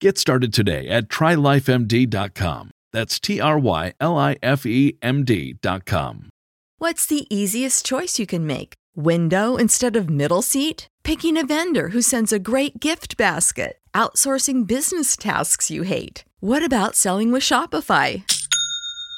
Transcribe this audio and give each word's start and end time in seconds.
Get 0.00 0.18
started 0.18 0.52
today 0.52 0.88
at 0.88 1.08
trylifemd.com. 1.08 2.70
That's 2.92 3.18
T 3.18 3.40
R 3.40 3.58
Y 3.58 3.92
L 4.00 4.16
I 4.18 4.36
F 4.42 4.66
E 4.66 4.96
M 5.02 5.24
D.com. 5.24 6.28
What's 6.78 7.06
the 7.06 7.26
easiest 7.34 7.86
choice 7.86 8.18
you 8.18 8.26
can 8.26 8.46
make? 8.46 8.74
Window 8.96 9.56
instead 9.56 9.96
of 9.96 10.10
middle 10.10 10.42
seat? 10.42 10.88
Picking 11.02 11.36
a 11.36 11.46
vendor 11.46 11.88
who 11.88 12.02
sends 12.02 12.32
a 12.32 12.38
great 12.38 12.80
gift 12.80 13.16
basket? 13.16 13.78
Outsourcing 13.94 14.66
business 14.66 15.16
tasks 15.16 15.70
you 15.70 15.82
hate? 15.82 16.24
What 16.40 16.64
about 16.64 16.94
selling 16.94 17.32
with 17.32 17.42
Shopify? 17.42 18.22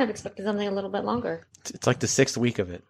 kind 0.00 0.08
of 0.08 0.14
expected 0.14 0.44
something 0.46 0.66
a 0.66 0.70
little 0.70 0.88
bit 0.90 1.04
longer. 1.04 1.46
It's 1.74 1.86
like 1.86 2.00
the 2.00 2.08
sixth 2.08 2.38
week 2.38 2.58
of 2.58 2.70
it. 2.70 2.82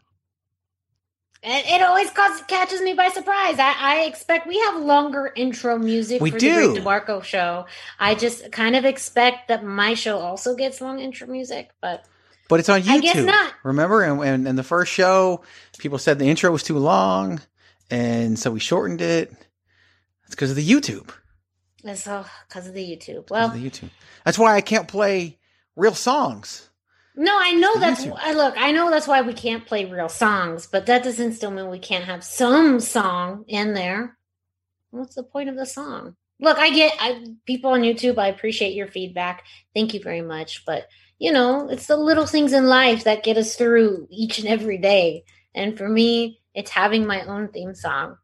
It, 1.43 1.66
it 1.66 1.82
always 1.82 2.09
causes, 2.10 2.43
catches 2.47 2.81
me 2.82 2.93
by 2.93 3.09
surprise. 3.09 3.59
I, 3.59 3.75
I 3.78 4.00
expect 4.03 4.47
we 4.47 4.59
have 4.60 4.81
longer 4.81 5.32
intro 5.34 5.76
music 5.78 6.21
We 6.21 6.31
for 6.31 6.38
do. 6.38 6.75
the 6.75 6.81
Great 6.81 6.84
DeMarco 6.84 7.25
show. 7.25 7.66
I 7.98 8.15
just 8.15 8.53
kind 8.53 8.76
of 8.76 8.84
expect 8.84 9.48
that 9.48 9.65
my 9.65 9.94
show 9.94 10.19
also 10.19 10.54
gets 10.54 10.81
long 10.81 11.00
intro 11.00 11.26
music, 11.26 11.71
but 11.81 12.04
But 12.48 12.60
it's 12.60 12.69
on 12.69 12.82
YouTube. 12.82 12.91
I 12.91 12.98
guess 13.00 13.25
not. 13.25 13.54
Remember? 13.65 14.03
And, 14.04 14.22
and, 14.22 14.47
and 14.47 14.56
the 14.59 14.62
first 14.62 14.92
show, 14.92 15.42
people 15.78 15.98
said 15.98 16.19
the 16.21 16.28
intro 16.28 16.53
was 16.53 16.62
too 16.62 16.78
long. 16.78 17.41
And 17.91 18.38
so 18.38 18.53
we 18.53 18.60
shortened 18.60 19.00
it. 19.00 19.32
It's 20.27 20.37
because 20.37 20.50
of 20.50 20.56
the 20.56 20.69
YouTube. 20.69 21.10
it's 21.82 22.06
all 22.06 22.27
because 22.48 22.69
of 22.69 22.75
the 22.75 22.84
YouTube. 22.84 23.31
Well, 23.31 23.48
the 23.48 23.69
YouTube. 23.69 23.91
That's 24.25 24.38
why 24.38 24.54
I 24.54 24.60
can't 24.60 24.87
play 24.87 25.38
real 25.75 25.94
songs. 25.94 26.69
No, 27.20 27.38
I 27.38 27.53
know 27.53 27.78
that's. 27.78 28.06
I 28.16 28.32
look. 28.32 28.54
I 28.56 28.72
know 28.72 28.91
that's 28.91 29.06
why 29.06 29.20
we 29.20 29.34
can't 29.34 29.66
play 29.66 29.84
real 29.84 30.08
songs, 30.08 30.66
but 30.66 30.86
that 30.86 31.04
doesn't 31.04 31.34
still 31.34 31.50
mean 31.50 31.69
we 31.69 31.78
can't 31.78 32.06
have 32.06 32.25
some 32.25 32.81
song 32.81 33.44
in 33.47 33.75
there. 33.75 34.16
What's 34.91 35.16
the 35.16 35.22
point 35.22 35.50
of 35.50 35.56
the 35.56 35.66
song? 35.66 36.16
Look, 36.41 36.56
I 36.56 36.70
get 36.70 36.94
I 36.98 37.26
people 37.44 37.72
on 37.72 37.82
YouTube. 37.82 38.16
I 38.16 38.28
appreciate 38.28 38.72
your 38.72 38.88
feedback. 38.88 39.44
Thank 39.75 39.92
you 39.92 40.00
very 40.03 40.22
much. 40.22 40.64
But 40.64 40.88
you 41.19 41.30
know, 41.30 41.69
it's 41.69 41.88
the 41.88 41.98
little 41.98 42.25
things 42.25 42.54
in 42.54 42.69
life 42.69 43.04
that 43.04 43.22
get 43.22 43.36
us 43.36 43.54
through 43.54 44.09
each 44.10 44.38
and 44.38 44.48
every 44.48 44.78
day. 44.78 45.25
And 45.54 45.76
for 45.76 45.91
me, 45.91 46.41
it's 46.54 46.70
having 46.70 47.06
my 47.06 47.22
own 47.26 47.48
theme 47.48 47.75
song. 47.75 48.16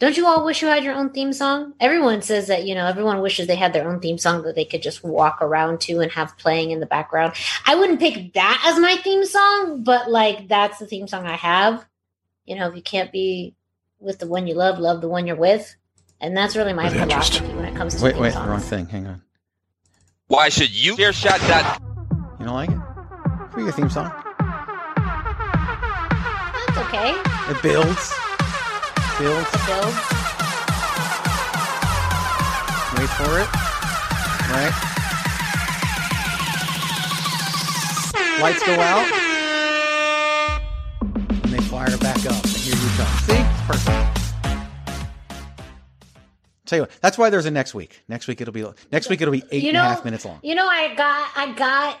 Don't 0.00 0.16
you 0.16 0.26
all 0.26 0.44
wish 0.44 0.60
you 0.60 0.68
had 0.68 0.82
your 0.82 0.94
own 0.94 1.10
theme 1.10 1.32
song? 1.32 1.74
Everyone 1.78 2.20
says 2.20 2.48
that, 2.48 2.64
you 2.66 2.74
know, 2.74 2.86
everyone 2.86 3.20
wishes 3.20 3.46
they 3.46 3.54
had 3.54 3.72
their 3.72 3.88
own 3.88 4.00
theme 4.00 4.18
song 4.18 4.42
that 4.42 4.54
they 4.56 4.64
could 4.64 4.82
just 4.82 5.04
walk 5.04 5.38
around 5.40 5.80
to 5.82 6.00
and 6.00 6.10
have 6.12 6.36
playing 6.36 6.72
in 6.72 6.80
the 6.80 6.86
background. 6.86 7.34
I 7.64 7.76
wouldn't 7.76 8.00
pick 8.00 8.32
that 8.34 8.62
as 8.66 8.78
my 8.80 8.96
theme 8.96 9.24
song, 9.24 9.84
but 9.84 10.10
like 10.10 10.48
that's 10.48 10.78
the 10.78 10.86
theme 10.86 11.06
song 11.06 11.26
I 11.26 11.36
have. 11.36 11.86
You 12.44 12.56
know, 12.56 12.68
if 12.68 12.74
you 12.76 12.82
can't 12.82 13.12
be 13.12 13.54
with 14.00 14.18
the 14.18 14.26
one 14.26 14.46
you 14.46 14.54
love, 14.54 14.78
love 14.78 15.00
the 15.00 15.08
one 15.08 15.26
you're 15.26 15.36
with. 15.36 15.74
And 16.20 16.36
that's 16.36 16.56
really 16.56 16.72
my 16.72 16.84
With 16.84 16.94
interest. 16.96 17.34
philosophy 17.34 17.56
when 17.56 17.64
it 17.66 17.76
comes 17.76 17.94
to 17.96 18.04
Wait, 18.04 18.12
theme 18.14 18.22
wait, 18.22 18.32
songs. 18.32 18.48
wrong 18.48 18.60
thing. 18.60 18.86
Hang 18.86 19.06
on. 19.06 19.22
Why 20.26 20.48
should 20.48 20.70
you? 20.74 20.96
Chairshot.com. 20.96 22.36
You 22.40 22.46
don't 22.46 22.54
like 22.54 22.70
it? 22.70 22.78
For 23.52 23.60
your 23.60 23.72
theme 23.72 23.90
song. 23.90 24.10
That's 26.66 26.78
okay. 26.88 27.14
It 27.52 27.62
builds. 27.62 28.12
Builds. 29.18 29.48
It 29.54 29.66
builds. 29.66 29.96
Wait 32.96 33.10
for 33.10 33.38
it. 33.38 33.48
Right. 34.50 34.74
Lights 38.40 38.66
go 38.66 38.72
out. 38.80 39.06
And 41.44 41.52
they 41.52 41.60
fire 41.60 41.96
back 41.98 42.26
up. 42.26 42.42
And 42.42 42.56
here 42.56 42.74
you 42.74 42.88
come. 42.96 43.06
See? 43.20 43.34
It's 43.38 43.60
perfect. 43.68 44.14
Tell 46.66 46.78
you 46.78 46.82
what, 46.82 46.90
that's 47.00 47.16
why 47.16 47.30
there's 47.30 47.46
a 47.46 47.52
next 47.52 47.72
week. 47.74 48.02
Next 48.08 48.26
week 48.26 48.40
it'll 48.40 48.52
be 48.52 48.66
next 48.90 49.08
week 49.08 49.20
it'll 49.20 49.32
be 49.32 49.44
eight 49.52 49.62
You 49.62 49.68
and 49.68 49.78
a 49.78 49.82
half 49.82 50.04
minutes 50.04 50.24
long. 50.24 50.40
You 50.42 50.56
know, 50.56 50.66
I 50.66 50.92
got 50.96 51.30
I 51.36 51.52
got 51.52 52.00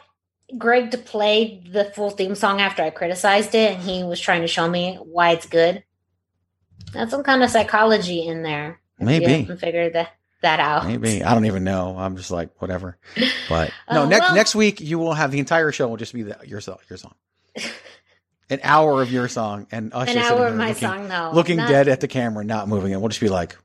Greg 0.58 0.90
to 0.90 0.98
play 0.98 1.62
the 1.70 1.84
full 1.84 2.10
theme 2.10 2.34
song 2.34 2.60
after 2.60 2.82
I 2.82 2.90
criticized 2.90 3.54
it, 3.54 3.74
and 3.74 3.82
he 3.82 4.02
was 4.02 4.18
trying 4.18 4.40
to 4.40 4.48
show 4.48 4.68
me 4.68 4.96
why 4.96 5.30
it's 5.30 5.46
good. 5.46 5.84
That's 6.92 7.10
some 7.10 7.22
kind 7.22 7.42
of 7.42 7.50
psychology 7.50 8.26
in 8.26 8.42
there. 8.42 8.80
Maybe. 8.98 9.24
you 9.24 9.30
haven't 9.46 9.92
that 9.94 10.10
that 10.42 10.60
out. 10.60 10.86
Maybe 10.86 11.22
I 11.22 11.34
don't 11.34 11.46
even 11.46 11.64
know. 11.64 11.96
I'm 11.98 12.16
just 12.16 12.30
like 12.30 12.50
whatever. 12.60 12.96
But 13.48 13.70
no, 13.90 14.02
Oh, 14.02 14.08
next 14.08 14.26
well- 14.26 14.34
next 14.34 14.54
week 14.54 14.80
you 14.80 14.98
will 14.98 15.14
have 15.14 15.30
the 15.32 15.38
entire 15.38 15.72
show 15.72 15.88
will 15.88 15.96
just 15.96 16.12
be 16.14 16.22
the, 16.22 16.38
your 16.44 16.60
song. 16.60 16.78
Your 16.88 16.98
song. 16.98 17.14
An 18.50 18.60
hour 18.62 19.00
of 19.00 19.10
your 19.10 19.26
song 19.28 19.66
and 19.72 19.92
us 19.94 20.10
An 20.10 20.18
hour 20.18 20.46
of 20.48 20.54
my 20.56 20.68
looking, 20.68 20.80
song, 20.88 21.08
no. 21.08 21.30
looking 21.32 21.56
not- 21.56 21.68
dead 21.68 21.88
at 21.88 22.00
the 22.00 22.08
camera, 22.08 22.44
not 22.44 22.68
moving 22.68 22.92
it. 22.92 23.00
We'll 23.00 23.08
just 23.08 23.20
be 23.20 23.28
like, 23.30 23.56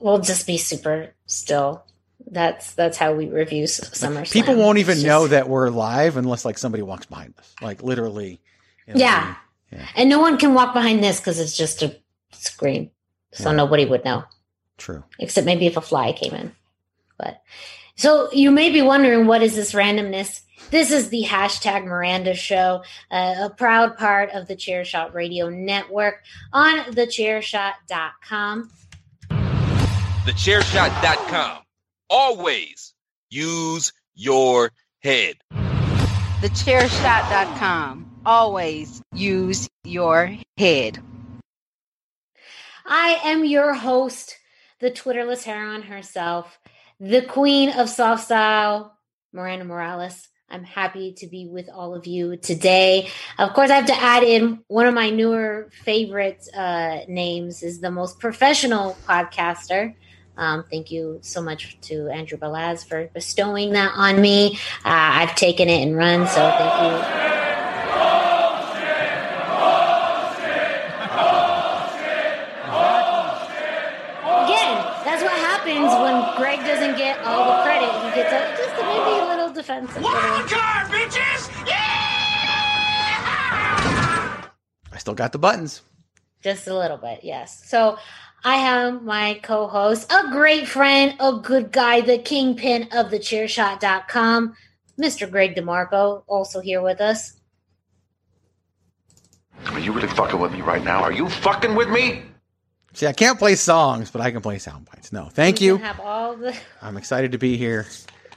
We'll 0.00 0.18
just 0.20 0.46
be 0.46 0.56
super 0.58 1.14
still. 1.26 1.84
That's 2.28 2.72
that's 2.74 2.96
how 2.96 3.12
we 3.14 3.28
review 3.28 3.66
Summer. 3.66 4.22
SummerSlam. 4.22 4.32
people 4.32 4.56
won't 4.56 4.78
even 4.78 4.96
It's 4.96 5.04
know 5.04 5.26
that 5.28 5.48
we're 5.48 5.68
live 5.70 6.16
unless 6.16 6.44
like 6.44 6.56
somebody 6.58 6.82
walks 6.82 7.06
behind 7.06 7.34
us. 7.38 7.54
Like 7.62 7.82
literally. 7.82 8.40
Yeah. 8.86 9.36
yeah. 9.70 9.86
And 9.94 10.08
no 10.08 10.18
one 10.20 10.38
can 10.38 10.54
walk 10.54 10.72
behind 10.74 11.04
this 11.04 11.20
because 11.20 11.38
it's 11.38 11.56
just 11.56 11.82
a 11.82 11.94
screen, 12.36 12.90
so 13.32 13.50
Yeah. 13.50 13.56
nobody 13.56 13.84
would 13.84 14.04
know. 14.04 14.24
True. 14.78 15.04
except 15.18 15.46
maybe 15.46 15.66
if 15.66 15.76
a 15.78 15.80
fly 15.80 16.12
came 16.12 16.34
in. 16.34 16.52
But 17.18 17.40
so 17.96 18.30
you 18.32 18.50
may 18.50 18.70
be 18.70 18.82
wondering, 18.82 19.26
what 19.26 19.42
is 19.42 19.56
this 19.56 19.72
randomness? 19.72 20.42
This 20.70 20.90
is 20.90 21.08
the 21.08 21.24
hashtag 21.24 21.84
Miranda 21.86 22.34
Show, 22.34 22.82
uh, 23.10 23.34
a 23.44 23.50
proud 23.50 23.96
part 23.96 24.30
of 24.32 24.48
the 24.48 24.56
Chairshot 24.56 25.14
Radio 25.14 25.48
Network 25.48 26.22
on 26.52 26.78
thechairshot.com. 26.92 28.70
Thechairshot.com. 30.26 31.58
Always 32.10 32.92
use 33.30 33.92
your 34.14 34.70
head. 35.02 35.36
Thechairshot.com. 36.40 38.10
Always 38.26 39.00
use 39.14 39.68
your 39.84 40.36
head. 40.58 40.98
I 42.88 43.18
am 43.24 43.44
your 43.44 43.74
host, 43.74 44.36
the 44.80 44.90
Twitterless 44.90 45.42
heroine 45.42 45.82
herself, 45.82 46.58
the 47.00 47.22
queen 47.22 47.70
of 47.70 47.88
soft 47.88 48.24
style, 48.24 48.96
Miranda 49.32 49.64
Morales. 49.64 50.28
I'm 50.48 50.62
happy 50.62 51.12
to 51.14 51.26
be 51.26 51.48
with 51.48 51.68
all 51.68 51.96
of 51.96 52.06
you 52.06 52.36
today. 52.36 53.08
Of 53.38 53.52
course, 53.54 53.70
I 53.70 53.76
have 53.76 53.86
to 53.86 54.00
add 54.00 54.22
in 54.22 54.60
one 54.68 54.86
of 54.86 54.94
my 54.94 55.10
newer 55.10 55.68
favorite 55.82 56.46
uh, 56.56 57.00
names 57.08 57.64
is 57.64 57.80
the 57.80 57.90
most 57.90 58.20
professional 58.20 58.96
podcaster. 59.08 59.94
Um, 60.36 60.64
thank 60.70 60.92
you 60.92 61.18
so 61.22 61.42
much 61.42 61.80
to 61.82 62.08
Andrew 62.08 62.38
Balaz 62.38 62.86
for 62.86 63.08
bestowing 63.12 63.72
that 63.72 63.92
on 63.96 64.20
me. 64.20 64.58
Uh, 64.84 64.90
I've 64.92 65.34
taken 65.34 65.68
it 65.68 65.82
and 65.82 65.96
run, 65.96 66.28
so 66.28 66.50
thank 66.56 67.22
you. 67.22 67.25
Still 85.06 85.14
got 85.14 85.30
the 85.30 85.38
buttons. 85.38 85.82
Just 86.42 86.66
a 86.66 86.76
little 86.76 86.96
bit, 86.96 87.20
yes. 87.22 87.62
So 87.68 87.96
I 88.44 88.56
have 88.56 89.04
my 89.04 89.38
co 89.40 89.68
host, 89.68 90.10
a 90.12 90.32
great 90.32 90.66
friend, 90.66 91.14
a 91.20 91.34
good 91.34 91.70
guy, 91.70 92.00
the 92.00 92.18
kingpin 92.18 92.88
of 92.92 93.12
the 93.12 93.20
chairshot.com, 93.20 94.56
Mr. 95.00 95.30
Greg 95.30 95.54
DeMarco, 95.54 96.24
also 96.26 96.58
here 96.58 96.82
with 96.82 97.00
us. 97.00 97.34
Are 99.68 99.78
you 99.78 99.92
really 99.92 100.08
fucking 100.08 100.40
with 100.40 100.50
me 100.52 100.60
right 100.62 100.82
now? 100.82 101.02
Are 101.04 101.12
you 101.12 101.28
fucking 101.28 101.76
with 101.76 101.88
me? 101.88 102.22
See, 102.94 103.06
I 103.06 103.12
can't 103.12 103.38
play 103.38 103.54
songs, 103.54 104.10
but 104.10 104.20
I 104.20 104.32
can 104.32 104.40
play 104.40 104.58
sound 104.58 104.88
bites. 104.92 105.12
No, 105.12 105.26
thank 105.26 105.60
We 105.60 105.66
you. 105.66 105.76
Have 105.76 106.00
all 106.00 106.34
the. 106.34 106.56
I'm 106.82 106.96
excited 106.96 107.30
to 107.32 107.38
be 107.38 107.56
here 107.56 107.86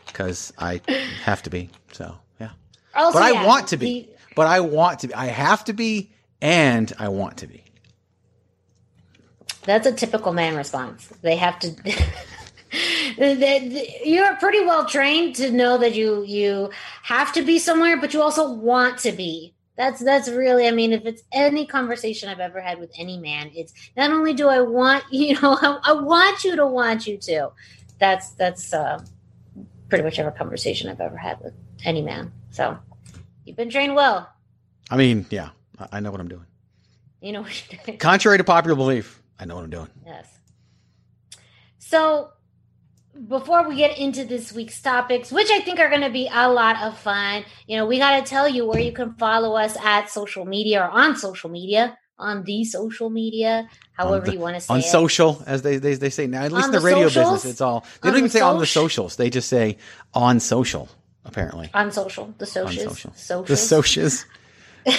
because 0.06 0.54
I 0.60 0.82
have 1.24 1.42
to 1.44 1.50
be. 1.50 1.72
So 1.94 2.16
yeah, 2.40 2.52
Also, 2.94 3.18
but 3.18 3.24
I 3.24 3.32
yeah, 3.32 3.46
want 3.48 3.70
to 3.70 3.78
be. 3.78 3.86
the- 4.04 4.10
But 4.36 4.46
I 4.46 4.60
want 4.60 5.00
to 5.00 5.08
be. 5.08 5.14
I 5.16 5.26
have 5.26 5.66
to 5.66 5.74
be, 5.74 6.12
and 6.42 6.92
I 7.00 7.10
want 7.10 7.38
to 7.38 7.48
be. 7.48 7.64
That's 9.64 9.86
a 9.86 9.92
typical 9.92 10.34
man 10.34 10.56
response. 10.56 11.08
They 11.22 11.36
have 11.36 11.60
to. 11.60 11.76
You're 14.06 14.36
pretty 14.38 14.64
well 14.66 14.86
trained 14.86 15.36
to 15.38 15.52
know 15.52 15.78
that 15.78 15.96
you 15.96 16.24
you 16.24 16.70
have 17.04 17.34
to 17.34 17.42
be 17.42 17.60
somewhere, 17.60 17.98
but 17.98 18.14
you 18.14 18.22
also 18.22 18.52
want 18.52 19.00
to 19.00 19.12
be. 19.12 19.54
That's 19.76 20.04
that's 20.04 20.30
really. 20.30 20.68
I 20.68 20.72
mean, 20.72 20.94
if 20.94 21.06
it's 21.06 21.24
any 21.32 21.66
conversation 21.66 22.30
I've 22.30 22.40
ever 22.40 22.62
had 22.62 22.80
with 22.80 22.92
any 22.98 23.18
man, 23.18 23.52
it's 23.56 23.74
not 23.98 24.12
only 24.12 24.34
do 24.34 24.48
I 24.48 24.62
want 24.62 25.04
you 25.12 25.40
know 25.42 25.58
I, 25.62 25.80
I 25.84 25.94
want 25.94 26.44
you 26.44 26.56
to 26.56 26.66
want 26.66 27.08
you 27.08 27.18
to. 27.18 27.52
That's 28.00 28.32
that's 28.32 28.74
uh, 28.74 29.04
pretty 29.90 30.04
much 30.04 30.20
every 30.20 30.32
conversation 30.32 30.90
I've 30.90 31.02
ever 31.02 31.18
had 31.18 31.40
with 31.42 31.54
any 31.84 32.02
man. 32.02 32.32
So 32.52 32.78
you've 33.46 33.58
been 33.58 33.70
trained 33.70 33.96
well. 33.96 34.32
I 34.90 34.98
mean, 34.98 35.26
yeah, 35.30 35.50
I- 35.92 36.00
know 36.00 36.12
what 36.12 36.20
I'm 36.22 36.28
doing. 36.28 36.46
You 37.22 37.32
know 37.34 37.42
what 37.42 37.72
you're 37.72 37.80
doing. 37.86 37.98
Contrary 38.10 38.38
to 38.38 38.44
popular 38.44 38.76
belief, 38.76 39.22
I 39.40 39.46
know 39.46 39.56
what 39.56 39.64
I'm 39.64 39.70
doing. 39.70 39.88
Yes. 40.06 40.28
So, 41.78 42.30
before 43.28 43.68
we 43.68 43.76
get 43.76 43.98
into 43.98 44.24
this 44.24 44.54
week's 44.54 44.82
topics, 44.82 45.32
which 45.32 45.50
I 45.52 45.60
think 45.62 45.80
are 45.80 45.90
going 45.90 46.02
to 46.02 46.10
be 46.10 46.30
a 46.32 46.50
lot 46.50 46.82
of 46.82 46.98
fun, 46.98 47.44
you 47.68 47.76
know, 47.78 47.86
we 47.86 47.98
got 47.98 48.20
to 48.24 48.30
tell 48.30 48.48
you 48.48 48.66
where 48.66 48.80
you 48.80 48.94
can 48.94 49.14
follow 49.16 49.56
us 49.56 49.76
at 49.84 50.10
social 50.10 50.46
media 50.46 50.82
or 50.84 50.90
on 50.90 51.18
social 51.18 51.50
media, 51.50 51.98
on 52.18 52.44
the 52.44 52.64
social 52.64 53.10
media, 53.10 53.68
however 53.94 54.26
the- 54.28 54.34
you 54.34 54.40
want 54.40 54.56
to 54.56 54.62
say 54.62 54.74
on 54.74 54.80
it. 54.80 54.84
social, 54.84 55.44
as 55.46 55.62
they, 55.62 55.78
they 55.78 55.96
they 55.96 56.10
say 56.10 56.28
now. 56.28 56.44
At 56.44 56.52
least 56.52 56.66
On 56.68 56.70
in 56.70 56.74
the 56.74 56.80
the 56.80 56.86
radio 56.86 57.06
business, 57.06 57.46
it's 57.46 57.62
all. 57.62 57.82
They 58.02 58.10
On 58.10 58.14
don't 58.14 58.20
even 58.20 58.30
say 58.30 58.42
on 58.42 58.60
the 58.60 58.66
socials. 58.66 59.16
They 59.16 59.30
just 59.30 59.50
say 59.50 59.78
on 60.14 60.40
social. 60.40 60.88
Apparently, 61.26 61.70
on 61.74 61.92
social, 61.92 62.34
the 62.38 62.46
on 62.46 62.52
socials, 62.52 62.84
social. 63.00 63.14
socials. 63.14 63.48
The 63.48 63.58
socials. 63.58 64.26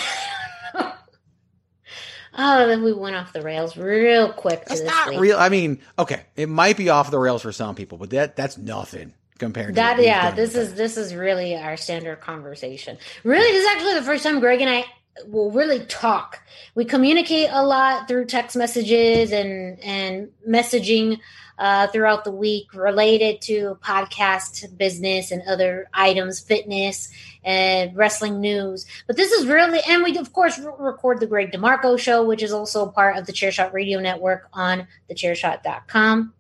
Oh, 2.37 2.67
then 2.67 2.82
we 2.82 2.93
went 2.93 3.17
off 3.17 3.32
the 3.32 3.43
rails 3.43 3.77
real 3.77 4.32
quick. 4.32 4.65
That's 4.67 4.81
this 4.81 4.88
not 4.88 5.09
week. 5.09 5.21
real. 5.21 5.38
I 5.38 5.49
mean, 5.49 5.81
okay, 5.99 6.23
it 6.37 6.49
might 6.49 6.77
be 6.77 6.88
off 6.88 7.11
the 7.11 7.19
rails 7.19 7.43
for 7.43 7.53
some 7.53 7.75
people, 7.75 7.99
but 7.99 8.11
that 8.11 8.37
that's 8.37 8.56
nothing 8.56 9.15
compared 9.38 9.69
to 9.69 9.73
That 9.75 10.00
yeah, 10.03 10.31
this 10.31 10.55
is 10.55 10.75
this 10.75 10.97
is 10.97 11.15
really 11.15 11.56
our 11.56 11.77
standard 11.77 12.21
conversation. 12.21 12.99
Really, 13.25 13.50
this 13.53 13.65
is 13.65 13.71
actually 13.73 13.94
the 13.94 14.03
first 14.03 14.23
time 14.23 14.38
Greg 14.38 14.61
and 14.61 14.71
I 14.71 14.85
will 15.27 15.50
really 15.50 15.81
talk. 15.87 16.41
We 16.75 16.85
communicate 16.85 17.49
a 17.50 17.65
lot 17.65 18.06
through 18.06 18.27
text 18.27 18.56
messages 18.56 19.33
and 19.33 19.81
and 19.81 20.31
messaging 20.49 21.19
uh, 21.59 21.88
throughout 21.88 22.25
the 22.25 22.31
week 22.31 22.73
related 22.75 23.43
to 23.43 23.79
podcast 23.83 24.76
business 24.79 25.31
and 25.31 25.43
other 25.47 25.88
items, 25.93 26.41
fitness 26.41 27.11
and 27.45 27.95
wrestling 27.97 28.41
news. 28.41 28.87
But 29.07 29.17
this 29.17 29.31
is 29.33 29.47
really, 29.47 29.81
and 29.89 30.03
we 30.03 30.17
of 30.19 30.33
course 30.33 30.59
re- 30.59 30.73
record 30.79 31.21
the 31.21 31.27
Greg 31.27 31.53
DeMarco 31.53 31.99
show, 31.99 32.25
which 32.25 32.43
is 32.43 32.53
also 32.53 32.87
part 32.87 33.17
of 33.17 33.26
the 33.26 33.33
Chairshot 33.33 33.73
Radio 33.73 34.00
Network 34.00 34.49
on 34.53 34.87
thechairshot.com. 35.11 36.35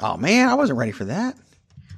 Oh 0.00 0.16
man, 0.16 0.48
I 0.48 0.54
wasn't 0.54 0.78
ready 0.78 0.92
for 0.92 1.04
that. 1.06 1.36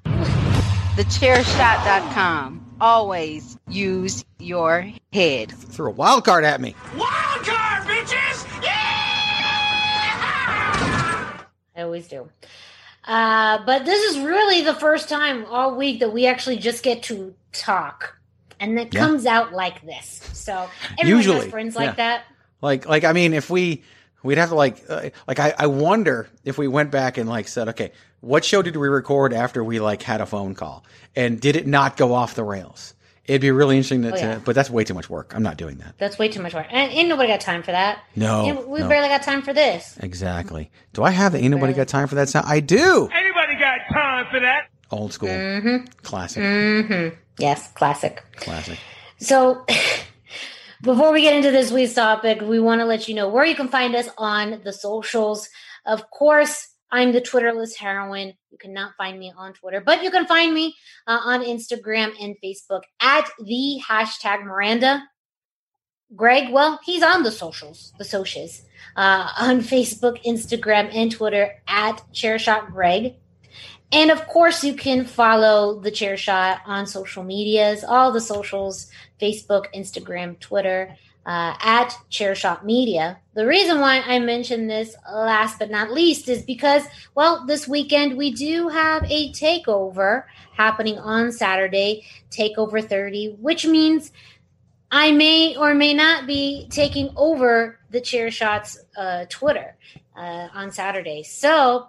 Thechairshot.com. 0.05 2.65
Always 2.81 3.59
use 3.69 4.25
your 4.39 4.89
head. 5.13 5.51
Threw 5.51 5.89
a 5.89 5.93
wild 5.93 6.25
card 6.25 6.45
at 6.45 6.61
me. 6.61 6.77
Wild 6.97 7.45
card, 7.45 7.83
bitches! 7.89 8.63
Yeah! 8.63 8.69
I 11.77 11.83
always 11.83 12.07
do. 12.09 12.29
Uh, 13.05 13.65
but 13.65 13.85
this 13.85 14.03
is 14.11 14.19
really 14.21 14.63
the 14.63 14.75
first 14.75 15.09
time 15.09 15.45
all 15.47 15.77
week 15.77 16.01
that 16.01 16.13
we 16.13 16.27
actually 16.27 16.57
just 16.59 16.83
get 16.83 17.03
to 17.05 17.35
talk. 17.53 18.17
And 18.61 18.79
it 18.79 18.93
Yeah. 18.93 19.01
comes 19.01 19.25
out 19.27 19.53
like 19.53 19.85
this. 19.87 20.21
So 20.33 20.69
everyone 20.99 21.17
Usually, 21.19 21.41
has 21.43 21.47
friends 21.51 21.75
yeah. 21.75 21.81
like 21.87 21.97
that. 21.97 22.25
Like, 22.61 22.87
like 22.89 23.05
I 23.05 23.13
mean, 23.13 23.33
if 23.35 23.51
we 23.51 23.85
we'd 24.25 24.39
have 24.39 24.49
to 24.49 24.57
like, 24.57 24.83
uh, 24.89 25.11
like 25.29 25.39
I, 25.39 25.55
I 25.57 25.67
wonder 25.69 26.29
if 26.45 26.59
we 26.59 26.67
went 26.67 26.91
back 26.91 27.19
and 27.19 27.29
like 27.29 27.47
said, 27.47 27.69
okay, 27.69 27.93
what 28.21 28.45
show 28.45 28.63
did 28.63 28.77
we 28.77 28.89
record 28.89 29.33
after 29.33 29.63
we 29.63 29.79
like 29.79 30.03
had 30.03 30.21
a 30.21 30.27
phone 30.27 30.55
call, 30.57 30.85
and 31.15 31.41
did 31.41 31.55
it 31.55 31.67
not 31.69 31.97
go 31.97 32.13
off 32.15 32.35
the 32.35 32.43
rails? 32.43 32.95
It'd 33.27 33.43
be 33.43 33.51
really 33.51 33.77
interesting 33.77 34.03
to, 34.03 34.13
Oh, 34.13 34.17
yeah. 34.17 34.35
to 34.37 34.41
but 34.41 34.55
that's 34.57 34.71
way 34.71 34.83
too 34.85 34.95
much 34.95 35.09
work. 35.11 35.35
I'm 35.37 35.43
not 35.43 35.57
doing 35.59 35.77
that. 35.79 35.95
That's 35.99 36.19
way 36.19 36.29
too 36.29 36.41
much 36.43 36.55
work. 36.55 36.67
And 36.71 36.91
ain't 36.91 37.09
nobody 37.11 37.29
got 37.29 37.43
time 37.43 37.63
for 37.63 37.73
that. 37.73 38.01
No, 38.17 38.47
And 38.49 38.67
we 38.67 38.81
no. 38.81 38.89
barely 38.89 39.09
got 39.09 39.23
time 39.23 39.43
for 39.43 39.53
this. 39.53 39.99
Exactly. 40.01 40.71
Do 40.95 41.03
I 41.05 41.11
have 41.11 41.33
the 41.33 41.39
ain't 41.39 41.51
nobody 41.51 41.75
Barely. 41.75 41.85
got 41.85 41.89
time 41.89 42.09
for 42.09 42.15
that 42.15 42.31
sound? 42.31 42.47
I 42.49 42.61
do. 42.61 43.09
Anybody 43.15 43.57
got 43.59 43.81
time 43.93 44.27
for 44.33 44.41
that? 44.41 44.69
Old 44.91 45.13
school, 45.13 45.29
Mm-hmm. 45.29 45.87
classic, 46.03 46.43
Mm-hmm. 46.43 47.15
Yes, 47.39 47.71
classic. 47.73 48.25
classic. 48.37 48.79
So, 49.19 49.65
before 50.83 51.13
we 51.13 51.23
get 51.23 51.35
into 51.37 51.51
this 51.51 51.71
week's 51.71 51.95
topic, 51.95 52.41
we 52.41 52.59
want 52.61 52.81
to 52.81 52.85
let 52.85 53.09
you 53.09 53.15
know 53.15 53.29
where 53.29 53.45
you 53.45 53.55
can 53.55 53.69
find 53.69 53.95
us 53.95 54.09
on 54.17 54.61
the 54.65 54.73
socials. 54.73 55.49
Of 55.87 56.11
course, 56.11 56.69
I'm 56.91 57.13
the 57.13 57.21
Twitterless 57.21 57.77
heroine. 57.77 58.33
You 58.51 58.59
cannot 58.59 58.95
find 58.97 59.19
me 59.19 59.33
on 59.37 59.53
Twitter, 59.53 59.81
but 59.81 60.03
you 60.03 60.11
can 60.11 60.27
find 60.27 60.55
me 60.55 60.75
uh, 61.07 61.21
on 61.25 61.43
Instagram 61.45 62.13
and 62.21 62.35
Facebook 62.43 62.83
at 63.01 63.29
the 63.45 63.81
hashtag 63.87 64.43
Miranda. 64.45 65.03
Greg, 66.17 66.51
well, 66.53 66.81
he's 66.85 67.03
on 67.03 67.23
the 67.23 67.31
socials, 67.31 67.93
the 67.99 68.05
socials, 68.05 68.63
uh, 68.97 69.31
on 69.39 69.61
Facebook, 69.75 70.25
Instagram, 70.25 70.91
and 70.95 71.13
Twitter 71.13 71.53
at 71.69 72.03
Chairshot 72.15 72.73
Greg. 72.73 73.15
And 73.91 74.11
of 74.11 74.27
course, 74.29 74.63
you 74.63 74.75
can 74.75 75.05
follow 75.05 75.81
the 75.81 75.91
Chair 75.91 76.17
Shot 76.17 76.61
on 76.67 76.87
social 76.87 77.23
medias, 77.23 77.85
all 77.85 78.13
the 78.13 78.21
socials 78.21 78.91
Facebook, 79.21 79.67
Instagram, 79.75 80.39
Twitter. 80.41 80.97
uh, 81.29 81.55
at 81.61 81.95
Chairshot 82.11 82.65
Media. 82.65 83.19
The 83.35 83.47
reason 83.47 83.81
why 83.81 84.01
I 84.01 84.19
mentioned 84.19 84.71
this 84.71 84.97
last 85.07 85.59
but 85.59 85.71
not 85.71 85.93
least 85.93 86.27
is 86.31 86.43
because, 86.43 86.85
well, 87.15 87.45
this 87.45 87.69
weekend 87.69 88.17
we 88.17 88.33
do 88.33 88.69
have 88.69 89.05
a 89.05 89.31
takeover 89.33 90.25
happening 90.55 90.99
on 90.99 91.31
Saturday, 91.31 92.07
Takeover 92.31 92.83
30, 92.83 93.37
which 93.41 93.67
means 93.67 94.11
I 94.91 95.13
may 95.13 95.55
or 95.55 95.75
may 95.75 95.93
not 95.93 96.27
be 96.27 96.67
taking 96.71 97.11
over 97.15 97.79
the 97.91 98.01
Chairshot's 98.01 98.79
uh, 98.97 99.27
Twitter 99.29 99.77
uh, 100.17 100.49
on 100.55 100.73
Saturday. 100.73 101.25
So, 101.25 101.89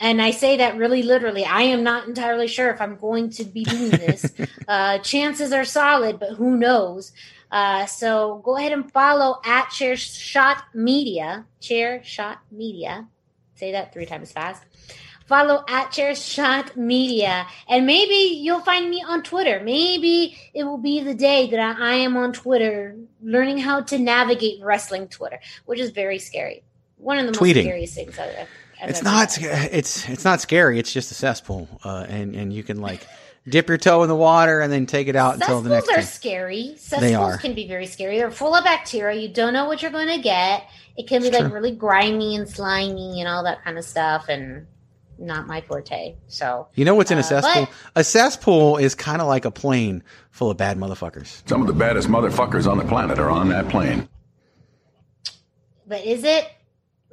and 0.00 0.22
I 0.22 0.30
say 0.30 0.56
that 0.56 0.78
really 0.78 1.02
literally. 1.02 1.44
I 1.44 1.62
am 1.62 1.84
not 1.84 2.08
entirely 2.08 2.48
sure 2.48 2.70
if 2.70 2.80
I'm 2.80 2.96
going 2.96 3.28
to 3.30 3.44
be 3.44 3.64
doing 3.64 3.90
this. 3.90 4.32
uh, 4.68 4.98
chances 4.98 5.52
are 5.52 5.64
solid, 5.64 6.18
but 6.18 6.30
who 6.30 6.56
knows? 6.56 7.12
Uh, 7.52 7.84
so 7.84 8.40
go 8.44 8.56
ahead 8.56 8.72
and 8.72 8.90
follow 8.90 9.40
at 9.44 9.68
Chair 9.70 9.96
Shot 9.96 10.64
Media. 10.72 11.44
Chair 11.60 12.02
Shot 12.02 12.38
Media. 12.50 13.06
Say 13.54 13.72
that 13.72 13.92
three 13.92 14.06
times 14.06 14.32
fast. 14.32 14.62
Follow 15.26 15.64
at 15.68 15.92
Chair 15.92 16.14
Shot 16.14 16.76
Media, 16.76 17.46
and 17.68 17.86
maybe 17.86 18.40
you'll 18.40 18.60
find 18.60 18.90
me 18.90 19.04
on 19.06 19.22
Twitter. 19.22 19.60
Maybe 19.62 20.36
it 20.54 20.64
will 20.64 20.78
be 20.78 21.02
the 21.02 21.14
day 21.14 21.48
that 21.50 21.60
I, 21.60 21.90
I 21.90 21.94
am 21.96 22.16
on 22.16 22.32
Twitter, 22.32 22.96
learning 23.22 23.58
how 23.58 23.82
to 23.82 23.98
navigate 23.98 24.60
wrestling 24.60 25.06
Twitter, 25.06 25.38
which 25.66 25.78
is 25.78 25.90
very 25.90 26.18
scary. 26.18 26.64
One 26.96 27.18
of 27.18 27.26
the 27.26 27.32
most 27.32 27.38
Tweeting. 27.40 27.62
scariest 27.62 27.94
things 27.94 28.18
I've, 28.18 28.30
I've 28.40 28.48
It's 28.82 29.02
not. 29.02 29.36
It's 29.40 30.08
it's 30.08 30.24
not 30.24 30.40
scary. 30.40 30.78
It's 30.78 30.92
just 30.92 31.10
a 31.10 31.14
cesspool, 31.14 31.68
uh, 31.84 32.06
and 32.08 32.34
and 32.34 32.52
you 32.52 32.62
can 32.62 32.80
like 32.80 33.06
dip 33.48 33.68
your 33.68 33.78
toe 33.78 34.02
in 34.02 34.08
the 34.08 34.16
water 34.16 34.60
and 34.60 34.72
then 34.72 34.86
take 34.86 35.08
it 35.08 35.16
out 35.16 35.34
until 35.34 35.60
the 35.62 35.70
next. 35.70 35.86
Cesspools 35.86 35.96
next. 35.96 36.08
are 36.08 36.10
day. 36.10 36.30
scary. 36.30 36.62
They 36.72 36.76
Cesspools 36.76 37.34
are. 37.34 37.38
can 37.38 37.54
be 37.54 37.66
very 37.68 37.86
scary. 37.86 38.18
They're 38.18 38.30
full 38.30 38.54
of 38.54 38.64
bacteria. 38.64 39.20
You 39.20 39.28
don't 39.28 39.52
know 39.52 39.66
what 39.66 39.82
you're 39.82 39.90
going 39.90 40.08
to 40.08 40.18
get. 40.22 40.64
It 40.96 41.06
can 41.08 41.22
be 41.22 41.28
It's 41.28 41.34
like 41.38 41.46
true. 41.46 41.54
really 41.54 41.74
grimy 41.74 42.36
and 42.36 42.48
slimy 42.48 43.20
and 43.20 43.28
all 43.28 43.44
that 43.44 43.62
kind 43.64 43.78
of 43.78 43.84
stuff, 43.84 44.26
and 44.28 44.66
not 45.18 45.46
my 45.46 45.60
forte. 45.62 46.16
So 46.28 46.68
You 46.74 46.84
know 46.84 46.94
what's 46.94 47.10
in 47.10 47.18
a 47.18 47.20
Uh, 47.20 47.24
cesspool? 47.24 47.66
but- 47.66 48.00
A 48.00 48.04
cesspool 48.04 48.76
is 48.78 48.94
kind 48.94 49.20
of 49.20 49.28
like 49.28 49.44
a 49.44 49.50
plane 49.50 50.02
full 50.30 50.50
of 50.50 50.56
bad 50.56 50.78
motherfuckers. 50.78 51.42
Some 51.48 51.60
of 51.60 51.66
the 51.66 51.72
baddest 51.74 52.08
motherfuckers 52.08 52.70
on 52.70 52.78
the 52.78 52.84
planet 52.84 53.18
are 53.18 53.30
on 53.30 53.48
that 53.50 53.68
plane. 53.68 54.08
But 55.86 56.04
is 56.04 56.24
it? 56.24 56.46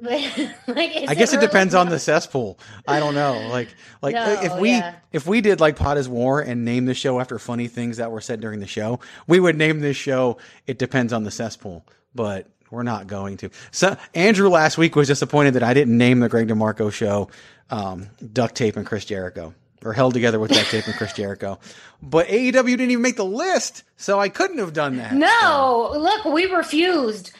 Like, 0.00 1.08
I 1.08 1.14
guess 1.14 1.32
it 1.32 1.36
really- 1.36 1.46
depends 1.46 1.74
on 1.74 1.88
the 1.88 1.98
cesspool. 2.08 2.58
I 2.86 3.00
don't 3.00 3.14
know. 3.14 3.48
Like, 3.50 3.68
like 4.02 4.14
No, 4.14 4.40
if 4.42 4.56
we 4.58 4.70
yeah. 4.70 4.94
if 5.12 5.26
we 5.26 5.40
did 5.40 5.60
like 5.60 5.76
Pot 5.76 5.96
is 5.96 6.08
War 6.08 6.40
and 6.40 6.64
name 6.64 6.84
the 6.86 6.94
show 6.94 7.18
after 7.20 7.38
funny 7.38 7.68
things 7.68 7.96
that 7.96 8.10
were 8.10 8.20
said 8.20 8.40
during 8.40 8.60
the 8.60 8.66
show, 8.66 9.00
we 9.26 9.40
would 9.40 9.56
name 9.56 9.80
this 9.80 9.96
show. 9.96 10.38
It 10.66 10.78
depends 10.78 11.12
on 11.12 11.24
the 11.24 11.30
cesspool, 11.30 11.84
but 12.14 12.46
we're 12.70 12.82
not 12.82 13.06
going 13.06 13.38
to. 13.38 13.50
So 13.70 13.96
Andrew 14.14 14.48
last 14.48 14.78
week 14.78 14.94
was 14.94 15.08
disappointed 15.08 15.54
that 15.54 15.62
I 15.62 15.74
didn't 15.74 15.96
name 15.96 16.20
the 16.20 16.28
Greg 16.28 16.48
DeMarco 16.48 16.92
show 16.92 17.28
um, 17.70 18.08
Duct 18.32 18.54
Tape 18.54 18.76
and 18.76 18.86
Chris 18.86 19.04
Jericho. 19.04 19.54
Or 19.84 19.92
held 19.92 20.12
together 20.12 20.40
with 20.40 20.50
duct 20.50 20.68
tape 20.72 20.86
and 20.88 20.94
Chris 20.96 21.12
Jericho, 21.12 21.60
but 22.02 22.26
AEW 22.26 22.52
didn't 22.66 22.90
even 22.90 23.00
make 23.00 23.14
the 23.14 23.24
list, 23.24 23.84
so 23.96 24.18
I 24.18 24.28
couldn't 24.28 24.58
have 24.58 24.72
done 24.72 24.96
that. 24.96 25.12
No, 25.14 25.94
look, 25.96 26.24
we 26.24 26.46
refused. 26.46 27.30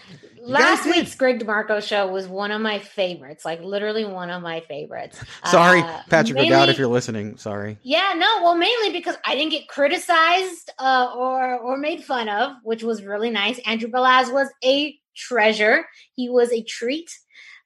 Last 0.48 0.86
week's 0.86 1.14
Greg 1.14 1.38
DeMarco 1.40 1.82
show 1.86 2.06
was 2.08 2.26
one 2.26 2.50
of 2.50 2.60
my 2.60 2.78
favorites, 2.78 3.44
like 3.44 3.60
literally 3.62 4.04
one 4.04 4.30
of 4.30 4.42
my 4.42 4.60
favorites. 4.60 5.20
Sorry, 5.44 5.80
Uh, 5.80 6.00
Patrick 6.08 6.36
mainly- 6.36 6.50
McDowd, 6.50 6.68
if 6.68 6.78
you're 6.78 6.88
listening. 6.88 7.36
Sorry. 7.36 7.78
Yeah, 7.82 8.14
no, 8.16 8.42
well, 8.42 8.54
mainly 8.54 8.90
because 8.90 9.16
I 9.26 9.34
didn't 9.34 9.52
get 9.52 9.68
criticized 9.68 10.70
uh, 10.78 11.12
or 11.16 11.58
or 11.58 11.76
made 11.76 12.04
fun 12.04 12.28
of, 12.28 12.52
which 12.62 12.82
was 12.82 13.02
really 13.04 13.30
nice. 13.30 13.58
Andrew 13.66 13.90
Balaz 13.90 14.32
was 14.32 14.48
a 14.64 14.98
treasure. 15.16 15.86
He 16.14 16.28
was 16.28 16.52
a 16.52 16.62
treat. 16.62 17.10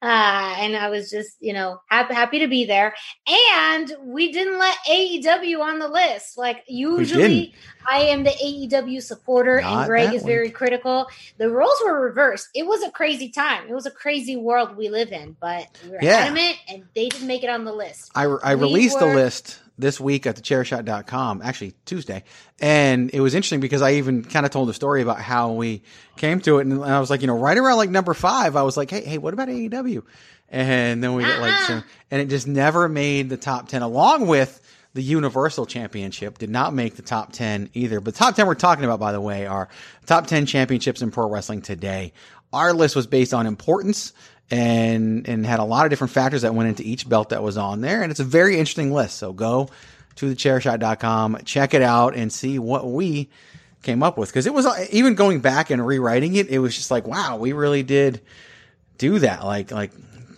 Uh, 0.03 0.55
and 0.59 0.75
I 0.75 0.89
was 0.89 1.09
just, 1.09 1.37
you 1.39 1.53
know, 1.53 1.79
happy, 1.87 2.13
happy 2.13 2.39
to 2.39 2.47
be 2.47 2.65
there. 2.65 2.93
And 3.25 3.89
we 4.01 4.33
didn't 4.33 4.59
let 4.59 4.77
AEW 4.89 5.61
on 5.61 5.79
the 5.79 5.87
list. 5.87 6.37
Like 6.37 6.63
usually, 6.67 7.53
I 7.89 7.99
am 8.01 8.23
the 8.25 8.31
AEW 8.31 9.01
supporter, 9.01 9.61
Not 9.61 9.77
and 9.77 9.87
Greg 9.87 10.13
is 10.13 10.23
one. 10.23 10.29
very 10.29 10.49
critical. 10.49 11.07
The 11.37 11.49
roles 11.49 11.77
were 11.85 12.01
reversed. 12.01 12.49
It 12.53 12.67
was 12.67 12.83
a 12.83 12.91
crazy 12.91 13.29
time. 13.29 13.69
It 13.69 13.73
was 13.73 13.85
a 13.85 13.91
crazy 13.91 14.35
world 14.35 14.75
we 14.75 14.89
live 14.89 15.13
in, 15.13 15.37
but 15.39 15.67
we 15.85 15.91
were 15.91 15.99
Yeah. 16.01 16.17
adamant, 16.17 16.57
and 16.67 16.83
they 16.95 17.07
didn't 17.07 17.27
make 17.27 17.43
it 17.43 17.49
on 17.49 17.63
the 17.63 17.73
list. 17.73 18.11
I, 18.13 18.25
I 18.25 18.55
We 18.55 18.61
released 18.61 18.99
were- 18.99 19.13
a 19.13 19.15
list 19.15 19.59
this 19.77 19.99
week 19.99 20.27
at 20.27 20.35
thechairshot.com, 20.35 21.41
actually 21.43 21.73
Tuesday. 21.85 22.23
And 22.59 23.09
it 23.11 23.19
was 23.21 23.33
interesting 23.33 23.59
because 23.59 23.81
I 23.81 23.93
even 23.93 24.23
kind 24.23 24.45
of 24.45 24.51
told 24.51 24.69
the 24.69 24.73
story 24.73 25.01
about 25.01 25.19
how 25.19 25.53
we 25.53 25.83
came 26.15 26.39
to 26.41 26.59
it. 26.59 26.67
And 26.67 26.83
I 26.83 26.99
was 26.99 27.09
like, 27.09 27.21
you 27.21 27.27
know, 27.27 27.37
right 27.37 27.57
around 27.57 27.77
like 27.77 27.89
number 27.89 28.13
five, 28.13 28.55
I 28.55 28.63
was 28.63 28.77
like, 28.77 28.91
hey, 28.91 29.03
hey, 29.03 29.17
what 29.17 29.33
about 29.33 29.47
AEW? 29.47 30.03
And 30.49 31.03
then 31.03 31.15
we 31.15 31.23
get 31.23 31.39
like, 31.39 31.53
uh-huh. 31.53 31.79
so, 31.79 31.87
and 32.11 32.21
it 32.21 32.29
just 32.29 32.47
never 32.47 32.87
made 32.87 33.29
the 33.29 33.37
top 33.37 33.67
10 33.67 33.81
along 33.81 34.27
with 34.27 34.59
the 34.93 35.01
Universal 35.01 35.65
Championship 35.65 36.37
did 36.37 36.51
not 36.51 36.73
make 36.73 36.95
the 36.95 37.01
top 37.01 37.31
10 37.31 37.71
either. 37.73 37.99
But 37.99 38.15
top 38.15 38.35
10 38.35 38.45
we're 38.45 38.53
talking 38.53 38.85
about, 38.85 38.99
by 38.99 39.11
the 39.11 39.21
way, 39.21 39.47
are 39.47 39.69
top 40.05 40.27
10 40.27 40.45
championships 40.45 41.01
in 41.01 41.09
pro 41.09 41.27
wrestling 41.27 41.63
today. 41.63 42.13
Our 42.51 42.73
list 42.73 42.95
was 42.95 43.07
based 43.07 43.33
on 43.33 43.47
importance 43.47 44.13
and 44.53 45.27
and 45.27 45.45
had 45.47 45.59
a 45.59 45.63
lot 45.63 45.85
of 45.85 45.89
different 45.89 46.13
factors 46.13 46.43
that 46.43 46.53
went 46.53 46.69
into 46.69 46.83
each 46.83 47.09
belt 47.09 47.29
that 47.29 47.41
was 47.41 47.57
on 47.57 47.81
there. 47.81 48.03
And 48.03 48.11
it's 48.11 48.19
a 48.19 48.23
very 48.23 48.59
interesting 48.59 48.93
list. 48.93 49.17
So 49.17 49.33
go 49.33 49.69
to 50.17 50.27
thechairshot.com, 50.27 51.39
check 51.43 51.73
it 51.73 51.81
out, 51.81 52.15
and 52.15 52.31
see 52.31 52.59
what 52.59 52.85
we 52.87 53.29
came 53.81 54.03
up 54.03 54.15
with. 54.15 54.29
Because 54.29 54.45
it 54.45 54.53
was 54.53 54.67
even 54.91 55.15
going 55.15 55.39
back 55.39 55.71
and 55.71 55.85
rewriting 55.85 56.35
it, 56.35 56.49
it 56.49 56.59
was 56.59 56.75
just 56.75 56.91
like, 56.91 57.07
wow, 57.07 57.37
we 57.37 57.51
really 57.51 57.81
did 57.81 58.21
do 58.99 59.17
that. 59.19 59.43
Like 59.43 59.71
like 59.71 59.91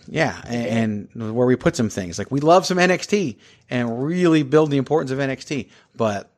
yeah, 0.08 0.40
and, 0.46 1.10
and 1.14 1.36
where 1.36 1.46
we 1.46 1.56
put 1.56 1.76
some 1.76 1.90
things. 1.90 2.18
Like 2.18 2.30
we 2.30 2.40
love 2.40 2.64
some 2.64 2.78
NXT 2.78 3.36
and 3.68 4.02
really 4.02 4.44
build 4.44 4.70
the 4.70 4.78
importance 4.78 5.10
of 5.10 5.18
NXT. 5.18 5.68
But 5.94 6.30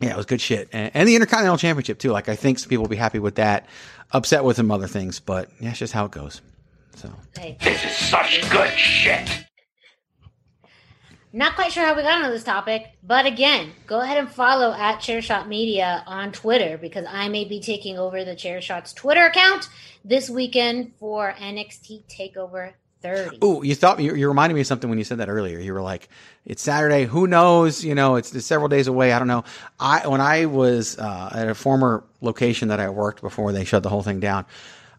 yeah, 0.00 0.10
it 0.10 0.16
was 0.18 0.26
good 0.26 0.42
shit. 0.42 0.68
And, 0.70 0.90
and 0.92 1.08
the 1.08 1.14
Intercontinental 1.14 1.56
Championship 1.56 1.98
too. 1.98 2.10
Like 2.10 2.28
I 2.28 2.36
think 2.36 2.58
some 2.58 2.68
people 2.68 2.82
will 2.82 2.90
be 2.90 2.96
happy 2.96 3.20
with 3.20 3.36
that. 3.36 3.66
Upset 4.12 4.44
with 4.44 4.56
some 4.56 4.70
other 4.70 4.86
things, 4.86 5.18
but 5.18 5.48
yeah, 5.60 5.70
it's 5.70 5.78
just 5.78 5.94
how 5.94 6.04
it 6.04 6.12
goes. 6.12 6.42
So 6.96 7.10
Hey. 7.38 7.56
This 7.60 7.84
is 7.84 7.92
such 7.94 8.50
good 8.50 8.70
shit. 8.76 9.44
Not 11.32 11.54
quite 11.54 11.70
sure 11.70 11.84
how 11.84 11.94
we 11.94 12.00
got 12.00 12.22
onto 12.22 12.32
this 12.32 12.44
topic, 12.44 12.92
but 13.02 13.26
again, 13.26 13.72
go 13.86 14.00
ahead 14.00 14.16
and 14.16 14.30
follow 14.30 14.72
at 14.72 15.00
Chairshot 15.00 15.46
Media 15.46 16.02
on 16.06 16.32
Twitter 16.32 16.78
because 16.78 17.04
I 17.06 17.28
may 17.28 17.44
be 17.44 17.60
taking 17.60 17.98
over 17.98 18.24
the 18.24 18.34
Chairshot's 18.34 18.94
Twitter 18.94 19.26
account 19.26 19.68
this 20.02 20.30
weekend 20.30 20.94
for 20.98 21.34
NXT 21.38 22.04
Takeover 22.08 22.72
30. 23.02 23.44
Ooh, 23.44 23.60
you 23.62 23.74
thought 23.74 24.00
you, 24.00 24.14
you 24.14 24.28
reminded 24.28 24.54
me 24.54 24.62
of 24.62 24.66
something 24.66 24.88
when 24.88 24.98
you 24.98 25.04
said 25.04 25.18
that 25.18 25.28
earlier. 25.28 25.58
You 25.58 25.74
were 25.74 25.82
like, 25.82 26.08
"It's 26.46 26.62
Saturday. 26.62 27.04
Who 27.04 27.26
knows? 27.26 27.84
You 27.84 27.94
know, 27.94 28.16
it's, 28.16 28.34
it's 28.34 28.46
several 28.46 28.68
days 28.68 28.86
away. 28.86 29.12
I 29.12 29.18
don't 29.18 29.28
know." 29.28 29.44
I 29.78 30.08
when 30.08 30.22
I 30.22 30.46
was 30.46 30.98
uh, 30.98 31.30
at 31.34 31.48
a 31.48 31.54
former 31.54 32.04
location 32.22 32.68
that 32.68 32.80
I 32.80 32.88
worked 32.88 33.20
before 33.20 33.52
they 33.52 33.66
shut 33.66 33.82
the 33.82 33.90
whole 33.90 34.02
thing 34.02 34.20
down, 34.20 34.46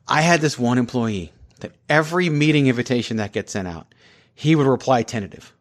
I 0.07 0.21
had 0.21 0.39
this 0.41 0.59
one 0.59 0.77
employee 0.77 1.33
that 1.57 1.71
every 1.89 2.29
meeting 2.29 2.67
invitation 2.67 3.17
that 3.17 3.31
gets 3.31 3.51
sent 3.51 3.67
out, 3.67 3.93
he 4.35 4.55
would 4.55 4.67
reply 4.67 5.03
tentative. 5.03 5.53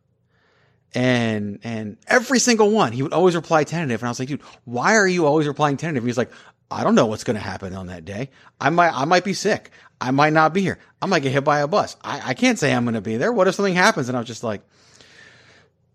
And 0.95 1.59
and 1.63 1.99
every 2.07 2.39
single 2.39 2.71
one, 2.71 2.93
he 2.93 3.03
would 3.03 3.13
always 3.13 3.35
reply 3.35 3.65
tentative. 3.65 4.01
And 4.01 4.09
I 4.09 4.11
was 4.11 4.19
like, 4.19 4.29
dude, 4.29 4.41
why 4.65 4.95
are 4.97 5.07
you 5.07 5.27
always 5.27 5.47
replying 5.47 5.77
tentative? 5.77 6.05
He's 6.05 6.17
like, 6.17 6.31
I 6.71 6.85
don't 6.85 6.95
know 6.95 7.07
what's 7.07 7.25
going 7.25 7.37
to 7.37 7.43
happen 7.43 7.75
on 7.75 7.89
that 7.89 8.05
day. 8.05 8.31
I 8.61 8.71
might 8.71 8.93
I 8.95 9.05
might 9.05 9.25
be 9.25 9.35
sick. 9.35 9.71
I 10.01 10.11
might 10.11 10.33
not 10.33 10.53
be 10.55 10.63
here. 10.63 10.79
I 11.01 11.07
might 11.07 11.21
get 11.23 11.33
hit 11.33 11.45
by 11.45 11.61
a 11.61 11.69
bus. 11.69 11.97
I, 12.03 12.31
I 12.31 12.35
can't 12.35 12.59
say 12.59 12.73
I'm 12.73 12.85
going 12.85 12.95
to 12.95 13.01
be 13.01 13.17
there. 13.17 13.33
What 13.33 13.49
if 13.49 13.55
something 13.55 13.75
happens? 13.75 14.09
And 14.09 14.17
I 14.17 14.21
was 14.21 14.27
just 14.29 14.45
like, 14.45 14.63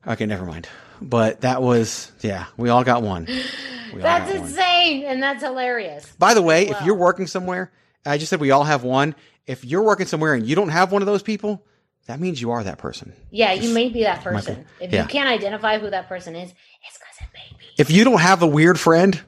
okay, 0.07 0.25
never 0.25 0.45
mind. 0.45 0.67
But 1.01 1.41
that 1.41 1.61
was 1.61 2.11
yeah, 2.21 2.45
we 2.57 2.69
all 2.69 2.83
got 2.83 3.01
one. 3.01 3.27
All 3.27 3.99
That's 3.99 4.31
got 4.31 4.39
one. 4.39 4.47
insane, 4.47 5.03
and 5.03 5.21
that's 5.21 5.43
hilarious. 5.43 6.05
By 6.17 6.33
the 6.33 6.41
way, 6.41 6.67
if 6.69 6.81
you're 6.83 6.95
working 6.95 7.27
somewhere, 7.27 7.71
I 8.05 8.17
just 8.17 8.29
said 8.29 8.39
we 8.39 8.51
all 8.51 8.63
have 8.63 8.83
one. 8.83 9.15
If 9.47 9.65
you're 9.65 9.81
working 9.83 10.05
somewhere 10.07 10.33
and 10.33 10.45
you 10.45 10.55
don't 10.55 10.69
have 10.69 10.91
one 10.91 11.01
of 11.01 11.05
those 11.05 11.23
people, 11.23 11.65
that 12.07 12.19
means 12.19 12.41
you 12.41 12.51
are 12.51 12.63
that 12.63 12.77
person. 12.77 13.13
Yeah, 13.31 13.53
you 13.53 13.73
may 13.73 13.89
be 13.89 14.03
that 14.03 14.17
Might 14.25 14.31
be. 14.31 14.35
person. 14.37 14.65
If 14.79 14.91
Yeah. 14.91 15.03
you 15.03 15.07
can't 15.07 15.29
identify 15.29 15.79
who 15.79 15.89
that 15.89 16.07
person 16.09 16.35
is, 16.35 16.49
it's 16.51 16.97
because 16.97 17.15
it 17.21 17.27
may 17.33 17.57
be. 17.57 17.65
If 17.77 17.91
you 17.91 18.03
don't 18.03 18.19
have 18.21 18.41
a 18.43 18.47
weird 18.47 18.79
friend, 18.79 19.19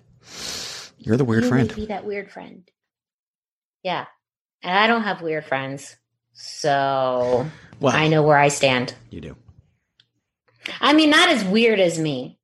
you're 0.97 1.17
the 1.17 1.25
weird 1.25 1.43
you 1.43 1.49
friend. 1.49 1.69
may 1.69 1.75
be 1.75 1.85
that 1.87 2.05
weird 2.05 2.31
friend. 2.31 2.69
Yeah, 3.83 4.05
and 4.61 4.77
I 4.77 4.87
don't 4.87 5.03
have 5.03 5.21
weird 5.21 5.45
friends, 5.45 5.95
so 6.33 7.45
Well, 7.79 7.95
I 7.95 8.07
know 8.07 8.23
where 8.23 8.37
I 8.37 8.47
stand. 8.47 8.93
you 9.09 9.19
do. 9.21 9.35
I 10.79 10.93
mean, 10.93 11.09
not 11.09 11.29
as 11.29 11.43
weird 11.43 11.79
as 11.79 11.99
me. 11.99 12.39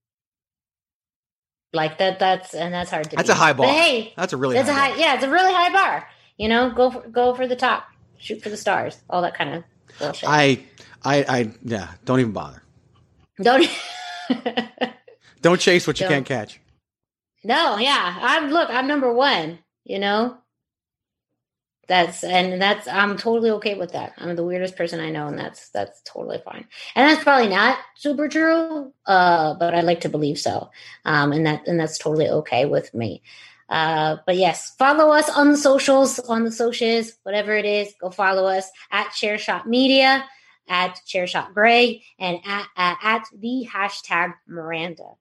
Like 1.71 1.99
that. 1.99 2.19
That's 2.19 2.53
and 2.55 2.73
that's 2.73 2.89
hard 2.89 3.09
to. 3.11 3.15
That's 3.15 3.29
beat. 3.29 3.33
a 3.33 3.37
high 3.37 3.53
bar. 3.53 3.67
But 3.67 3.75
hey, 3.75 4.13
That's 4.17 4.33
a 4.33 4.37
really 4.37 4.55
that's 4.55 4.67
high 4.69 4.75
a 4.75 4.79
high. 4.79 4.89
bar. 4.89 4.97
Yeah, 4.99 5.13
it's 5.15 5.23
a 5.23 5.29
really 5.29 5.53
high 5.53 5.71
bar. 5.71 6.07
You 6.39 6.47
know, 6.47 6.71
go 6.71 6.89
for, 6.89 7.01
go 7.09 7.35
for 7.35 7.45
the 7.45 7.55
top, 7.55 7.85
shoot 8.17 8.41
for 8.41 8.49
the 8.49 8.57
stars, 8.57 8.97
all 9.11 9.21
that 9.21 9.35
kind 9.35 9.53
of 9.53 9.63
bullshit. 9.99 10.27
I, 10.27 10.63
I, 11.03 11.23
I, 11.27 11.51
yeah. 11.63 11.89
Don't 12.05 12.19
even 12.19 12.31
bother. 12.31 12.63
don't. 13.41 13.69
Don't 15.41 15.59
chase 15.61 15.85
what 15.87 15.99
you 15.99 16.05
Don't. 16.05 16.13
can't 16.13 16.25
catch. 16.25 16.59
no, 17.43 17.77
yeah. 17.77 18.17
I'm 18.21 18.49
look. 18.51 18.69
I'm 18.69 18.87
number 18.87 19.13
one. 19.13 19.59
You 19.85 19.99
know, 19.99 20.37
That's 21.87 22.23
and 22.23 22.61
that's 22.61 22.87
I'm 22.87 23.17
totally 23.17 23.49
okay 23.51 23.73
with 23.75 23.93
that. 23.93 24.13
I'm 24.17 24.35
the 24.35 24.43
weirdest 24.43 24.75
person 24.75 24.99
I 24.99 25.09
know, 25.09 25.27
and 25.27 25.39
that's 25.39 25.69
that's 25.69 26.01
totally 26.03 26.39
fine. 26.45 26.67
And 26.95 27.09
that's 27.09 27.23
probably 27.23 27.47
not 27.49 27.79
super 27.95 28.27
true, 28.27 28.93
uh, 29.07 29.55
but 29.55 29.73
I 29.73 29.81
like 29.81 30.01
to 30.01 30.09
believe 30.09 30.37
so. 30.37 30.69
Um, 31.05 31.31
and 31.31 31.45
that 31.47 31.67
and 31.67 31.79
that's 31.79 31.97
totally 31.97 32.27
okay 32.29 32.65
with 32.65 32.93
me. 32.93 33.23
Uh, 33.69 34.17
but 34.25 34.35
yes, 34.35 34.75
follow 34.77 35.11
us 35.11 35.29
on 35.29 35.51
the 35.51 35.57
socials, 35.57 36.19
on 36.19 36.43
the 36.43 36.51
socials, 36.51 37.13
whatever 37.23 37.55
it 37.55 37.65
is. 37.65 37.93
Go 38.01 38.09
follow 38.09 38.45
us 38.45 38.69
at 38.91 39.07
Chairshot 39.09 39.65
Media, 39.65 40.25
at 40.67 40.99
Chairshot 41.07 41.53
Greg, 41.53 42.01
and 42.17 42.39
at, 42.45 42.65
at, 42.75 42.97
at 43.03 43.23
the 43.37 43.67
hashtag 43.71 44.33
Miranda. 44.47 45.11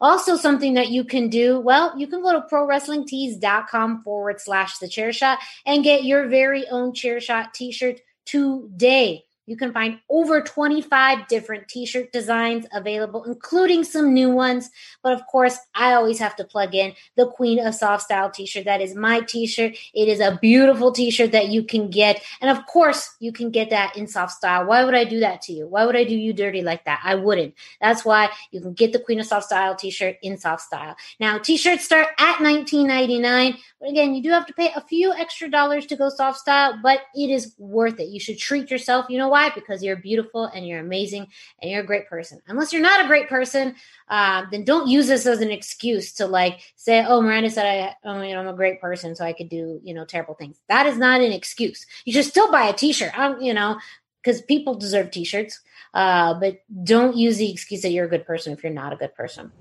Also, 0.00 0.36
something 0.36 0.74
that 0.74 0.90
you 0.90 1.04
can 1.04 1.28
do, 1.28 1.58
well, 1.58 1.98
you 1.98 2.06
can 2.06 2.22
go 2.22 2.32
to 2.32 2.46
prowrestlingtees.com 2.52 4.02
forward 4.02 4.40
slash 4.40 4.78
the 4.78 4.88
chair 4.88 5.12
shot 5.12 5.38
and 5.64 5.84
get 5.84 6.04
your 6.04 6.28
very 6.28 6.68
own 6.68 6.92
chair 6.92 7.18
shot 7.20 7.54
t 7.54 7.72
shirt 7.72 8.00
today. 8.26 9.25
You 9.46 9.56
can 9.56 9.72
find 9.72 10.00
over 10.10 10.40
25 10.40 11.28
different 11.28 11.68
t 11.68 11.86
shirt 11.86 12.12
designs 12.12 12.66
available, 12.72 13.24
including 13.24 13.84
some 13.84 14.12
new 14.12 14.28
ones. 14.30 14.70
But 15.02 15.12
of 15.12 15.24
course, 15.26 15.56
I 15.74 15.94
always 15.94 16.18
have 16.18 16.34
to 16.36 16.44
plug 16.44 16.74
in 16.74 16.94
the 17.16 17.28
Queen 17.28 17.64
of 17.64 17.74
Soft 17.74 18.02
Style 18.02 18.28
t 18.28 18.44
shirt. 18.44 18.64
That 18.64 18.80
is 18.80 18.94
my 18.94 19.20
t 19.20 19.46
shirt. 19.46 19.76
It 19.94 20.08
is 20.08 20.18
a 20.18 20.38
beautiful 20.42 20.90
t 20.90 21.10
shirt 21.10 21.30
that 21.32 21.48
you 21.48 21.62
can 21.62 21.90
get. 21.90 22.22
And 22.40 22.50
of 22.50 22.66
course, 22.66 23.14
you 23.20 23.32
can 23.32 23.50
get 23.50 23.70
that 23.70 23.96
in 23.96 24.08
soft 24.08 24.32
style. 24.32 24.66
Why 24.66 24.84
would 24.84 24.94
I 24.94 25.04
do 25.04 25.20
that 25.20 25.42
to 25.42 25.52
you? 25.52 25.68
Why 25.68 25.86
would 25.86 25.96
I 25.96 26.04
do 26.04 26.16
you 26.16 26.32
dirty 26.32 26.62
like 26.62 26.84
that? 26.84 27.00
I 27.04 27.14
wouldn't. 27.14 27.54
That's 27.80 28.04
why 28.04 28.30
you 28.50 28.60
can 28.60 28.72
get 28.72 28.92
the 28.92 28.98
Queen 28.98 29.20
of 29.20 29.26
Soft 29.26 29.46
Style 29.46 29.76
t 29.76 29.90
shirt 29.90 30.16
in 30.22 30.38
soft 30.38 30.62
style. 30.62 30.96
Now, 31.20 31.38
t 31.38 31.56
shirts 31.56 31.84
start 31.84 32.08
at 32.18 32.36
$19.99. 32.38 33.56
But 33.80 33.90
again, 33.90 34.14
you 34.14 34.22
do 34.22 34.30
have 34.30 34.46
to 34.46 34.54
pay 34.54 34.72
a 34.74 34.80
few 34.80 35.12
extra 35.12 35.48
dollars 35.48 35.86
to 35.86 35.96
go 35.96 36.08
soft 36.08 36.38
style, 36.38 36.78
but 36.82 37.00
it 37.14 37.30
is 37.30 37.54
worth 37.58 38.00
it. 38.00 38.08
You 38.08 38.18
should 38.18 38.38
treat 38.38 38.70
yourself. 38.70 39.06
You 39.08 39.18
know 39.18 39.28
why? 39.36 39.50
Because 39.54 39.82
you're 39.82 39.96
beautiful 39.96 40.46
and 40.46 40.66
you're 40.66 40.80
amazing 40.80 41.26
and 41.60 41.70
you're 41.70 41.82
a 41.82 41.86
great 41.86 42.08
person. 42.08 42.40
Unless 42.48 42.72
you're 42.72 42.80
not 42.80 43.04
a 43.04 43.06
great 43.06 43.28
person, 43.28 43.74
uh, 44.08 44.46
then 44.50 44.64
don't 44.64 44.88
use 44.88 45.08
this 45.08 45.26
as 45.26 45.42
an 45.42 45.50
excuse 45.50 46.14
to 46.14 46.26
like 46.26 46.60
say, 46.76 47.04
"Oh, 47.06 47.20
Miranda 47.20 47.50
said 47.50 47.66
I, 47.66 47.94
oh, 48.08 48.22
you 48.22 48.32
know, 48.32 48.40
I'm 48.40 48.48
a 48.48 48.54
great 48.62 48.80
person, 48.80 49.14
so 49.14 49.26
I 49.26 49.34
could 49.34 49.50
do 49.50 49.78
you 49.84 49.92
know 49.92 50.06
terrible 50.06 50.34
things." 50.34 50.56
That 50.68 50.86
is 50.86 50.96
not 50.96 51.20
an 51.20 51.32
excuse. 51.32 51.84
You 52.06 52.14
should 52.14 52.24
still 52.24 52.50
buy 52.50 52.68
a 52.68 52.72
T-shirt. 52.72 53.12
Um, 53.18 53.40
you 53.42 53.52
know, 53.52 53.78
because 54.22 54.40
people 54.40 54.74
deserve 54.74 55.10
T-shirts. 55.10 55.60
Uh, 55.92 56.34
but 56.40 56.62
don't 56.82 57.16
use 57.16 57.36
the 57.36 57.50
excuse 57.50 57.82
that 57.82 57.90
you're 57.90 58.06
a 58.06 58.14
good 58.14 58.26
person 58.26 58.52
if 58.52 58.62
you're 58.62 58.72
not 58.72 58.92
a 58.92 58.96
good 58.96 59.14
person. 59.14 59.52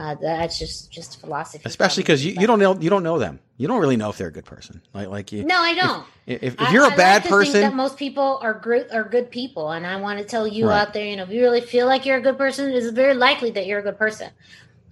Uh, 0.00 0.14
that's 0.14 0.58
just 0.58 0.90
just 0.90 1.20
philosophy. 1.20 1.60
Especially 1.66 2.02
because 2.02 2.24
you, 2.24 2.32
you 2.40 2.46
don't 2.46 2.58
know 2.58 2.74
you 2.80 2.88
don't 2.88 3.02
know 3.02 3.18
them. 3.18 3.38
You 3.58 3.68
don't 3.68 3.80
really 3.82 3.98
know 3.98 4.08
if 4.08 4.16
they're 4.16 4.28
a 4.28 4.32
good 4.32 4.46
person. 4.46 4.80
Like 4.94 5.08
like 5.08 5.30
you. 5.32 5.44
No, 5.44 5.56
I 5.58 5.74
don't. 5.74 6.06
If, 6.26 6.42
if, 6.42 6.60
if 6.60 6.72
you're 6.72 6.84
a 6.84 6.92
I 6.92 6.96
bad 6.96 7.22
like 7.24 7.30
person, 7.30 7.52
think 7.52 7.64
that 7.64 7.74
most 7.74 7.98
people 7.98 8.38
are 8.40 8.54
good 8.58 8.90
are 8.92 9.04
good 9.04 9.30
people, 9.30 9.72
and 9.72 9.86
I 9.86 9.96
want 10.00 10.18
to 10.18 10.24
tell 10.24 10.46
you 10.48 10.68
Right. 10.68 10.80
out 10.80 10.94
there, 10.94 11.04
you 11.04 11.16
know, 11.16 11.24
if 11.24 11.28
you 11.28 11.42
really 11.42 11.60
feel 11.60 11.86
like 11.86 12.06
you're 12.06 12.16
a 12.16 12.22
good 12.22 12.38
person, 12.38 12.70
it's 12.70 12.88
very 12.88 13.12
likely 13.12 13.50
that 13.50 13.66
you're 13.66 13.80
a 13.80 13.82
good 13.82 13.98
person. 13.98 14.30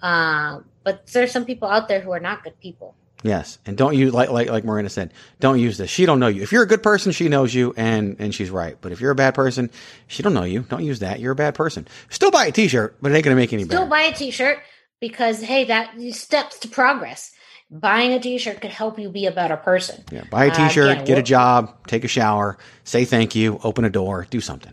Uh, 0.03 0.61
but 0.85 1.07
there's 1.09 1.33
some 1.33 1.45
people 1.45 1.69
out 1.69 1.89
there 1.89 2.01
who 2.01 2.11
are 2.13 2.21
not 2.21 2.45
good 2.45 2.59
people. 2.61 2.95
yes, 3.23 3.59
and 3.67 3.77
don't 3.79 3.97
use 3.97 4.13
like 4.13 4.31
like 4.31 4.49
like 4.51 4.65
Miranda 4.65 4.91
said, 4.91 5.13
don't 5.41 5.59
use 5.59 5.77
this. 5.79 5.91
She 5.91 6.05
don't 6.07 6.21
know 6.21 6.29
you. 6.29 6.43
If 6.43 6.53
you're 6.53 6.63
a 6.63 6.69
good 6.69 6.83
person, 6.83 7.13
she 7.13 7.29
knows 7.29 7.55
you, 7.55 7.73
and 7.77 8.17
and 8.19 8.35
she's 8.35 8.51
right. 8.51 8.77
But 8.81 8.93
if 8.93 9.01
you're 9.01 9.11
a 9.11 9.15
bad 9.17 9.35
person, 9.35 9.71
she 10.07 10.23
don't 10.23 10.35
know 10.35 10.45
you. 10.45 10.61
Don't 10.69 10.85
use 10.85 10.99
that. 11.01 11.19
You're 11.19 11.33
a 11.33 11.37
bad 11.37 11.55
person. 11.55 11.89
Still 12.11 12.31
buy 12.31 12.47
a 12.47 12.53
T-shirt, 12.53 12.97
but 13.01 13.11
it 13.11 13.15
ain't 13.17 13.25
gonna 13.25 13.37
make 13.37 13.53
any 13.53 13.65
Still 13.65 13.81
better. 13.81 13.91
buy 13.91 14.03
a 14.03 14.13
T-shirt 14.15 14.59
because 15.01 15.41
hey, 15.41 15.65
that 15.65 16.01
steps 16.13 16.59
to 16.61 16.69
progress. 16.69 17.33
Buying 17.71 18.13
a 18.15 18.21
T-shirt 18.21 18.63
could 18.63 18.71
help 18.71 18.99
you 18.99 19.11
be 19.11 19.27
a 19.27 19.31
better 19.31 19.57
person. 19.57 20.03
Yeah, 20.11 20.25
buy 20.31 20.47
a 20.47 20.51
Uh, 20.51 20.55
T-shirt, 20.55 21.05
get 21.05 21.19
a 21.19 21.23
job, 21.23 21.87
take 21.87 22.03
a 22.03 22.09
shower, 22.09 22.57
say 22.85 23.05
thank 23.05 23.35
you, 23.35 23.61
open 23.63 23.85
a 23.85 23.91
door, 23.91 24.27
do 24.31 24.41
something. 24.41 24.73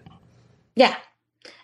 Yeah. 0.76 0.96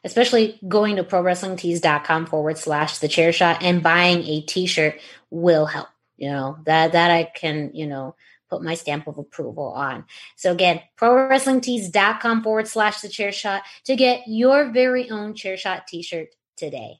Especially 0.03 0.59
going 0.67 0.95
to 0.95 1.03
prowrestlingtees.com 1.03 2.25
forward 2.25 2.57
slash 2.57 2.97
the 2.97 3.07
chair 3.07 3.31
shot 3.31 3.61
and 3.61 3.83
buying 3.83 4.23
a 4.23 4.41
t-shirt 4.41 4.99
will 5.29 5.65
help. 5.67 5.87
You 6.17 6.31
know, 6.31 6.57
that 6.65 6.91
that 6.93 7.11
I 7.11 7.23
can, 7.23 7.71
you 7.73 7.87
know, 7.87 8.15
put 8.49 8.63
my 8.63 8.73
stamp 8.75 9.07
of 9.07 9.17
approval 9.17 9.71
on. 9.71 10.05
So 10.35 10.51
again, 10.51 10.81
prowrestlingtees.com 10.99 12.43
forward 12.43 12.67
slash 12.67 13.01
the 13.01 13.09
chair 13.09 13.31
shot 13.31 13.63
to 13.85 13.95
get 13.95 14.23
your 14.27 14.71
very 14.71 15.09
own 15.09 15.33
chair 15.35 15.55
shot 15.55 15.87
t-shirt 15.87 16.29
today. 16.57 16.99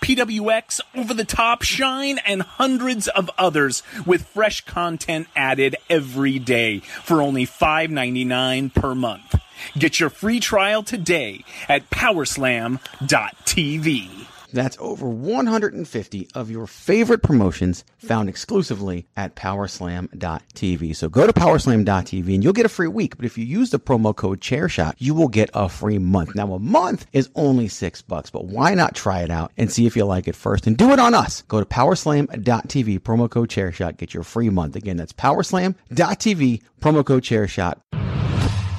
PWX, 0.00 0.80
Over 0.94 1.14
the 1.14 1.24
Top, 1.24 1.62
Shine, 1.62 2.18
and 2.18 2.42
hundreds 2.42 3.08
of 3.08 3.30
others 3.38 3.82
with 4.06 4.26
fresh 4.26 4.64
content 4.64 5.26
added 5.36 5.76
every 5.88 6.38
day 6.38 6.80
for 6.80 7.22
only 7.22 7.46
$5.99 7.46 8.74
per 8.74 8.94
month. 8.94 9.40
Get 9.78 10.00
your 10.00 10.10
free 10.10 10.40
trial 10.40 10.82
today 10.82 11.44
at 11.68 11.88
powerslam.tv. 11.90 14.29
That's 14.52 14.76
over 14.80 15.08
150 15.08 16.28
of 16.34 16.50
your 16.50 16.66
favorite 16.66 17.22
promotions 17.22 17.84
found 17.98 18.28
exclusively 18.28 19.06
at 19.16 19.36
powerslam.tv. 19.36 20.96
So 20.96 21.08
go 21.08 21.26
to 21.26 21.32
powerslam.tv 21.32 22.34
and 22.34 22.42
you'll 22.42 22.52
get 22.52 22.66
a 22.66 22.70
free 22.70 22.88
week. 22.88 23.16
But 23.16 23.26
if 23.26 23.38
you 23.38 23.44
use 23.44 23.70
the 23.70 23.78
promo 23.78 24.14
code 24.14 24.40
ChairShot, 24.40 24.94
you 24.98 25.14
will 25.14 25.28
get 25.28 25.50
a 25.54 25.68
free 25.68 25.98
month. 25.98 26.34
Now, 26.34 26.52
a 26.52 26.58
month 26.58 27.06
is 27.12 27.30
only 27.34 27.68
six 27.68 28.02
bucks, 28.02 28.30
but 28.30 28.46
why 28.46 28.74
not 28.74 28.94
try 28.94 29.20
it 29.20 29.30
out 29.30 29.52
and 29.56 29.70
see 29.70 29.86
if 29.86 29.96
you 29.96 30.04
like 30.04 30.28
it 30.28 30.36
first 30.36 30.66
and 30.66 30.76
do 30.76 30.90
it 30.90 30.98
on 30.98 31.14
us? 31.14 31.42
Go 31.42 31.60
to 31.60 31.66
powerslam.tv, 31.66 33.00
promo 33.00 33.30
code 33.30 33.48
ChairShot, 33.48 33.96
get 33.96 34.14
your 34.14 34.24
free 34.24 34.50
month. 34.50 34.76
Again, 34.76 34.96
that's 34.96 35.12
powerslam.tv, 35.12 36.62
promo 36.80 37.04
code 37.04 37.22
ChairShot. 37.22 37.80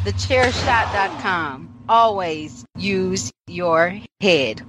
TheChairShot.com. 0.03 1.83
Always 1.87 2.65
use 2.77 3.31
your 3.47 3.99
head. 4.19 4.61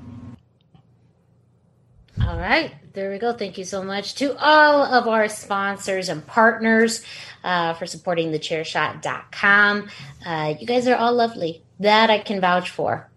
All 2.21 2.37
right, 2.39 2.75
there 2.93 3.11
we 3.11 3.19
go. 3.19 3.33
Thank 3.33 3.57
you 3.59 3.65
so 3.65 3.83
much 3.83 4.15
to 4.17 4.37
all 4.39 4.83
of 4.85 5.09
our 5.09 5.29
sponsors 5.29 6.09
and 6.09 6.27
partners 6.27 7.03
uh, 7.43 7.75
for 7.75 7.87
supporting 7.87 8.31
thechairshot.com. 8.33 9.89
Uh, 10.25 10.55
you 10.61 10.67
guys 10.67 10.87
are 10.87 10.97
all 10.97 11.15
lovely. 11.15 11.63
That 11.81 12.11
I 12.11 12.19
can 12.19 12.41
vouch 12.41 12.71
for. 12.71 13.09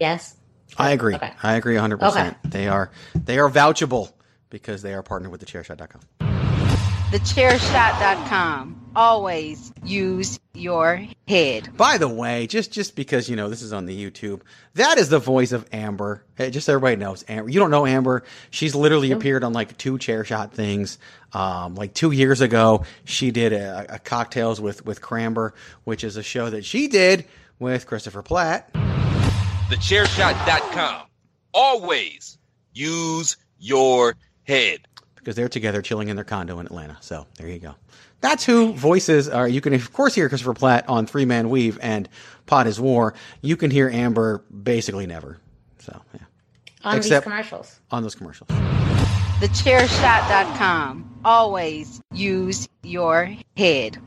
Yes? 0.00 0.34
I 0.78 0.92
agree. 0.92 1.14
Okay. 1.14 1.32
I 1.42 1.54
agree 1.54 1.76
100%. 1.76 2.02
Okay. 2.02 2.34
They 2.44 2.68
are 2.68 2.90
they 3.14 3.38
are 3.38 3.50
vouchable 3.50 4.12
because 4.50 4.82
they 4.82 4.94
are 4.94 5.02
partnered 5.02 5.30
with 5.30 5.44
thechairshot.com. 5.44 6.00
TheChairShot.com. 7.12 8.81
Always 8.94 9.72
use 9.84 10.38
your 10.52 11.06
head. 11.26 11.74
By 11.76 11.96
the 11.98 12.08
way, 12.08 12.46
just 12.46 12.70
just 12.72 12.94
because 12.94 13.28
you 13.30 13.36
know 13.36 13.48
this 13.48 13.62
is 13.62 13.72
on 13.72 13.86
the 13.86 13.96
YouTube, 14.10 14.42
that 14.74 14.98
is 14.98 15.08
the 15.08 15.18
voice 15.18 15.52
of 15.52 15.66
Amber. 15.72 16.24
Just 16.38 16.66
so 16.66 16.74
everybody 16.74 16.96
knows, 16.96 17.24
Amber. 17.28 17.48
You 17.48 17.58
don't 17.58 17.70
know 17.70 17.86
Amber. 17.86 18.22
She's 18.50 18.74
literally 18.74 19.10
appeared 19.12 19.44
on 19.44 19.52
like 19.54 19.78
two 19.78 19.96
chair 19.98 20.24
shot 20.24 20.52
things. 20.52 20.98
Um, 21.32 21.74
like 21.74 21.94
two 21.94 22.10
years 22.10 22.42
ago, 22.42 22.84
she 23.04 23.30
did 23.30 23.52
a, 23.54 23.94
a 23.94 23.98
cocktails 23.98 24.60
with 24.60 24.84
with 24.84 25.00
Cramber, 25.00 25.54
which 25.84 26.04
is 26.04 26.16
a 26.18 26.22
show 26.22 26.50
that 26.50 26.64
she 26.64 26.86
did 26.88 27.24
with 27.58 27.86
Christopher 27.86 28.22
Platt. 28.22 28.70
TheChairShot.com. 29.70 31.06
Always 31.54 32.36
use 32.74 33.36
your 33.58 34.16
head. 34.44 34.80
because 35.16 35.34
they're 35.36 35.48
together 35.48 35.80
chilling 35.82 36.08
in 36.08 36.16
their 36.16 36.24
condo 36.24 36.58
in 36.60 36.66
Atlanta. 36.66 36.98
So 37.00 37.26
there 37.36 37.48
you 37.48 37.58
go. 37.58 37.74
That's 38.22 38.44
who 38.44 38.72
voices 38.72 39.28
are. 39.28 39.46
You 39.46 39.60
can, 39.60 39.74
of 39.74 39.92
course, 39.92 40.14
hear 40.14 40.28
Christopher 40.28 40.54
Platt 40.54 40.88
on 40.88 41.06
Three 41.06 41.24
Man 41.26 41.50
Weave 41.50 41.78
and 41.82 42.08
Pot 42.46 42.66
is 42.66 42.80
War. 42.80 43.14
You 43.42 43.56
can 43.56 43.70
hear 43.70 43.90
Amber 43.90 44.42
basically 44.62 45.06
never. 45.06 45.38
So, 45.80 46.00
yeah. 46.14 46.20
on 46.84 46.96
Except- 46.96 47.24
these 47.26 47.32
commercials. 47.32 47.80
on 47.90 48.02
those 48.02 48.14
commercials. 48.14 48.48
TheChairShot.com. 49.40 51.20
Always 51.24 52.00
use 52.12 52.68
your 52.82 53.34
head. 53.56 53.98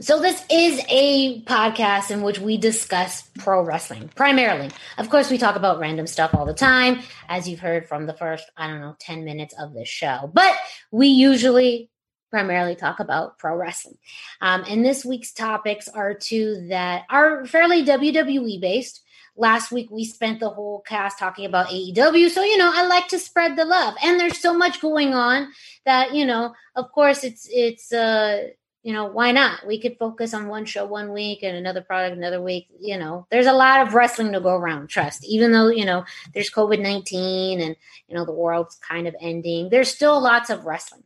So 0.00 0.20
this 0.20 0.44
is 0.50 0.80
a 0.90 1.42
podcast 1.44 2.10
in 2.10 2.20
which 2.22 2.38
we 2.38 2.58
discuss 2.58 3.22
pro 3.38 3.62
wrestling 3.62 4.10
primarily. 4.14 4.70
Of 4.98 5.08
course, 5.08 5.30
we 5.30 5.38
talk 5.38 5.56
about 5.56 5.78
random 5.78 6.06
stuff 6.06 6.34
all 6.34 6.44
the 6.44 6.52
time, 6.54 7.00
as 7.28 7.48
you've 7.48 7.60
heard 7.60 7.88
from 7.88 8.06
the 8.06 8.12
first, 8.12 8.44
I 8.58 8.66
don't 8.68 8.80
know, 8.80 8.94
10 9.00 9.24
minutes 9.24 9.54
of 9.58 9.72
this 9.72 9.88
show. 9.88 10.30
But 10.32 10.54
we 10.90 11.08
usually 11.08 11.88
primarily 12.30 12.74
talk 12.74 13.00
about 13.00 13.38
pro 13.38 13.56
wrestling. 13.56 13.98
Um, 14.40 14.64
and 14.68 14.84
this 14.84 15.04
week's 15.04 15.32
topics 15.32 15.88
are 15.88 16.14
two 16.14 16.66
that 16.68 17.04
are 17.10 17.46
fairly 17.46 17.84
WWE 17.84 18.60
based. 18.60 19.02
Last 19.36 19.70
week 19.70 19.90
we 19.90 20.04
spent 20.04 20.40
the 20.40 20.48
whole 20.48 20.80
cast 20.80 21.18
talking 21.18 21.44
about 21.44 21.68
AEW. 21.68 22.30
So, 22.30 22.42
you 22.42 22.56
know, 22.56 22.70
I 22.72 22.86
like 22.86 23.08
to 23.08 23.18
spread 23.18 23.56
the 23.56 23.66
love. 23.66 23.94
And 24.02 24.18
there's 24.18 24.40
so 24.40 24.56
much 24.56 24.80
going 24.80 25.12
on 25.12 25.52
that, 25.84 26.14
you 26.14 26.24
know, 26.24 26.54
of 26.74 26.90
course 26.92 27.22
it's 27.22 27.46
it's 27.50 27.92
uh 27.92 28.48
you 28.86 28.92
know, 28.92 29.06
why 29.06 29.32
not? 29.32 29.66
We 29.66 29.80
could 29.80 29.98
focus 29.98 30.32
on 30.32 30.46
one 30.46 30.64
show 30.64 30.86
one 30.86 31.12
week 31.12 31.42
and 31.42 31.56
another 31.56 31.80
product 31.80 32.16
another 32.16 32.40
week. 32.40 32.68
You 32.78 32.96
know, 32.96 33.26
there's 33.32 33.46
a 33.46 33.52
lot 33.52 33.84
of 33.84 33.94
wrestling 33.94 34.30
to 34.30 34.40
go 34.40 34.54
around, 34.54 34.86
trust. 34.86 35.24
Even 35.24 35.50
though, 35.50 35.66
you 35.66 35.84
know, 35.84 36.04
there's 36.32 36.52
COVID 36.52 36.80
19 36.80 37.60
and, 37.60 37.74
you 38.06 38.14
know, 38.14 38.24
the 38.24 38.30
world's 38.30 38.76
kind 38.76 39.08
of 39.08 39.16
ending, 39.20 39.70
there's 39.70 39.92
still 39.92 40.20
lots 40.20 40.50
of 40.50 40.64
wrestling. 40.64 41.02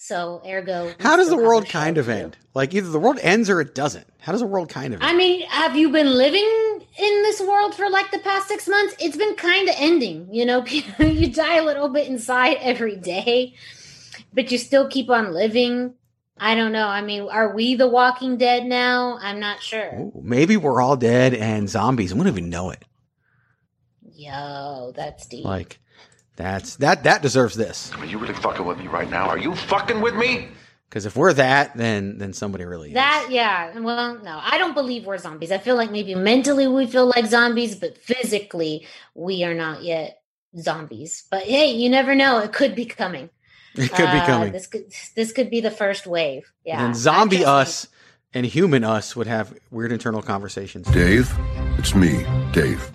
So, 0.00 0.40
ergo. 0.46 0.94
How 1.00 1.16
does 1.16 1.28
the 1.28 1.36
world 1.36 1.68
kind 1.68 1.98
of 1.98 2.08
end? 2.08 2.38
Like 2.54 2.72
either 2.72 2.88
the 2.88 3.00
world 3.00 3.18
ends 3.20 3.50
or 3.50 3.60
it 3.60 3.74
doesn't. 3.74 4.06
How 4.20 4.30
does 4.30 4.40
the 4.40 4.46
world 4.46 4.68
kind 4.68 4.94
of 4.94 5.02
end? 5.02 5.10
I 5.10 5.12
mean, 5.12 5.44
have 5.48 5.76
you 5.76 5.90
been 5.90 6.06
living 6.06 6.46
in 6.98 7.22
this 7.22 7.40
world 7.40 7.74
for 7.74 7.90
like 7.90 8.12
the 8.12 8.20
past 8.20 8.46
six 8.46 8.68
months? 8.68 8.94
It's 9.00 9.16
been 9.16 9.34
kind 9.34 9.68
of 9.68 9.74
ending. 9.76 10.32
You 10.32 10.46
know, 10.46 10.64
you 11.00 11.32
die 11.32 11.56
a 11.56 11.64
little 11.64 11.88
bit 11.88 12.06
inside 12.06 12.58
every 12.60 12.94
day, 12.94 13.54
but 14.32 14.52
you 14.52 14.58
still 14.58 14.88
keep 14.88 15.10
on 15.10 15.34
living. 15.34 15.94
I 16.38 16.54
don't 16.54 16.70
know. 16.70 16.86
I 16.86 17.02
mean, 17.02 17.22
are 17.22 17.52
we 17.52 17.74
the 17.74 17.88
Walking 17.88 18.36
Dead 18.36 18.66
now? 18.66 19.18
I'm 19.20 19.40
not 19.40 19.60
sure. 19.60 19.92
Ooh, 19.98 20.20
maybe 20.22 20.56
we're 20.56 20.80
all 20.80 20.96
dead 20.96 21.34
and 21.34 21.68
zombies. 21.68 22.14
We 22.14 22.20
don't 22.20 22.28
even 22.28 22.50
know 22.50 22.70
it. 22.70 22.84
Yo, 24.14 24.92
that's 24.94 25.26
deep. 25.26 25.44
Like 25.44 25.80
that's 26.38 26.76
that 26.76 27.02
that 27.02 27.20
deserves 27.20 27.56
this. 27.56 27.92
Are 27.98 28.06
you 28.06 28.16
really 28.18 28.32
fucking 28.34 28.64
with 28.64 28.78
me 28.78 28.86
right 28.86 29.10
now? 29.10 29.28
Are 29.28 29.36
you 29.38 29.54
fucking 29.54 30.00
with 30.00 30.14
me? 30.14 30.48
Because 30.88 31.04
if 31.04 31.16
we're 31.16 31.32
that, 31.34 31.76
then 31.76 32.16
then 32.16 32.32
somebody 32.32 32.64
really 32.64 32.90
is. 32.90 32.94
That 32.94 33.26
yeah, 33.30 33.78
well, 33.78 34.14
no, 34.22 34.40
I 34.42 34.56
don't 34.56 34.72
believe 34.72 35.04
we're 35.04 35.18
zombies. 35.18 35.50
I 35.50 35.58
feel 35.58 35.74
like 35.74 35.90
maybe 35.90 36.14
mentally 36.14 36.68
we 36.68 36.86
feel 36.86 37.06
like 37.06 37.26
zombies, 37.26 37.74
but 37.74 37.98
physically 37.98 38.86
we 39.14 39.42
are 39.42 39.52
not 39.52 39.82
yet 39.82 40.22
zombies. 40.58 41.24
But 41.28 41.42
hey, 41.42 41.72
you 41.72 41.90
never 41.90 42.14
know; 42.14 42.38
it 42.38 42.52
could 42.52 42.74
be 42.74 42.86
coming. 42.86 43.28
It 43.74 43.90
could 43.90 44.10
be 44.10 44.18
Uh, 44.18 44.26
coming. 44.26 44.52
This 44.52 44.66
could 44.66 44.92
this 45.14 45.32
could 45.32 45.50
be 45.50 45.60
the 45.60 45.70
first 45.70 46.06
wave. 46.06 46.50
Yeah, 46.64 46.78
and 46.78 46.86
then 46.86 46.94
zombie 46.94 47.44
us 47.44 47.88
and 48.32 48.46
human 48.46 48.82
us 48.84 49.14
would 49.16 49.26
have 49.26 49.54
weird 49.70 49.92
internal 49.92 50.22
conversations. 50.22 50.86
Dave, 50.88 51.32
it's 51.78 51.94
me, 51.94 52.24
Dave. 52.52 52.90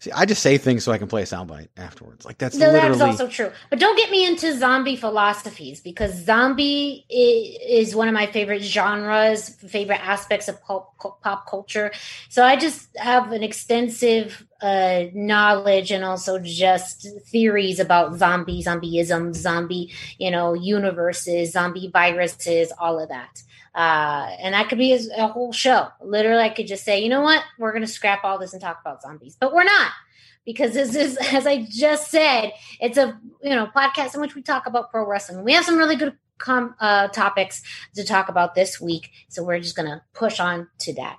See, 0.00 0.12
I 0.12 0.26
just 0.26 0.42
say 0.42 0.58
things 0.58 0.84
so 0.84 0.92
I 0.92 0.98
can 0.98 1.08
play 1.08 1.22
a 1.22 1.24
soundbite 1.24 1.68
afterwards. 1.76 2.24
Like 2.24 2.38
that's 2.38 2.56
No, 2.56 2.70
literally 2.70 2.98
that's 2.98 3.20
also 3.20 3.26
true. 3.26 3.50
But 3.68 3.80
don't 3.80 3.96
get 3.96 4.12
me 4.12 4.24
into 4.24 4.56
zombie 4.56 4.94
philosophies 4.94 5.80
because 5.80 6.14
zombie 6.24 7.04
is 7.10 7.96
one 7.96 8.06
of 8.06 8.14
my 8.14 8.26
favorite 8.26 8.62
genres, 8.62 9.48
favorite 9.48 10.00
aspects 10.06 10.46
of 10.46 10.62
pop, 10.62 10.96
pop 11.20 11.48
culture. 11.48 11.90
So 12.28 12.44
I 12.44 12.54
just 12.54 12.96
have 12.96 13.32
an 13.32 13.42
extensive 13.42 14.46
uh, 14.62 15.06
knowledge 15.14 15.90
and 15.90 16.04
also 16.04 16.38
just 16.38 17.08
theories 17.26 17.80
about 17.80 18.18
zombie, 18.18 18.62
zombieism, 18.62 19.34
zombie, 19.34 19.92
you 20.16 20.30
know, 20.30 20.54
universes, 20.54 21.50
zombie 21.50 21.90
viruses, 21.92 22.72
all 22.78 23.00
of 23.00 23.08
that. 23.08 23.42
Uh, 23.78 24.34
and 24.40 24.54
that 24.54 24.68
could 24.68 24.76
be 24.76 24.92
a, 24.92 24.98
a 25.18 25.28
whole 25.28 25.52
show. 25.52 25.86
Literally, 26.02 26.42
I 26.42 26.48
could 26.48 26.66
just 26.66 26.84
say, 26.84 27.00
you 27.00 27.08
know 27.08 27.20
what, 27.20 27.44
we're 27.60 27.70
going 27.70 27.84
to 27.84 27.86
scrap 27.86 28.24
all 28.24 28.36
this 28.36 28.52
and 28.52 28.60
talk 28.60 28.80
about 28.80 29.02
zombies, 29.02 29.36
but 29.38 29.54
we're 29.54 29.62
not 29.62 29.92
because 30.44 30.74
this 30.74 30.96
is, 30.96 31.16
as 31.32 31.46
I 31.46 31.64
just 31.70 32.10
said, 32.10 32.50
it's 32.80 32.98
a 32.98 33.20
you 33.40 33.50
know 33.50 33.68
podcast 33.68 34.16
in 34.16 34.20
which 34.20 34.34
we 34.34 34.42
talk 34.42 34.66
about 34.66 34.90
pro 34.90 35.06
wrestling. 35.06 35.44
We 35.44 35.52
have 35.52 35.64
some 35.64 35.78
really 35.78 35.94
good 35.94 36.16
com- 36.38 36.74
uh, 36.80 37.08
topics 37.08 37.62
to 37.94 38.04
talk 38.04 38.28
about 38.28 38.54
this 38.54 38.80
week, 38.80 39.10
so 39.28 39.42
we're 39.42 39.60
just 39.60 39.76
going 39.76 39.88
to 39.88 40.02
push 40.14 40.40
on 40.40 40.68
to 40.78 40.94
that. 40.94 41.18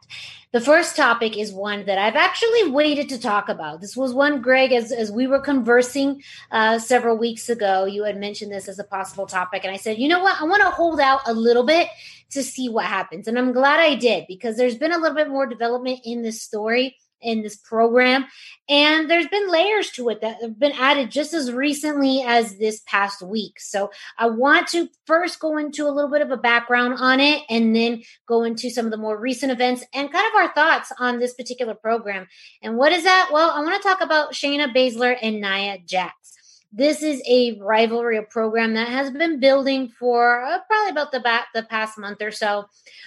The 0.51 0.62
first 0.62 0.95
topic 0.95 1.38
is 1.38 1.51
one 1.51 1.86
that 1.86 1.99
I've 1.99 2.15
actually 2.15 2.71
waited 2.71 3.10
to 3.10 3.19
talk 3.19 3.49
about. 3.49 3.82
This 3.82 3.95
was 3.95 4.15
one, 4.15 4.41
Greg, 4.41 4.71
as, 4.71 4.91
as 4.91 5.12
we 5.12 5.27
were 5.27 5.39
conversing 5.39 6.23
uh, 6.51 6.79
several 6.79 7.17
weeks 7.17 7.49
ago, 7.49 7.86
you 7.86 8.03
had 8.03 8.17
mentioned 8.17 8.51
this 8.51 8.67
as 8.67 8.79
a 8.79 8.84
possible 8.84 9.27
topic. 9.27 9.63
And 9.63 9.71
I 9.71 9.77
said, 9.77 9.99
you 9.99 10.08
know 10.08 10.23
what? 10.23 10.41
I 10.41 10.45
want 10.45 10.63
to 10.63 10.71
hold 10.71 10.99
out 10.99 11.21
a 11.27 11.34
little 11.34 11.65
bit 11.65 11.88
to 12.32 12.41
see 12.41 12.67
what 12.67 12.86
happens. 12.86 13.27
And 13.27 13.38
I'm 13.38 13.51
glad 13.53 13.79
I 13.79 13.93
did 13.93 14.25
because 14.27 14.58
there's 14.58 14.75
been 14.75 14.91
a 14.91 14.97
little 14.97 15.15
bit 15.15 15.29
more 15.29 15.45
development 15.45 15.99
in 16.03 16.23
this 16.23 16.41
story 16.41 16.95
in 17.21 17.41
this 17.41 17.58
program. 17.58 18.25
And 18.67 19.10
there's 19.10 19.27
been 19.27 19.49
layers 19.49 19.89
to 19.91 20.10
it 20.10 20.21
that 20.21 20.41
have 20.41 20.60
been 20.60 20.73
added 20.73 21.12
just 21.12 21.34
as 21.34 21.51
recently 21.51 22.23
as 22.25 22.58
this 22.58 22.82
past 22.86 23.21
week. 23.21 23.60
So 23.60 23.91
I 24.17 24.29
want 24.29 24.67
to 24.69 24.89
first 25.05 25.39
go 25.39 25.58
into 25.58 25.88
a 25.88 25.91
little 25.91 26.12
bit 26.12 26.21
of 26.21 26.32
a 26.32 26.38
background 26.38 26.95
on 26.99 27.19
it 27.19 27.43
and 27.49 27.75
then 27.75 28.03
go 28.27 28.43
into 28.43 28.69
some 28.69 28.86
of 28.86 28.91
the 28.91 28.97
more 28.97 29.19
recent 29.19 29.51
events 29.51 29.84
and 29.93 30.12
kind 30.12 30.27
of 30.27 30.41
our 30.41 30.53
thoughts 30.53 30.91
on 30.99 31.19
this 31.19 31.34
particular 31.34 31.73
program. 31.73 32.27
And 32.62 32.77
what 32.77 32.91
is 32.91 33.03
that? 33.03 33.29
Well, 33.32 33.51
I 33.51 33.62
want 33.62 33.82
to 33.82 33.88
talk 33.88 34.01
about 34.01 34.34
Shayna 34.34 34.73
Baszler 34.73 35.17
and 35.21 35.41
Nia 35.41 35.79
Jax. 35.86 36.38
This 36.71 37.01
is 37.01 37.21
a 37.27 37.58
rivalry, 37.60 38.17
a 38.17 38.21
program 38.21 38.75
that 38.75 38.89
has 38.89 39.10
been 39.10 39.39
building 39.39 39.89
for 39.89 40.43
uh, 40.43 40.60
probably 40.67 40.91
about 40.91 41.12
the 41.12 41.19
the 41.55 41.63
past 41.63 41.97
month 41.97 42.21
or 42.21 42.29
so. 42.29 42.65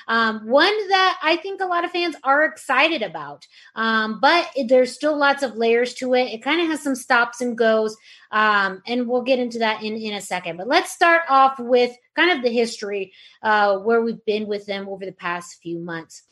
Um, 0.09 0.49
one 0.49 0.89
that 0.89 1.21
I 1.23 1.37
think 1.37 1.61
a 1.61 1.67
lot 1.67 1.85
of 1.85 1.93
fans 1.93 2.17
are 2.25 2.45
excited 2.45 3.03
about, 3.03 3.47
um, 3.77 4.19
but 4.21 4.49
there's 4.67 4.93
still 4.93 5.17
lots 5.17 5.45
of 5.45 5.57
layers 5.57 5.95
to 5.95 6.15
it. 6.15 6.33
It 6.33 6.43
kind 6.43 6.61
of 6.61 6.67
has 6.69 6.83
some 6.83 6.97
stops 6.97 7.41
and 7.41 7.57
goes, 7.57 7.97
um, 8.33 8.83
and 8.85 9.07
we'll 9.07 9.23
get 9.23 9.39
into 9.39 9.61
that 9.61 9.85
in 9.85 9.97
in 9.97 10.15
a 10.15 10.21
second. 10.21 10.57
But 10.57 10.67
let's 10.67 10.91
start 10.91 11.23
off 11.29 11.61
with 11.61 11.97
kind 12.17 12.37
of 12.37 12.43
the 12.43 12.53
history 12.53 13.13
uh, 13.45 13.79
where 13.79 14.03
we've 14.03 14.25
been 14.25 14.49
with 14.49 14.67
them 14.67 14.89
over 14.89 15.07
the 15.07 15.13
past 15.13 15.63
few 15.63 15.79
months 15.79 16.25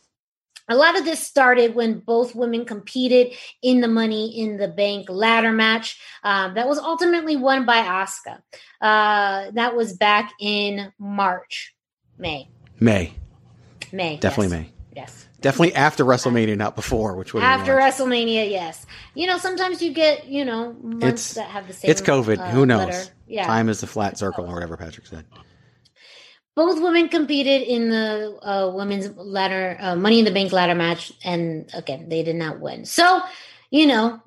a 0.70 0.76
lot 0.76 0.98
of 0.98 1.04
this 1.04 1.20
started 1.20 1.74
when 1.74 1.98
both 1.98 2.34
women 2.34 2.64
competed 2.64 3.34
in 3.62 3.80
the 3.80 3.88
Money 3.88 4.40
in 4.40 4.56
the 4.56 4.68
Bank 4.68 5.08
ladder 5.10 5.52
match 5.52 6.00
um, 6.22 6.54
that 6.54 6.68
was 6.68 6.78
ultimately 6.78 7.36
won 7.36 7.66
by 7.66 7.78
Asuka. 7.82 8.40
Uh, 8.80 9.50
that 9.52 9.76
was 9.76 9.92
back 9.92 10.32
in 10.40 10.92
March, 10.98 11.74
May, 12.16 12.48
May. 12.78 13.12
May, 13.92 14.16
Definitely 14.18 14.56
yes. 14.56 14.66
May. 14.66 14.72
Yes. 14.94 15.26
Definitely 15.40 15.74
after 15.74 16.04
WrestleMania, 16.04 16.56
not 16.56 16.76
before, 16.76 17.16
which 17.16 17.32
would 17.32 17.42
After 17.42 17.74
WrestleMania, 17.74 18.50
yes. 18.50 18.84
You 19.14 19.26
know, 19.26 19.38
sometimes 19.38 19.80
you 19.82 19.92
get 19.92 20.26
you 20.26 20.44
know 20.44 20.74
months 20.74 21.04
it's 21.06 21.34
that 21.34 21.48
have 21.48 21.66
the 21.66 21.72
same. 21.72 21.90
it's 21.90 22.02
COVID. 22.02 22.38
uh, 22.38 22.50
Who 22.50 22.66
knows? 22.66 22.86
letter. 22.88 23.10
Yeah. 23.26 23.46
Time 23.46 23.68
is 23.68 23.80
the 23.80 23.86
flat 23.86 24.18
circle 24.18 24.44
or 24.44 24.54
whatever 24.54 24.76
Patrick 24.76 25.06
said. 25.06 25.24
Both 26.60 26.82
women 26.82 27.08
competed 27.08 27.62
in 27.62 27.88
the 27.88 28.38
uh, 28.42 28.70
women's 28.74 29.08
ladder 29.16 29.78
uh, 29.80 29.96
money 29.96 30.18
in 30.18 30.26
the 30.26 30.30
bank 30.30 30.52
ladder 30.52 30.74
match 30.74 31.10
and 31.24 31.70
again 31.72 32.06
they 32.10 32.22
did 32.22 32.36
not 32.36 32.60
win. 32.60 32.84
So 32.84 33.22
you 33.70 33.86
know 33.86 34.20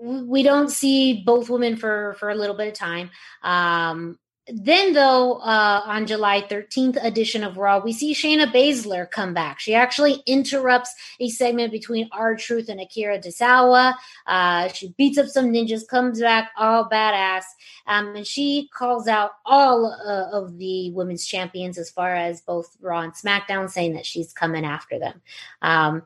we 0.00 0.44
don't 0.44 0.70
see 0.70 1.24
both 1.24 1.50
women 1.50 1.76
for 1.76 2.14
for 2.20 2.30
a 2.30 2.36
little 2.36 2.54
bit 2.54 2.68
of 2.68 2.74
time. 2.74 3.10
Um 3.42 4.20
then 4.52 4.92
though 4.92 5.34
uh 5.34 5.82
on 5.84 6.06
july 6.06 6.40
13th 6.42 7.02
edition 7.04 7.44
of 7.44 7.56
raw 7.56 7.78
we 7.78 7.92
see 7.92 8.14
shayna 8.14 8.50
baszler 8.52 9.10
come 9.10 9.34
back 9.34 9.60
she 9.60 9.74
actually 9.74 10.22
interrupts 10.26 10.94
a 11.20 11.28
segment 11.28 11.70
between 11.70 12.08
R-Truth 12.12 12.68
and 12.68 12.80
akira 12.80 13.18
Tozawa. 13.18 13.94
uh 14.26 14.68
she 14.68 14.94
beats 14.96 15.18
up 15.18 15.26
some 15.26 15.52
ninjas 15.52 15.86
comes 15.86 16.20
back 16.20 16.50
all 16.56 16.88
badass 16.88 17.44
um, 17.88 18.14
and 18.14 18.26
she 18.26 18.68
calls 18.72 19.08
out 19.08 19.32
all 19.46 19.86
uh, 19.86 20.28
of 20.30 20.58
the 20.58 20.92
women's 20.92 21.26
champions 21.26 21.78
as 21.78 21.90
far 21.90 22.14
as 22.14 22.42
both 22.42 22.76
Raw 22.80 23.00
and 23.00 23.14
SmackDown, 23.14 23.70
saying 23.70 23.94
that 23.94 24.06
she's 24.06 24.32
coming 24.32 24.64
after 24.64 24.98
them. 24.98 25.22
Um, 25.62 26.02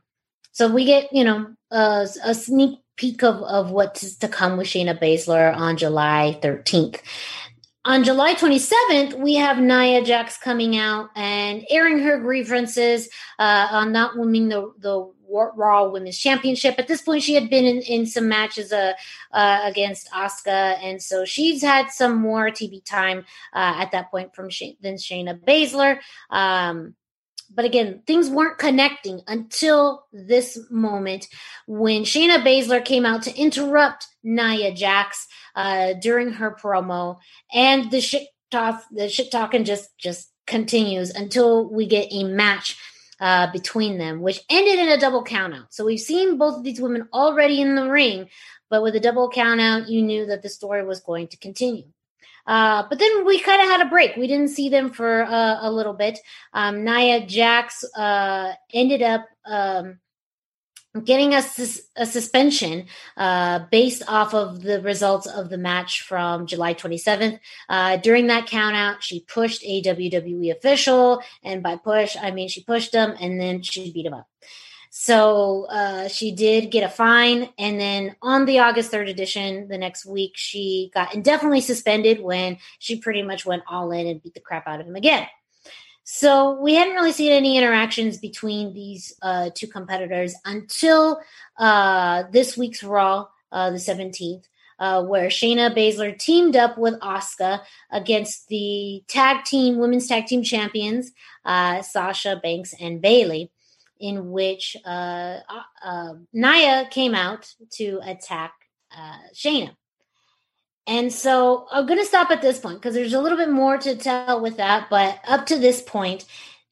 so 0.52 0.72
we 0.72 0.84
get, 0.84 1.12
you 1.12 1.24
know, 1.24 1.52
a, 1.72 2.06
a 2.24 2.34
sneak 2.34 2.78
peek 2.96 3.24
of, 3.24 3.36
of 3.42 3.70
what's 3.72 4.14
to 4.16 4.28
come 4.28 4.56
with 4.56 4.68
Shayna 4.68 5.00
Baszler 5.00 5.54
on 5.56 5.76
July 5.76 6.38
13th. 6.40 7.00
On 7.84 8.04
July 8.04 8.34
27th, 8.34 9.18
we 9.18 9.34
have 9.34 9.58
Nia 9.58 10.04
Jax 10.04 10.38
coming 10.38 10.76
out 10.76 11.10
and 11.16 11.64
airing 11.68 11.98
her 11.98 12.16
grievances 12.20 13.08
uh, 13.40 13.66
on 13.72 13.90
not 13.90 14.16
winning 14.16 14.48
the, 14.48 14.72
the 14.78 15.12
Raw 15.28 15.88
Women's 15.88 16.16
Championship. 16.18 16.76
At 16.78 16.86
this 16.86 17.02
point, 17.02 17.24
she 17.24 17.34
had 17.34 17.50
been 17.50 17.64
in, 17.64 17.78
in 17.82 18.06
some 18.06 18.28
matches 18.28 18.72
uh, 18.72 18.92
uh, 19.32 19.60
against 19.64 20.08
Asuka, 20.12 20.78
and 20.80 21.02
so 21.02 21.24
she's 21.24 21.60
had 21.60 21.88
some 21.90 22.14
more 22.14 22.50
TV 22.50 22.84
time 22.84 23.24
uh, 23.52 23.74
at 23.78 23.90
that 23.90 24.12
point 24.12 24.32
from 24.32 24.48
Shay- 24.48 24.76
than 24.80 24.94
Shayna 24.94 25.40
Baszler. 25.44 25.98
Um, 26.30 26.94
But 27.54 27.64
again, 27.64 28.02
things 28.06 28.30
weren't 28.30 28.58
connecting 28.58 29.20
until 29.26 30.06
this 30.12 30.58
moment 30.70 31.28
when 31.66 32.04
Shayna 32.04 32.42
Baszler 32.42 32.82
came 32.84 33.04
out 33.04 33.22
to 33.24 33.36
interrupt 33.36 34.06
Nia 34.22 34.72
Jax 34.72 35.26
uh, 35.54 35.94
during 35.94 36.32
her 36.32 36.56
promo, 36.60 37.18
and 37.52 37.90
the 37.90 38.00
shit 38.00 38.28
talk, 38.50 38.84
the 38.90 39.08
shit 39.08 39.30
talking 39.30 39.64
just 39.64 39.96
just 39.98 40.30
continues 40.46 41.10
until 41.10 41.68
we 41.70 41.86
get 41.86 42.08
a 42.10 42.24
match 42.24 42.76
uh, 43.20 43.50
between 43.52 43.98
them, 43.98 44.20
which 44.20 44.42
ended 44.50 44.78
in 44.78 44.88
a 44.88 44.98
double 44.98 45.24
countout. 45.24 45.66
So 45.70 45.84
we've 45.84 46.00
seen 46.00 46.38
both 46.38 46.56
of 46.56 46.64
these 46.64 46.80
women 46.80 47.08
already 47.12 47.60
in 47.60 47.76
the 47.76 47.88
ring, 47.88 48.28
but 48.68 48.82
with 48.82 48.96
a 48.96 49.00
double 49.00 49.30
countout, 49.30 49.88
you 49.88 50.02
knew 50.02 50.26
that 50.26 50.42
the 50.42 50.48
story 50.48 50.84
was 50.84 51.00
going 51.00 51.28
to 51.28 51.36
continue. 51.36 51.84
Uh, 52.46 52.82
but 52.90 52.98
then 52.98 53.24
we 53.24 53.38
kind 53.38 53.62
of 53.62 53.68
had 53.68 53.86
a 53.86 53.90
break. 53.90 54.16
We 54.16 54.26
didn't 54.26 54.48
see 54.48 54.68
them 54.68 54.90
for 54.90 55.22
uh, 55.22 55.58
a 55.60 55.70
little 55.70 55.92
bit. 55.92 56.18
Um, 56.52 56.84
Nia 56.84 57.24
Jax 57.24 57.84
uh, 57.96 58.54
ended 58.72 59.02
up 59.02 59.24
um, 59.46 60.00
getting 61.04 61.34
a, 61.34 61.42
sus- 61.42 61.82
a 61.96 62.04
suspension 62.04 62.86
uh, 63.16 63.60
based 63.70 64.02
off 64.08 64.34
of 64.34 64.62
the 64.62 64.80
results 64.82 65.26
of 65.26 65.48
the 65.48 65.58
match 65.58 66.02
from 66.02 66.46
July 66.46 66.74
27th. 66.74 67.38
Uh, 67.68 67.96
during 67.96 68.26
that 68.26 68.46
countout, 68.46 69.00
she 69.00 69.20
pushed 69.20 69.62
a 69.64 69.82
WWE 69.82 70.50
official, 70.50 71.22
and 71.42 71.62
by 71.62 71.76
push, 71.76 72.16
I 72.20 72.30
mean 72.30 72.48
she 72.48 72.62
pushed 72.62 72.94
him 72.94 73.14
and 73.20 73.40
then 73.40 73.62
she 73.62 73.92
beat 73.92 74.06
him 74.06 74.14
up. 74.14 74.28
So 74.94 75.64
uh, 75.70 76.08
she 76.08 76.32
did 76.32 76.70
get 76.70 76.84
a 76.84 76.88
fine. 76.88 77.48
And 77.58 77.80
then 77.80 78.14
on 78.20 78.44
the 78.44 78.58
August 78.58 78.92
3rd 78.92 79.08
edition, 79.08 79.68
the 79.68 79.78
next 79.78 80.04
week, 80.04 80.32
she 80.34 80.90
got 80.92 81.14
indefinitely 81.14 81.62
suspended 81.62 82.20
when 82.20 82.58
she 82.78 82.98
pretty 82.98 83.22
much 83.22 83.46
went 83.46 83.62
all 83.66 83.90
in 83.90 84.06
and 84.06 84.22
beat 84.22 84.34
the 84.34 84.40
crap 84.40 84.68
out 84.68 84.82
of 84.82 84.86
him 84.86 84.94
again. 84.94 85.26
So 86.04 86.60
we 86.60 86.74
hadn't 86.74 86.94
really 86.94 87.12
seen 87.12 87.32
any 87.32 87.56
interactions 87.56 88.18
between 88.18 88.74
these 88.74 89.14
uh, 89.22 89.50
two 89.54 89.68
competitors 89.68 90.34
until 90.44 91.20
uh, 91.58 92.24
this 92.32 92.56
week's 92.56 92.82
Raw, 92.82 93.26
uh, 93.50 93.70
the 93.70 93.76
17th. 93.76 94.44
Uh, 94.78 95.00
where 95.00 95.28
Shayna 95.28 95.72
Baszler 95.72 96.18
teamed 96.18 96.56
up 96.56 96.76
with 96.76 96.98
Asuka 96.98 97.60
against 97.92 98.48
the 98.48 99.04
tag 99.06 99.44
team, 99.44 99.78
women's 99.78 100.08
tag 100.08 100.26
team 100.26 100.42
champions, 100.42 101.12
uh, 101.44 101.82
Sasha 101.82 102.40
Banks 102.42 102.74
and 102.80 103.00
Bayley 103.00 103.52
in 104.00 104.32
which 104.32 104.76
uh, 104.84 105.36
Nia 106.32 106.88
came 106.90 107.14
out 107.14 107.54
to 107.74 108.00
attack 108.02 108.54
Shayna. 109.32 109.76
And 110.86 111.12
so 111.12 111.66
I'm 111.70 111.86
going 111.86 112.00
to 112.00 112.06
stop 112.06 112.30
at 112.30 112.42
this 112.42 112.58
point 112.58 112.80
because 112.80 112.94
there's 112.94 113.14
a 113.14 113.20
little 113.20 113.38
bit 113.38 113.50
more 113.50 113.78
to 113.78 113.94
tell 113.96 114.40
with 114.40 114.56
that. 114.56 114.88
But 114.90 115.20
up 115.26 115.46
to 115.46 115.58
this 115.58 115.80
point, 115.80 116.24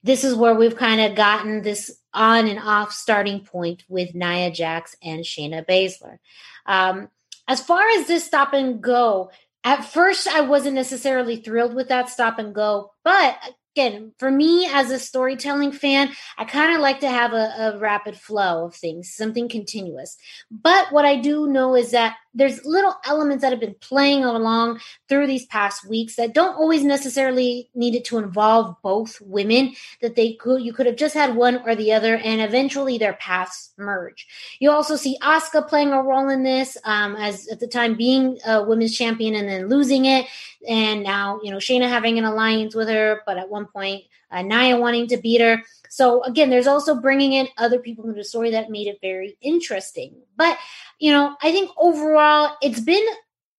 this 0.02 0.24
is 0.24 0.34
where 0.34 0.54
we've 0.54 0.76
kind 0.76 1.00
of 1.00 1.14
gotten 1.14 1.62
this 1.62 1.96
on 2.12 2.48
and 2.48 2.58
off 2.58 2.92
starting 2.92 3.40
point 3.40 3.84
with 3.88 4.14
Nia 4.14 4.50
Jax 4.50 4.96
and 5.02 5.24
Shayna 5.24 5.64
Baszler. 5.64 6.18
Um, 6.66 7.08
as 7.46 7.60
far 7.60 7.88
as 7.90 8.06
this 8.06 8.24
stop 8.24 8.52
and 8.52 8.82
go, 8.82 9.30
at 9.62 9.84
first 9.84 10.26
I 10.26 10.40
wasn't 10.40 10.74
necessarily 10.74 11.36
thrilled 11.36 11.74
with 11.74 11.88
that 11.88 12.08
stop 12.08 12.38
and 12.38 12.54
go, 12.54 12.92
but 13.04 13.38
again, 13.74 14.12
for 14.18 14.30
me 14.30 14.68
as 14.72 14.90
a 14.90 14.98
storytelling 14.98 15.72
fan, 15.72 16.10
I 16.36 16.44
kind 16.44 16.74
of 16.74 16.80
like 16.80 17.00
to 17.00 17.08
have 17.08 17.32
a, 17.32 17.74
a, 17.74 17.78
rapid 17.78 18.16
flow 18.16 18.66
of 18.66 18.74
things, 18.74 19.14
something 19.14 19.48
continuous. 19.48 20.16
But 20.50 20.92
what 20.92 21.04
I 21.04 21.16
do 21.16 21.46
know 21.46 21.76
is 21.76 21.92
that 21.92 22.16
there's 22.34 22.64
little 22.64 22.94
elements 23.04 23.42
that 23.42 23.50
have 23.50 23.60
been 23.60 23.74
playing 23.80 24.24
along 24.24 24.80
through 25.08 25.26
these 25.26 25.46
past 25.46 25.88
weeks 25.88 26.16
that 26.16 26.34
don't 26.34 26.54
always 26.54 26.84
necessarily 26.84 27.68
need 27.74 27.94
it 27.94 28.04
to 28.04 28.18
involve 28.18 28.76
both 28.82 29.20
women 29.20 29.74
that 30.00 30.16
they 30.16 30.34
could 30.34 30.62
you 30.62 30.72
could 30.72 30.86
have 30.86 30.96
just 30.96 31.14
had 31.14 31.34
one 31.34 31.60
or 31.66 31.74
the 31.74 31.92
other 31.92 32.16
and 32.16 32.40
eventually 32.40 32.98
their 32.98 33.14
paths 33.14 33.72
merge. 33.76 34.26
You 34.60 34.70
also 34.70 34.96
see 34.96 35.18
Asuka 35.22 35.68
playing 35.68 35.92
a 35.92 36.02
role 36.02 36.28
in 36.28 36.42
this 36.42 36.76
um, 36.84 37.16
as 37.16 37.48
at 37.48 37.60
the 37.60 37.66
time 37.66 37.96
being 37.96 38.38
a 38.46 38.62
women's 38.62 38.96
champion 38.96 39.34
and 39.34 39.48
then 39.48 39.68
losing 39.68 40.04
it. 40.04 40.26
And 40.68 41.02
now 41.02 41.40
you 41.42 41.50
know 41.50 41.58
Shayna 41.58 41.88
having 41.88 42.18
an 42.18 42.24
alliance 42.24 42.74
with 42.74 42.88
her 42.88 43.22
but 43.26 43.38
at 43.38 43.48
one 43.48 43.66
point 43.66 44.04
uh, 44.30 44.42
Nia 44.42 44.76
wanting 44.76 45.08
to 45.08 45.16
beat 45.16 45.40
her 45.40 45.62
so 45.90 46.22
again, 46.22 46.50
there's 46.50 46.68
also 46.68 46.94
bringing 46.94 47.32
in 47.32 47.48
other 47.58 47.80
people 47.80 48.04
into 48.04 48.16
the 48.16 48.24
story 48.24 48.52
that 48.52 48.70
made 48.70 48.86
it 48.86 48.98
very 49.02 49.36
interesting. 49.42 50.14
But 50.36 50.56
you 51.00 51.10
know, 51.10 51.36
I 51.42 51.50
think 51.50 51.70
overall, 51.76 52.56
it's 52.62 52.80
been 52.80 53.04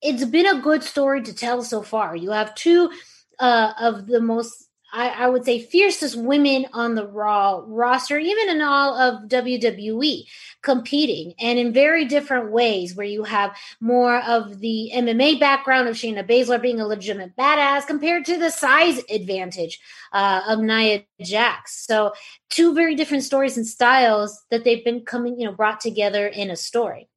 it's 0.02 0.24
been 0.24 0.48
a 0.48 0.62
good 0.62 0.82
story 0.82 1.22
to 1.24 1.36
tell 1.36 1.62
so 1.62 1.82
far. 1.82 2.16
You 2.16 2.32
have 2.32 2.56
two 2.56 2.90
uh, 3.40 3.74
of 3.78 4.08
the 4.08 4.22
most 4.22 4.70
I, 4.92 5.10
I, 5.10 5.30
would 5.30 5.46
say 5.46 5.62
fiercest 5.62 6.18
women 6.18 6.66
on 6.74 6.96
the 6.96 7.08
Raw 7.08 7.64
roster, 7.66 8.18
even 8.18 8.50
in 8.50 8.62
all 8.62 8.94
of 8.96 9.30
WWE, 9.30 10.26
competing 10.62 11.34
and 11.40 11.58
in 11.58 11.72
very 11.72 12.06
different 12.06 12.52
ways. 12.52 12.96
Where 12.96 13.08
you 13.08 13.24
have 13.24 13.56
more 13.80 14.20
of 14.22 14.60
the 14.60 14.92
MMA 14.94 15.40
background 15.40 15.88
of 15.88 15.96
Shayna 15.96 16.28
Baszler 16.28 16.62
being 16.62 16.80
a 16.80 16.88
legitimate 16.88 17.36
badass 17.36 17.88
compared 17.88 18.26
to 18.26 18.38
the 18.38 18.50
size 18.50 19.02
advantage 19.10 19.80
uh, 20.12 20.42
of 20.48 20.60
Nia 20.60 21.04
Jax. 21.22 21.86
So, 21.86 22.14
two 22.50 22.74
very 22.74 22.96
different 22.96 23.24
stories 23.24 23.58
and 23.58 23.68
styles 23.68 24.44
that 24.52 24.64
they've 24.64 24.84
been 24.84 25.02
coming, 25.02 25.40
you 25.40 25.46
know, 25.46 25.54
brought 25.54 25.80
together 25.80 26.28
in 26.28 26.52
a 26.52 26.56
story. 26.56 27.08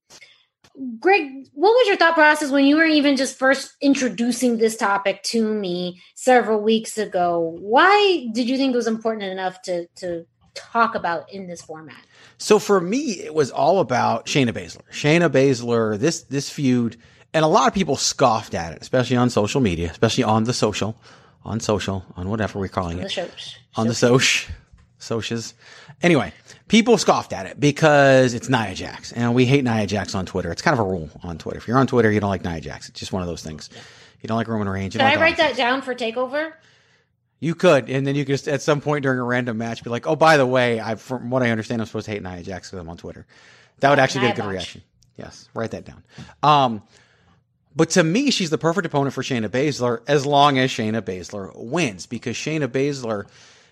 Greg, 0.98 1.46
what 1.52 1.70
was 1.70 1.86
your 1.86 1.96
thought 1.96 2.14
process 2.14 2.50
when 2.50 2.64
you 2.64 2.76
were 2.76 2.84
even 2.84 3.16
just 3.16 3.38
first 3.38 3.76
introducing 3.80 4.58
this 4.58 4.76
topic 4.76 5.22
to 5.22 5.54
me 5.54 6.02
several 6.16 6.60
weeks 6.60 6.98
ago? 6.98 7.56
Why 7.60 8.26
did 8.32 8.48
you 8.48 8.56
think 8.56 8.74
it 8.74 8.76
was 8.76 8.88
important 8.88 9.24
enough 9.24 9.62
to 9.62 9.86
to 9.96 10.26
talk 10.54 10.96
about 10.96 11.32
in 11.32 11.46
this 11.46 11.62
format? 11.62 12.02
So 12.38 12.58
for 12.58 12.80
me, 12.80 13.20
it 13.20 13.34
was 13.34 13.52
all 13.52 13.78
about 13.78 14.26
Shayna 14.26 14.50
Baszler. 14.50 14.82
Shayna 14.90 15.30
Baszler, 15.30 15.96
this 15.96 16.22
this 16.22 16.50
feud, 16.50 16.96
and 17.32 17.44
a 17.44 17.48
lot 17.48 17.68
of 17.68 17.74
people 17.74 17.96
scoffed 17.96 18.54
at 18.54 18.72
it, 18.72 18.82
especially 18.82 19.16
on 19.16 19.30
social 19.30 19.60
media, 19.60 19.90
especially 19.90 20.24
on 20.24 20.42
the 20.42 20.52
social, 20.52 20.96
on 21.44 21.60
social, 21.60 22.04
on 22.16 22.28
whatever 22.28 22.58
we're 22.58 22.66
calling 22.66 22.98
on 22.98 23.06
it, 23.06 23.14
the 23.14 23.30
on 23.76 23.86
the 23.86 23.94
soch, 23.94 24.50
socias. 24.98 25.54
Anyway, 26.02 26.32
people 26.68 26.98
scoffed 26.98 27.32
at 27.32 27.46
it 27.46 27.58
because 27.58 28.34
it's 28.34 28.48
Nia 28.48 28.74
Jax, 28.74 29.12
and 29.12 29.34
we 29.34 29.46
hate 29.46 29.64
Nia 29.64 29.86
Jax 29.86 30.14
on 30.14 30.26
Twitter. 30.26 30.50
It's 30.50 30.62
kind 30.62 30.78
of 30.78 30.84
a 30.84 30.88
rule 30.88 31.08
on 31.22 31.38
Twitter. 31.38 31.58
If 31.58 31.68
you're 31.68 31.78
on 31.78 31.86
Twitter, 31.86 32.10
you 32.10 32.20
don't 32.20 32.30
like 32.30 32.44
Nia 32.44 32.60
Jax. 32.60 32.88
It's 32.88 33.00
just 33.00 33.12
one 33.12 33.22
of 33.22 33.28
those 33.28 33.42
things. 33.42 33.70
You 34.20 34.28
don't 34.28 34.36
like 34.36 34.48
Roman 34.48 34.68
Reigns. 34.68 34.96
Can 34.96 35.04
I 35.04 35.16
write 35.16 35.36
that 35.36 35.56
down 35.56 35.82
for 35.82 35.94
Takeover? 35.94 36.52
You 37.40 37.54
could, 37.54 37.90
and 37.90 38.06
then 38.06 38.14
you 38.14 38.24
could 38.24 38.32
just 38.32 38.48
at 38.48 38.62
some 38.62 38.80
point 38.80 39.02
during 39.02 39.18
a 39.18 39.24
random 39.24 39.58
match 39.58 39.84
be 39.84 39.90
like, 39.90 40.06
"Oh, 40.06 40.16
by 40.16 40.36
the 40.38 40.46
way, 40.46 40.80
I 40.80 40.94
from 40.94 41.30
what 41.30 41.42
I 41.42 41.50
understand, 41.50 41.82
I'm 41.82 41.86
supposed 41.86 42.06
to 42.06 42.12
hate 42.12 42.22
Nia 42.22 42.42
Jax 42.42 42.70
because 42.70 42.80
I'm 42.80 42.88
on 42.88 42.96
Twitter." 42.96 43.26
That 43.80 43.90
would 43.90 43.98
actually 43.98 44.22
get 44.22 44.38
a 44.38 44.42
good 44.42 44.48
reaction. 44.48 44.82
Yes, 45.16 45.48
write 45.54 45.72
that 45.72 45.84
down. 45.84 46.02
Um, 46.42 46.82
but 47.76 47.90
to 47.90 48.04
me, 48.04 48.30
she's 48.30 48.50
the 48.50 48.58
perfect 48.58 48.86
opponent 48.86 49.14
for 49.14 49.22
Shayna 49.22 49.48
Baszler 49.48 50.00
as 50.06 50.24
long 50.24 50.58
as 50.58 50.70
Shayna 50.70 51.02
Baszler 51.02 51.52
wins 51.56 52.06
because 52.06 52.36
Shayna 52.36 52.68
Baszler 52.68 53.26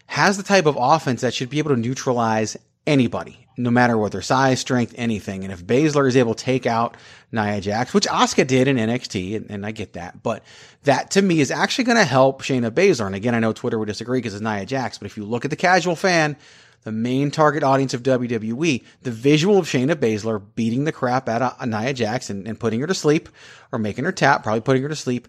has 0.06 0.36
the 0.36 0.42
type 0.42 0.66
of 0.66 0.76
offense 0.78 1.20
that 1.22 1.34
should 1.34 1.50
be 1.50 1.58
able 1.58 1.70
to 1.70 1.80
neutralize 1.80 2.56
anybody, 2.86 3.46
no 3.56 3.70
matter 3.70 3.96
what 3.96 4.12
their 4.12 4.22
size, 4.22 4.60
strength, 4.60 4.94
anything. 4.96 5.44
And 5.44 5.52
if 5.52 5.64
Baszler 5.64 6.08
is 6.08 6.16
able 6.16 6.34
to 6.34 6.44
take 6.44 6.66
out 6.66 6.96
Nia 7.30 7.60
Jax, 7.60 7.94
which 7.94 8.06
Asuka 8.06 8.46
did 8.46 8.68
in 8.68 8.76
NXT, 8.76 9.36
and, 9.36 9.50
and 9.50 9.66
I 9.66 9.70
get 9.70 9.94
that, 9.94 10.22
but 10.22 10.42
that 10.84 11.12
to 11.12 11.22
me 11.22 11.40
is 11.40 11.50
actually 11.50 11.84
going 11.84 11.98
to 11.98 12.04
help 12.04 12.42
Shayna 12.42 12.70
Baszler. 12.70 13.06
And 13.06 13.14
again, 13.14 13.34
I 13.34 13.38
know 13.38 13.52
Twitter 13.52 13.78
would 13.78 13.88
disagree 13.88 14.18
because 14.18 14.34
it's 14.34 14.42
Nia 14.42 14.66
Jax, 14.66 14.98
but 14.98 15.06
if 15.06 15.16
you 15.16 15.24
look 15.24 15.44
at 15.44 15.50
the 15.50 15.56
casual 15.56 15.96
fan, 15.96 16.36
the 16.82 16.92
main 16.92 17.30
target 17.30 17.62
audience 17.62 17.94
of 17.94 18.02
WWE, 18.02 18.82
the 19.02 19.10
visual 19.10 19.58
of 19.58 19.66
Shayna 19.66 19.94
Baszler 19.94 20.42
beating 20.56 20.84
the 20.84 20.92
crap 20.92 21.28
out 21.28 21.42
of 21.42 21.68
Nia 21.68 21.92
Jax 21.92 22.28
and, 22.28 22.46
and 22.46 22.58
putting 22.58 22.80
her 22.80 22.86
to 22.88 22.94
sleep 22.94 23.28
or 23.70 23.78
making 23.78 24.04
her 24.04 24.12
tap, 24.12 24.42
probably 24.42 24.60
putting 24.60 24.82
her 24.82 24.88
to 24.88 24.96
sleep 24.96 25.28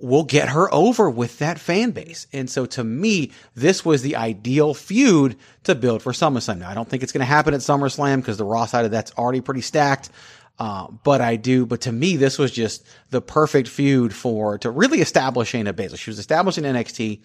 will 0.00 0.24
get 0.24 0.48
her 0.48 0.72
over 0.74 1.08
with 1.08 1.38
that 1.38 1.58
fan 1.58 1.92
base. 1.92 2.26
And 2.32 2.50
so 2.50 2.66
to 2.66 2.84
me, 2.84 3.30
this 3.54 3.84
was 3.84 4.02
the 4.02 4.16
ideal 4.16 4.74
feud 4.74 5.36
to 5.64 5.74
build 5.74 6.02
for 6.02 6.12
SummerSlam. 6.12 6.58
Now, 6.58 6.70
I 6.70 6.74
don't 6.74 6.88
think 6.88 7.02
it's 7.02 7.12
going 7.12 7.20
to 7.20 7.26
happen 7.26 7.54
at 7.54 7.60
SummerSlam 7.60 8.16
because 8.16 8.36
the 8.36 8.44
Raw 8.44 8.66
side 8.66 8.84
of 8.84 8.90
that's 8.90 9.12
already 9.12 9.40
pretty 9.40 9.60
stacked. 9.60 10.10
Uh, 10.58 10.88
but 11.02 11.20
I 11.20 11.36
do, 11.36 11.66
but 11.66 11.82
to 11.82 11.92
me, 11.92 12.16
this 12.16 12.38
was 12.38 12.52
just 12.52 12.86
the 13.10 13.20
perfect 13.20 13.68
feud 13.68 14.14
for, 14.14 14.58
to 14.58 14.70
really 14.70 15.00
establish 15.00 15.52
Shayna 15.52 15.72
Baszler. 15.72 15.98
She 15.98 16.10
was 16.10 16.20
established 16.20 16.58
in 16.58 16.64
NXT, 16.64 17.22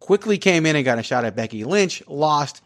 quickly 0.00 0.36
came 0.36 0.66
in 0.66 0.74
and 0.74 0.84
got 0.84 0.98
a 0.98 1.02
shot 1.02 1.24
at 1.24 1.36
Becky 1.36 1.64
Lynch, 1.64 2.02
lost. 2.08 2.62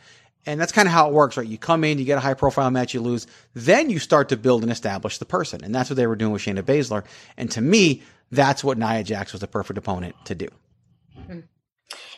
And 0.46 0.59
that's 0.59 0.72
kind 0.72 0.88
of 0.88 0.92
how 0.92 1.09
it 1.09 1.12
works, 1.12 1.37
right? 1.37 1.46
You 1.46 1.59
come 1.59 1.85
in, 1.85 1.98
you 1.98 2.07
get 2.07 2.16
a 2.16 2.20
high 2.20 2.33
profile 2.33 2.70
match, 2.70 2.94
you 2.94 3.03
lose. 3.03 3.26
Then 3.53 3.90
you 3.90 3.98
start 3.98 4.31
to 4.31 4.38
build 4.38 4.62
and 4.62 4.72
establish 4.72 5.18
the 5.18 5.26
person. 5.26 5.62
And 5.62 5.74
that's 5.74 5.90
what 5.90 5.96
they 5.96 6.07
were 6.07 6.16
doing 6.16 6.33
with 6.33 6.42
Shayna 6.42 6.62
Baszler. 6.62 7.05
And 7.37 7.50
to 7.50 7.61
me, 7.61 8.03
that's 8.31 8.62
what 8.62 8.79
Nia 8.79 9.03
Jax 9.03 9.33
was 9.33 9.40
the 9.40 9.49
perfect 9.49 9.79
opponent 9.79 10.14
to 10.27 10.35
do. 10.35 10.49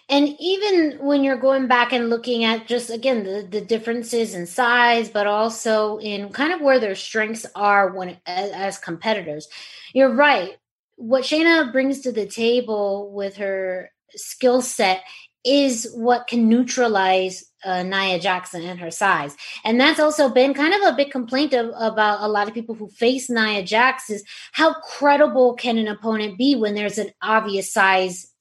And 0.08 0.36
even 0.38 0.98
when 1.00 1.24
you're 1.24 1.38
going 1.38 1.68
back 1.68 1.92
and 1.92 2.10
looking 2.10 2.44
at 2.44 2.66
just 2.66 2.90
again 2.90 3.24
the, 3.24 3.46
the 3.48 3.62
differences 3.62 4.34
in 4.34 4.46
size, 4.46 5.08
but 5.08 5.26
also 5.26 5.98
in 5.98 6.28
kind 6.30 6.52
of 6.52 6.60
where 6.60 6.78
their 6.78 6.94
strengths 6.94 7.46
are 7.54 7.92
when 7.92 8.18
as, 8.26 8.50
as 8.50 8.78
competitors, 8.78 9.48
you're 9.94 10.14
right. 10.14 10.56
What 10.96 11.24
Shayna 11.24 11.72
brings 11.72 12.00
to 12.00 12.12
the 12.12 12.26
table 12.26 13.10
with 13.12 13.36
her 13.36 13.90
skill 14.10 14.60
set 14.60 15.02
is 15.44 15.90
what 15.94 16.26
can 16.26 16.48
neutralize 16.48 17.44
uh, 17.64 17.82
Nia 17.82 18.18
Jackson 18.18 18.62
and 18.62 18.80
her 18.80 18.90
size. 18.90 19.36
And 19.64 19.80
that's 19.80 20.00
also 20.00 20.28
been 20.28 20.54
kind 20.54 20.74
of 20.74 20.82
a 20.82 20.96
big 20.96 21.10
complaint 21.10 21.52
of, 21.52 21.72
about 21.76 22.20
a 22.20 22.28
lot 22.28 22.48
of 22.48 22.54
people 22.54 22.74
who 22.74 22.88
face 22.88 23.30
Nia 23.30 23.62
Jax 23.62 24.10
is 24.10 24.24
how 24.52 24.74
credible 24.80 25.54
can 25.54 25.78
an 25.78 25.88
opponent 25.88 26.38
be 26.38 26.56
when 26.56 26.74
there's 26.74 26.98
an 26.98 27.10
obvious 27.22 27.72
size 27.72 28.32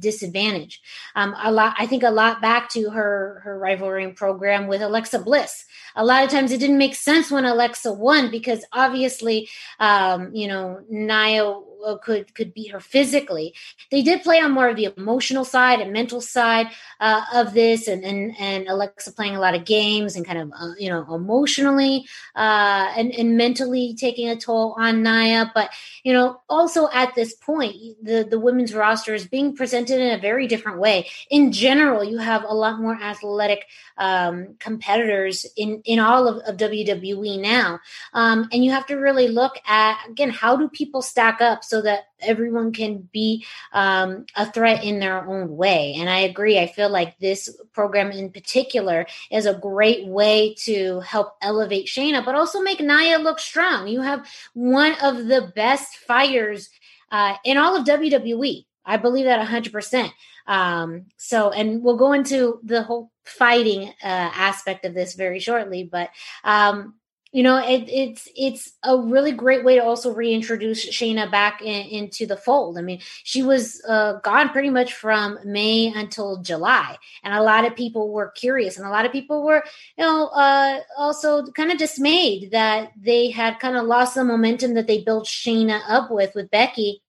disadvantage. 0.00 0.80
Um, 1.14 1.34
a 1.42 1.52
lot, 1.52 1.74
I 1.78 1.86
think, 1.86 2.02
a 2.02 2.10
lot 2.10 2.40
back 2.40 2.70
to 2.70 2.90
her 2.90 3.40
her 3.44 3.58
rivalry 3.58 4.10
program 4.12 4.68
with 4.68 4.80
Alexa 4.80 5.18
Bliss. 5.18 5.64
A 5.96 6.04
lot 6.04 6.24
of 6.24 6.30
times, 6.30 6.50
it 6.50 6.60
didn't 6.60 6.78
make 6.78 6.94
sense 6.94 7.30
when 7.30 7.44
Alexa 7.44 7.92
won 7.92 8.30
because 8.30 8.64
obviously, 8.72 9.48
um, 9.80 10.34
you 10.34 10.48
know, 10.48 10.80
Nia 10.88 11.44
uh, 11.44 11.60
could 12.02 12.34
could 12.34 12.54
beat 12.54 12.70
her 12.70 12.80
physically. 12.80 13.54
They 13.90 14.02
did 14.02 14.22
play 14.22 14.40
on 14.40 14.52
more 14.52 14.68
of 14.68 14.76
the 14.76 14.92
emotional 14.96 15.44
side 15.44 15.80
and 15.80 15.92
mental 15.92 16.20
side 16.20 16.68
uh, 17.00 17.22
of 17.34 17.54
this, 17.54 17.88
and, 17.88 18.04
and 18.04 18.34
and 18.38 18.68
Alexa 18.68 19.12
playing 19.12 19.36
a 19.36 19.40
lot 19.40 19.54
of 19.54 19.64
games 19.64 20.16
and 20.16 20.26
kind 20.26 20.38
of 20.38 20.52
uh, 20.58 20.72
you 20.78 20.90
know 20.90 21.14
emotionally 21.14 22.06
uh, 22.36 22.92
and 22.96 23.12
and 23.12 23.36
mentally 23.36 23.94
taking 23.94 24.28
a 24.28 24.36
toll 24.36 24.74
on 24.78 25.02
Nia. 25.02 25.50
But 25.54 25.70
you 26.02 26.12
know, 26.12 26.40
also 26.48 26.88
at 26.92 27.14
this 27.14 27.34
point, 27.34 27.74
the 28.02 28.26
the 28.28 28.38
women's 28.38 28.74
roster 28.74 29.14
is 29.14 29.26
being 29.26 29.54
presented 29.54 30.00
in 30.00 30.12
a 30.12 30.20
very 30.20 30.46
different 30.46 30.78
way. 30.78 31.08
In 31.30 31.52
general, 31.52 32.04
you 32.04 32.18
have 32.18 32.44
a 32.44 32.54
lot 32.54 32.80
more 32.80 32.94
athletic 32.94 33.66
um, 33.96 34.56
competitors 34.58 35.46
in 35.56 35.82
in 35.84 35.98
all 35.98 36.26
of, 36.26 36.38
of 36.46 36.56
WWE 36.56 37.40
now, 37.40 37.80
um, 38.12 38.48
and 38.52 38.64
you 38.64 38.70
have 38.70 38.86
to 38.86 38.96
really 38.96 39.28
look 39.28 39.58
at 39.66 39.98
again 40.08 40.30
how 40.30 40.56
do 40.56 40.68
people 40.68 41.02
stack 41.02 41.40
up 41.40 41.64
so 41.68 41.82
that 41.82 42.04
everyone 42.20 42.72
can 42.72 43.08
be 43.12 43.44
um, 43.72 44.24
a 44.34 44.50
threat 44.50 44.82
in 44.82 45.00
their 45.00 45.28
own 45.28 45.54
way. 45.56 45.94
And 45.98 46.08
I 46.08 46.20
agree. 46.20 46.58
I 46.58 46.66
feel 46.66 46.88
like 46.88 47.18
this 47.18 47.54
program 47.72 48.10
in 48.10 48.30
particular 48.30 49.06
is 49.30 49.44
a 49.44 49.54
great 49.54 50.06
way 50.06 50.54
to 50.60 51.00
help 51.00 51.36
elevate 51.42 51.86
Shayna, 51.86 52.24
but 52.24 52.34
also 52.34 52.60
make 52.60 52.80
Nia 52.80 53.18
look 53.18 53.38
strong. 53.38 53.86
You 53.86 54.00
have 54.00 54.26
one 54.54 54.94
of 55.02 55.26
the 55.26 55.52
best 55.54 55.96
fighters 55.96 56.70
uh, 57.12 57.34
in 57.44 57.58
all 57.58 57.76
of 57.76 57.86
WWE. 57.86 58.64
I 58.86 58.96
believe 58.96 59.26
that 59.26 59.46
100%. 59.46 60.10
Um, 60.46 61.04
so, 61.18 61.50
and 61.50 61.82
we'll 61.82 61.98
go 61.98 62.14
into 62.14 62.60
the 62.62 62.82
whole 62.82 63.10
fighting 63.24 63.88
uh, 63.88 63.92
aspect 64.02 64.86
of 64.86 64.94
this 64.94 65.14
very 65.14 65.40
shortly, 65.40 65.84
but 65.84 66.08
um, 66.44 66.94
you 67.32 67.42
know 67.42 67.58
it, 67.58 67.88
it's 67.88 68.28
it's 68.36 68.72
a 68.82 68.96
really 68.96 69.32
great 69.32 69.64
way 69.64 69.76
to 69.76 69.84
also 69.84 70.14
reintroduce 70.14 70.88
Shayna 70.88 71.30
back 71.30 71.60
in, 71.62 71.86
into 71.88 72.26
the 72.26 72.36
fold. 72.36 72.78
I 72.78 72.82
mean, 72.82 73.00
she 73.24 73.42
was 73.42 73.82
uh, 73.86 74.14
gone 74.24 74.48
pretty 74.50 74.70
much 74.70 74.94
from 74.94 75.38
May 75.44 75.92
until 75.94 76.40
July, 76.42 76.96
and 77.22 77.34
a 77.34 77.42
lot 77.42 77.66
of 77.66 77.76
people 77.76 78.12
were 78.12 78.30
curious, 78.30 78.78
and 78.78 78.86
a 78.86 78.90
lot 78.90 79.04
of 79.04 79.12
people 79.12 79.44
were, 79.44 79.62
you 79.96 80.04
know, 80.04 80.28
uh, 80.28 80.80
also 80.96 81.44
kind 81.52 81.70
of 81.70 81.78
dismayed 81.78 82.50
that 82.52 82.92
they 82.98 83.30
had 83.30 83.60
kind 83.60 83.76
of 83.76 83.84
lost 83.84 84.14
the 84.14 84.24
momentum 84.24 84.74
that 84.74 84.86
they 84.86 85.02
built 85.02 85.26
Shayna 85.26 85.80
up 85.88 86.10
with 86.10 86.34
with 86.34 86.50
Becky 86.50 87.02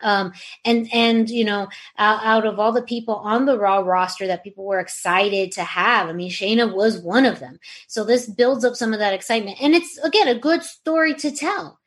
um, 0.00 0.32
and 0.64 0.88
and 0.92 1.30
you 1.30 1.44
know 1.44 1.68
out, 1.98 2.24
out, 2.24 2.46
of 2.46 2.58
all 2.58 2.72
the 2.72 2.82
people 2.82 3.16
on 3.16 3.46
the 3.46 3.58
raw 3.58 3.78
roster 3.78 4.26
that 4.26 4.44
people 4.44 4.64
were 4.64 4.80
excited 4.80 5.52
to 5.52 5.62
have 5.64 6.08
i 6.08 6.12
mean 6.12 6.30
shayna 6.30 6.74
was 6.74 6.98
one 6.98 7.24
of 7.24 7.40
them. 7.40 7.58
So 7.86 8.04
this 8.04 8.28
builds 8.28 8.64
up 8.64 8.76
some 8.76 8.92
of 8.92 8.98
that 8.98 9.14
excitement. 9.14 9.58
And 9.60 9.74
it's 9.74 9.98
again 9.98 10.28
a 10.28 10.38
good 10.38 10.62
story 10.62 11.14
to 11.14 11.30
tell 11.30 11.77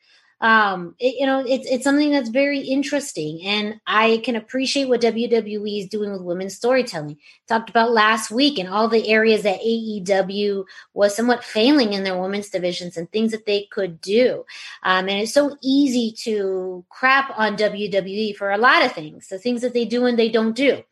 um, 0.42 0.96
it, 0.98 1.14
you 1.20 1.24
know, 1.24 1.44
it's 1.46 1.66
it's 1.70 1.84
something 1.84 2.10
that's 2.10 2.28
very 2.28 2.58
interesting, 2.58 3.40
and 3.46 3.80
I 3.86 4.20
can 4.24 4.34
appreciate 4.34 4.88
what 4.88 5.00
WWE 5.00 5.80
is 5.80 5.88
doing 5.88 6.10
with 6.10 6.20
women's 6.20 6.56
storytelling. 6.56 7.16
Talked 7.46 7.70
about 7.70 7.92
last 7.92 8.32
week 8.32 8.58
and 8.58 8.68
all 8.68 8.88
the 8.88 9.08
areas 9.08 9.44
that 9.44 9.60
AEW 9.60 10.64
was 10.94 11.14
somewhat 11.14 11.44
failing 11.44 11.92
in 11.92 12.02
their 12.02 12.20
women's 12.20 12.50
divisions 12.50 12.96
and 12.96 13.10
things 13.12 13.30
that 13.30 13.46
they 13.46 13.68
could 13.70 14.00
do. 14.00 14.44
Um, 14.82 15.08
and 15.08 15.20
it's 15.20 15.32
so 15.32 15.56
easy 15.62 16.12
to 16.24 16.84
crap 16.88 17.32
on 17.38 17.56
WWE 17.56 18.34
for 18.34 18.50
a 18.50 18.58
lot 18.58 18.84
of 18.84 18.90
things, 18.90 19.28
the 19.28 19.38
things 19.38 19.62
that 19.62 19.74
they 19.74 19.84
do 19.84 20.06
and 20.06 20.18
they 20.18 20.28
don't 20.28 20.56
do. 20.56 20.82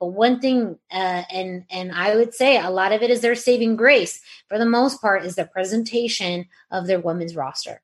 But 0.00 0.08
one 0.08 0.40
thing, 0.40 0.78
uh, 0.90 1.22
and 1.32 1.64
and 1.70 1.92
I 1.92 2.16
would 2.16 2.34
say 2.34 2.58
a 2.58 2.70
lot 2.70 2.90
of 2.90 3.02
it 3.02 3.10
is 3.10 3.20
their 3.20 3.36
saving 3.36 3.76
grace. 3.76 4.20
For 4.48 4.58
the 4.58 4.66
most 4.66 5.00
part, 5.00 5.24
is 5.24 5.36
the 5.36 5.46
presentation 5.46 6.46
of 6.72 6.88
their 6.88 6.98
women's 6.98 7.36
roster. 7.36 7.82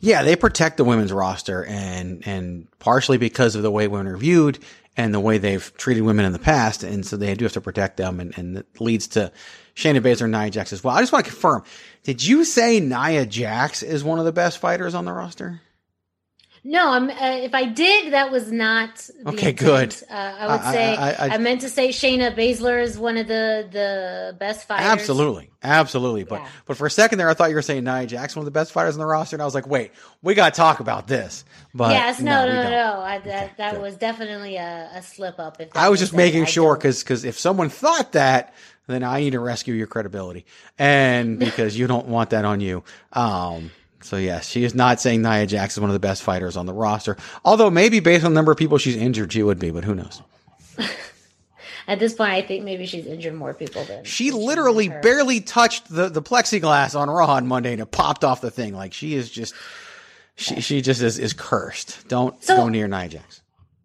Yeah, 0.00 0.22
they 0.22 0.36
protect 0.36 0.76
the 0.76 0.84
women's 0.84 1.12
roster 1.12 1.64
and, 1.64 2.26
and 2.26 2.68
partially 2.78 3.18
because 3.18 3.56
of 3.56 3.62
the 3.62 3.70
way 3.70 3.88
women 3.88 4.06
are 4.06 4.16
viewed 4.16 4.58
and 4.96 5.12
the 5.12 5.20
way 5.20 5.38
they've 5.38 5.72
treated 5.76 6.02
women 6.02 6.24
in 6.24 6.32
the 6.32 6.38
past. 6.38 6.82
And 6.82 7.04
so 7.04 7.16
they 7.16 7.34
do 7.34 7.44
have 7.44 7.52
to 7.54 7.60
protect 7.60 7.96
them 7.96 8.20
and, 8.20 8.36
and 8.38 8.58
it 8.58 8.80
leads 8.80 9.08
to 9.08 9.32
Shayna 9.74 10.00
Baszler 10.00 10.22
and 10.22 10.32
Nia 10.32 10.50
Jax 10.50 10.72
as 10.72 10.82
well. 10.82 10.96
I 10.96 11.00
just 11.00 11.12
want 11.12 11.24
to 11.24 11.30
confirm. 11.30 11.64
Did 12.04 12.24
you 12.24 12.44
say 12.44 12.80
Nia 12.80 13.26
Jax 13.26 13.82
is 13.82 14.04
one 14.04 14.18
of 14.18 14.24
the 14.24 14.32
best 14.32 14.58
fighters 14.58 14.94
on 14.94 15.04
the 15.04 15.12
roster? 15.12 15.60
No, 16.68 16.90
I'm. 16.90 17.08
Uh, 17.08 17.14
if 17.18 17.54
I 17.54 17.64
did, 17.64 18.12
that 18.12 18.30
was 18.30 18.52
not. 18.52 19.08
okay, 19.26 19.50
intent. 19.50 19.56
good. 19.56 19.96
Uh, 20.10 20.14
I 20.14 20.46
would 20.48 20.60
I, 20.60 20.72
say 20.72 20.96
I, 20.96 21.10
I, 21.12 21.28
I, 21.30 21.38
meant 21.38 21.62
to 21.62 21.70
say 21.70 21.88
Shayna 21.88 22.36
Baszler 22.36 22.82
is 22.82 22.98
one 22.98 23.16
of 23.16 23.26
the 23.26 23.66
the 23.72 24.36
best 24.38 24.68
fighters. 24.68 24.84
Absolutely, 24.84 25.48
absolutely. 25.62 26.24
But 26.24 26.42
yeah. 26.42 26.48
but 26.66 26.76
for 26.76 26.86
a 26.86 26.90
second 26.90 27.20
there, 27.20 27.30
I 27.30 27.32
thought 27.32 27.48
you 27.48 27.54
were 27.54 27.62
saying 27.62 27.84
Nia 27.84 28.04
Jax, 28.04 28.36
one 28.36 28.42
of 28.42 28.44
the 28.44 28.50
best 28.50 28.72
fighters 28.72 28.96
on 28.96 28.98
the 28.98 29.06
roster, 29.06 29.34
and 29.34 29.40
I 29.40 29.46
was 29.46 29.54
like, 29.54 29.66
wait, 29.66 29.92
we 30.20 30.34
got 30.34 30.52
to 30.52 30.58
talk 30.58 30.80
about 30.80 31.06
this. 31.06 31.42
But 31.72 31.92
yes, 31.92 32.20
no, 32.20 32.46
no, 32.46 32.62
no, 32.62 32.70
no. 32.70 33.00
I, 33.00 33.18
that 33.20 33.44
okay, 33.44 33.54
that 33.56 33.72
good. 33.72 33.80
was 33.80 33.96
definitely 33.96 34.56
a, 34.56 34.90
a 34.92 35.00
slip 35.00 35.38
up. 35.38 35.62
I 35.74 35.88
was 35.88 36.00
just 36.00 36.12
making 36.12 36.44
sure 36.44 36.76
because 36.76 37.02
because 37.02 37.24
if 37.24 37.38
someone 37.38 37.70
thought 37.70 38.12
that, 38.12 38.52
then 38.88 39.02
I 39.02 39.20
need 39.20 39.30
to 39.30 39.40
rescue 39.40 39.72
your 39.72 39.86
credibility, 39.86 40.44
and 40.78 41.38
because 41.38 41.78
you 41.78 41.86
don't 41.86 42.08
want 42.08 42.28
that 42.30 42.44
on 42.44 42.60
you. 42.60 42.84
Um, 43.14 43.70
so 44.00 44.16
yes, 44.16 44.48
she 44.48 44.64
is 44.64 44.74
not 44.74 45.00
saying 45.00 45.22
Nia 45.22 45.46
Jax 45.46 45.74
is 45.74 45.80
one 45.80 45.90
of 45.90 45.94
the 45.94 46.00
best 46.00 46.22
fighters 46.22 46.56
on 46.56 46.66
the 46.66 46.72
roster. 46.72 47.16
Although 47.44 47.70
maybe 47.70 48.00
based 48.00 48.24
on 48.24 48.32
the 48.32 48.34
number 48.34 48.52
of 48.52 48.58
people 48.58 48.78
she's 48.78 48.96
injured, 48.96 49.32
she 49.32 49.42
would 49.42 49.58
be, 49.58 49.70
but 49.70 49.84
who 49.84 49.94
knows? 49.94 50.22
At 51.88 51.98
this 51.98 52.14
point, 52.14 52.32
I 52.32 52.42
think 52.42 52.64
maybe 52.64 52.84
she's 52.84 53.06
injured 53.06 53.34
more 53.34 53.54
people 53.54 53.82
than 53.84 54.04
she 54.04 54.30
literally 54.30 54.88
barely 54.88 55.40
touched 55.40 55.88
the, 55.88 56.10
the 56.10 56.20
plexiglass 56.20 56.98
on 56.98 57.08
Raw 57.08 57.26
on 57.26 57.46
Monday 57.46 57.72
and 57.72 57.80
it 57.80 57.90
popped 57.90 58.24
off 58.24 58.42
the 58.42 58.50
thing. 58.50 58.74
Like 58.74 58.92
she 58.92 59.14
is 59.14 59.30
just 59.30 59.54
she 60.36 60.60
she 60.60 60.82
just 60.82 61.00
is, 61.00 61.18
is 61.18 61.32
cursed. 61.32 62.06
Don't 62.08 62.42
so, 62.44 62.56
go 62.56 62.68
near 62.68 62.88
Nia 62.88 63.08
Jax. 63.08 63.40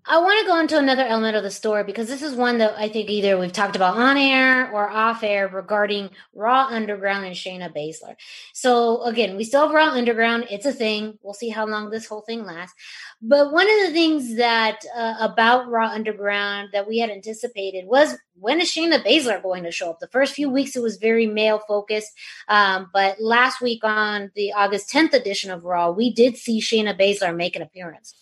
I 0.06 0.20
want 0.20 0.38
to 0.42 0.52
go 0.52 0.60
into 0.60 0.78
another 0.78 1.06
element 1.06 1.38
of 1.38 1.44
the 1.44 1.52
story 1.52 1.86
because 1.86 2.10
this 2.10 2.22
is 2.22 2.36
one 2.36 2.58
that 2.58 2.76
I 2.78 2.90
think 2.90 3.10
either 3.10 3.38
we've 3.38 3.54
talked 3.54 3.78
about 3.78 3.96
on 3.96 4.18
air 4.18 4.70
or 4.70 4.90
off 4.90 5.24
air 5.24 5.48
regarding 5.48 6.10
Raw 6.34 6.68
Underground 6.68 7.26
and 7.26 7.36
Shayna 7.36 7.74
Baszler. 7.74 8.16
So 8.52 9.02
again, 9.04 9.38
we 9.38 9.46
still 9.46 9.62
have 9.62 9.74
Raw 9.74 9.92
Underground. 9.92 10.48
It's 10.52 10.66
a 10.66 10.74
thing. 10.74 11.20
We'll 11.22 11.34
see 11.34 11.48
how 11.48 11.66
long 11.66 11.90
this 11.90 12.06
whole 12.06 12.20
thing 12.20 12.44
lasts. 12.44 12.76
But 13.22 13.54
one 13.54 13.70
of 13.70 13.88
the 13.88 13.94
things 13.94 14.36
that 14.36 14.80
uh, 14.94 15.16
about 15.22 15.70
Raw 15.70 15.88
Underground 15.88 16.70
that 16.74 16.86
we 16.86 16.98
had 16.98 17.10
anticipated 17.10 17.86
was 17.88 18.18
when 18.36 18.60
is 18.60 18.70
Shayna 18.70 19.06
Baszler 19.06 19.42
going 19.42 19.64
to 19.64 19.72
show 19.72 19.90
up? 19.90 20.02
The 20.02 20.08
first 20.08 20.34
few 20.34 20.50
weeks 20.50 20.76
it 20.76 20.84
was 20.84 20.98
very 20.98 21.28
male 21.28 21.60
focused, 21.60 22.12
um, 22.50 22.90
but 22.92 23.22
last 23.22 23.62
week 23.62 23.86
on 23.86 24.32
the 24.36 24.52
August 24.52 24.92
10th 24.92 25.14
edition 25.14 25.50
of 25.50 25.64
Raw, 25.64 25.92
we 25.92 26.12
did 26.12 26.36
see 26.36 26.60
Shayna 26.60 27.00
Baszler 27.00 27.34
make 27.34 27.56
an 27.56 27.62
appearance. 27.62 28.16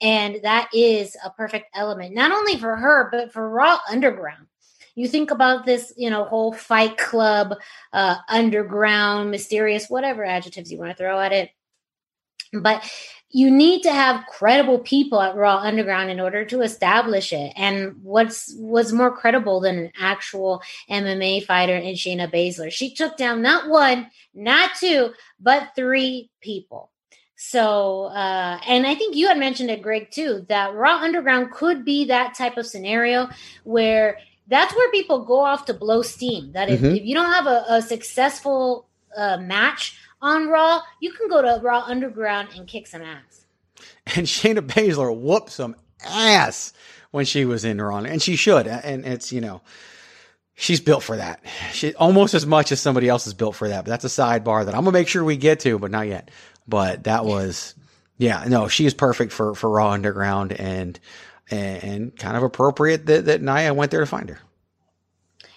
And 0.00 0.40
that 0.42 0.68
is 0.72 1.16
a 1.24 1.30
perfect 1.30 1.66
element, 1.74 2.14
not 2.14 2.30
only 2.30 2.56
for 2.56 2.76
her, 2.76 3.08
but 3.10 3.32
for 3.32 3.48
Raw 3.48 3.78
Underground. 3.90 4.46
You 4.94 5.06
think 5.06 5.30
about 5.30 5.64
this, 5.64 5.92
you 5.96 6.10
know, 6.10 6.24
whole 6.24 6.52
fight 6.52 6.96
club, 6.98 7.54
uh, 7.92 8.16
underground, 8.28 9.30
mysterious, 9.30 9.88
whatever 9.88 10.24
adjectives 10.24 10.72
you 10.72 10.78
want 10.78 10.90
to 10.90 10.96
throw 10.96 11.20
at 11.20 11.32
it. 11.32 11.50
But 12.52 12.82
you 13.30 13.50
need 13.50 13.82
to 13.82 13.92
have 13.92 14.26
credible 14.26 14.78
people 14.78 15.20
at 15.20 15.36
Raw 15.36 15.58
Underground 15.58 16.10
in 16.10 16.18
order 16.18 16.44
to 16.46 16.62
establish 16.62 17.32
it. 17.32 17.52
And 17.56 17.96
what's 18.02 18.54
was 18.56 18.92
more 18.92 19.14
credible 19.14 19.60
than 19.60 19.78
an 19.78 19.92
actual 20.00 20.62
MMA 20.90 21.44
fighter 21.44 21.76
in 21.76 21.94
Shayna 21.94 22.32
Baszler? 22.32 22.72
She 22.72 22.94
took 22.94 23.16
down 23.16 23.42
not 23.42 23.68
one, 23.68 24.10
not 24.34 24.70
two, 24.80 25.12
but 25.38 25.72
three 25.76 26.30
people. 26.40 26.90
So, 27.40 28.06
uh, 28.06 28.58
and 28.66 28.84
I 28.84 28.96
think 28.96 29.14
you 29.14 29.28
had 29.28 29.38
mentioned 29.38 29.70
it, 29.70 29.80
Greg, 29.80 30.10
too, 30.10 30.44
that 30.48 30.74
Raw 30.74 30.96
Underground 30.96 31.52
could 31.52 31.84
be 31.84 32.06
that 32.06 32.34
type 32.34 32.56
of 32.56 32.66
scenario 32.66 33.28
where 33.62 34.18
that's 34.48 34.74
where 34.74 34.90
people 34.90 35.24
go 35.24 35.38
off 35.38 35.64
to 35.66 35.74
blow 35.74 36.02
steam. 36.02 36.50
That 36.52 36.68
if, 36.68 36.80
mm-hmm. 36.80 36.96
if 36.96 37.04
you 37.04 37.14
don't 37.14 37.32
have 37.32 37.46
a, 37.46 37.64
a 37.68 37.80
successful 37.80 38.88
uh, 39.16 39.36
match 39.36 39.96
on 40.20 40.48
Raw, 40.48 40.80
you 41.00 41.12
can 41.12 41.28
go 41.28 41.40
to 41.40 41.60
Raw 41.62 41.84
Underground 41.86 42.48
and 42.56 42.66
kick 42.66 42.88
some 42.88 43.02
ass. 43.02 43.46
And 44.16 44.26
Shayna 44.26 44.58
Baszler 44.58 45.16
whooped 45.16 45.50
some 45.50 45.76
ass 46.04 46.72
when 47.12 47.24
she 47.24 47.44
was 47.44 47.64
in 47.64 47.80
Raw, 47.80 47.98
and 47.98 48.20
she 48.20 48.34
should. 48.34 48.66
And 48.66 49.06
it's, 49.06 49.32
you 49.32 49.40
know, 49.40 49.60
she's 50.56 50.80
built 50.80 51.04
for 51.04 51.16
that. 51.16 51.40
She 51.72 51.94
almost 51.94 52.34
as 52.34 52.46
much 52.46 52.72
as 52.72 52.80
somebody 52.80 53.08
else 53.08 53.28
is 53.28 53.34
built 53.34 53.54
for 53.54 53.68
that. 53.68 53.84
But 53.84 53.90
that's 53.90 54.04
a 54.04 54.08
sidebar 54.08 54.64
that 54.64 54.74
I'm 54.74 54.82
gonna 54.82 54.90
make 54.90 55.06
sure 55.06 55.22
we 55.22 55.36
get 55.36 55.60
to, 55.60 55.78
but 55.78 55.92
not 55.92 56.08
yet. 56.08 56.32
But 56.68 57.04
that 57.04 57.24
was, 57.24 57.74
yeah, 58.18 58.44
no, 58.46 58.68
she 58.68 58.86
is 58.86 58.94
perfect 58.94 59.32
for, 59.32 59.54
for 59.54 59.70
Raw 59.70 59.90
Underground. 59.90 60.52
And 60.52 61.00
and, 61.50 61.82
and 61.82 62.16
kind 62.16 62.36
of 62.36 62.42
appropriate 62.42 63.06
that, 63.06 63.24
that 63.26 63.42
Nia 63.42 63.74
went 63.74 63.90
there 63.90 64.00
to 64.00 64.06
find 64.06 64.28
her. 64.28 64.38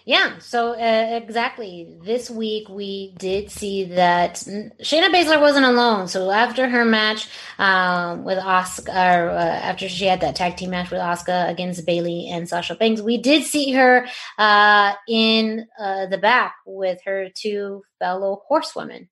Yeah, 0.04 0.40
so 0.40 0.74
uh, 0.74 1.20
exactly. 1.22 1.96
This 2.04 2.28
week 2.28 2.68
we 2.70 3.14
did 3.20 3.52
see 3.52 3.84
that 3.84 4.36
Shayna 4.36 5.10
Baszler 5.10 5.40
wasn't 5.40 5.68
alone. 5.68 6.08
So 6.08 6.32
after 6.32 6.68
her 6.68 6.84
match 6.84 7.30
um, 7.60 8.24
with 8.24 8.40
Asuka, 8.40 8.90
uh, 8.90 9.38
after 9.38 9.88
she 9.88 10.06
had 10.06 10.22
that 10.22 10.36
tag 10.36 10.58
team 10.58 10.72
match 10.72 10.90
with 10.90 11.02
Asuka 11.02 11.50
against 11.50 11.86
Bayley 11.86 12.30
and 12.32 12.50
Sasha 12.50 12.74
Banks, 12.74 13.02
we 13.02 13.20
did 13.20 13.44
see 13.44 13.74
her 13.74 14.08
uh, 14.40 14.94
in 15.08 15.68
uh, 15.80 16.08
the 16.08 16.18
back 16.18 16.56
with 16.66 17.00
her 17.06 17.30
two 17.36 17.84
fellow 18.00 18.42
horsewomen. 18.48 19.08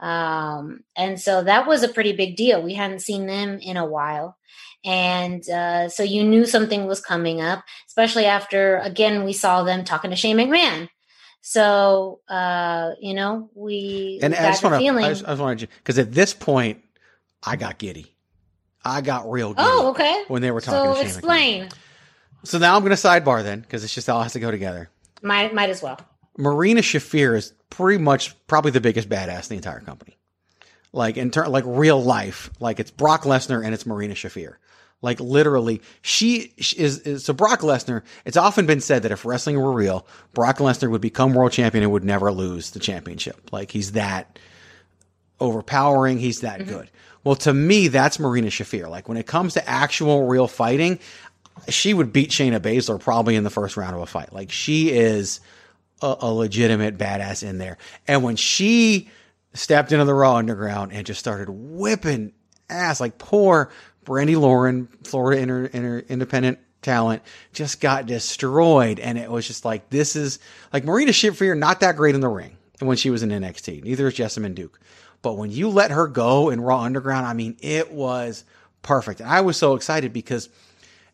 Um, 0.00 0.84
and 0.96 1.20
so 1.20 1.42
that 1.42 1.66
was 1.66 1.82
a 1.82 1.88
pretty 1.88 2.12
big 2.12 2.36
deal. 2.36 2.62
We 2.62 2.74
hadn't 2.74 3.00
seen 3.00 3.26
them 3.26 3.58
in 3.58 3.76
a 3.76 3.86
while. 3.86 4.36
And 4.84 5.48
uh, 5.50 5.88
so 5.88 6.04
you 6.04 6.22
knew 6.22 6.46
something 6.46 6.86
was 6.86 7.00
coming 7.00 7.40
up, 7.40 7.64
especially 7.88 8.26
after, 8.26 8.78
again, 8.78 9.24
we 9.24 9.32
saw 9.32 9.64
them 9.64 9.84
talking 9.84 10.10
to 10.10 10.16
Shane 10.16 10.36
McMahon. 10.36 10.88
So, 11.40 12.20
uh, 12.28 12.92
you 13.00 13.14
know, 13.14 13.50
we, 13.54 14.20
and 14.22 14.32
we 14.34 14.38
I 14.38 14.50
just 14.50 14.62
want 14.62 14.76
feeling. 14.76 15.02
to, 15.02 15.06
I 15.06 15.12
just, 15.12 15.24
I 15.24 15.30
just 15.30 15.40
wanted 15.40 15.60
you, 15.62 15.68
because 15.78 15.98
at 15.98 16.12
this 16.12 16.32
point, 16.32 16.82
I 17.42 17.56
got 17.56 17.78
giddy. 17.78 18.14
I 18.84 19.00
got 19.00 19.28
real 19.28 19.52
giddy. 19.52 19.68
Oh, 19.68 19.88
okay. 19.90 20.24
When 20.28 20.42
they 20.42 20.52
were 20.52 20.60
talking 20.60 20.78
so 20.78 20.94
to 20.94 20.98
Shane 21.00 21.06
explain. 21.06 21.64
McMahon. 21.64 21.74
So 22.44 22.58
now 22.58 22.76
I'm 22.76 22.82
going 22.82 22.94
to 22.94 23.02
sidebar 23.02 23.42
then, 23.42 23.60
because 23.60 23.82
it's 23.82 23.94
just 23.94 24.08
all 24.08 24.22
has 24.22 24.34
to 24.34 24.40
go 24.40 24.52
together. 24.52 24.90
Might, 25.22 25.52
might 25.52 25.70
as 25.70 25.82
well. 25.82 25.98
Marina 26.36 26.82
Shafir 26.82 27.36
is 27.36 27.52
pretty 27.70 28.02
much 28.02 28.34
probably 28.46 28.70
the 28.70 28.80
biggest 28.80 29.08
badass 29.08 29.44
in 29.44 29.48
the 29.50 29.56
entire 29.56 29.80
company. 29.80 30.16
Like 30.92 31.16
in 31.16 31.30
turn, 31.30 31.50
like 31.50 31.64
real 31.66 32.02
life, 32.02 32.50
like 32.60 32.80
it's 32.80 32.90
Brock 32.90 33.22
Lesnar 33.22 33.64
and 33.64 33.74
it's 33.74 33.86
Marina 33.86 34.14
Shafir. 34.14 34.54
Like 35.00 35.20
literally, 35.20 35.80
she 36.02 36.52
is, 36.56 36.98
is 37.00 37.24
so 37.24 37.32
Brock 37.32 37.60
Lesnar. 37.60 38.02
It's 38.24 38.36
often 38.36 38.66
been 38.66 38.80
said 38.80 39.02
that 39.04 39.12
if 39.12 39.24
wrestling 39.24 39.60
were 39.60 39.70
real, 39.72 40.06
Brock 40.34 40.58
Lesnar 40.58 40.90
would 40.90 41.00
become 41.00 41.34
world 41.34 41.52
champion 41.52 41.84
and 41.84 41.92
would 41.92 42.04
never 42.04 42.32
lose 42.32 42.70
the 42.70 42.80
championship. 42.80 43.52
Like 43.52 43.70
he's 43.70 43.92
that 43.92 44.38
overpowering. 45.40 46.18
He's 46.18 46.40
that 46.40 46.60
mm-hmm. 46.60 46.70
good. 46.70 46.90
Well, 47.22 47.36
to 47.36 47.52
me, 47.52 47.88
that's 47.88 48.18
Marina 48.18 48.48
Shafir. 48.48 48.88
Like 48.88 49.08
when 49.08 49.18
it 49.18 49.26
comes 49.26 49.54
to 49.54 49.68
actual 49.68 50.26
real 50.26 50.48
fighting, 50.48 50.98
she 51.68 51.94
would 51.94 52.12
beat 52.12 52.30
Shayna 52.30 52.58
Baszler 52.58 52.98
probably 52.98 53.36
in 53.36 53.44
the 53.44 53.50
first 53.50 53.76
round 53.76 53.94
of 53.94 54.02
a 54.02 54.06
fight. 54.06 54.32
Like 54.32 54.50
she 54.50 54.90
is 54.90 55.40
a, 56.02 56.16
a 56.20 56.32
legitimate 56.32 56.98
badass 56.98 57.42
in 57.42 57.58
there. 57.58 57.78
And 58.06 58.22
when 58.22 58.36
she 58.36 59.10
stepped 59.54 59.92
into 59.92 60.04
the 60.04 60.14
Raw 60.14 60.36
Underground 60.36 60.92
and 60.92 61.06
just 61.06 61.20
started 61.20 61.48
whipping 61.50 62.32
ass, 62.68 63.00
like 63.00 63.18
poor 63.18 63.70
Brandi 64.04 64.38
Lauren, 64.38 64.88
Florida 65.04 65.40
inter, 65.40 65.64
inter, 65.66 65.98
independent 66.08 66.58
talent, 66.82 67.22
just 67.52 67.80
got 67.80 68.06
destroyed. 68.06 69.00
And 69.00 69.18
it 69.18 69.30
was 69.30 69.46
just 69.46 69.64
like, 69.64 69.90
this 69.90 70.16
is 70.16 70.38
like 70.72 70.84
Marina 70.84 71.12
Shafir, 71.12 71.56
not 71.56 71.80
that 71.80 71.96
great 71.96 72.14
in 72.14 72.20
the 72.20 72.28
ring 72.28 72.56
when 72.80 72.96
she 72.96 73.10
was 73.10 73.22
in 73.22 73.30
NXT. 73.30 73.84
Neither 73.84 74.08
is 74.08 74.14
Jessamyn 74.14 74.54
Duke. 74.54 74.80
But 75.20 75.36
when 75.36 75.50
you 75.50 75.68
let 75.68 75.90
her 75.90 76.06
go 76.06 76.50
in 76.50 76.60
Raw 76.60 76.82
Underground, 76.82 77.26
I 77.26 77.32
mean, 77.32 77.56
it 77.60 77.90
was 77.92 78.44
perfect. 78.82 79.20
And 79.20 79.28
I 79.28 79.40
was 79.40 79.56
so 79.56 79.74
excited 79.74 80.12
because 80.12 80.48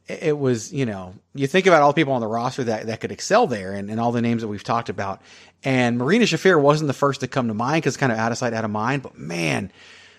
it 0.06 0.36
was, 0.38 0.72
you 0.72 0.84
know, 0.84 1.14
you 1.34 1.46
think 1.46 1.66
about 1.66 1.82
all 1.82 1.90
the 1.90 1.94
people 1.94 2.12
on 2.12 2.20
the 2.20 2.26
roster 2.26 2.64
that, 2.64 2.86
that 2.86 3.00
could 3.00 3.12
excel 3.12 3.46
there 3.46 3.72
and, 3.72 3.90
and 3.90 3.98
all 3.98 4.12
the 4.12 4.20
names 4.20 4.42
that 4.42 4.48
we've 4.48 4.64
talked 4.64 4.90
about. 4.90 5.22
And 5.62 5.96
Marina 5.96 6.24
Shafir 6.24 6.60
wasn't 6.60 6.88
the 6.88 6.94
first 6.94 7.20
to 7.20 7.28
come 7.28 7.48
to 7.48 7.54
mind 7.54 7.82
because 7.82 7.96
kind 7.96 8.12
of 8.12 8.18
out 8.18 8.30
of 8.30 8.36
sight, 8.36 8.52
out 8.52 8.66
of 8.66 8.70
mind. 8.70 9.02
But 9.02 9.16
man, 9.16 9.72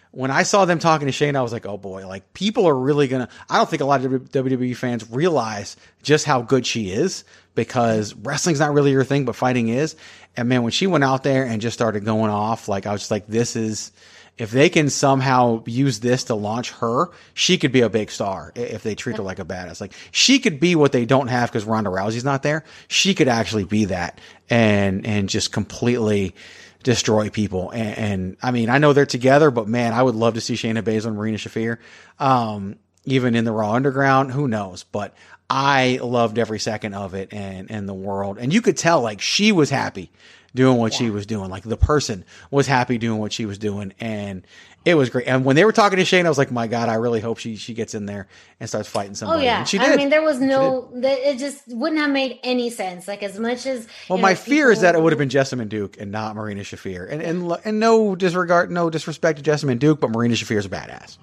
when 0.09 0.31
I 0.31 0.41
saw 0.41 0.65
them 0.65 0.79
talking 0.79 1.05
to 1.05 1.11
Shane, 1.11 1.35
I 1.35 1.43
was 1.43 1.53
like, 1.53 1.67
oh 1.67 1.77
boy, 1.77 2.07
like 2.07 2.33
people 2.33 2.67
are 2.67 2.75
really 2.75 3.07
going 3.07 3.27
to, 3.27 3.33
I 3.47 3.57
don't 3.57 3.69
think 3.69 3.83
a 3.83 3.85
lot 3.85 4.03
of 4.03 4.11
WWE 4.11 4.75
fans 4.75 5.09
realize 5.11 5.77
just 6.01 6.25
how 6.25 6.41
good 6.41 6.65
she 6.65 6.89
is 6.89 7.23
because 7.53 8.15
wrestling's 8.15 8.59
not 8.59 8.73
really 8.73 8.91
your 8.91 9.03
thing, 9.03 9.25
but 9.25 9.35
fighting 9.35 9.67
is. 9.67 9.95
And 10.35 10.49
man, 10.49 10.63
when 10.63 10.71
she 10.71 10.87
went 10.87 11.03
out 11.03 11.23
there 11.23 11.45
and 11.45 11.61
just 11.61 11.75
started 11.75 12.05
going 12.05 12.31
off, 12.31 12.67
like 12.67 12.87
I 12.87 12.91
was 12.91 13.01
just 13.01 13.11
like, 13.11 13.27
this 13.27 13.55
is, 13.55 13.91
if 14.37 14.51
they 14.51 14.69
can 14.69 14.89
somehow 14.89 15.63
use 15.65 15.99
this 15.99 16.25
to 16.25 16.35
launch 16.35 16.71
her, 16.71 17.09
she 17.33 17.57
could 17.57 17.71
be 17.71 17.81
a 17.81 17.89
big 17.89 18.11
star 18.11 18.51
if 18.55 18.83
they 18.83 18.93
treat 18.93 19.15
her 19.17 19.23
like 19.23 19.39
a 19.39 19.45
badass. 19.45 19.79
Like 19.79 19.93
she 20.11 20.39
could 20.39 20.59
be 20.59 20.75
what 20.75 20.91
they 20.91 21.05
don't 21.05 21.27
have 21.27 21.49
because 21.49 21.63
Ronda 21.63 21.89
Rousey's 21.89 22.25
not 22.25 22.43
there. 22.43 22.65
She 22.87 23.13
could 23.13 23.29
actually 23.29 23.63
be 23.63 23.85
that 23.85 24.19
and 24.49 25.05
and 25.05 25.29
just 25.29 25.53
completely 25.53 26.35
destroy 26.83 27.29
people. 27.29 27.71
And, 27.71 27.97
and 27.97 28.37
I 28.43 28.51
mean, 28.51 28.69
I 28.69 28.77
know 28.77 28.93
they're 28.93 29.05
together, 29.05 29.51
but 29.51 29.67
man, 29.67 29.93
I 29.93 30.03
would 30.03 30.15
love 30.15 30.33
to 30.35 30.41
see 30.41 30.53
Shayna 30.55 30.83
Baszler 30.83 31.07
and 31.07 31.15
Marina 31.15 31.37
Shafir. 31.37 31.77
Um, 32.19 32.75
even 33.05 33.35
in 33.35 33.45
the 33.45 33.51
Raw 33.51 33.73
Underground, 33.73 34.31
who 34.31 34.47
knows? 34.47 34.83
But 34.83 35.15
I 35.49 35.99
loved 36.01 36.39
every 36.39 36.59
second 36.59 36.93
of 36.93 37.13
it 37.13 37.31
and 37.31 37.71
and 37.71 37.87
the 37.87 37.93
world. 37.93 38.37
And 38.37 38.53
you 38.53 38.61
could 38.61 38.77
tell 38.77 39.01
like 39.01 39.21
she 39.21 39.51
was 39.53 39.69
happy 39.69 40.11
doing 40.55 40.77
what 40.77 40.93
yeah. 40.93 40.97
she 40.97 41.09
was 41.11 41.25
doing. 41.25 41.49
Like 41.49 41.63
the 41.63 41.77
person 41.77 42.25
was 42.49 42.65
happy 42.65 42.97
doing 42.97 43.19
what 43.19 43.33
she 43.33 43.45
was 43.45 43.57
doing, 43.57 43.93
and 43.99 44.47
it 44.85 44.95
was 44.95 45.09
great. 45.09 45.27
And 45.27 45.43
when 45.43 45.55
they 45.55 45.65
were 45.65 45.71
talking 45.71 45.97
to 45.97 46.05
Shane, 46.05 46.25
I 46.25 46.29
was 46.29 46.37
like, 46.37 46.51
"My 46.51 46.67
God, 46.67 46.89
I 46.89 46.95
really 46.95 47.19
hope 47.19 47.37
she 47.37 47.57
she 47.57 47.73
gets 47.73 47.93
in 47.93 48.05
there 48.05 48.27
and 48.59 48.69
starts 48.69 48.87
fighting 48.87 49.11
oh, 49.11 49.15
somebody." 49.15 49.41
Oh 49.41 49.45
yeah, 49.45 49.59
and 49.59 49.67
she 49.67 49.77
did. 49.77 49.89
I 49.89 49.95
mean, 49.97 50.09
there 50.09 50.23
was 50.23 50.39
no, 50.39 50.89
it 50.95 51.37
just 51.37 51.67
wouldn't 51.67 51.99
have 51.99 52.09
made 52.09 52.39
any 52.43 52.69
sense. 52.69 53.07
Like 53.07 53.21
as 53.21 53.37
much 53.37 53.65
as 53.65 53.87
well, 54.09 54.17
my 54.17 54.31
know, 54.31 54.35
fear 54.35 54.71
is 54.71 54.81
that 54.81 54.95
it 54.95 55.01
would 55.01 55.11
have 55.11 55.19
been 55.19 55.29
Jessamyn 55.29 55.69
Duke 55.69 55.99
and 55.99 56.11
not 56.11 56.35
Marina 56.35 56.61
Shafir. 56.61 57.11
And 57.11 57.21
and 57.21 57.51
and 57.65 57.79
no 57.79 58.15
disregard, 58.15 58.71
no 58.71 58.89
disrespect 58.89 59.43
to 59.43 59.51
Jessamyn 59.51 59.79
Duke, 59.79 59.99
but 59.99 60.09
Marina 60.11 60.35
Shafir 60.35 60.57
is 60.57 60.65
a 60.65 60.69
badass, 60.69 61.17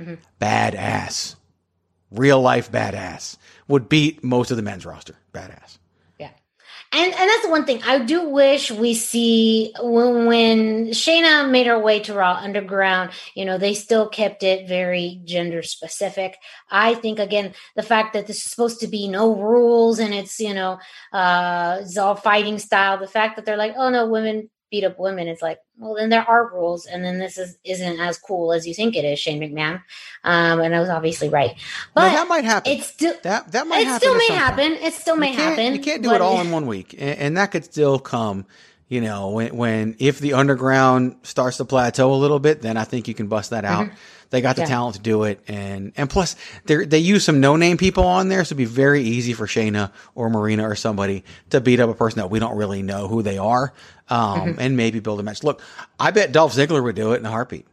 mm-hmm. 0.00 0.14
badass, 0.40 1.36
real 2.10 2.40
life 2.40 2.70
badass. 2.70 3.36
Would 3.68 3.88
beat 3.88 4.24
most 4.24 4.50
of 4.50 4.56
the 4.56 4.62
men's 4.62 4.84
roster, 4.84 5.14
badass. 5.32 5.78
And 6.94 7.14
and 7.14 7.30
that's 7.30 7.42
the 7.42 7.50
one 7.50 7.64
thing 7.64 7.82
I 7.84 8.00
do 8.00 8.28
wish 8.28 8.70
we 8.70 8.92
see 8.92 9.72
when, 9.80 10.26
when 10.26 10.86
Shayna 10.88 11.50
made 11.50 11.66
her 11.66 11.78
way 11.78 12.00
to 12.00 12.12
Raw 12.12 12.34
Underground. 12.34 13.12
You 13.34 13.46
know, 13.46 13.56
they 13.56 13.72
still 13.72 14.10
kept 14.10 14.42
it 14.42 14.68
very 14.68 15.22
gender 15.24 15.62
specific. 15.62 16.36
I 16.70 16.94
think 16.94 17.18
again 17.18 17.54
the 17.76 17.82
fact 17.82 18.12
that 18.12 18.26
this 18.26 18.44
is 18.44 18.50
supposed 18.50 18.80
to 18.80 18.88
be 18.88 19.08
no 19.08 19.34
rules 19.34 20.00
and 20.00 20.12
it's 20.12 20.38
you 20.38 20.52
know 20.52 20.78
uh, 21.14 21.78
it's 21.80 21.96
all 21.96 22.14
fighting 22.14 22.58
style. 22.58 22.98
The 22.98 23.06
fact 23.06 23.36
that 23.36 23.46
they're 23.46 23.56
like, 23.56 23.74
oh 23.78 23.88
no, 23.88 24.06
women 24.06 24.50
beat 24.72 24.82
up 24.82 24.98
women. 24.98 25.28
It's 25.28 25.42
like, 25.42 25.60
well, 25.78 25.94
then 25.94 26.08
there 26.08 26.28
are 26.28 26.50
rules, 26.52 26.86
and 26.86 27.04
then 27.04 27.18
this 27.20 27.38
is 27.38 27.56
isn't 27.62 28.00
as 28.00 28.18
cool 28.18 28.52
as 28.52 28.66
you 28.66 28.74
think 28.74 28.96
it 28.96 29.04
is, 29.04 29.20
Shane 29.20 29.40
McMahon. 29.40 29.82
Um, 30.24 30.60
and 30.60 30.74
I 30.74 30.80
was 30.80 30.88
obviously 30.88 31.28
right, 31.28 31.54
but 31.94 32.08
no, 32.08 32.14
that 32.14 32.28
might 32.28 32.44
happen. 32.44 32.72
It's 32.72 32.88
still 32.88 33.14
that 33.22 33.52
that 33.52 33.68
might 33.68 33.82
it 33.82 33.86
happen. 33.86 34.00
Still 34.00 34.16
may 34.16 34.34
happen. 34.34 34.72
It 34.72 34.94
still 34.94 35.16
may 35.16 35.32
happen. 35.32 35.74
You 35.74 35.80
can't 35.80 36.02
do 36.02 36.12
it 36.12 36.20
all 36.20 36.40
in 36.40 36.50
one 36.50 36.66
week, 36.66 36.94
and, 36.94 37.18
and 37.18 37.36
that 37.36 37.52
could 37.52 37.64
still 37.64 38.00
come. 38.00 38.46
You 38.88 39.00
know, 39.00 39.30
when 39.30 39.56
when 39.56 39.96
if 39.98 40.18
the 40.18 40.34
underground 40.34 41.16
starts 41.22 41.56
to 41.56 41.64
plateau 41.64 42.12
a 42.12 42.16
little 42.16 42.38
bit, 42.38 42.60
then 42.62 42.76
I 42.76 42.84
think 42.84 43.08
you 43.08 43.14
can 43.14 43.26
bust 43.26 43.50
that 43.50 43.64
out. 43.64 43.86
Mm-hmm. 43.86 43.96
They 44.30 44.40
got 44.40 44.56
the 44.56 44.62
yeah. 44.62 44.68
talent 44.68 44.96
to 44.96 45.02
do 45.02 45.24
it, 45.24 45.40
and 45.46 45.92
and 45.96 46.08
plus 46.08 46.36
they 46.64 46.84
they 46.86 46.98
use 46.98 47.24
some 47.24 47.40
no 47.40 47.56
name 47.56 47.76
people 47.76 48.04
on 48.04 48.28
there, 48.28 48.44
so 48.44 48.48
it'd 48.48 48.58
be 48.58 48.64
very 48.64 49.02
easy 49.02 49.34
for 49.34 49.46
Shayna 49.46 49.92
or 50.14 50.30
Marina 50.30 50.66
or 50.68 50.74
somebody 50.74 51.24
to 51.50 51.60
beat 51.60 51.80
up 51.80 51.90
a 51.90 51.94
person 51.94 52.18
that 52.18 52.30
we 52.30 52.38
don't 52.38 52.56
really 52.56 52.82
know 52.82 53.08
who 53.08 53.22
they 53.22 53.36
are, 53.36 53.74
um, 54.08 54.40
mm-hmm. 54.40 54.60
and 54.60 54.76
maybe 54.76 55.00
build 55.00 55.20
a 55.20 55.22
match. 55.22 55.44
Look, 55.44 55.60
I 56.00 56.12
bet 56.12 56.32
Dolph 56.32 56.54
Ziggler 56.54 56.82
would 56.82 56.96
do 56.96 57.12
it 57.12 57.18
in 57.18 57.26
a 57.26 57.30
heartbeat. 57.30 57.66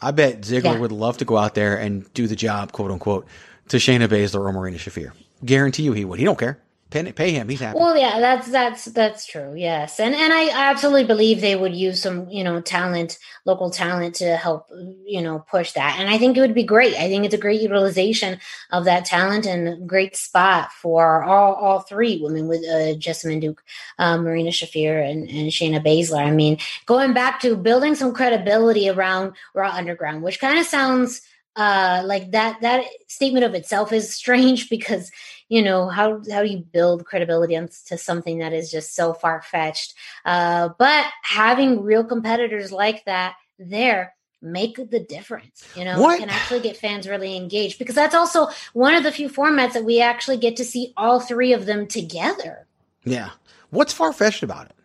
I 0.00 0.12
bet 0.12 0.42
Ziggler 0.42 0.74
yeah. 0.74 0.78
would 0.78 0.92
love 0.92 1.16
to 1.18 1.24
go 1.24 1.36
out 1.36 1.54
there 1.54 1.76
and 1.76 2.12
do 2.14 2.26
the 2.26 2.36
job, 2.36 2.70
quote 2.72 2.90
unquote, 2.90 3.26
to 3.68 3.78
Shayna 3.78 4.06
Baszler 4.06 4.40
or 4.40 4.52
Marina 4.52 4.76
Shafir. 4.76 5.12
Guarantee 5.44 5.82
you 5.82 5.92
he 5.94 6.04
would. 6.04 6.18
He 6.18 6.24
don't 6.24 6.38
care. 6.38 6.58
Pay, 6.94 7.10
pay 7.10 7.32
him. 7.32 7.48
He's 7.48 7.58
happy. 7.58 7.76
Well, 7.76 7.96
yeah, 7.96 8.20
that's 8.20 8.48
that's 8.48 8.84
that's 8.84 9.26
true. 9.26 9.54
Yes, 9.56 9.98
and 9.98 10.14
and 10.14 10.32
I 10.32 10.70
absolutely 10.70 11.02
believe 11.02 11.40
they 11.40 11.56
would 11.56 11.74
use 11.74 12.00
some 12.00 12.28
you 12.28 12.44
know 12.44 12.60
talent, 12.60 13.18
local 13.44 13.68
talent 13.68 14.14
to 14.16 14.36
help 14.36 14.68
you 15.04 15.20
know 15.20 15.44
push 15.50 15.72
that. 15.72 15.96
And 15.98 16.08
I 16.08 16.18
think 16.18 16.36
it 16.36 16.40
would 16.40 16.54
be 16.54 16.62
great. 16.62 16.94
I 16.94 17.08
think 17.08 17.24
it's 17.24 17.34
a 17.34 17.38
great 17.38 17.60
utilization 17.60 18.38
of 18.70 18.84
that 18.84 19.06
talent 19.06 19.44
and 19.44 19.88
great 19.88 20.14
spot 20.14 20.70
for 20.70 21.24
all 21.24 21.54
all 21.54 21.80
three 21.80 22.20
women 22.22 22.46
with 22.46 22.60
uh, 22.60 22.96
Jessamyn 22.96 23.40
Duke, 23.40 23.64
um, 23.98 24.22
Marina 24.22 24.50
Shafir, 24.50 25.04
and 25.04 25.28
and 25.28 25.50
Shayna 25.50 25.84
Baszler. 25.84 26.24
I 26.24 26.30
mean, 26.30 26.58
going 26.86 27.12
back 27.12 27.40
to 27.40 27.56
building 27.56 27.96
some 27.96 28.14
credibility 28.14 28.88
around 28.88 29.32
Raw 29.52 29.72
Underground, 29.72 30.22
which 30.22 30.38
kind 30.38 30.60
of 30.60 30.66
sounds 30.66 31.22
uh 31.56 32.02
like 32.04 32.32
that 32.32 32.60
that 32.60 32.84
statement 33.06 33.44
of 33.44 33.54
itself 33.54 33.92
is 33.92 34.14
strange 34.14 34.68
because 34.76 35.10
you 35.48 35.62
know 35.62 35.88
how 35.88 36.20
how 36.30 36.42
do 36.42 36.48
you 36.48 36.58
build 36.58 37.04
credibility 37.04 37.54
to 37.86 37.98
something 37.98 38.38
that 38.38 38.52
is 38.52 38.70
just 38.70 38.94
so 38.94 39.12
far 39.12 39.42
fetched 39.42 39.94
uh, 40.24 40.68
but 40.78 41.06
having 41.22 41.82
real 41.82 42.04
competitors 42.04 42.72
like 42.72 43.04
that 43.04 43.36
there 43.58 44.14
make 44.42 44.76
the 44.90 45.00
difference 45.00 45.66
you 45.74 45.84
know 45.84 46.00
what? 46.00 46.18
can 46.18 46.28
actually 46.28 46.60
get 46.60 46.76
fans 46.76 47.08
really 47.08 47.36
engaged 47.36 47.78
because 47.78 47.94
that's 47.94 48.14
also 48.14 48.48
one 48.72 48.94
of 48.94 49.02
the 49.02 49.12
few 49.12 49.28
formats 49.28 49.72
that 49.72 49.84
we 49.84 50.00
actually 50.00 50.36
get 50.36 50.56
to 50.56 50.64
see 50.64 50.92
all 50.96 51.18
three 51.18 51.52
of 51.52 51.66
them 51.66 51.86
together. 51.86 52.66
Yeah. 53.04 53.30
What's 53.70 53.92
far-fetched 53.92 54.42
about 54.42 54.66
it 54.66 54.76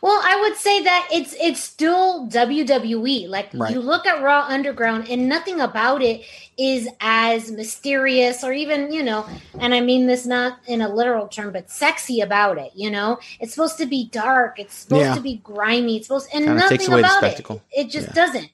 Well, 0.00 0.20
I 0.24 0.40
would 0.40 0.56
say 0.56 0.82
that 0.82 1.08
it's 1.12 1.34
it's 1.40 1.60
still 1.60 2.26
WWE. 2.28 3.28
Like 3.28 3.50
Right. 3.54 3.72
you 3.74 3.80
look 3.80 4.06
at 4.06 4.22
Raw 4.22 4.46
Underground 4.48 5.08
and 5.08 5.28
nothing 5.28 5.60
about 5.60 6.02
it 6.02 6.22
is 6.56 6.88
as 7.00 7.50
mysterious 7.50 8.42
or 8.44 8.52
even, 8.52 8.92
you 8.92 9.02
know, 9.02 9.26
and 9.60 9.74
I 9.74 9.80
mean 9.80 10.06
this 10.06 10.26
not 10.26 10.58
in 10.66 10.80
a 10.80 10.88
literal 10.88 11.28
term, 11.28 11.52
but 11.52 11.70
sexy 11.70 12.20
about 12.20 12.58
it, 12.58 12.72
you 12.74 12.90
know? 12.90 13.18
It's 13.40 13.54
supposed 13.54 13.78
to 13.78 13.86
be 13.86 14.08
dark, 14.10 14.58
it's 14.58 14.74
supposed 14.74 15.02
Yeah. 15.02 15.14
to 15.14 15.20
be 15.20 15.36
grimy, 15.36 15.96
it's 15.98 16.06
supposed 16.08 16.28
and 16.32 16.44
Kinda 16.44 16.60
nothing 16.60 16.92
about 16.92 17.18
spectacle. 17.18 17.62
it. 17.72 17.86
It 17.86 17.90
just 17.90 18.12
doesn't. 18.14 18.50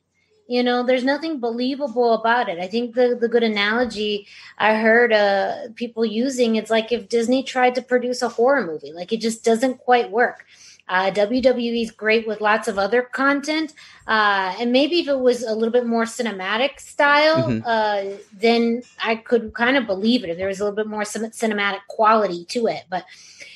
You 0.46 0.62
know, 0.62 0.82
there's 0.82 1.04
nothing 1.04 1.40
believable 1.40 2.12
about 2.12 2.50
it. 2.50 2.58
I 2.58 2.66
think 2.66 2.94
the 2.94 3.16
the 3.18 3.28
good 3.28 3.42
analogy 3.42 4.26
I 4.58 4.74
heard 4.74 5.10
uh 5.10 5.68
people 5.74 6.04
using 6.04 6.56
it's 6.56 6.70
like 6.70 6.92
if 6.92 7.08
Disney 7.08 7.42
tried 7.42 7.74
to 7.76 7.82
produce 7.82 8.20
a 8.20 8.28
horror 8.28 8.66
movie, 8.66 8.92
like 8.92 9.10
it 9.12 9.22
just 9.22 9.42
doesn't 9.42 9.78
quite 9.78 10.10
work. 10.10 10.44
Uh, 10.86 11.10
WWE 11.10 11.82
is 11.82 11.90
great 11.90 12.26
with 12.26 12.40
lots 12.42 12.68
of 12.68 12.78
other 12.78 13.02
content, 13.02 13.72
uh, 14.06 14.54
and 14.60 14.70
maybe 14.70 15.00
if 15.00 15.08
it 15.08 15.18
was 15.18 15.42
a 15.42 15.54
little 15.54 15.72
bit 15.72 15.86
more 15.86 16.04
cinematic 16.04 16.78
style, 16.78 17.48
Mhm. 17.48 17.62
uh, 17.64 18.18
then 18.32 18.82
I 19.02 19.16
could 19.16 19.54
kind 19.54 19.76
of 19.78 19.86
believe 19.86 20.24
it. 20.24 20.30
If 20.30 20.36
there 20.36 20.48
was 20.48 20.60
a 20.60 20.64
little 20.64 20.76
bit 20.76 20.86
more 20.86 21.04
cin- 21.04 21.30
cinematic 21.30 21.80
quality 21.88 22.44
to 22.50 22.66
it, 22.66 22.84
but 22.90 23.04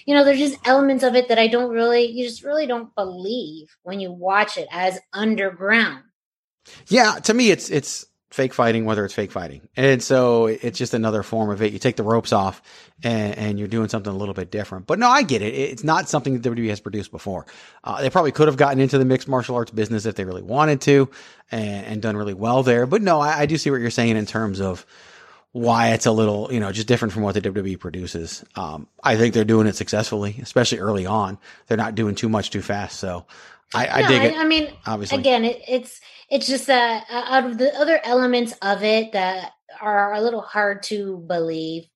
you 0.06 0.14
know, 0.14 0.24
there's 0.24 0.38
just 0.38 0.56
elements 0.66 1.04
of 1.04 1.14
it 1.14 1.28
that 1.28 1.38
I 1.38 1.48
don't 1.48 1.70
really, 1.70 2.06
you 2.06 2.26
just 2.26 2.42
really 2.42 2.66
don't 2.66 2.94
believe 2.94 3.76
when 3.82 4.00
you 4.00 4.10
watch 4.10 4.56
it 4.56 4.66
as 4.72 4.98
underground. 5.12 6.02
Yeah, 6.86 7.16
to 7.24 7.34
me, 7.34 7.50
it's 7.50 7.68
it's 7.68 8.06
fake 8.30 8.52
fighting, 8.52 8.84
whether 8.84 9.04
it's 9.04 9.14
fake 9.14 9.32
fighting, 9.32 9.68
and 9.76 10.02
so 10.02 10.46
it's 10.46 10.78
just 10.78 10.94
another 10.94 11.22
form 11.22 11.50
of 11.50 11.62
it. 11.62 11.72
You 11.72 11.78
take 11.78 11.96
the 11.96 12.02
ropes 12.02 12.32
off, 12.32 12.62
and, 13.02 13.36
and 13.36 13.58
you're 13.58 13.68
doing 13.68 13.88
something 13.88 14.12
a 14.12 14.16
little 14.16 14.34
bit 14.34 14.50
different. 14.50 14.86
But 14.86 14.98
no, 14.98 15.08
I 15.08 15.22
get 15.22 15.42
it. 15.42 15.54
It's 15.54 15.84
not 15.84 16.08
something 16.08 16.38
that 16.38 16.42
WWE 16.42 16.68
has 16.68 16.80
produced 16.80 17.10
before. 17.10 17.46
Uh, 17.84 18.00
they 18.00 18.10
probably 18.10 18.32
could 18.32 18.48
have 18.48 18.56
gotten 18.56 18.80
into 18.80 18.98
the 18.98 19.04
mixed 19.04 19.28
martial 19.28 19.56
arts 19.56 19.70
business 19.70 20.06
if 20.06 20.14
they 20.14 20.24
really 20.24 20.42
wanted 20.42 20.80
to, 20.82 21.10
and, 21.50 21.86
and 21.86 22.02
done 22.02 22.16
really 22.16 22.34
well 22.34 22.62
there. 22.62 22.86
But 22.86 23.02
no, 23.02 23.20
I, 23.20 23.40
I 23.40 23.46
do 23.46 23.56
see 23.56 23.70
what 23.70 23.80
you're 23.80 23.90
saying 23.90 24.16
in 24.16 24.26
terms 24.26 24.60
of 24.60 24.84
why 25.52 25.92
it's 25.92 26.06
a 26.06 26.12
little, 26.12 26.52
you 26.52 26.60
know, 26.60 26.70
just 26.72 26.86
different 26.88 27.12
from 27.12 27.22
what 27.22 27.34
the 27.34 27.40
WWE 27.40 27.78
produces. 27.80 28.44
Um, 28.54 28.86
I 29.02 29.16
think 29.16 29.34
they're 29.34 29.44
doing 29.44 29.66
it 29.66 29.76
successfully, 29.76 30.36
especially 30.42 30.78
early 30.78 31.06
on. 31.06 31.38
They're 31.66 31.76
not 31.76 31.94
doing 31.94 32.14
too 32.14 32.28
much 32.28 32.50
too 32.50 32.62
fast, 32.62 32.98
so 33.00 33.26
I, 33.74 34.02
I 34.02 34.08
dig 34.08 34.22
it. 34.24 34.36
I, 34.36 34.44
mean, 34.44 34.72
obviously. 34.86 35.18
again, 35.18 35.44
it, 35.44 35.62
it's 35.66 36.00
it's 36.30 36.46
just 36.46 36.66
that 36.66 37.06
uh, 37.10 37.24
out 37.28 37.46
of 37.46 37.58
the 37.58 37.74
other 37.74 38.00
elements 38.04 38.54
of 38.62 38.82
it 38.82 39.12
that 39.12 39.52
are 39.80 40.14
a 40.14 40.20
little 40.20 40.40
hard 40.40 40.82
to 40.84 41.18
believe, 41.26 41.86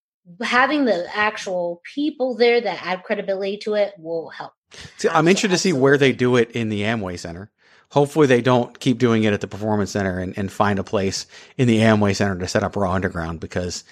having 0.43 0.85
the 0.85 1.07
actual 1.15 1.81
people 1.95 2.37
there 2.37 2.61
that 2.61 2.85
add 2.85 3.03
credibility 3.03 3.59
to 3.59 3.75
it 3.75 3.95
will 3.99 4.31
help. 4.31 4.53
See, 4.97 5.09
I'm 5.09 5.29
interested 5.29 5.51
to 5.51 5.59
see 5.59 5.73
where 5.73 5.99
they 5.99 6.13
do 6.13 6.37
it 6.37 6.53
in 6.53 6.69
the 6.69 6.83
Amway 6.83 7.19
Center. 7.19 7.51
Hopefully, 7.91 8.27
they 8.27 8.41
don't 8.41 8.79
keep 8.81 8.99
doing 8.99 9.25
it 9.25 9.35
at 9.35 9.43
the 9.43 9.47
Performance 9.47 9.91
Center 9.91 10.19
and, 10.19 10.37
and 10.39 10.51
find 10.51 10.79
a 10.79 10.85
place 10.85 11.27
in 11.59 11.69
the 11.69 11.79
Amway 11.79 12.17
Center 12.17 12.39
to 12.39 12.49
set 12.49 12.63
up 12.63 12.75
Raw 12.75 12.93
Underground 12.93 13.41
because 13.41 13.85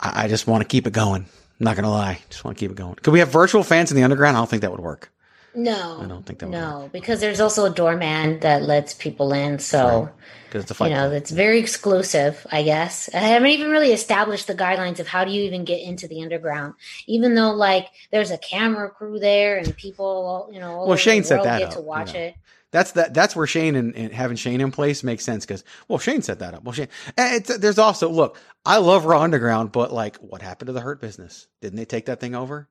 I, 0.00 0.24
I 0.24 0.28
just 0.28 0.48
want 0.48 0.62
to 0.62 0.68
keep 0.68 0.88
it 0.88 0.92
going. 0.92 1.22
I'm 1.22 1.64
not 1.64 1.76
going 1.76 1.84
to 1.84 1.90
lie. 1.90 2.18
Just 2.30 2.44
want 2.44 2.56
to 2.56 2.60
keep 2.60 2.72
it 2.72 2.76
going. 2.76 2.96
Could 2.96 3.12
we 3.12 3.20
have 3.20 3.28
virtual 3.28 3.62
fans 3.62 3.92
in 3.92 3.96
the 3.96 4.02
Underground? 4.02 4.36
I 4.36 4.40
don't 4.40 4.50
think 4.50 4.62
that 4.62 4.72
would 4.72 4.80
work. 4.80 5.12
No, 5.54 6.00
I 6.00 6.06
don't 6.06 6.24
think 6.24 6.38
that 6.40 6.46
would 6.46 6.52
no, 6.52 6.88
because 6.92 7.20
there's 7.20 7.40
also 7.40 7.64
a 7.64 7.70
doorman 7.70 8.40
that 8.40 8.62
lets 8.62 8.94
people 8.94 9.32
in. 9.32 9.58
So 9.58 10.10
Because 10.46 10.62
it's 10.62 10.70
a 10.70 10.74
fight. 10.74 10.90
you 10.90 10.94
know 10.96 11.10
it's 11.10 11.30
very 11.30 11.58
exclusive 11.58 12.46
i 12.50 12.62
guess 12.62 13.08
i 13.14 13.18
haven't 13.18 13.48
even 13.50 13.70
really 13.70 13.92
established 13.92 14.46
the 14.48 14.54
guidelines 14.54 14.98
of 15.00 15.06
how 15.06 15.24
do 15.24 15.30
you 15.30 15.42
even 15.42 15.64
get 15.64 15.80
into 15.80 16.08
the 16.08 16.22
underground 16.22 16.74
even 17.06 17.34
though 17.34 17.52
like 17.52 17.86
there's 18.10 18.30
a 18.32 18.38
camera 18.38 18.90
crew 18.90 19.18
there 19.20 19.58
and 19.58 19.76
people 19.76 20.48
you 20.52 20.58
know 20.60 20.72
all 20.72 20.88
Well, 20.88 20.96
Shane 20.96 21.22
set 21.24 21.42
that 21.44 21.58
get 21.60 21.68
up, 21.68 21.74
to 21.74 21.80
you 21.80 21.86
watch 21.86 22.14
know. 22.14 22.20
it 22.20 22.34
That's 22.72 22.92
that. 22.92 23.14
That's 23.14 23.34
where 23.34 23.46
Shane 23.48 23.74
and, 23.74 23.94
and 23.96 24.12
having 24.12 24.36
Shane 24.36 24.60
in 24.60 24.70
place 24.70 25.02
makes 25.02 25.24
sense 25.24 25.44
because 25.44 25.64
well, 25.88 25.98
Shane 25.98 26.22
set 26.22 26.38
that 26.38 26.54
up. 26.54 26.62
Well, 26.62 26.72
Shane. 26.72 26.86
Eh, 27.18 27.36
it's, 27.38 27.56
there's 27.58 27.78
also 27.80 28.08
look. 28.08 28.38
I 28.64 28.78
love 28.78 29.04
Raw 29.06 29.22
Underground, 29.22 29.72
but 29.72 29.92
like, 29.92 30.16
what 30.18 30.40
happened 30.42 30.68
to 30.68 30.72
the 30.72 30.80
Hurt 30.80 31.00
Business? 31.00 31.48
Didn't 31.60 31.76
they 31.78 31.84
take 31.84 32.06
that 32.06 32.20
thing 32.20 32.36
over? 32.36 32.68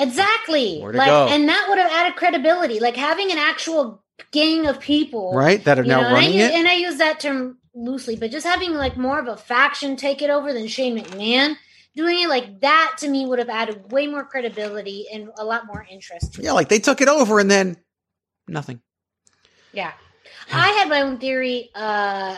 Exactly 0.00 0.80
Where'd 0.80 0.94
like 0.96 1.08
go? 1.08 1.28
and 1.28 1.48
that 1.48 1.66
would 1.68 1.78
have 1.78 1.90
added 1.92 2.16
credibility 2.16 2.80
like 2.80 2.96
having 2.96 3.30
an 3.30 3.38
actual 3.38 4.02
gang 4.32 4.66
of 4.66 4.80
people 4.80 5.32
Right, 5.34 5.62
that 5.64 5.78
are 5.78 5.82
you 5.82 5.88
now 5.88 6.00
know, 6.02 6.06
and 6.08 6.16
I 6.16 6.20
running 6.20 6.34
use- 6.38 6.42
it? 6.50 6.54
and 6.54 6.68
i 6.68 6.74
use 6.74 6.96
that 6.98 7.20
term 7.20 7.58
loosely 7.74 8.16
but 8.16 8.30
just 8.30 8.46
having 8.46 8.74
like 8.74 8.96
more 8.96 9.18
of 9.18 9.28
a 9.28 9.36
faction 9.36 9.96
take 9.96 10.22
it 10.22 10.30
over 10.30 10.52
than 10.52 10.66
shane 10.66 10.98
mcmahon 10.98 11.56
doing 11.96 12.20
it 12.22 12.28
like 12.28 12.60
that 12.60 12.96
to 12.98 13.08
me 13.08 13.24
would 13.26 13.38
have 13.38 13.48
added 13.48 13.90
way 13.92 14.06
more 14.06 14.24
credibility 14.24 15.06
and 15.12 15.30
a 15.38 15.44
lot 15.44 15.66
more 15.66 15.86
interest 15.90 16.34
to 16.34 16.42
Yeah, 16.42 16.52
like 16.52 16.68
they 16.68 16.78
took 16.80 17.00
it 17.00 17.08
over 17.08 17.38
and 17.40 17.50
then 17.50 17.76
nothing. 18.46 18.80
Yeah. 19.72 19.92
I 20.52 20.68
had 20.70 20.88
my 20.88 21.02
own 21.02 21.18
theory. 21.18 21.70
Uh, 21.74 22.36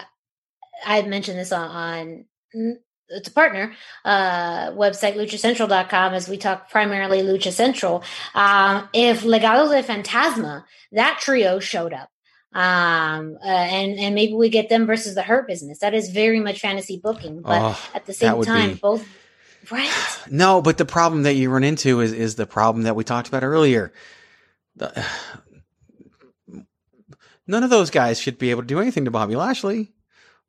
I 0.86 0.96
had 0.96 1.06
mentioned 1.06 1.38
this 1.38 1.52
on, 1.52 2.24
on 2.54 2.78
it's 3.12 3.28
a 3.28 3.32
partner 3.32 3.72
uh, 4.04 4.70
website, 4.72 5.14
luchacentral.com, 5.16 6.14
as 6.14 6.28
we 6.28 6.36
talk 6.36 6.70
primarily 6.70 7.20
Lucha 7.22 7.52
Central. 7.52 8.02
Um, 8.34 8.88
if 8.92 9.22
Legado 9.22 9.70
del 9.70 9.82
Fantasma, 9.82 10.64
that 10.92 11.18
trio 11.20 11.60
showed 11.60 11.92
up. 11.92 12.08
Um, 12.54 13.38
uh, 13.42 13.46
and, 13.48 13.98
and 13.98 14.14
maybe 14.14 14.34
we 14.34 14.50
get 14.50 14.68
them 14.68 14.84
versus 14.86 15.14
the 15.14 15.22
Hurt 15.22 15.46
Business. 15.46 15.78
That 15.78 15.94
is 15.94 16.10
very 16.10 16.38
much 16.40 16.60
fantasy 16.60 17.00
booking. 17.02 17.40
But 17.40 17.62
Oh, 17.62 17.90
at 17.94 18.04
the 18.04 18.12
same 18.12 18.42
time, 18.42 18.74
be- 18.74 18.78
both, 18.78 19.06
right? 19.70 19.90
No, 20.30 20.60
but 20.60 20.76
the 20.76 20.84
problem 20.84 21.22
that 21.22 21.34
you 21.34 21.48
run 21.48 21.64
into 21.64 22.00
is 22.00 22.12
is 22.12 22.34
the 22.34 22.46
problem 22.46 22.82
that 22.84 22.94
we 22.94 23.04
talked 23.04 23.28
about 23.28 23.42
earlier. 23.42 23.92
The- 24.76 25.02
none 27.46 27.62
of 27.64 27.70
those 27.70 27.88
guys 27.90 28.20
should 28.20 28.36
be 28.38 28.50
able 28.50 28.62
to 28.62 28.68
do 28.68 28.80
anything 28.80 29.06
to 29.06 29.10
Bobby 29.10 29.34
Lashley. 29.34 29.92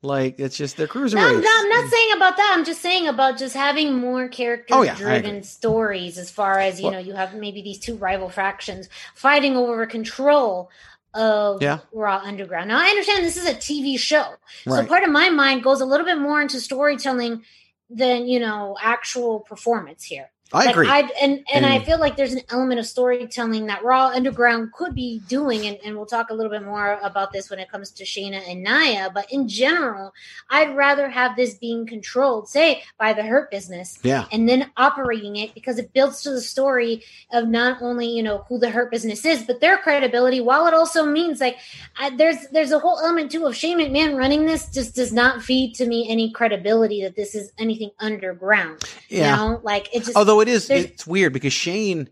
Like 0.03 0.37
it's 0.37 0.57
just 0.57 0.75
their 0.75 0.87
No, 0.93 1.01
I'm 1.01 1.41
not, 1.41 1.63
I'm 1.63 1.69
not 1.69 1.89
saying 1.89 2.09
about 2.17 2.35
that. 2.35 2.53
I'm 2.55 2.65
just 2.65 2.81
saying 2.81 3.07
about 3.07 3.37
just 3.37 3.55
having 3.55 3.97
more 3.97 4.27
character 4.27 4.73
Oh, 4.75 4.81
yeah, 4.81 4.95
driven 4.95 5.43
stories 5.43 6.17
as 6.17 6.29
far 6.29 6.59
as, 6.59 6.77
you 6.79 6.83
Well- 6.85 6.93
know, 6.93 6.99
you 6.99 7.13
have 7.13 7.33
maybe 7.33 7.61
these 7.61 7.79
two 7.79 7.95
rival 7.95 8.29
factions 8.29 8.89
fighting 9.15 9.55
over 9.55 9.85
control 9.85 10.69
of 11.13 11.61
Yeah. 11.61 11.79
Raw 11.93 12.17
Underground. 12.17 12.67
Now, 12.67 12.79
I 12.79 12.87
understand 12.89 13.23
this 13.23 13.37
is 13.37 13.47
a 13.47 13.53
TV 13.55 13.97
show. 13.97 14.33
So 14.67 14.85
part 14.85 15.03
of 15.03 15.09
my 15.09 15.29
mind 15.29 15.63
goes 15.63 15.79
a 15.79 15.85
little 15.85 16.05
bit 16.05 16.17
more 16.17 16.41
into 16.41 16.59
storytelling 16.59 17.45
than, 17.89 18.27
you 18.27 18.39
know, 18.39 18.75
actual 18.81 19.39
performance 19.39 20.03
here. 20.03 20.31
I 20.51 20.65
Like, 20.65 20.69
agree. 20.75 20.87
I, 20.87 21.09
and 21.21 21.39
and 21.51 21.65
I 21.65 21.79
feel 21.79 21.99
like 21.99 22.15
there's 22.15 22.33
an 22.33 22.41
element 22.51 22.79
of 22.79 22.85
storytelling 22.85 23.65
that 23.67 23.83
Raw 23.83 24.07
Underground 24.09 24.71
could 24.73 24.93
be 24.93 25.19
doing, 25.27 25.65
and, 25.65 25.79
and 25.83 25.95
we'll 25.95 26.05
talk 26.05 26.29
a 26.29 26.33
little 26.33 26.51
bit 26.51 26.63
more 26.63 26.99
about 27.01 27.31
this 27.33 27.49
when 27.49 27.57
it 27.59 27.71
comes 27.71 27.89
to 27.91 28.03
Shayna 28.03 28.41
and 28.47 28.61
Naya. 28.63 29.09
But 29.11 29.31
in 29.31 29.47
general, 29.47 30.13
I'd 30.51 30.75
rather 30.75 31.09
have 31.09 31.35
this 31.35 31.55
being 31.55 31.87
controlled, 31.87 32.49
say, 32.49 32.83
by 32.99 33.13
the 33.13 33.23
Hurt 33.23 33.49
Business, 33.49 33.97
Yeah. 34.03 34.25
and 34.31 34.47
then 34.47 34.69
operating 34.77 35.37
it 35.37 35.55
because 35.55 35.79
it 35.79 35.91
builds 35.93 36.21
to 36.23 36.29
the 36.31 36.41
story 36.41 37.03
of 37.31 37.47
not 37.47 37.81
only 37.81 38.07
you 38.07 38.21
know 38.21 38.45
who 38.47 38.59
the 38.59 38.69
Hurt 38.69 38.91
Business 38.91 39.25
is, 39.25 39.43
but 39.43 39.59
their 39.59 39.77
credibility. 39.77 40.39
While 40.39 40.67
it 40.67 40.73
also 40.75 41.03
means 41.05 41.39
like 41.41 41.57
I, 41.97 42.11
there's 42.15 42.47
there's 42.51 42.71
a 42.71 42.79
whole 42.79 42.99
element 42.99 43.31
too 43.31 43.45
of 43.47 43.55
Shane 43.55 43.79
McMahon 43.79 44.17
running 44.17 44.45
this 44.45 44.69
just 44.69 44.93
does 44.93 45.11
not 45.11 45.41
feed 45.41 45.73
to 45.75 45.87
me 45.87 46.07
any 46.09 46.31
credibility 46.31 47.01
that 47.01 47.15
this 47.15 47.33
is 47.33 47.51
anything 47.57 47.89
underground. 47.99 48.83
Yeah. 49.09 49.31
You 49.31 49.35
know, 49.53 49.61
like 49.63 49.89
it 49.95 50.03
just 50.03 50.15
Although 50.15 50.42
it 50.43 50.51
is, 50.51 50.67
there's- 50.67 50.85
it's 50.85 51.07
weird 51.07 51.33
because 51.33 51.53
Shane, 51.53 52.09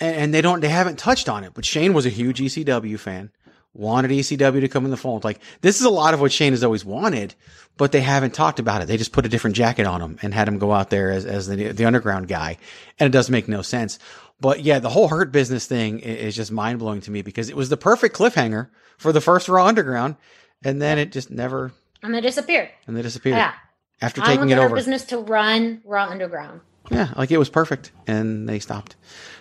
and, 0.00 0.16
and 0.16 0.34
they 0.34 0.40
don't, 0.42 0.60
they 0.60 0.68
haven't 0.68 0.98
touched 0.98 1.28
on 1.28 1.44
it, 1.44 1.52
but 1.54 1.64
Shane 1.64 1.92
was 1.94 2.06
a 2.06 2.10
huge 2.10 2.40
ECW 2.40 2.98
fan, 2.98 3.30
wanted 3.74 4.10
ECW 4.10 4.60
to 4.60 4.68
come 4.68 4.84
in 4.84 4.90
the 4.90 4.96
fold. 4.96 5.24
Like 5.24 5.40
this 5.60 5.78
is 5.80 5.86
a 5.86 5.90
lot 5.90 6.14
of 6.14 6.20
what 6.20 6.32
Shane 6.32 6.52
has 6.52 6.62
always 6.64 6.84
wanted, 6.84 7.34
but 7.76 7.92
they 7.92 8.00
haven't 8.00 8.34
talked 8.34 8.58
about 8.58 8.82
it. 8.82 8.86
They 8.88 8.96
just 8.96 9.12
put 9.12 9.26
a 9.26 9.28
different 9.28 9.56
jacket 9.56 9.86
on 9.86 10.00
him 10.00 10.18
and 10.22 10.34
had 10.34 10.48
him 10.48 10.58
go 10.58 10.72
out 10.72 10.90
there 10.90 11.10
as, 11.10 11.24
as 11.24 11.46
the, 11.48 11.72
the 11.72 11.84
underground 11.84 12.28
guy. 12.28 12.58
And 12.98 13.06
it 13.06 13.12
does 13.12 13.30
make 13.30 13.48
no 13.48 13.62
sense. 13.62 13.98
But 14.40 14.60
yeah, 14.60 14.78
the 14.78 14.88
whole 14.90 15.08
hurt 15.08 15.32
business 15.32 15.66
thing 15.66 15.98
is 16.00 16.36
just 16.36 16.52
mind 16.52 16.78
blowing 16.78 17.00
to 17.02 17.10
me 17.10 17.22
because 17.22 17.48
it 17.48 17.56
was 17.56 17.68
the 17.68 17.76
perfect 17.76 18.16
cliffhanger 18.16 18.68
for 18.96 19.12
the 19.12 19.20
first 19.20 19.48
Raw 19.48 19.66
Underground. 19.66 20.16
And 20.64 20.82
then 20.82 20.98
it 20.98 21.12
just 21.12 21.30
never, 21.30 21.70
and 22.02 22.12
they 22.12 22.20
disappeared. 22.20 22.68
and 22.88 22.96
they 22.96 23.02
disappeared 23.02 23.36
Yeah. 23.36 23.52
after 24.00 24.20
taking 24.22 24.50
it 24.50 24.58
over. 24.58 24.74
business 24.74 25.04
to 25.06 25.18
run 25.18 25.82
Raw 25.84 26.08
Underground. 26.08 26.60
Yeah, 26.90 27.12
like 27.16 27.30
it 27.30 27.38
was 27.38 27.48
perfect, 27.50 27.92
and 28.06 28.48
they 28.48 28.58
stopped. 28.58 28.96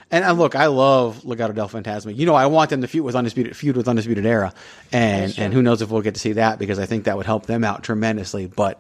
And 0.09 0.23
uh, 0.23 0.31
look, 0.31 0.55
I 0.55 0.67
love 0.67 1.23
Legado 1.23 1.53
del 1.53 1.67
Fantasma. 1.67 2.15
You 2.15 2.25
know, 2.25 2.35
I 2.35 2.45
want 2.45 2.69
them 2.69 2.81
to 2.81 2.87
feud 2.87 3.03
with 3.03 3.15
undisputed 3.15 3.55
feud 3.55 3.75
with 3.75 3.87
undisputed 3.87 4.25
era, 4.25 4.53
and 4.91 5.37
and 5.37 5.53
who 5.53 5.61
knows 5.61 5.81
if 5.81 5.89
we'll 5.89 6.01
get 6.01 6.13
to 6.13 6.19
see 6.19 6.33
that 6.33 6.59
because 6.59 6.79
I 6.79 6.85
think 6.85 7.05
that 7.05 7.17
would 7.17 7.25
help 7.25 7.45
them 7.45 7.63
out 7.63 7.83
tremendously. 7.83 8.47
But 8.47 8.79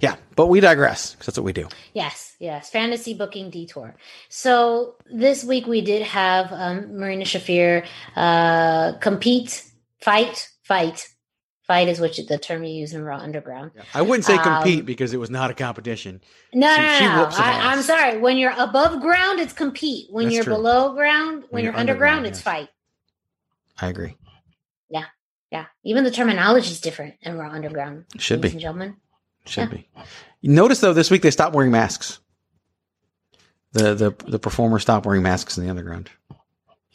yeah, 0.00 0.16
but 0.34 0.48
we 0.48 0.60
digress 0.60 1.14
'cause 1.16 1.26
that's 1.26 1.38
what 1.38 1.44
we 1.44 1.54
do. 1.54 1.68
Yes, 1.94 2.36
yes, 2.38 2.68
fantasy 2.68 3.14
booking 3.14 3.48
detour. 3.48 3.96
So 4.28 4.96
this 5.10 5.42
week 5.44 5.66
we 5.66 5.80
did 5.80 6.02
have 6.02 6.52
um, 6.52 6.98
Marina 6.98 7.24
Shafir 7.24 7.86
uh, 8.14 8.92
compete, 8.98 9.62
fight, 10.02 10.50
fight 10.62 11.08
Fight 11.66 11.88
is 11.88 11.98
which 11.98 12.24
the 12.28 12.38
term 12.38 12.62
you 12.62 12.72
use 12.72 12.92
in 12.92 13.02
Raw 13.02 13.18
Underground. 13.18 13.72
I 13.92 14.00
wouldn't 14.02 14.24
say 14.24 14.36
Um, 14.36 14.42
compete 14.44 14.86
because 14.86 15.12
it 15.12 15.16
was 15.16 15.30
not 15.30 15.50
a 15.50 15.54
competition. 15.54 16.20
No, 16.54 16.72
She- 16.74 17.04
no, 17.04 17.08
no. 17.24 17.28
no. 17.28 17.36
I, 17.38 17.72
i'm 17.72 17.82
sorry. 17.82 18.18
When 18.18 18.36
you're 18.36 18.54
above 18.56 19.00
ground, 19.00 19.40
it's 19.40 19.52
compete. 19.52 20.06
When 20.10 20.26
That's 20.26 20.34
you're 20.36 20.44
true. 20.44 20.54
below 20.54 20.92
ground, 20.94 21.42
when, 21.42 21.48
When 21.50 21.64
you're, 21.64 21.72
you're 21.72 21.80
underground, 21.80 22.18
underground, 22.20 22.26
it's 22.26 22.38
yes. 22.38 22.44
fight. 22.44 22.68
I 23.80 23.88
agree. 23.88 24.16
Yeah, 24.90 25.04
yeah. 25.50 25.66
Even 25.82 26.04
the 26.04 26.10
terminology 26.12 26.70
is 26.70 26.80
different 26.80 27.14
in 27.20 27.36
Raw 27.36 27.50
Underground. 27.50 28.04
Should 28.16 28.38
ladies 28.38 28.52
be. 28.52 28.54
and 28.54 28.60
gentlemen. 28.60 28.96
Should 29.44 29.70
be. 29.70 29.88
Notice 30.42 30.78
though, 30.80 30.92
this 30.92 31.10
week 31.10 31.22
they 31.22 31.30
stopped 31.32 31.54
wearing 31.54 31.72
masks. 31.72 32.20
The 33.72 33.94
the 33.94 34.14
the 34.30 34.38
performers 34.38 34.82
stopped 34.82 35.04
wearing 35.04 35.22
masks 35.22 35.58
in 35.58 35.64
the 35.64 35.70
underground. 35.70 36.10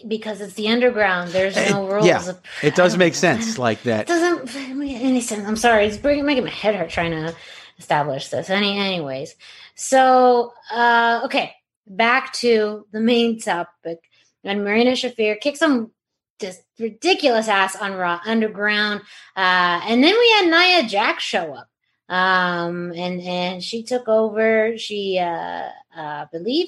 Because 0.08 0.42
it's 0.42 0.54
the 0.56 0.68
underground. 0.70 1.32
There's 1.32 1.56
no 1.56 1.88
rules. 1.88 2.06
yeah, 2.06 2.30
of- 2.30 2.42
it 2.64 2.76
does 2.76 2.98
make 2.98 3.16
sense 3.16 3.58
like 3.58 3.84
that. 3.84 4.02
It 4.02 4.08
doesn't 4.08 4.78
make 4.78 5.02
any 5.02 5.22
sense. 5.22 5.48
I'm 5.48 5.56
sorry. 5.56 5.86
It's 5.86 5.98
bringing, 5.98 6.26
making 6.26 6.44
my 6.46 6.50
head 6.50 6.76
hurt 6.76 6.90
trying 6.90 7.12
to 7.12 7.36
establish 7.78 8.30
this. 8.30 8.50
Any, 8.50 8.78
anyways. 8.78 9.36
So, 9.76 10.54
uh, 10.72 11.22
okay. 11.26 11.54
Back 11.88 12.34
to 12.34 12.86
the 12.92 13.00
main 13.02 13.40
topic. 13.40 14.00
And 14.44 14.64
Marina 14.64 14.92
Shafir 14.92 15.40
kicks 15.40 15.60
some 15.60 15.92
just 16.40 16.62
ridiculous 16.80 17.48
ass 17.48 17.76
on 17.76 17.94
Raw 17.94 18.20
Underground. 18.26 19.02
Uh, 19.36 19.82
and 19.86 20.04
then 20.04 20.16
we 20.18 20.32
had 20.32 20.46
Nia 20.50 20.90
Jax 20.90 21.24
show 21.24 21.54
up. 21.54 21.68
Um, 22.10 22.92
and, 22.96 23.22
and 23.22 23.64
she 23.64 23.84
took 23.84 24.08
over. 24.08 24.78
She, 24.78 25.18
uh, 25.20 25.70
uh, 25.96 26.26
believe, 26.32 26.68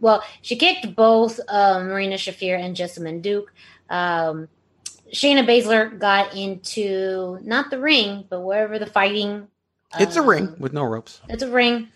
well, 0.00 0.22
she 0.42 0.56
kicked 0.56 0.94
both, 0.94 1.40
uh, 1.48 1.80
Marina 1.80 2.16
Shafir 2.16 2.58
and 2.58 2.76
Jessamyn 2.76 3.22
Duke. 3.22 3.52
Um, 3.88 4.48
Shayna 5.12 5.46
Baszler 5.46 5.98
got 5.98 6.34
into 6.34 7.38
not 7.42 7.70
the 7.70 7.78
ring, 7.78 8.24
but 8.28 8.40
wherever 8.40 8.78
the 8.78 8.86
fighting. 8.86 9.48
It's 9.98 10.16
a 10.16 10.20
um, 10.20 10.28
ring 10.28 10.56
with 10.58 10.72
no 10.72 10.82
ropes. 10.82 11.20
It's 11.28 11.42
a 11.42 11.50
ring. 11.50 11.88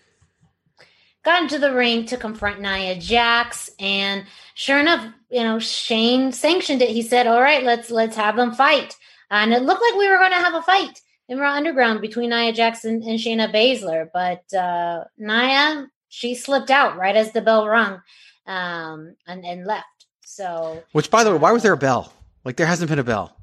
Got 1.23 1.43
into 1.43 1.59
the 1.59 1.73
ring 1.73 2.05
to 2.05 2.17
confront 2.17 2.61
Nia 2.61 2.95
Jax, 2.95 3.69
and 3.77 4.25
sure 4.53 4.79
enough, 4.79 5.05
you 5.29 5.43
know 5.43 5.59
Shane 5.59 6.31
sanctioned 6.31 6.81
it. 6.81 6.89
He 6.89 7.01
said, 7.01 7.27
"All 7.27 7.41
right, 7.41 7.63
let's 7.63 7.91
let's 7.91 8.15
have 8.15 8.37
them 8.37 8.53
fight," 8.53 8.95
and 9.29 9.51
it 9.51 9.63
looked 9.63 9.81
like 9.81 9.95
we 9.95 10.09
were 10.09 10.17
going 10.17 10.31
to 10.31 10.37
have 10.37 10.53
a 10.53 10.61
fight 10.61 11.01
in 11.27 11.39
Raw 11.39 11.53
Underground 11.53 11.99
between 11.99 12.29
Nia 12.29 12.53
Jax 12.53 12.85
and, 12.85 13.03
and 13.03 13.19
Shayna 13.19 13.53
Baszler, 13.53 14.09
but 14.13 14.51
uh, 14.57 15.03
Nia 15.17 15.89
she 16.09 16.35
slipped 16.35 16.69
out 16.69 16.97
right 16.97 17.15
as 17.15 17.31
the 17.31 17.41
bell 17.41 17.67
rung, 17.67 18.01
um, 18.45 19.15
and 19.25 19.45
and 19.45 19.65
left. 19.65 19.85
So 20.25 20.83
Which, 20.91 21.09
by 21.09 21.23
the 21.23 21.31
way, 21.31 21.37
why 21.37 21.51
was 21.51 21.63
there 21.63 21.73
a 21.73 21.77
bell? 21.77 22.11
Like 22.43 22.57
there 22.57 22.67
hasn't 22.67 22.89
been 22.89 22.99
a 22.99 23.03
bell. 23.03 23.35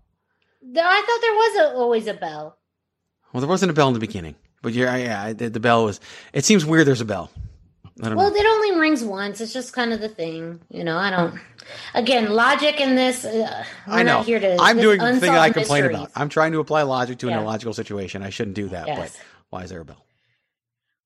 I 0.63 1.03
thought 1.07 1.21
there 1.21 1.33
was 1.33 1.57
a, 1.57 1.77
always 1.77 2.07
a 2.07 2.15
bell. 2.15 2.59
Well, 3.33 3.41
there 3.41 3.49
wasn't 3.49 3.71
a 3.71 3.75
bell 3.75 3.89
in 3.89 3.95
the 3.95 4.01
beginning, 4.01 4.35
but 4.63 4.73
yeah, 4.73 4.97
yeah, 4.97 5.33
the, 5.33 5.49
the 5.49 5.61
bell 5.61 5.85
was. 5.85 6.01
It 6.33 6.45
seems 6.45 6.65
weird. 6.65 6.87
There's 6.87 7.01
a 7.01 7.05
bell. 7.05 7.31
Well, 7.99 8.15
know. 8.15 8.37
it 8.37 8.47
only 8.47 8.79
rings 8.79 9.03
once. 9.03 9.41
It's 9.41 9.55
just 9.55 9.73
kind 9.73 9.93
of 9.93 10.01
the 10.01 10.09
thing, 10.09 10.61
you 10.69 10.85
know. 10.85 10.99
I 10.99 11.11
don't. 11.11 11.41
Again, 11.95 12.31
logic 12.31 12.79
in 12.79 12.95
this. 12.95 13.25
Uh, 13.25 13.65
I 13.87 14.03
know. 14.03 14.19
Not 14.19 14.27
here 14.27 14.39
to. 14.39 14.57
I'm 14.61 14.79
doing 14.79 14.99
the 14.99 15.19
thing 15.19 15.31
I 15.31 15.51
complain 15.51 15.85
mysteries. 15.85 15.97
about. 15.97 16.11
I'm 16.15 16.29
trying 16.29 16.53
to 16.53 16.61
apply 16.61 16.83
logic 16.83 17.19
to 17.19 17.29
an 17.29 17.33
Yeah. 17.33 17.41
illogical 17.41 17.73
situation. 17.73 18.23
I 18.23 18.31
shouldn't 18.31 18.55
do 18.55 18.69
that. 18.69 18.87
Yes. 18.87 18.99
But 18.99 19.25
why 19.51 19.63
is 19.63 19.71
there 19.71 19.81
a 19.81 19.85
bell? 19.85 20.05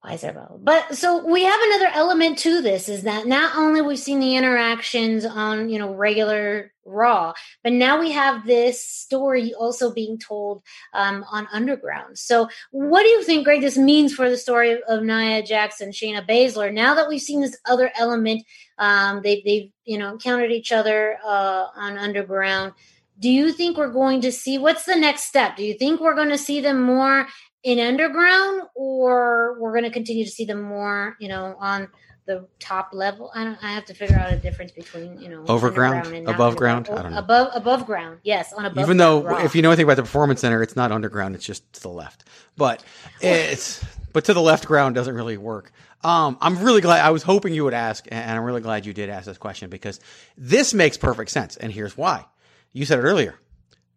Bell? 0.03 0.59
But 0.63 0.97
so 0.97 1.27
we 1.27 1.45
have 1.45 1.61
another 1.63 1.91
element 1.93 2.39
to 2.39 2.63
this 2.63 2.89
is 2.89 3.03
that 3.03 3.27
not 3.27 3.57
only 3.57 3.83
we've 3.83 3.99
seen 3.99 4.19
the 4.21 4.37
interactions 4.37 5.27
on 5.27 5.69
you 5.69 5.79
know 5.79 5.95
regular 5.95 6.73
Raw, 6.87 7.35
but 7.63 7.73
now 7.73 8.01
we 8.01 8.11
have 8.13 8.47
this 8.47 8.83
story 8.83 9.53
also 9.55 9.93
being 9.93 10.19
told 10.19 10.63
um, 10.95 11.25
on 11.31 11.47
Underground. 11.53 12.19
So 12.19 12.49
what 12.71 13.03
do 13.03 13.09
you 13.09 13.23
think, 13.23 13.45
Greg? 13.45 13.61
This 13.61 13.77
means 13.77 14.15
for 14.15 14.29
the 14.29 14.37
story 14.37 14.73
of, 14.73 14.81
of 14.89 15.05
Nia 15.05 15.43
Jackson, 15.43 15.91
Shayna 15.91 16.27
Baszler. 16.27 16.73
Now 16.73 16.95
that 16.95 17.09
we've 17.09 17.21
seen 17.21 17.43
this 17.43 17.59
other 17.67 17.93
element, 17.97 18.45
um, 18.79 19.21
they 19.23 19.43
they've 19.45 19.71
you 19.85 19.99
know 19.99 20.11
encountered 20.13 20.51
each 20.51 20.73
other 20.73 21.19
uh, 21.25 21.67
on 21.77 21.99
Underground. 21.99 22.73
Do 23.19 23.29
you 23.29 23.53
think 23.53 23.77
we're 23.77 23.93
going 23.93 24.23
to 24.23 24.33
see 24.33 24.57
what's 24.57 24.85
the 24.85 24.97
next 24.97 25.25
step? 25.25 25.57
Do 25.57 25.63
you 25.63 25.75
think 25.75 26.01
we're 26.01 26.15
going 26.15 26.31
to 26.31 26.39
see 26.39 26.63
them 26.63 26.83
more 26.83 27.27
in 27.63 27.79
underground 27.79 28.63
or 28.75 29.57
we're 29.61 29.73
going 29.73 29.85
to 29.85 29.91
continue 29.91 30.25
to 30.25 30.31
see 30.31 30.45
them 30.45 30.63
more 30.63 31.17
you 31.21 31.29
know 31.29 31.57
on 31.59 31.89
the 32.27 32.47
top 32.59 32.91
level 32.93 33.31
i 33.35 33.45
don't 33.45 33.59
i 33.63 33.73
have 33.73 33.85
to 33.85 33.95
figure 33.95 34.17
out 34.17 34.33
a 34.33 34.37
difference 34.37 34.73
between 34.73 35.21
you 35.21 35.29
know 35.29 35.45
Overground? 35.47 36.29
Above 36.29 36.57
ground? 36.57 36.89
I 36.91 37.03
don't 37.03 37.13
know. 37.13 37.19
above 37.19 37.51
above 37.55 37.87
ground 37.87 38.19
yes 38.23 38.53
on 38.53 38.65
above 38.65 38.83
Even 38.83 38.97
though, 38.99 39.39
if 39.41 39.55
you 39.55 39.63
know 39.63 39.71
anything 39.71 39.85
about 39.85 39.97
the 39.97 40.03
performance 40.03 40.41
center, 40.41 40.63
it's 40.63 40.77
not 40.77 40.93
underground; 40.93 41.35
it's 41.35 41.45
just 41.45 41.71
to 41.75 41.83
the 41.83 41.89
left. 41.89 42.25
But 42.57 42.85
it's 43.21 43.85
but 44.13 44.25
to 44.27 44.35
the 44.35 44.43
left 44.43 44.67
ground 44.67 44.95
doesn't 44.95 45.15
really 45.15 45.37
work. 45.37 45.73
Um, 46.03 46.39
I'm 46.41 46.63
really 46.63 46.81
glad. 46.81 47.05
I 47.05 47.11
was 47.11 47.23
hoping 47.23 47.53
you 47.53 47.65
would 47.65 47.75
ask, 47.75 48.07
and 48.11 48.39
I'm 48.39 48.45
really 48.45 48.61
glad 48.61 48.87
you 48.87 48.93
did 48.93 49.11
ask 49.11 49.27
this 49.27 49.39
question 49.39 49.69
because 49.71 50.01
this 50.37 50.73
makes 50.73 50.97
perfect 50.97 51.31
sense. 51.31 51.57
And 51.57 51.73
here's 51.73 51.97
why: 51.97 52.27
you 52.73 52.85
said 52.85 52.99
it 52.99 53.03
earlier. 53.03 53.39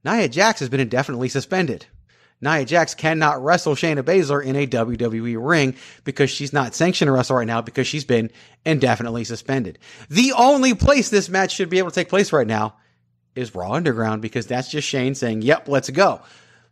Nia 0.03 0.27
Jax 0.27 0.59
has 0.59 0.69
been 0.69 0.79
indefinitely 0.81 1.29
suspended. 1.29 1.85
Nia 2.43 2.65
Jax 2.65 2.93
cannot 2.93 3.43
wrestle 3.43 3.73
Shayna 3.73 4.03
Baszler 4.03 4.43
in 4.43 4.55
a 4.55 4.67
WWE 4.67 5.37
ring 5.39 5.75
because 6.03 6.29
she's 6.29 6.53
not 6.53 6.75
sanctioned 6.75 7.07
to 7.07 7.13
wrestle 7.13 7.37
right 7.37 7.47
now 7.47 7.61
because 7.61 7.87
she's 7.87 8.05
been 8.05 8.29
indefinitely 8.65 9.23
suspended. 9.23 9.79
The 10.09 10.33
only 10.33 10.73
place 10.73 11.09
this 11.09 11.29
match 11.29 11.53
should 11.53 11.69
be 11.69 11.79
able 11.79 11.89
to 11.89 11.95
take 11.95 12.09
place 12.09 12.33
right 12.33 12.45
now 12.45 12.75
is 13.35 13.55
Raw 13.55 13.71
Underground 13.71 14.21
because 14.21 14.45
that's 14.45 14.69
just 14.69 14.87
Shane 14.87 15.15
saying, 15.15 15.41
"Yep, 15.41 15.69
let's 15.69 15.89
go." 15.89 16.21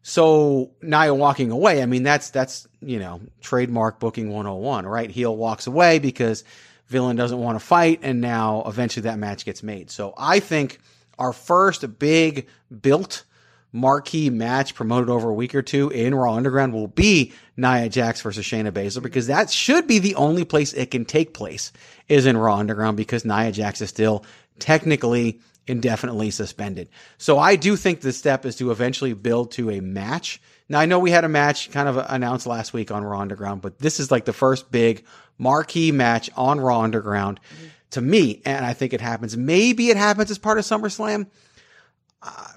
So 0.04 0.72
Nia 0.82 1.14
walking 1.14 1.52
away, 1.52 1.82
I 1.82 1.86
mean 1.86 2.04
that's 2.04 2.30
that's 2.32 2.68
you 2.82 3.00
know 3.00 3.22
trademark 3.40 4.00
booking 4.00 4.30
101, 4.30 4.86
right? 4.86 5.10
Heel 5.10 5.36
walks 5.36 5.68
away 5.68 6.00
because 6.00 6.44
villain 6.88 7.16
doesn't 7.16 7.40
want 7.40 7.60
to 7.60 7.66
fight, 7.66 8.00
and 8.04 8.20
now 8.20 8.64
eventually 8.66 9.04
that 9.04 9.18
match 9.20 9.46
gets 9.46 9.64
made. 9.64 9.90
So 9.90 10.14
I 10.18 10.40
think 10.40 10.80
our 11.18 11.34
first 11.34 11.98
big 11.98 12.48
built 12.82 13.24
marquee 13.72 14.30
match 14.30 14.76
promoted 14.76 15.10
over 15.10 15.30
a 15.30 15.34
week 15.34 15.56
or 15.56 15.62
two 15.62 15.90
in 15.90 16.14
Raw 16.14 16.36
Underground 16.36 16.74
will 16.74 16.88
be 16.88 17.34
Nia 17.56 17.90
Jax 17.90 18.22
versus 18.22 18.46
Shayna 18.46 18.72
Baszler 18.72 19.02
because 19.02 19.28
that 19.28 19.50
should 19.50 19.88
be 19.88 20.00
the 20.00 20.16
only 20.16 20.44
place 20.44 20.74
it 20.74 20.92
can 20.92 21.06
take 21.06 21.34
place 21.34 21.72
is 22.08 22.26
in 22.26 22.38
Raw 22.38 22.58
Underground 22.58 22.98
because 22.98 23.26
Nia 23.26 23.52
Jax 23.52 23.82
is 23.82 23.90
still 23.90 24.26
technically 24.60 25.40
indefinitely 25.68 26.32
suspended. 26.32 26.90
So 27.18 27.40
I 27.40 27.56
do 27.56 27.76
think 27.76 28.02
the 28.02 28.12
step 28.12 28.46
is 28.46 28.58
to 28.58 28.72
eventually 28.72 29.14
build 29.14 29.52
to 29.52 29.70
a 29.70 29.80
match. 29.80 30.42
Now 30.68 30.80
I 30.80 30.86
know 30.86 31.00
we 31.00 31.12
had 31.12 31.24
a 31.24 31.30
match 31.30 31.72
kind 31.72 31.88
of 31.88 31.98
announced 31.98 32.48
last 32.48 32.74
week 32.74 32.92
on 32.92 33.04
Raw 33.04 33.20
Underground, 33.20 33.62
but 33.62 33.80
this 33.80 34.00
is 34.00 34.12
like 34.12 34.26
the 34.26 34.34
first 34.34 34.72
big 34.72 35.06
marquee 35.38 35.92
match 35.92 36.30
on 36.36 36.60
Raw 36.60 36.82
Underground 36.82 37.40
to 37.92 38.02
me, 38.02 38.42
and 38.46 38.66
I 38.66 38.74
think 38.74 38.94
it 38.94 39.02
happens. 39.02 39.36
Maybe 39.36 39.90
it 39.90 39.98
happens 39.98 40.32
as 40.32 40.38
part 40.38 40.58
of 40.58 40.66
SummerSlam 40.66 41.28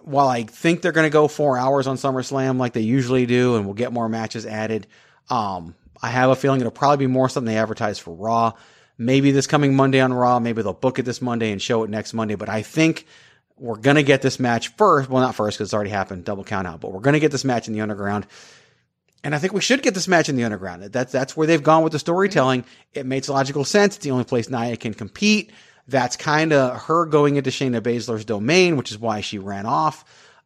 while 0.03 0.29
I 0.29 0.43
think 0.43 0.83
they're 0.83 0.93
going 0.93 1.07
to 1.07 1.13
go 1.13 1.29
four 1.29 1.57
hours 1.57 1.87
on 1.87 1.97
SummerSlam 1.97 2.59
like 2.59 2.75
they 2.75 2.83
usually 2.83 3.27
do, 3.27 3.57
and 3.57 3.65
we'll 3.65 3.75
get 3.75 3.93
more 3.93 4.09
matches 4.09 4.45
added, 4.45 4.87
um, 5.31 5.75
I 6.03 6.09
have 6.09 6.31
a 6.31 6.37
feeling 6.37 6.61
it'll 6.61 6.71
probably 6.71 7.07
be 7.07 7.11
more 7.11 7.29
something 7.29 7.53
they 7.53 7.59
advertise 7.59 7.99
for 7.99 8.15
Raw. 8.15 8.53
Maybe 8.99 9.31
this 9.31 9.47
coming 9.47 9.75
Monday 9.75 10.01
on 10.01 10.13
Raw. 10.13 10.39
Maybe 10.39 10.63
they'll 10.63 10.75
book 10.75 10.99
it 10.99 11.05
this 11.05 11.23
Monday 11.23 11.51
and 11.51 11.61
show 11.61 11.83
it 11.83 11.91
next 11.91 12.13
Monday. 12.13 12.35
But 12.35 12.49
I 12.49 12.63
think 12.63 13.07
we're 13.57 13.77
going 13.77 13.97
to 13.97 14.03
get 14.03 14.23
this 14.23 14.39
match 14.39 14.69
first. 14.77 15.09
Well, 15.09 15.23
not 15.23 15.35
first 15.35 15.57
because 15.57 15.69
it's 15.69 15.75
already 15.75 15.91
happened, 15.91 16.25
double 16.25 16.45
count 16.45 16.67
out. 16.67 16.81
But 16.81 16.93
we're 16.93 17.01
going 17.01 17.15
to 17.15 17.21
get 17.21 17.33
this 17.33 17.45
match 17.45 17.67
in 17.67 17.75
the 17.75 17.81
Underground. 17.81 18.27
And 19.25 19.35
I 19.35 19.39
think 19.39 19.55
we 19.55 19.63
should 19.63 19.83
get 19.83 19.95
this 19.95 20.07
match 20.07 20.29
in 20.29 20.37
the 20.37 20.45
Underground. 20.45 20.83
That's 20.85 21.11
that's 21.11 21.37
where 21.37 21.47
they've 21.47 21.63
gone 21.63 21.83
with 21.83 21.93
the 21.93 21.99
storytelling. 21.99 22.67
It 22.93 23.07
makes 23.07 23.29
logical 23.29 23.65
sense. 23.65 23.97
It's 23.97 24.05
the 24.05 24.11
only 24.11 24.25
place 24.25 24.51
Nia 24.51 24.77
can 24.77 24.93
compete. 24.93 25.51
That's 25.87 26.17
kind 26.17 26.53
of 26.53 26.83
her 26.83 27.05
going 27.07 27.37
into 27.37 27.51
Shayna 27.51 27.81
Baszler's 27.81 28.25
domain, 28.25 28.77
which 28.77 28.91
is 28.91 28.99
why 28.99 29.21
she 29.21 29.39
ran 29.39 29.67
off. 29.67 30.05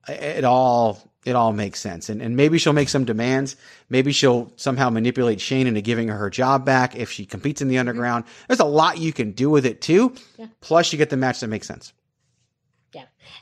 It 0.09 0.45
all 0.45 1.01
it 1.25 1.37
all 1.37 1.53
makes 1.53 1.81
sense. 1.81 2.09
And 2.09 2.21
and 2.23 2.37
maybe 2.37 2.59
she'll 2.59 2.73
make 2.73 2.89
some 2.89 3.05
demands. 3.05 3.57
Maybe 3.89 4.13
she'll 4.13 4.53
somehow 4.57 4.91
manipulate 4.91 5.41
Shane 5.41 5.67
into 5.67 5.81
giving 5.81 6.09
her 6.09 6.17
her 6.17 6.31
job 6.31 6.65
back 6.65 6.97
if 6.97 7.11
she 7.11 7.25
competes 7.25 7.61
in 7.61 7.69
the 7.69 7.75
mm-hmm. 7.75 7.81
Underground. 7.89 8.25
There's 8.49 8.61
a 8.61 8.65
lot 8.65 8.99
you 8.99 9.13
can 9.13 9.33
do 9.33 9.51
with 9.51 9.67
it 9.67 9.81
too. 9.81 10.15
Yeah. 10.39 10.47
Plus, 10.61 10.93
you 10.93 10.99
get 10.99 11.11
the 11.11 11.17
match 11.17 11.41
that 11.41 11.49
makes 11.49 11.69
sense. 11.69 11.93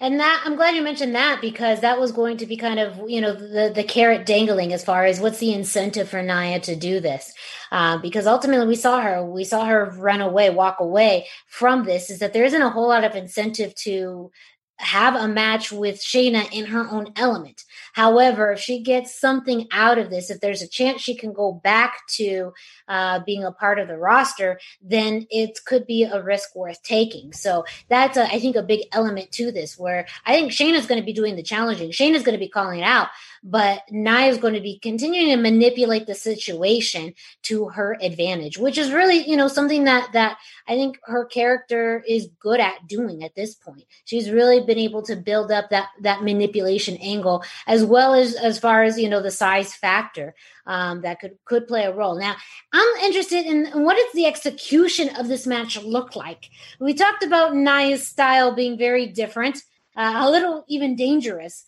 And 0.00 0.20
that 0.20 0.42
I'm 0.44 0.56
glad 0.56 0.74
you 0.74 0.82
mentioned 0.82 1.14
that 1.14 1.40
because 1.40 1.80
that 1.80 1.98
was 1.98 2.12
going 2.12 2.36
to 2.38 2.46
be 2.46 2.56
kind 2.56 2.78
of, 2.78 3.08
you 3.08 3.20
know, 3.20 3.32
the 3.32 3.72
the 3.74 3.84
carrot 3.84 4.26
dangling 4.26 4.72
as 4.72 4.84
far 4.84 5.04
as 5.04 5.20
what's 5.20 5.38
the 5.38 5.52
incentive 5.52 6.08
for 6.08 6.22
Naya 6.22 6.60
to 6.60 6.76
do 6.76 7.00
this. 7.00 7.32
Uh, 7.72 7.98
because 7.98 8.26
ultimately 8.26 8.66
we 8.66 8.76
saw 8.76 9.00
her, 9.00 9.24
we 9.24 9.44
saw 9.44 9.64
her 9.64 9.92
run 9.96 10.20
away, 10.20 10.50
walk 10.50 10.80
away 10.80 11.26
from 11.46 11.84
this, 11.84 12.10
is 12.10 12.20
that 12.20 12.32
there 12.32 12.44
isn't 12.44 12.62
a 12.62 12.70
whole 12.70 12.88
lot 12.88 13.04
of 13.04 13.14
incentive 13.14 13.74
to 13.74 14.30
have 14.78 15.14
a 15.14 15.26
match 15.26 15.72
with 15.72 16.02
Shayna 16.02 16.52
in 16.52 16.66
her 16.66 16.88
own 16.90 17.12
element. 17.16 17.64
However, 17.94 18.52
if 18.52 18.60
she 18.60 18.82
gets 18.82 19.18
something 19.18 19.66
out 19.72 19.98
of 19.98 20.10
this, 20.10 20.30
if 20.30 20.40
there's 20.40 20.62
a 20.62 20.68
chance 20.68 21.00
she 21.00 21.16
can 21.16 21.32
go 21.32 21.52
back 21.52 22.06
to 22.16 22.52
uh, 22.88 23.20
being 23.20 23.42
a 23.42 23.52
part 23.52 23.78
of 23.78 23.88
the 23.88 23.96
roster, 23.96 24.60
then 24.82 25.26
it 25.30 25.58
could 25.64 25.86
be 25.86 26.04
a 26.04 26.22
risk 26.22 26.54
worth 26.54 26.82
taking. 26.82 27.32
So 27.32 27.64
that's, 27.88 28.16
a, 28.16 28.26
I 28.26 28.38
think, 28.38 28.56
a 28.56 28.62
big 28.62 28.80
element 28.92 29.32
to 29.32 29.50
this 29.50 29.78
where 29.78 30.06
I 30.26 30.34
think 30.34 30.52
Shayna's 30.52 30.86
going 30.86 31.00
to 31.00 31.06
be 31.06 31.12
doing 31.12 31.36
the 31.36 31.42
challenging. 31.42 31.90
Shayna's 31.90 32.22
going 32.22 32.38
to 32.38 32.44
be 32.44 32.48
calling 32.48 32.80
it 32.80 32.84
out. 32.84 33.08
But 33.42 33.82
Nia 33.90 34.26
is 34.26 34.38
going 34.38 34.54
to 34.54 34.60
be 34.60 34.78
continuing 34.78 35.28
to 35.28 35.36
manipulate 35.36 36.06
the 36.06 36.14
situation 36.14 37.14
to 37.42 37.68
her 37.68 37.96
advantage, 38.00 38.58
which 38.58 38.78
is 38.78 38.92
really, 38.92 39.28
you 39.28 39.36
know, 39.36 39.48
something 39.48 39.84
that 39.84 40.12
that 40.12 40.38
I 40.68 40.74
think 40.74 40.98
her 41.04 41.24
character 41.24 42.02
is 42.08 42.28
good 42.40 42.60
at 42.60 42.86
doing 42.86 43.22
at 43.22 43.34
this 43.34 43.54
point. 43.54 43.84
She's 44.04 44.30
really 44.30 44.60
been 44.60 44.78
able 44.78 45.02
to 45.02 45.16
build 45.16 45.50
up 45.50 45.70
that 45.70 45.88
that 46.02 46.22
manipulation 46.22 46.96
angle 46.98 47.44
as 47.66 47.84
well 47.84 48.14
as 48.14 48.34
as 48.34 48.58
far 48.58 48.82
as 48.82 48.98
you 48.98 49.08
know 49.08 49.22
the 49.22 49.30
size 49.30 49.74
factor 49.74 50.34
um, 50.66 51.02
that 51.02 51.20
could 51.20 51.38
could 51.44 51.68
play 51.68 51.84
a 51.84 51.94
role. 51.94 52.18
Now, 52.18 52.36
I'm 52.72 52.96
interested 53.04 53.46
in 53.46 53.66
what 53.84 53.96
does 53.96 54.12
the 54.14 54.26
execution 54.26 55.14
of 55.16 55.28
this 55.28 55.46
match 55.46 55.80
look 55.82 56.16
like. 56.16 56.50
We 56.80 56.94
talked 56.94 57.22
about 57.22 57.54
Nia's 57.54 58.06
style 58.06 58.54
being 58.54 58.76
very 58.76 59.06
different, 59.06 59.62
uh, 59.96 60.14
a 60.16 60.30
little 60.30 60.64
even 60.68 60.96
dangerous. 60.96 61.64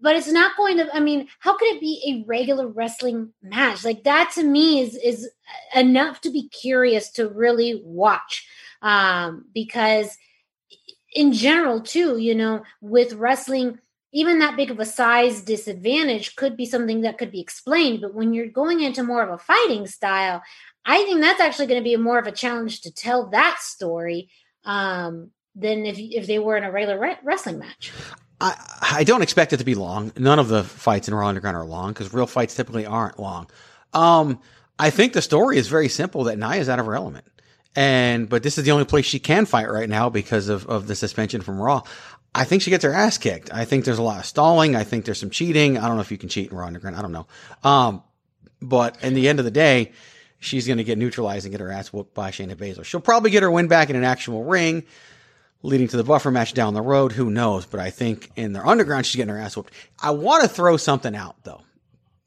But 0.00 0.16
it's 0.16 0.30
not 0.30 0.56
going 0.56 0.76
to. 0.78 0.94
I 0.94 1.00
mean, 1.00 1.28
how 1.38 1.56
could 1.56 1.68
it 1.68 1.80
be 1.80 2.02
a 2.06 2.28
regular 2.28 2.66
wrestling 2.66 3.32
match? 3.42 3.84
Like 3.84 4.04
that 4.04 4.32
to 4.34 4.42
me 4.42 4.80
is 4.80 4.94
is 4.96 5.30
enough 5.74 6.20
to 6.22 6.30
be 6.30 6.48
curious 6.48 7.10
to 7.12 7.28
really 7.28 7.80
watch, 7.84 8.46
um, 8.82 9.46
because 9.54 10.16
in 11.14 11.32
general, 11.32 11.80
too, 11.80 12.18
you 12.18 12.34
know, 12.34 12.62
with 12.80 13.14
wrestling, 13.14 13.78
even 14.12 14.38
that 14.38 14.56
big 14.56 14.70
of 14.70 14.80
a 14.80 14.84
size 14.84 15.40
disadvantage 15.40 16.36
could 16.36 16.56
be 16.56 16.66
something 16.66 17.00
that 17.02 17.18
could 17.18 17.30
be 17.30 17.40
explained. 17.40 18.02
But 18.02 18.14
when 18.14 18.34
you're 18.34 18.48
going 18.48 18.80
into 18.80 19.02
more 19.02 19.22
of 19.22 19.30
a 19.30 19.38
fighting 19.38 19.86
style, 19.86 20.42
I 20.84 21.04
think 21.04 21.20
that's 21.20 21.40
actually 21.40 21.66
going 21.66 21.80
to 21.80 21.84
be 21.84 21.96
more 21.96 22.18
of 22.18 22.26
a 22.26 22.32
challenge 22.32 22.82
to 22.82 22.92
tell 22.92 23.28
that 23.30 23.58
story 23.60 24.30
um, 24.64 25.30
than 25.54 25.86
if 25.86 25.96
if 25.98 26.26
they 26.26 26.38
were 26.38 26.56
in 26.56 26.64
a 26.64 26.70
regular 26.70 26.98
re- 26.98 27.18
wrestling 27.24 27.58
match. 27.58 27.92
I, 28.40 28.54
I 28.98 29.04
don't 29.04 29.22
expect 29.22 29.52
it 29.52 29.58
to 29.58 29.64
be 29.64 29.74
long. 29.74 30.12
None 30.16 30.38
of 30.38 30.48
the 30.48 30.62
fights 30.62 31.08
in 31.08 31.14
Raw 31.14 31.28
Underground 31.28 31.56
are 31.56 31.64
long 31.64 31.92
because 31.92 32.12
real 32.12 32.26
fights 32.26 32.54
typically 32.54 32.86
aren't 32.86 33.18
long. 33.18 33.48
Um, 33.92 34.40
I 34.78 34.90
think 34.90 35.14
the 35.14 35.22
story 35.22 35.56
is 35.56 35.68
very 35.68 35.88
simple 35.88 36.24
that 36.24 36.38
Nia's 36.38 36.68
out 36.68 36.78
of 36.78 36.86
her 36.86 36.94
element. 36.94 37.24
And, 37.74 38.28
but 38.28 38.42
this 38.42 38.58
is 38.58 38.64
the 38.64 38.70
only 38.72 38.84
place 38.84 39.04
she 39.04 39.18
can 39.18 39.46
fight 39.46 39.70
right 39.70 39.88
now 39.88 40.08
because 40.08 40.48
of, 40.48 40.66
of 40.66 40.86
the 40.86 40.94
suspension 40.94 41.42
from 41.42 41.60
Raw. 41.60 41.82
I 42.34 42.44
think 42.44 42.62
she 42.62 42.70
gets 42.70 42.84
her 42.84 42.92
ass 42.92 43.16
kicked. 43.16 43.52
I 43.52 43.64
think 43.64 43.84
there's 43.84 43.98
a 43.98 44.02
lot 44.02 44.18
of 44.18 44.26
stalling. 44.26 44.76
I 44.76 44.84
think 44.84 45.04
there's 45.04 45.20
some 45.20 45.30
cheating. 45.30 45.78
I 45.78 45.86
don't 45.86 45.96
know 45.96 46.02
if 46.02 46.10
you 46.10 46.18
can 46.18 46.28
cheat 46.28 46.50
in 46.50 46.56
Raw 46.56 46.66
Underground. 46.66 46.96
I 46.96 47.02
don't 47.02 47.12
know. 47.12 47.26
Um, 47.64 48.02
but 48.60 49.02
in 49.02 49.14
the 49.14 49.28
end 49.28 49.38
of 49.38 49.44
the 49.44 49.50
day, 49.50 49.92
she's 50.38 50.66
going 50.66 50.78
to 50.78 50.84
get 50.84 50.98
neutralized 50.98 51.46
and 51.46 51.52
get 51.52 51.60
her 51.60 51.70
ass 51.70 51.92
whooped 51.92 52.14
by 52.14 52.30
Shayna 52.30 52.54
Baszler. 52.54 52.84
She'll 52.84 53.00
probably 53.00 53.30
get 53.30 53.42
her 53.42 53.50
win 53.50 53.68
back 53.68 53.88
in 53.88 53.96
an 53.96 54.04
actual 54.04 54.44
ring 54.44 54.84
leading 55.66 55.88
to 55.88 55.96
the 55.96 56.04
buffer 56.04 56.30
match 56.30 56.54
down 56.54 56.74
the 56.74 56.82
road. 56.82 57.12
Who 57.12 57.30
knows? 57.30 57.66
But 57.66 57.80
I 57.80 57.90
think 57.90 58.30
in 58.36 58.52
their 58.52 58.66
underground, 58.66 59.06
she's 59.06 59.16
getting 59.16 59.34
her 59.34 59.40
ass 59.40 59.56
whooped. 59.56 59.72
I 60.00 60.12
want 60.12 60.42
to 60.42 60.48
throw 60.48 60.76
something 60.76 61.14
out 61.14 61.36
though 61.42 61.62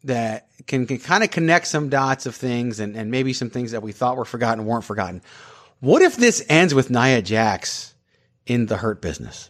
that 0.03 0.47
can, 0.67 0.85
can 0.85 0.99
kind 0.99 1.23
of 1.23 1.31
connect 1.31 1.67
some 1.67 1.89
dots 1.89 2.25
of 2.25 2.35
things 2.35 2.79
and, 2.79 2.95
and 2.95 3.11
maybe 3.11 3.33
some 3.33 3.49
things 3.49 3.71
that 3.71 3.81
we 3.81 3.91
thought 3.91 4.17
were 4.17 4.25
forgotten 4.25 4.65
weren't 4.65 4.83
forgotten. 4.83 5.21
What 5.79 6.01
if 6.01 6.17
this 6.17 6.45
ends 6.49 6.73
with 6.73 6.89
Nia 6.89 7.21
Jax 7.21 7.93
in 8.45 8.65
the 8.65 8.77
hurt 8.77 9.01
business? 9.01 9.49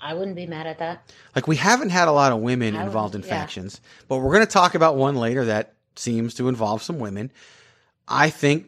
I 0.00 0.14
wouldn't 0.14 0.36
be 0.36 0.46
mad 0.46 0.66
at 0.66 0.78
that. 0.78 1.12
Like 1.36 1.46
we 1.46 1.56
haven't 1.56 1.90
had 1.90 2.08
a 2.08 2.12
lot 2.12 2.32
of 2.32 2.40
women 2.40 2.74
I 2.74 2.84
involved 2.84 3.14
in 3.14 3.22
yeah. 3.22 3.28
factions, 3.28 3.80
but 4.08 4.18
we're 4.18 4.32
going 4.32 4.46
to 4.46 4.52
talk 4.52 4.74
about 4.74 4.96
one 4.96 5.16
later 5.16 5.44
that 5.44 5.74
seems 5.96 6.34
to 6.34 6.48
involve 6.48 6.82
some 6.82 6.98
women. 6.98 7.30
I 8.10 8.28
think 8.28 8.66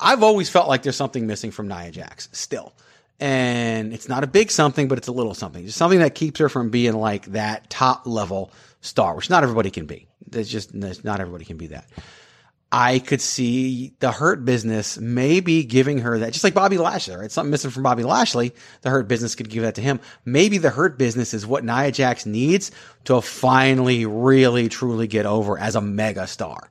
I've 0.00 0.22
always 0.22 0.50
felt 0.50 0.68
like 0.68 0.82
there's 0.82 0.96
something 0.96 1.26
missing 1.26 1.50
from 1.50 1.66
Nia 1.66 1.90
Jax 1.90 2.28
still. 2.32 2.74
And 3.18 3.92
it's 3.94 4.08
not 4.08 4.22
a 4.22 4.26
big 4.26 4.50
something, 4.50 4.88
but 4.88 4.98
it's 4.98 5.08
a 5.08 5.12
little 5.12 5.32
something. 5.32 5.64
Just 5.64 5.78
something 5.78 6.00
that 6.00 6.14
keeps 6.14 6.40
her 6.40 6.48
from 6.48 6.70
being 6.70 6.94
like 6.94 7.26
that 7.26 7.70
top 7.70 8.06
level 8.06 8.52
star, 8.80 9.14
which 9.14 9.30
not 9.30 9.44
everybody 9.44 9.70
can 9.70 9.86
be. 9.86 10.08
There's 10.28 10.48
just 10.48 10.78
there's 10.78 11.04
not 11.04 11.20
everybody 11.20 11.44
can 11.44 11.56
be 11.56 11.68
that. 11.68 11.86
I 12.74 13.00
could 13.00 13.20
see 13.20 13.92
the 14.00 14.10
hurt 14.10 14.46
business 14.46 14.98
maybe 14.98 15.62
giving 15.62 15.98
her 15.98 16.18
that, 16.18 16.32
just 16.32 16.42
like 16.42 16.54
Bobby 16.54 16.78
Lashley, 16.78 17.14
right? 17.14 17.30
Something 17.30 17.50
missing 17.50 17.70
from 17.70 17.82
Bobby 17.82 18.02
Lashley. 18.02 18.54
The 18.80 18.88
hurt 18.88 19.08
business 19.08 19.34
could 19.34 19.50
give 19.50 19.62
that 19.62 19.74
to 19.74 19.82
him. 19.82 20.00
Maybe 20.24 20.56
the 20.56 20.70
hurt 20.70 20.96
business 20.96 21.34
is 21.34 21.46
what 21.46 21.64
Nia 21.64 21.92
Jax 21.92 22.24
needs 22.24 22.70
to 23.04 23.20
finally, 23.20 24.06
really, 24.06 24.70
truly 24.70 25.06
get 25.06 25.26
over 25.26 25.58
as 25.58 25.76
a 25.76 25.82
mega 25.82 26.26
star. 26.26 26.70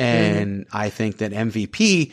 Mm-hmm. 0.00 0.38
And 0.38 0.66
I 0.72 0.90
think 0.90 1.18
that 1.18 1.32
MVP, 1.32 2.12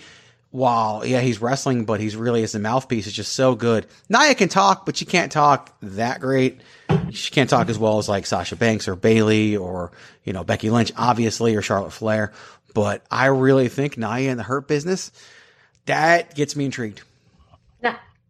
while 0.51 1.05
yeah, 1.05 1.21
he's 1.21 1.41
wrestling, 1.41 1.85
but 1.85 1.99
he's 1.99 2.15
really 2.15 2.43
as 2.43 2.55
a 2.55 2.59
mouthpiece 2.59 3.07
is 3.07 3.13
just 3.13 3.33
so 3.33 3.55
good. 3.55 3.85
Nia 4.09 4.35
can 4.35 4.49
talk, 4.49 4.85
but 4.85 4.97
she 4.97 5.05
can't 5.05 5.31
talk 5.31 5.75
that 5.81 6.19
great. 6.19 6.61
She 7.11 7.31
can't 7.31 7.49
talk 7.49 7.69
as 7.69 7.79
well 7.79 7.97
as 7.97 8.09
like 8.09 8.25
Sasha 8.25 8.55
Banks 8.55 8.87
or 8.87 8.95
Bayley 8.95 9.55
or, 9.55 9.91
you 10.23 10.33
know, 10.33 10.43
Becky 10.43 10.69
Lynch, 10.69 10.91
obviously, 10.97 11.55
or 11.55 11.61
Charlotte 11.61 11.91
Flair. 11.91 12.33
But 12.73 13.03
I 13.09 13.27
really 13.27 13.69
think 13.69 13.97
Nia 13.97 14.29
in 14.29 14.37
the 14.37 14.43
hurt 14.43 14.67
business, 14.67 15.11
that 15.85 16.35
gets 16.35 16.55
me 16.55 16.65
intrigued. 16.65 17.01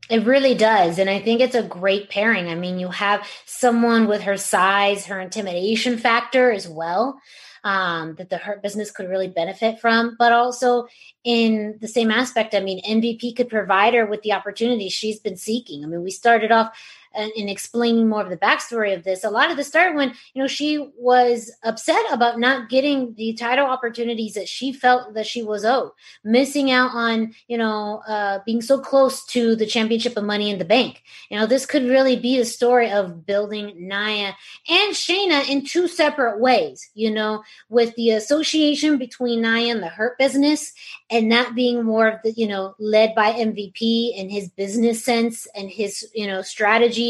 It 0.10 0.26
really 0.26 0.56
does. 0.56 1.00
And 1.00 1.10
I 1.10 1.20
think 1.20 1.42
it's 1.42 1.56
a 1.56 1.64
great 1.64 2.10
pairing. 2.10 2.48
I 2.48 2.56
mean, 2.56 2.80
you 2.80 2.88
have 2.88 3.28
someone 3.46 4.08
with 4.08 4.22
her 4.22 4.38
size, 4.38 5.08
her 5.08 5.20
intimidation 5.20 5.98
factor 5.98 6.50
as 6.50 6.68
well, 6.68 7.20
um, 7.68 8.16
that 8.16 8.30
the 8.30 8.38
hurt 8.38 8.64
business 8.64 8.92
could 8.92 9.10
really 9.10 9.28
benefit 9.28 9.82
from. 9.82 10.16
But 10.18 10.32
also 10.32 10.88
in 11.26 11.78
the 11.82 11.88
same 11.88 12.10
aspect, 12.10 12.56
I 12.56 12.62
mean, 12.62 12.82
MVP 12.84 13.36
could 13.36 13.50
provide 13.50 13.94
her 13.94 14.06
with 14.06 14.22
the 14.22 14.32
opportunity 14.32 14.88
she's 14.88 15.20
been 15.20 15.36
seeking. 15.36 15.84
I 15.84 15.88
mean, 15.88 16.02
we 16.02 16.12
started 16.12 16.50
off 16.54 16.70
in 17.18 17.50
explaining 17.50 18.08
more 18.08 18.22
of 18.22 18.30
the 18.30 18.38
backstory 18.38 18.96
of 18.96 19.04
this. 19.04 19.24
A 19.24 19.30
lot 19.30 19.50
of 19.52 19.58
this 19.58 19.68
started 19.68 19.96
when, 19.96 20.14
you 20.34 20.42
know, 20.42 20.48
she 20.48 20.92
was 20.98 21.52
upset 21.64 22.04
about 22.12 22.40
not 22.40 22.70
getting 22.70 23.14
the 23.16 23.34
title 23.34 23.66
opportunities 23.66 24.34
that 24.36 24.48
she 24.48 24.72
felt 24.72 25.14
that 25.14 25.26
she 25.26 25.44
was 25.44 25.66
owed, 25.66 25.92
missing 26.24 26.72
out 26.72 26.92
on, 26.94 27.34
you 27.48 27.58
know, 27.58 28.02
uh, 28.08 28.40
being 28.46 28.62
so 28.62 28.80
close 28.80 29.26
to 29.26 29.56
the 29.56 29.66
championship 29.66 30.18
of 30.18 30.24
Money 30.24 30.50
in 30.50 30.60
the 30.60 30.66
Bank. 30.66 31.04
You 31.30 31.40
know, 31.40 31.46
this 31.46 31.66
could 31.66 31.84
really 31.84 32.18
be 32.18 32.38
a 32.40 32.46
story 32.46 32.92
of 32.92 33.26
building 33.26 33.74
Nia 33.78 34.36
and 34.70 34.96
Shayna 34.96 35.48
in 35.50 35.66
two 35.66 35.88
separate 35.88 36.40
ways, 36.40 36.90
you 36.94 37.12
know, 37.12 37.44
with 37.70 37.96
the 37.96 38.12
association 38.12 38.98
between 38.98 39.42
Nia 39.42 39.74
and 39.74 39.82
the 39.82 39.88
Hurt 39.88 40.18
business 40.18 40.74
and 41.10 41.32
that 41.32 41.56
being 41.56 41.84
more 41.84 42.08
of 42.08 42.22
the, 42.24 42.32
you 42.32 42.48
know, 42.48 42.76
led 42.80 43.16
by 43.16 43.32
MVP 43.32 44.20
and 44.20 44.30
his 44.30 44.50
business 44.50 45.04
sense 45.04 45.48
and 45.56 45.70
his, 45.70 46.10
you 46.14 46.28
know, 46.28 46.42
strategy 46.42 47.07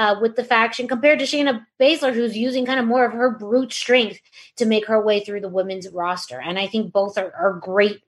uh, 0.00 0.16
with 0.20 0.34
the 0.36 0.44
faction 0.44 0.88
compared 0.88 1.18
to 1.20 1.24
Shayna 1.24 1.64
Baszler, 1.80 2.14
who's 2.14 2.36
using 2.36 2.66
kind 2.66 2.80
of 2.80 2.86
more 2.86 3.04
of 3.06 3.12
her 3.12 3.30
brute 3.30 3.72
strength 3.72 4.20
to 4.56 4.66
make 4.66 4.86
her 4.86 5.00
way 5.00 5.18
through 5.20 5.42
the 5.42 5.56
women's 5.58 5.88
roster. 5.90 6.40
And 6.40 6.58
I 6.58 6.66
think 6.66 6.92
both 6.92 7.18
are, 7.18 7.32
are 7.34 7.54
great 7.54 8.02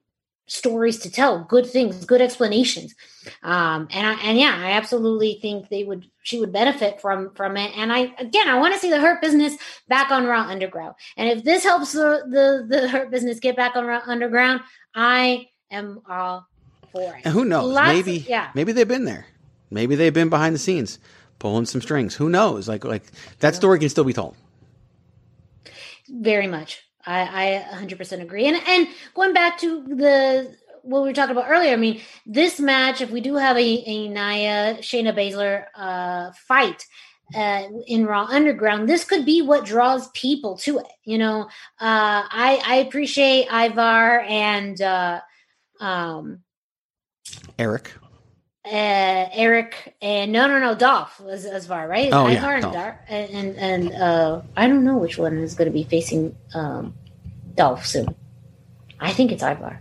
stories 0.50 0.98
to 0.98 1.10
tell, 1.10 1.44
good 1.44 1.66
things, 1.66 2.04
good 2.06 2.22
explanations. 2.22 2.94
Um, 3.42 3.86
and 3.90 4.06
I, 4.06 4.14
and 4.22 4.38
yeah, 4.38 4.54
I 4.58 4.70
absolutely 4.72 5.38
think 5.42 5.68
they 5.68 5.84
would, 5.84 6.06
she 6.22 6.40
would 6.40 6.52
benefit 6.52 7.02
from, 7.02 7.34
from 7.34 7.56
it. 7.56 7.70
And 7.76 7.92
I, 7.92 8.14
again, 8.18 8.48
I 8.48 8.58
want 8.58 8.72
to 8.74 8.80
see 8.80 8.90
the 8.90 9.00
hurt 9.00 9.20
business 9.20 9.54
back 9.88 10.10
on 10.10 10.24
Raw 10.24 10.48
Underground. 10.48 10.94
And 11.18 11.28
if 11.28 11.44
this 11.44 11.64
helps 11.64 11.92
the, 11.92 12.22
the, 12.26 12.66
the 12.66 12.88
hurt 12.88 13.10
business 13.10 13.40
get 13.40 13.56
back 13.56 13.76
on 13.76 13.84
Raw 13.84 14.00
Underground, 14.06 14.62
I 14.94 15.48
am 15.70 16.00
all 16.08 16.48
for 16.92 17.14
it. 17.14 17.22
And 17.24 17.34
who 17.34 17.44
knows? 17.44 17.70
Lots- 17.70 17.92
maybe, 17.92 18.24
yeah. 18.26 18.50
maybe 18.54 18.72
they've 18.72 18.88
been 18.88 19.04
there. 19.04 19.26
Maybe 19.70 19.96
they've 19.96 20.14
been 20.14 20.30
behind 20.30 20.54
the 20.54 20.58
scenes 20.58 20.98
pulling 21.38 21.66
some 21.66 21.80
strings. 21.80 22.14
Who 22.14 22.28
knows? 22.28 22.68
Like, 22.68 22.84
like 22.84 23.04
that 23.40 23.54
story 23.54 23.78
can 23.78 23.88
still 23.88 24.04
be 24.04 24.12
told. 24.12 24.36
Very 26.08 26.46
much. 26.46 26.82
I, 27.06 27.64
I 27.72 27.76
100% 27.76 28.20
agree. 28.20 28.46
And 28.46 28.56
and 28.66 28.88
going 29.14 29.32
back 29.32 29.58
to 29.58 29.82
the 29.82 30.54
what 30.82 31.02
we 31.02 31.08
were 31.08 31.14
talking 31.14 31.36
about 31.36 31.48
earlier, 31.48 31.72
I 31.72 31.76
mean, 31.76 32.00
this 32.24 32.60
match, 32.60 33.00
if 33.00 33.10
we 33.10 33.20
do 33.20 33.36
have 33.36 33.56
a, 33.56 33.60
a 33.60 34.08
Nia 34.08 34.78
Shayna 34.80 35.14
Baszler 35.14 35.66
uh, 35.74 36.32
fight 36.46 36.86
uh, 37.34 37.64
in 37.86 38.06
Raw 38.06 38.24
Underground, 38.24 38.88
this 38.88 39.04
could 39.04 39.26
be 39.26 39.42
what 39.42 39.64
draws 39.64 40.08
people 40.10 40.56
to 40.58 40.78
it. 40.78 40.86
You 41.04 41.18
know, 41.18 41.42
uh, 41.80 42.24
I 42.30 42.62
I 42.64 42.74
appreciate 42.76 43.48
Ivar 43.50 44.20
and 44.20 44.80
uh, 44.80 45.20
um, 45.80 46.40
Erik. 47.58 47.92
Uh, 48.70 49.28
Erik 49.32 49.94
and 50.02 50.30
no 50.30 50.46
no 50.46 50.58
no 50.58 50.74
Dolph 50.74 51.18
was 51.20 51.46
as 51.46 51.66
far 51.66 51.88
right 51.88 52.12
Oh, 52.12 52.26
yeah, 52.26 52.36
Ivar 52.38 52.54
and 52.56 52.62
Dar- 52.72 53.00
and 53.08 53.56
and, 53.56 53.92
uh, 53.94 54.42
I 54.56 54.66
don't 54.68 54.84
know 54.84 54.98
which 54.98 55.16
one 55.16 55.38
is 55.38 55.54
going 55.54 55.66
to 55.68 55.72
be 55.72 55.84
facing 55.84 56.36
um, 56.54 56.94
Dolph 57.54 57.86
soon. 57.86 58.14
I 59.00 59.12
think 59.12 59.32
it's 59.32 59.42
Ivar. 59.42 59.80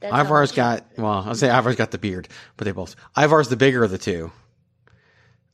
That's 0.00 0.12
Ivar's 0.12 0.50
got, 0.52 0.84
well, 0.96 1.24
I'll 1.26 1.34
say 1.36 1.48
Ivar's 1.48 1.76
got 1.76 1.90
the 1.92 1.98
beard, 1.98 2.28
but 2.56 2.64
they 2.64 2.72
both, 2.72 2.96
Ivar's 3.16 3.48
the 3.48 3.56
bigger 3.56 3.84
of 3.84 3.90
the 3.92 3.98
two. 3.98 4.32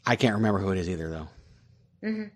I 0.07 0.16
can't 0.16 0.36
remember 0.36 0.61
who 0.61 0.70
it 0.72 0.78
is 0.78 0.88
either, 0.88 1.11
though. 1.11 1.28
Mhm. 2.03 2.30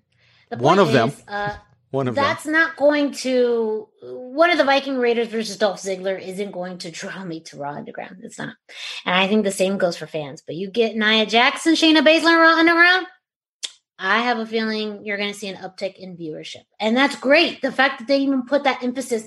The 0.50 0.56
One 0.58 0.78
of 0.78 0.92
them. 0.92 1.12
Uh, 1.26 1.56
One 1.90 2.08
of 2.08 2.14
that's 2.14 2.46
not 2.46 2.76
going 2.76 3.12
to 3.12 3.88
one 4.02 4.50
of 4.50 4.58
the 4.58 4.64
Viking 4.64 4.98
Raiders 4.98 5.28
versus 5.28 5.56
Dolph 5.56 5.80
Ziggler 5.80 6.20
isn't 6.20 6.50
going 6.50 6.78
to 6.78 6.90
draw 6.90 7.24
me 7.24 7.40
to 7.40 7.56
Raw 7.56 7.74
Underground. 7.74 8.18
It's 8.22 8.38
not, 8.38 8.54
and 9.04 9.14
I 9.14 9.28
think 9.28 9.44
the 9.44 9.52
same 9.52 9.78
goes 9.78 9.96
for 9.96 10.06
fans. 10.06 10.42
But 10.44 10.56
you 10.56 10.70
get 10.70 10.96
Nia 10.96 11.26
Jackson, 11.26 11.74
Shayna 11.74 12.04
Baszler, 12.04 12.38
Raw 12.38 12.58
Underground. 12.58 13.06
I 13.98 14.22
have 14.22 14.38
a 14.38 14.46
feeling 14.46 15.06
you're 15.06 15.16
going 15.16 15.32
to 15.32 15.38
see 15.38 15.48
an 15.48 15.56
uptick 15.56 15.96
in 15.96 16.16
viewership. 16.16 16.64
And 16.78 16.96
that's 16.96 17.16
great. 17.16 17.62
The 17.62 17.72
fact 17.72 18.00
that 18.00 18.08
they 18.08 18.18
even 18.18 18.44
put 18.44 18.64
that 18.64 18.82
emphasis 18.82 19.26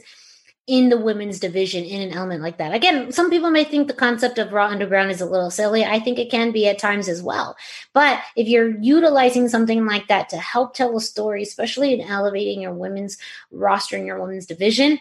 in 0.70 0.90
the 0.90 0.98
women's 0.98 1.40
division 1.40 1.84
in 1.84 2.00
an 2.00 2.14
element 2.14 2.44
like 2.44 2.60
that. 2.60 2.76
Again, 2.76 3.12
some 3.12 3.32
people 3.32 3.50
may 3.50 3.64
think 3.64 3.88
the 3.88 3.94
concept 3.94 4.38
of 4.38 4.54
Raw 4.54 4.68
Underground 4.68 5.10
is 5.10 5.20
a 5.20 5.26
little 5.26 5.50
silly. 5.50 5.84
I 5.84 6.00
think 6.00 6.20
it 6.20 6.30
can 6.30 6.52
be 6.52 6.68
at 6.68 6.78
times 6.78 7.10
as 7.10 7.24
well. 7.24 7.58
But 7.92 8.22
if 8.36 8.48
you're 8.48 8.80
utilizing 8.80 9.50
something 9.50 9.84
like 9.88 10.08
that 10.10 10.30
to 10.30 10.38
help 10.38 10.76
tell 10.76 10.96
a 10.96 11.02
story, 11.02 11.42
especially 11.42 11.94
in 11.94 12.08
elevating 12.08 12.62
your 12.62 12.74
women's 12.74 13.18
roster 13.52 13.98
and 13.98 14.06
your 14.06 14.22
women's 14.22 14.46
division, 14.46 15.00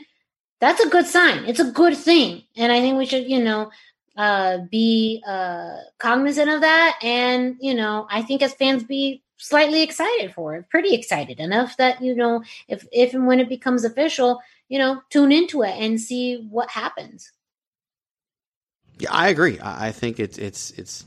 that's 0.58 0.80
a 0.80 0.88
good 0.88 1.06
sign. 1.06 1.44
It's 1.44 1.60
a 1.60 1.70
good 1.70 1.96
thing. 1.96 2.44
And 2.56 2.72
I 2.72 2.80
think 2.80 2.96
we 2.96 3.04
should, 3.04 3.28
you 3.28 3.44
know, 3.44 3.70
uh, 4.16 4.58
be 4.70 5.22
uh, 5.28 5.76
cognizant 5.98 6.48
of 6.48 6.62
that. 6.62 6.98
And, 7.02 7.56
you 7.60 7.74
know, 7.74 8.06
I 8.10 8.22
think 8.22 8.40
as 8.40 8.54
fans 8.54 8.84
be 8.84 9.22
slightly 9.38 9.82
excited 9.82 10.34
for 10.34 10.56
it, 10.56 10.68
pretty 10.68 10.94
excited 10.94 11.40
enough 11.40 11.76
that, 11.78 12.02
you 12.02 12.14
know, 12.14 12.42
if, 12.66 12.86
if 12.92 13.14
and 13.14 13.26
when 13.26 13.40
it 13.40 13.48
becomes 13.48 13.84
official, 13.84 14.40
you 14.68 14.78
know, 14.78 15.00
tune 15.10 15.32
into 15.32 15.62
it 15.62 15.74
and 15.78 16.00
see 16.00 16.46
what 16.50 16.70
happens. 16.70 17.32
Yeah, 18.98 19.12
I 19.12 19.28
agree. 19.28 19.58
I, 19.62 19.92
think 19.92 20.18
it's, 20.18 20.38
it's, 20.38 20.72
it's, 20.72 21.06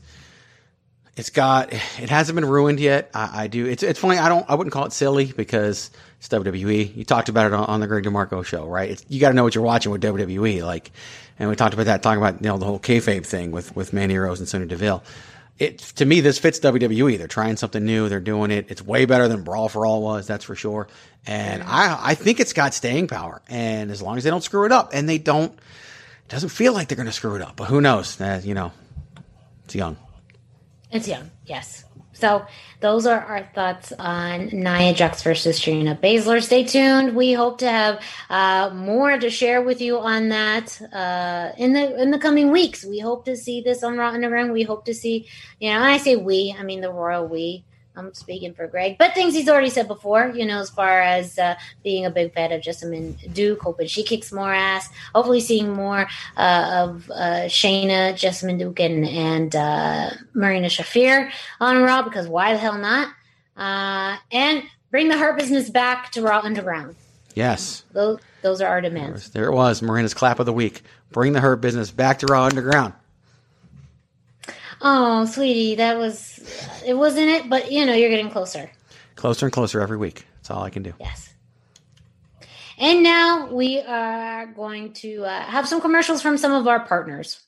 it's 1.14 1.28
got, 1.28 1.72
it 1.72 2.08
hasn't 2.08 2.36
been 2.36 2.46
ruined 2.46 2.80
yet. 2.80 3.10
I, 3.14 3.44
I, 3.44 3.46
do. 3.46 3.66
It's, 3.66 3.82
it's 3.82 4.00
funny. 4.00 4.18
I 4.18 4.28
don't, 4.30 4.48
I 4.48 4.54
wouldn't 4.54 4.72
call 4.72 4.86
it 4.86 4.92
silly 4.92 5.26
because 5.26 5.90
it's 6.18 6.28
WWE. 6.28 6.96
You 6.96 7.04
talked 7.04 7.28
about 7.28 7.46
it 7.46 7.52
on, 7.52 7.66
on 7.66 7.80
the 7.80 7.86
Greg 7.86 8.04
DeMarco 8.04 8.44
show, 8.44 8.66
right? 8.66 8.90
It's, 8.90 9.04
you 9.08 9.20
got 9.20 9.28
to 9.28 9.34
know 9.34 9.44
what 9.44 9.54
you're 9.54 9.62
watching 9.62 9.92
with 9.92 10.02
WWE. 10.02 10.64
Like, 10.64 10.90
and 11.38 11.50
we 11.50 11.56
talked 11.56 11.74
about 11.74 11.86
that, 11.86 12.02
talking 12.02 12.22
about, 12.22 12.40
you 12.40 12.48
know, 12.48 12.56
the 12.56 12.64
whole 12.64 12.80
kayfabe 12.80 13.26
thing 13.26 13.50
with, 13.50 13.76
with 13.76 13.92
Mandy 13.92 14.16
Rose 14.16 14.40
and 14.40 14.48
Sonya 14.48 14.66
Deville 14.66 15.02
it 15.58 15.78
to 15.78 16.04
me 16.04 16.20
this 16.20 16.38
fits 16.38 16.58
WWE. 16.60 17.18
They're 17.18 17.28
trying 17.28 17.56
something 17.56 17.84
new. 17.84 18.08
They're 18.08 18.20
doing 18.20 18.50
it. 18.50 18.66
It's 18.68 18.82
way 18.82 19.04
better 19.04 19.28
than 19.28 19.42
Brawl 19.42 19.68
for 19.68 19.86
All 19.86 20.02
was, 20.02 20.26
that's 20.26 20.44
for 20.44 20.54
sure. 20.56 20.88
And 21.26 21.62
I 21.62 21.98
I 22.00 22.14
think 22.14 22.40
it's 22.40 22.52
got 22.52 22.74
staying 22.74 23.08
power. 23.08 23.42
And 23.48 23.90
as 23.90 24.02
long 24.02 24.16
as 24.16 24.24
they 24.24 24.30
don't 24.30 24.42
screw 24.42 24.64
it 24.64 24.72
up, 24.72 24.90
and 24.92 25.08
they 25.08 25.18
don't, 25.18 25.52
it 25.52 26.28
doesn't 26.28 26.48
feel 26.50 26.72
like 26.72 26.88
they're 26.88 26.96
going 26.96 27.06
to 27.06 27.12
screw 27.12 27.36
it 27.36 27.42
up. 27.42 27.56
But 27.56 27.64
who 27.64 27.80
knows? 27.80 28.20
Uh, 28.20 28.40
you 28.42 28.54
know, 28.54 28.72
it's 29.64 29.74
young. 29.74 29.96
It's 30.90 31.08
young. 31.08 31.30
Yes. 31.46 31.84
So 32.22 32.46
those 32.78 33.04
are 33.04 33.18
our 33.18 33.50
thoughts 33.52 33.92
on 33.98 34.46
Nia 34.52 34.94
Jax 34.94 35.24
versus 35.24 35.58
Shayna 35.58 35.98
Baszler. 36.00 36.40
Stay 36.40 36.62
tuned. 36.62 37.16
We 37.16 37.32
hope 37.32 37.58
to 37.58 37.68
have 37.68 38.00
uh, 38.30 38.70
more 38.72 39.18
to 39.18 39.28
share 39.28 39.60
with 39.60 39.80
you 39.80 39.98
on 39.98 40.28
that 40.28 40.80
uh, 40.92 41.50
in 41.58 41.72
the 41.72 42.00
in 42.00 42.12
the 42.12 42.20
coming 42.20 42.52
weeks. 42.52 42.84
We 42.84 43.00
hope 43.00 43.24
to 43.24 43.36
see 43.36 43.60
this 43.60 43.82
on 43.82 43.98
Raw 43.98 44.10
Underground. 44.10 44.52
We 44.52 44.62
hope 44.62 44.84
to 44.84 44.94
see, 44.94 45.26
you 45.58 45.70
know, 45.70 45.82
I 45.82 45.96
say 45.96 46.14
we, 46.14 46.54
I 46.56 46.62
mean 46.62 46.80
the 46.80 46.92
royal 46.92 47.26
we. 47.26 47.64
I'm 47.94 48.14
speaking 48.14 48.54
for 48.54 48.66
Greg, 48.66 48.96
but 48.98 49.14
things 49.14 49.34
he's 49.34 49.48
already 49.48 49.68
said 49.68 49.86
before, 49.86 50.32
you 50.34 50.46
know, 50.46 50.60
as 50.60 50.70
far 50.70 51.00
as 51.00 51.38
uh, 51.38 51.56
being 51.84 52.06
a 52.06 52.10
big 52.10 52.32
fan 52.32 52.50
of 52.52 52.62
Jessamyn 52.62 53.34
Duke, 53.34 53.60
hoping 53.60 53.86
she 53.86 54.02
kicks 54.02 54.32
more 54.32 54.52
ass. 54.52 54.88
Hopefully, 55.14 55.40
seeing 55.40 55.72
more 55.72 56.08
uh, 56.36 56.86
of 56.86 57.10
uh, 57.10 57.46
Shayna, 57.46 58.14
Jessamyn 58.14 58.58
Duke, 58.58 58.80
and, 58.80 59.06
and 59.06 59.54
uh, 59.54 60.10
Marina 60.32 60.68
Shafir 60.68 61.30
on 61.60 61.82
Raw 61.82 62.02
because 62.02 62.28
why 62.28 62.52
the 62.52 62.58
hell 62.58 62.78
not? 62.78 63.08
Uh, 63.56 64.16
and 64.30 64.62
bring 64.90 65.08
the 65.08 65.18
Hurt 65.18 65.38
Business 65.38 65.68
back 65.68 66.10
to 66.12 66.22
Raw 66.22 66.40
Underground. 66.40 66.96
Yes. 67.34 67.84
Those, 67.92 68.20
those 68.42 68.60
are 68.60 68.68
our 68.68 68.80
demands. 68.80 69.30
There 69.30 69.46
it 69.46 69.52
was, 69.52 69.82
Marina's 69.82 70.14
clap 70.14 70.38
of 70.38 70.46
the 70.46 70.52
week. 70.52 70.82
Bring 71.10 71.32
the 71.32 71.40
Hurt 71.40 71.60
Business 71.60 71.90
back 71.90 72.18
to 72.20 72.26
Raw 72.26 72.44
Underground. 72.44 72.94
Oh, 74.84 75.26
sweetie, 75.26 75.76
that 75.76 75.96
was 75.96 76.40
it 76.84 76.94
wasn't 76.94 77.28
it, 77.28 77.48
but 77.48 77.70
you 77.70 77.86
know, 77.86 77.94
you're 77.94 78.10
getting 78.10 78.30
closer. 78.30 78.70
Closer 79.14 79.46
and 79.46 79.52
closer 79.52 79.80
every 79.80 79.96
week. 79.96 80.26
That's 80.36 80.50
all 80.50 80.64
I 80.64 80.70
can 80.70 80.82
do. 80.82 80.92
Yes. 80.98 81.32
And 82.78 83.04
now 83.04 83.52
we 83.52 83.80
are 83.80 84.46
going 84.46 84.92
to 84.94 85.24
uh, 85.24 85.42
have 85.42 85.68
some 85.68 85.80
commercials 85.80 86.20
from 86.20 86.36
some 86.36 86.52
of 86.52 86.66
our 86.66 86.80
partners. 86.80 87.40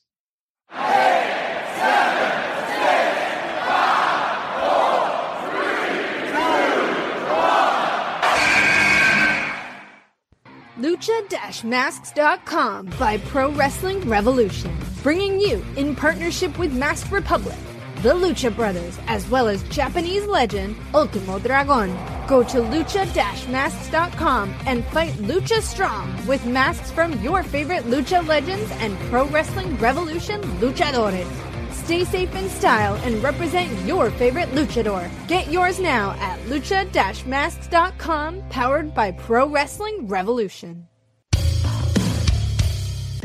Lucha-Masks.com 10.79 12.85
by 12.99 13.17
Pro 13.17 13.51
Wrestling 13.51 14.07
Revolution, 14.07 14.77
bringing 15.05 15.39
you, 15.39 15.63
in 15.75 15.95
partnership 15.95 16.57
with 16.57 16.73
Masked 16.73 17.11
Republic, 17.11 17.59
the 18.01 18.09
Lucha 18.09 18.49
Brothers, 18.55 18.97
as 19.05 19.29
well 19.29 19.47
as 19.47 19.61
Japanese 19.69 20.25
legend 20.25 20.75
Ultimo 20.95 21.37
Dragon. 21.37 21.95
Go 22.27 22.41
to 22.41 22.57
lucha-masks.com 22.57 24.55
and 24.65 24.83
fight 24.85 25.13
Lucha 25.29 25.61
Strong 25.61 26.25
with 26.25 26.43
masks 26.47 26.89
from 26.89 27.21
your 27.21 27.43
favorite 27.43 27.83
Lucha 27.83 28.25
legends 28.27 28.71
and 28.79 28.97
Pro 29.11 29.27
Wrestling 29.27 29.77
Revolution 29.77 30.41
luchadores. 30.59 31.27
Stay 31.71 32.03
safe 32.03 32.35
in 32.35 32.49
style 32.49 32.95
and 33.03 33.21
represent 33.21 33.71
your 33.85 34.09
favorite 34.09 34.49
luchador. 34.53 35.07
Get 35.27 35.51
yours 35.51 35.79
now 35.79 36.13
at 36.13 36.39
lucha-masks.com, 36.47 38.41
powered 38.49 38.95
by 38.95 39.11
Pro 39.11 39.47
Wrestling 39.47 40.07
Revolution. 40.07 40.87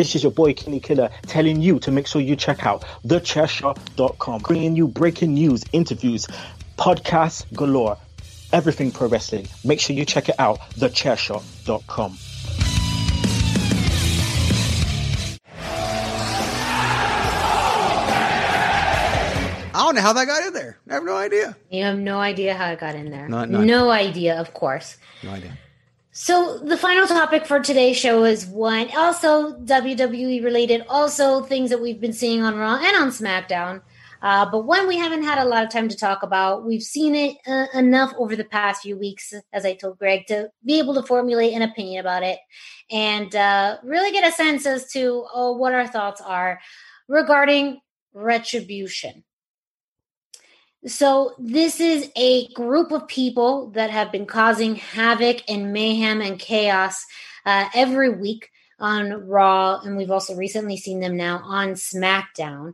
This 0.01 0.15
is 0.15 0.23
your 0.23 0.33
boy 0.33 0.55
Kenny 0.55 0.81
Killer 0.81 1.11
telling 1.27 1.61
you 1.61 1.79
to 1.81 1.91
make 1.91 2.07
sure 2.07 2.23
you 2.23 2.35
check 2.35 2.65
out 2.65 2.87
thechairshot.com, 3.05 4.41
bringing 4.41 4.75
you 4.75 4.89
breaking 4.89 5.35
news, 5.35 5.63
interviews, 5.75 6.27
podcasts 6.79 7.45
galore, 7.55 7.99
everything 8.51 8.93
pro 8.93 9.09
wrestling. 9.09 9.47
Make 9.63 9.79
sure 9.79 9.95
you 9.95 10.07
check 10.07 10.31
it 10.31 10.37
out, 10.39 10.59
thechairshot.com. 10.79 12.17
I 19.73 19.85
don't 19.85 19.95
know 19.97 20.01
how 20.01 20.15
that 20.15 20.27
got 20.27 20.47
in 20.47 20.55
there. 20.55 20.79
I 20.89 20.95
have 20.95 21.05
no 21.05 21.17
idea. 21.17 21.57
You 21.71 21.85
have 21.85 21.99
no 21.99 22.21
idea 22.21 22.55
how 22.55 22.71
it 22.73 22.81
got 22.81 22.95
in 22.95 23.11
there. 23.11 23.29
Not- 23.29 23.51
not- 23.51 23.65
no 23.65 23.91
idea, 23.91 24.41
of 24.41 24.55
course. 24.55 24.97
No 25.23 25.31
idea. 25.33 25.59
So 26.13 26.59
the 26.59 26.77
final 26.77 27.07
topic 27.07 27.47
for 27.47 27.61
today's 27.61 27.97
show 27.97 28.25
is 28.25 28.45
one 28.45 28.89
also 28.97 29.53
WWE 29.59 30.43
related, 30.43 30.85
also 30.89 31.43
things 31.43 31.71
that 31.71 31.81
we've 31.81 32.01
been 32.01 32.13
seeing 32.13 32.43
on 32.43 32.57
Raw 32.57 32.81
and 32.83 32.97
on 32.97 33.11
SmackDown. 33.11 33.81
Uh, 34.21 34.51
but 34.51 34.67
one 34.67 34.89
we 34.89 34.99
haven't 34.99 35.23
had 35.23 35.39
a 35.39 35.45
lot 35.45 35.65
of 35.65 35.71
time 35.71 35.89
to 35.89 35.97
talk 35.97 36.25
about. 36.25 36.67
We've 36.67 36.83
seen 36.83 37.15
it 37.15 37.37
uh, 37.47 37.67
enough 37.75 38.13
over 38.19 38.35
the 38.35 38.45
past 38.45 38.83
few 38.83 38.99
weeks, 38.99 39.33
as 39.53 39.65
I 39.65 39.75
told 39.75 39.99
Greg, 39.99 40.27
to 40.27 40.51
be 40.65 40.81
able 40.81 40.95
to 40.95 41.03
formulate 41.05 41.55
an 41.55 41.63
opinion 41.63 42.01
about 42.01 42.25
it 42.25 42.41
and 42.91 43.35
uh, 43.37 43.79
really 43.85 44.11
get 44.11 44.29
a 44.29 44.33
sense 44.33 44.67
as 44.67 44.91
to 44.93 45.25
oh, 45.33 45.57
what 45.57 45.75
our 45.75 45.87
thoughts 45.87 46.21
are 46.21 46.61
regarding 47.07 47.81
retribution. 48.13 49.23
So, 50.87 51.35
this 51.39 51.79
is 51.79 52.11
a 52.17 52.49
group 52.55 52.91
of 52.91 53.07
people 53.07 53.71
that 53.73 53.91
have 53.91 54.11
been 54.11 54.25
causing 54.25 54.77
havoc 54.77 55.43
and 55.47 55.75
mayhem 55.75 56.23
and 56.23 56.39
chaos 56.39 57.05
uh, 57.45 57.69
every 57.75 58.09
week 58.09 58.49
on 58.79 59.29
Raw. 59.29 59.81
And 59.81 59.99
we've 59.99 60.11
also 60.11 60.35
recently 60.35 60.79
seen 60.79 61.01
them 61.01 61.19
now 61.19 61.43
on 61.45 61.75
SmackDown. 61.75 62.73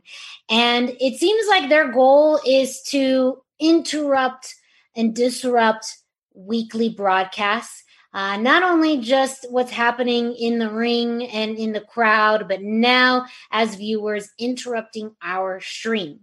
And 0.49 0.95
it 1.01 1.19
seems 1.19 1.47
like 1.49 1.67
their 1.67 1.91
goal 1.91 2.39
is 2.47 2.81
to 2.91 3.43
interrupt 3.59 4.55
and 4.95 5.13
disrupt 5.13 5.97
weekly 6.33 6.87
broadcasts. 6.87 7.83
Uh, 8.13 8.37
not 8.37 8.63
only 8.63 9.01
just 9.01 9.45
what's 9.51 9.71
happening 9.71 10.33
in 10.33 10.59
the 10.59 10.71
ring 10.71 11.27
and 11.27 11.57
in 11.57 11.73
the 11.73 11.81
crowd, 11.81 12.47
but 12.47 12.61
now 12.61 13.25
as 13.51 13.75
viewers 13.75 14.29
interrupting 14.39 15.13
our 15.21 15.59
stream. 15.59 16.21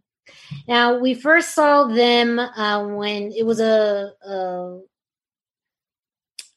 Now, 0.66 0.98
we 0.98 1.14
first 1.14 1.54
saw 1.54 1.84
them 1.84 2.38
uh, 2.38 2.86
when 2.88 3.32
it 3.32 3.44
was 3.44 3.60
a, 3.60 4.12
a 4.26 4.80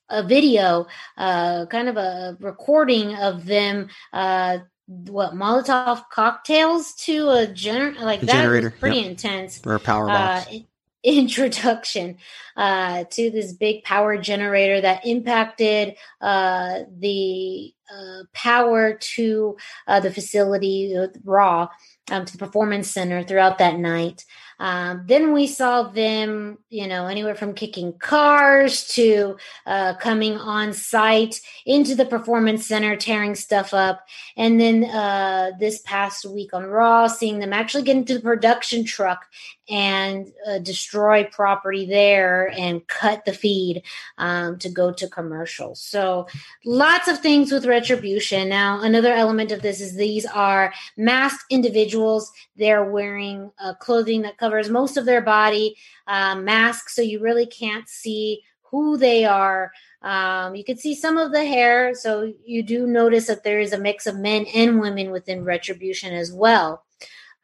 a 0.09 0.23
video, 0.23 0.87
uh, 1.17 1.65
kind 1.65 1.89
of 1.89 1.97
a 1.97 2.37
recording 2.39 3.15
of 3.15 3.45
them, 3.45 3.89
uh, 4.13 4.59
what 4.85 5.33
Molotov 5.33 6.03
cocktails 6.09 6.93
to 6.93 7.27
a 7.29 7.47
gener 7.47 7.99
like 7.99 8.23
A 8.23 8.27
that 8.27 8.31
generator, 8.31 8.69
was 8.69 8.79
pretty 8.79 8.99
yep. 8.99 9.07
intense. 9.07 9.61
Or 9.65 9.75
a 9.75 9.79
power 9.79 10.07
box. 10.07 10.47
Uh, 10.49 10.59
introduction 11.03 12.17
uh, 12.55 13.03
to 13.11 13.29
this 13.29 13.53
big 13.53 13.83
power 13.83 14.17
generator 14.17 14.81
that 14.81 15.05
impacted 15.05 15.95
uh, 16.21 16.79
the 16.97 17.73
uh, 17.93 18.23
power 18.33 18.93
to 18.93 19.55
uh, 19.87 19.99
the 19.99 20.11
facility, 20.11 20.95
uh, 20.97 21.07
Raw, 21.23 21.69
um, 22.11 22.25
to 22.25 22.31
the 22.33 22.37
performance 22.45 22.89
center 22.91 23.23
throughout 23.23 23.57
that 23.59 23.77
night. 23.79 24.25
Um, 24.59 25.03
then 25.05 25.33
we 25.33 25.47
saw 25.47 25.83
them, 25.83 26.57
you 26.69 26.87
know, 26.87 27.07
anywhere 27.07 27.35
from 27.35 27.53
kicking 27.53 27.93
cars 27.93 28.87
to 28.89 29.37
uh, 29.65 29.95
coming 29.95 30.37
on 30.37 30.73
site 30.73 31.41
into 31.65 31.95
the 31.95 32.05
performance 32.05 32.65
center, 32.65 32.95
tearing 32.95 33.35
stuff 33.35 33.73
up. 33.73 34.05
And 34.35 34.59
then 34.59 34.85
uh, 34.85 35.51
this 35.59 35.81
past 35.81 36.25
week 36.25 36.53
on 36.53 36.65
Raw, 36.65 37.07
seeing 37.07 37.39
them 37.39 37.53
actually 37.53 37.83
get 37.83 37.97
into 37.97 38.15
the 38.15 38.21
production 38.21 38.83
truck 38.83 39.25
and 39.69 40.31
uh, 40.47 40.59
destroy 40.59 41.25
property 41.25 41.85
there 41.85 42.53
and 42.57 42.87
cut 42.87 43.25
the 43.25 43.33
feed 43.33 43.83
um, 44.17 44.57
to 44.59 44.69
go 44.69 44.91
to 44.93 45.09
commercials. 45.09 45.81
So 45.81 46.27
lots 46.65 47.07
of 47.07 47.19
things 47.19 47.51
with 47.51 47.65
retribution. 47.65 48.47
Now, 48.47 48.81
another 48.81 49.11
element 49.11 49.51
of 49.51 49.61
this 49.61 49.81
is 49.81 49.95
these 49.95 50.25
are 50.25 50.73
masked 50.95 51.45
individuals. 51.49 52.31
They're 52.55 52.85
wearing 52.85 53.51
uh, 53.59 53.73
clothing 53.73 54.21
that 54.21 54.37
covers 54.37 54.46
most 54.69 54.97
of 54.97 55.05
their 55.05 55.21
body, 55.21 55.75
uh, 56.07 56.35
masks, 56.35 56.95
so 56.95 57.01
you 57.01 57.19
really 57.19 57.45
can't 57.45 57.87
see 57.87 58.41
who 58.71 58.97
they 58.97 59.25
are. 59.25 59.71
Um, 60.01 60.55
you 60.55 60.63
can 60.63 60.77
see 60.77 60.95
some 60.95 61.17
of 61.17 61.31
the 61.31 61.45
hair, 61.45 61.93
so 61.95 62.33
you 62.45 62.63
do 62.63 62.85
notice 62.85 63.27
that 63.27 63.43
there 63.43 63.59
is 63.59 63.73
a 63.73 63.79
mix 63.79 64.05
of 64.07 64.17
men 64.17 64.45
and 64.53 64.79
women 64.79 65.11
within 65.11 65.43
retribution 65.43 66.13
as 66.13 66.31
well. 66.31 66.83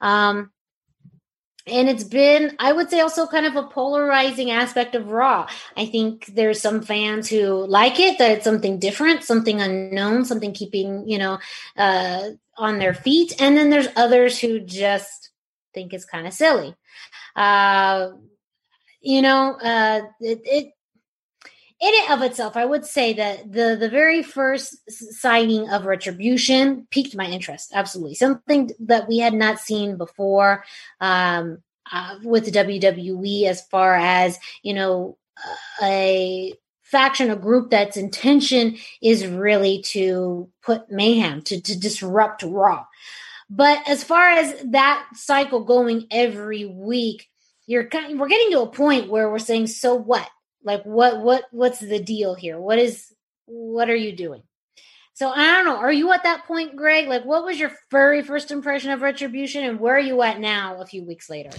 Um, 0.02 0.52
and 1.66 1.88
it's 1.88 2.04
been 2.04 2.56
i 2.60 2.74
would 2.74 2.90
say 2.90 3.00
also 3.00 3.26
kind 3.26 3.46
of 3.46 3.56
a 3.56 3.68
polarizing 3.68 4.52
aspect 4.52 4.96
of 4.96 5.12
raw 5.12 5.48
i 5.78 5.86
think 5.86 6.26
there's 6.34 6.62
some 6.62 6.82
fans 6.82 7.30
who 7.30 7.66
like 7.68 8.00
it 8.00 8.18
that 8.18 8.32
it's 8.32 8.44
something 8.44 8.80
different 8.80 9.24
something 9.24 9.62
unknown 9.62 10.26
something 10.26 10.54
keeping 10.54 11.08
you 11.08 11.18
know 11.18 11.40
uh 11.78 12.30
on 12.58 12.80
their 12.80 12.94
feet 12.94 13.34
and 13.40 13.56
then 13.56 13.70
there's 13.70 13.88
others 13.96 14.38
who 14.38 14.60
just 14.60 15.30
think 15.74 15.94
it's 15.94 16.06
kind 16.06 16.28
of 16.28 16.34
silly 16.34 16.76
uh 17.36 18.10
you 19.02 19.22
know 19.22 19.58
uh 19.62 20.02
it, 20.20 20.42
it 20.46 20.74
in 21.84 21.94
it 21.94 22.12
of 22.12 22.22
itself, 22.22 22.56
I 22.56 22.64
would 22.64 22.86
say 22.86 23.12
that 23.12 23.52
the 23.52 23.76
the 23.78 23.90
very 23.90 24.24
first 24.24 24.90
signing 24.90 25.70
of 25.70 25.86
Retribution 25.86 26.88
piqued 26.92 27.14
my 27.14 27.26
interest. 27.26 27.74
Absolutely, 27.74 28.16
something 28.16 28.72
that 28.80 29.10
we 29.10 29.18
had 29.18 29.34
not 29.34 29.60
seen 29.60 29.98
before 29.98 30.64
um, 31.02 31.62
uh, 31.92 32.20
with 32.24 32.54
WWE, 32.54 33.48
as 33.48 33.68
far 33.68 33.96
as 33.96 34.40
you 34.62 34.74
know, 34.74 35.18
a 35.82 36.54
faction, 36.84 37.30
a 37.30 37.36
group 37.36 37.70
that's 37.70 37.98
intention 37.98 38.78
is 39.02 39.28
really 39.28 39.82
to 39.88 40.50
put 40.62 40.90
mayhem, 40.90 41.42
to 41.42 41.60
to 41.60 41.78
disrupt 41.78 42.44
Raw. 42.44 42.86
But 43.56 43.88
as 43.88 44.04
far 44.04 44.30
as 44.30 44.56
that 44.72 45.08
cycle 45.14 45.64
going 45.64 46.08
every 46.10 46.66
week, 46.66 47.30
you're 47.68 47.86
kind, 47.86 48.20
we're 48.20 48.28
getting 48.28 48.50
to 48.52 48.62
a 48.62 48.68
point 48.68 49.12
where 49.12 49.30
we're 49.30 49.38
saying, 49.38 49.68
so 49.68 49.94
what? 49.94 50.28
Like 50.64 50.84
what 50.84 51.20
what 51.22 51.44
what's 51.52 51.80
the 51.80 52.00
deal 52.00 52.34
here? 52.34 52.60
What 52.60 52.80
is 52.80 53.14
what 53.46 53.90
are 53.92 53.96
you 53.96 54.16
doing? 54.16 54.42
So 55.14 55.30
I 55.30 55.58
don't 55.58 55.66
know. 55.66 55.76
Are 55.76 55.92
you 55.92 56.12
at 56.14 56.24
that 56.24 56.46
point, 56.46 56.76
Greg? 56.76 57.08
Like 57.08 57.26
what 57.26 57.46
was 57.46 57.60
your 57.60 57.72
very 57.92 58.24
first 58.24 58.50
impression 58.50 58.90
of 58.90 59.04
Retribution 59.04 59.64
and 59.64 59.80
where 59.80 59.98
are 59.98 60.00
you 60.00 60.24
at 60.24 60.40
now 60.40 60.82
a 60.82 60.86
few 60.88 61.04
weeks 61.04 61.30
later? 61.30 61.52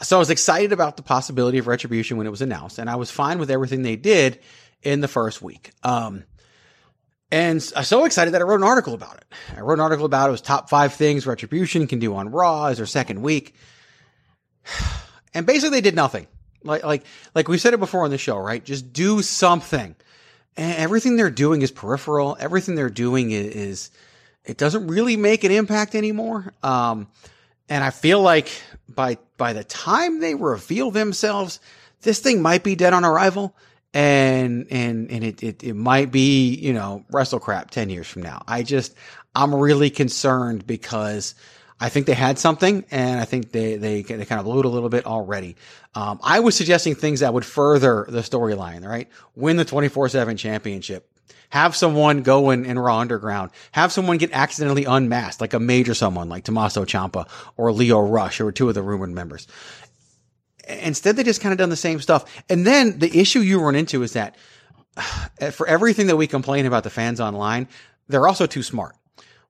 So 0.00 0.16
I 0.16 0.20
was 0.20 0.30
excited 0.30 0.72
about 0.72 0.96
the 0.96 1.02
possibility 1.02 1.58
of 1.58 1.66
Retribution 1.66 2.16
when 2.16 2.26
it 2.26 2.30
was 2.30 2.42
announced, 2.42 2.78
and 2.78 2.88
I 2.88 2.96
was 2.96 3.10
fine 3.10 3.38
with 3.38 3.50
everything 3.50 3.82
they 3.82 3.96
did 3.96 4.40
in 4.82 5.00
the 5.00 5.08
first 5.08 5.42
week. 5.42 5.72
Um, 5.82 6.24
and 7.34 7.72
I'm 7.74 7.82
so 7.82 8.04
excited 8.04 8.32
that 8.32 8.40
I 8.40 8.44
wrote 8.44 8.60
an 8.60 8.62
article 8.62 8.94
about 8.94 9.16
it. 9.16 9.24
I 9.56 9.60
wrote 9.62 9.74
an 9.74 9.80
article 9.80 10.06
about 10.06 10.26
it. 10.26 10.28
It 10.28 10.30
was 10.30 10.40
top 10.40 10.70
five 10.70 10.94
things 10.94 11.26
Retribution 11.26 11.88
can 11.88 11.98
do 11.98 12.14
on 12.14 12.30
Raw 12.30 12.66
as 12.66 12.76
their 12.76 12.86
second 12.86 13.22
week. 13.22 13.54
And 15.36 15.46
basically 15.46 15.70
they 15.70 15.80
did 15.80 15.96
nothing. 15.96 16.28
Like 16.62 16.84
like 16.84 17.04
like 17.34 17.48
we 17.48 17.58
said 17.58 17.74
it 17.74 17.80
before 17.80 18.04
on 18.04 18.10
the 18.10 18.18
show, 18.18 18.38
right? 18.38 18.64
Just 18.64 18.92
do 18.92 19.20
something. 19.20 19.96
And 20.56 20.78
everything 20.78 21.16
they're 21.16 21.28
doing 21.28 21.62
is 21.62 21.72
peripheral. 21.72 22.36
Everything 22.38 22.76
they're 22.76 22.88
doing 22.88 23.32
is, 23.32 23.46
is 23.46 23.90
it 24.44 24.56
doesn't 24.56 24.86
really 24.86 25.16
make 25.16 25.42
an 25.42 25.50
impact 25.50 25.96
anymore. 25.96 26.54
Um, 26.62 27.08
and 27.68 27.82
I 27.82 27.90
feel 27.90 28.22
like 28.22 28.48
by 28.88 29.18
by 29.36 29.54
the 29.54 29.64
time 29.64 30.20
they 30.20 30.36
reveal 30.36 30.92
themselves, 30.92 31.58
this 32.02 32.20
thing 32.20 32.40
might 32.40 32.62
be 32.62 32.76
dead 32.76 32.92
on 32.92 33.04
arrival. 33.04 33.56
And 33.94 34.66
and 34.70 35.10
and 35.10 35.24
it, 35.24 35.42
it 35.42 35.64
it 35.64 35.74
might 35.74 36.10
be, 36.10 36.54
you 36.54 36.72
know, 36.72 37.04
WrestleCrap 37.12 37.70
ten 37.70 37.88
years 37.88 38.08
from 38.08 38.22
now. 38.22 38.42
I 38.46 38.64
just 38.64 38.94
I'm 39.34 39.54
really 39.54 39.88
concerned 39.88 40.66
because 40.66 41.34
I 41.80 41.88
think 41.88 42.06
they 42.06 42.14
had 42.14 42.38
something, 42.38 42.84
and 42.90 43.20
I 43.20 43.24
think 43.24 43.52
they 43.52 43.76
they, 43.76 44.02
they 44.02 44.24
kind 44.24 44.38
of 44.38 44.44
blew 44.44 44.60
it 44.60 44.64
a 44.64 44.68
little 44.68 44.88
bit 44.88 45.06
already. 45.06 45.56
Um, 45.94 46.20
I 46.22 46.40
was 46.40 46.56
suggesting 46.56 46.94
things 46.94 47.20
that 47.20 47.34
would 47.34 47.44
further 47.44 48.06
the 48.08 48.20
storyline, 48.20 48.86
right? 48.86 49.08
Win 49.36 49.56
the 49.56 49.64
24 49.64 50.08
7 50.08 50.36
championship. 50.36 51.08
Have 51.50 51.76
someone 51.76 52.22
go 52.22 52.50
in, 52.50 52.64
in 52.64 52.78
Raw 52.78 52.98
Underground. 52.98 53.50
Have 53.72 53.92
someone 53.92 54.18
get 54.18 54.32
accidentally 54.32 54.86
unmasked, 54.86 55.40
like 55.40 55.54
a 55.54 55.60
major 55.60 55.94
someone 55.94 56.28
like 56.28 56.44
Tommaso 56.44 56.84
Ciampa 56.84 57.28
or 57.56 57.70
Lio 57.70 58.00
Rush, 58.00 58.40
or 58.40 58.50
two 58.50 58.68
of 58.68 58.74
the 58.74 58.82
rumored 58.82 59.10
members. 59.10 59.46
Instead, 60.68 61.16
they 61.16 61.22
just 61.22 61.40
kind 61.40 61.52
of 61.52 61.58
done 61.58 61.70
the 61.70 61.76
same 61.76 62.00
stuff. 62.00 62.24
And 62.48 62.66
then 62.66 62.98
the 62.98 63.18
issue 63.18 63.40
you 63.40 63.60
run 63.60 63.74
into 63.74 64.02
is 64.02 64.12
that 64.12 64.36
for 65.52 65.66
everything 65.66 66.06
that 66.08 66.16
we 66.16 66.26
complain 66.26 66.66
about 66.66 66.84
the 66.84 66.90
fans 66.90 67.20
online, 67.20 67.68
they're 68.08 68.26
also 68.28 68.46
too 68.46 68.62
smart 68.62 68.96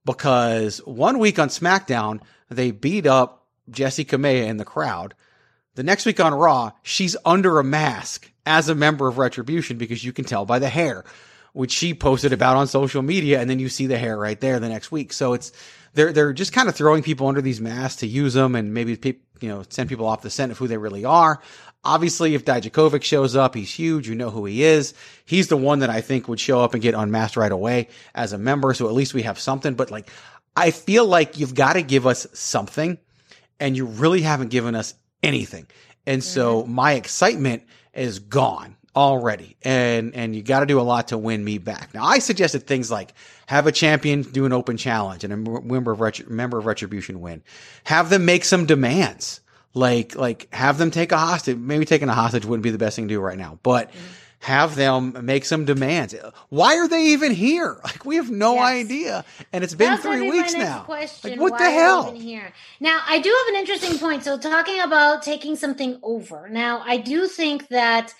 because 0.04 0.78
one 0.78 1.18
week 1.18 1.38
on 1.38 1.48
SmackDown, 1.48 2.20
they 2.50 2.70
beat 2.70 3.06
up 3.06 3.46
Jessi 3.70 4.04
Kamea 4.04 4.46
in 4.46 4.56
the 4.56 4.64
crowd. 4.64 5.14
The 5.74 5.82
next 5.82 6.06
week 6.06 6.20
on 6.20 6.34
Raw, 6.34 6.72
she's 6.82 7.16
under 7.24 7.58
a 7.58 7.64
mask 7.64 8.30
as 8.46 8.68
a 8.68 8.74
member 8.74 9.08
of 9.08 9.18
Retribution 9.18 9.78
because 9.78 10.04
you 10.04 10.12
can 10.12 10.24
tell 10.24 10.44
by 10.44 10.58
the 10.58 10.68
hair, 10.68 11.04
which 11.52 11.72
she 11.72 11.94
posted 11.94 12.32
about 12.32 12.56
on 12.56 12.66
social 12.66 13.02
media. 13.02 13.40
And 13.40 13.50
then 13.50 13.58
you 13.58 13.68
see 13.68 13.86
the 13.86 13.98
hair 13.98 14.16
right 14.16 14.40
there 14.40 14.60
the 14.60 14.68
next 14.68 14.92
week. 14.92 15.12
So 15.12 15.32
it's, 15.32 15.50
they're, 15.94 16.12
they're 16.12 16.32
just 16.32 16.52
kind 16.52 16.68
of 16.68 16.74
throwing 16.74 17.02
people 17.02 17.26
under 17.26 17.40
these 17.40 17.60
masks 17.60 18.00
to 18.00 18.06
use 18.06 18.34
them 18.34 18.54
and 18.54 18.74
maybe, 18.74 18.98
you 19.40 19.48
know, 19.48 19.62
send 19.68 19.88
people 19.88 20.06
off 20.06 20.22
the 20.22 20.30
scent 20.30 20.52
of 20.52 20.58
who 20.58 20.68
they 20.68 20.76
really 20.76 21.04
are. 21.04 21.40
Obviously, 21.84 22.34
if 22.34 22.44
Dijakovic 22.44 23.02
shows 23.02 23.36
up, 23.36 23.54
he's 23.54 23.72
huge. 23.72 24.08
You 24.08 24.14
know 24.14 24.30
who 24.30 24.44
he 24.44 24.62
is. 24.62 24.94
He's 25.24 25.48
the 25.48 25.56
one 25.56 25.80
that 25.80 25.90
I 25.90 26.00
think 26.00 26.28
would 26.28 26.40
show 26.40 26.60
up 26.60 26.72
and 26.74 26.82
get 26.82 26.94
unmasked 26.94 27.36
right 27.36 27.52
away 27.52 27.88
as 28.14 28.32
a 28.32 28.38
member. 28.38 28.72
So 28.74 28.88
at 28.88 28.94
least 28.94 29.14
we 29.14 29.22
have 29.22 29.38
something. 29.38 29.74
But 29.74 29.90
like, 29.90 30.10
I 30.56 30.70
feel 30.70 31.04
like 31.06 31.38
you've 31.38 31.54
got 31.54 31.74
to 31.74 31.82
give 31.82 32.06
us 32.06 32.26
something 32.32 32.98
and 33.60 33.76
you 33.76 33.84
really 33.84 34.22
haven't 34.22 34.48
given 34.48 34.74
us 34.74 34.94
anything. 35.22 35.66
And 36.06 36.22
mm-hmm. 36.22 36.28
so 36.28 36.64
my 36.64 36.94
excitement 36.94 37.64
is 37.92 38.18
gone 38.18 38.76
already. 38.96 39.56
And, 39.62 40.14
and 40.14 40.34
you 40.34 40.42
got 40.42 40.60
to 40.60 40.66
do 40.66 40.80
a 40.80 40.82
lot 40.82 41.08
to 41.08 41.18
win 41.18 41.44
me 41.44 41.58
back. 41.58 41.94
Now 41.94 42.04
I 42.04 42.18
suggested 42.18 42.66
things 42.66 42.90
like 42.90 43.14
have 43.46 43.66
a 43.66 43.72
champion 43.72 44.22
do 44.22 44.46
an 44.46 44.52
open 44.52 44.76
challenge 44.76 45.24
and 45.24 45.32
a 45.32 45.36
member 45.36 45.92
of, 45.92 45.98
Retri- 45.98 46.28
member 46.28 46.58
of 46.58 46.66
retribution 46.66 47.20
win. 47.20 47.42
Have 47.84 48.10
them 48.10 48.24
make 48.24 48.44
some 48.44 48.66
demands 48.66 49.40
like, 49.74 50.14
like 50.14 50.52
have 50.54 50.78
them 50.78 50.90
take 50.90 51.12
a 51.12 51.18
hostage. 51.18 51.56
Maybe 51.56 51.84
taking 51.84 52.08
a 52.08 52.14
hostage 52.14 52.44
wouldn't 52.44 52.62
be 52.62 52.70
the 52.70 52.78
best 52.78 52.96
thing 52.96 53.08
to 53.08 53.14
do 53.14 53.20
right 53.20 53.36
now, 53.36 53.58
but 53.64 53.90
mm-hmm. 53.90 53.98
have 54.40 54.76
them 54.76 55.24
make 55.24 55.44
some 55.44 55.64
demands. 55.64 56.14
Why 56.48 56.76
are 56.76 56.86
they 56.86 57.06
even 57.08 57.32
here? 57.32 57.80
Like 57.82 58.04
we 58.04 58.16
have 58.16 58.30
no 58.30 58.54
yes. 58.54 58.64
idea, 58.64 59.24
and 59.52 59.64
it's 59.64 59.74
been 59.74 59.90
That's 59.90 60.02
three 60.02 60.30
weeks 60.30 60.54
now. 60.54 60.84
Question. 60.84 61.32
Like, 61.32 61.40
what 61.40 61.58
the 61.58 61.68
hell? 61.68 62.12
Here 62.12 62.52
now, 62.78 63.02
I 63.04 63.18
do 63.18 63.36
have 63.36 63.54
an 63.54 63.60
interesting 63.60 63.98
point. 63.98 64.22
So 64.22 64.38
talking 64.38 64.80
about 64.80 65.24
taking 65.24 65.56
something 65.56 65.98
over. 66.04 66.48
Now, 66.48 66.82
I 66.86 66.98
do 66.98 67.26
think 67.26 67.68
that 67.68 68.14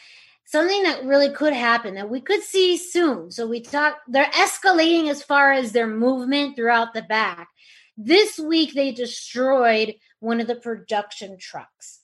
something 0.47 0.83
that 0.85 1.05
really 1.05 1.31
could 1.31 1.53
happen 1.53 1.95
that 1.95 2.11
we 2.11 2.21
could 2.21 2.43
see 2.43 2.77
soon. 2.77 3.31
So 3.31 3.47
we 3.47 3.61
talk. 3.61 3.99
They're 4.09 4.25
escalating 4.27 5.09
as 5.09 5.23
far 5.23 5.53
as 5.53 5.73
their 5.73 5.87
movement 5.87 6.57
throughout 6.57 6.95
the 6.95 7.03
back. 7.03 7.49
This 7.97 8.39
week 8.39 8.75
they 8.75 8.93
destroyed 8.93 9.95
one 10.21 10.41
of 10.41 10.47
the 10.47 10.57
production 10.57 11.39
trucks. 11.39 12.01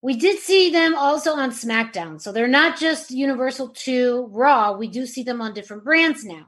We 0.00 0.16
did 0.16 0.38
see 0.38 0.70
them 0.70 0.94
also 0.94 1.32
on 1.32 1.50
SmackDown. 1.50 2.20
So 2.20 2.30
they're 2.30 2.46
not 2.46 2.78
just 2.78 3.10
Universal 3.10 3.70
2 3.70 4.28
Raw. 4.30 4.76
We 4.76 4.86
do 4.88 5.06
see 5.06 5.24
them 5.24 5.40
on 5.40 5.54
different 5.54 5.84
brands 5.84 6.24
now. 6.24 6.46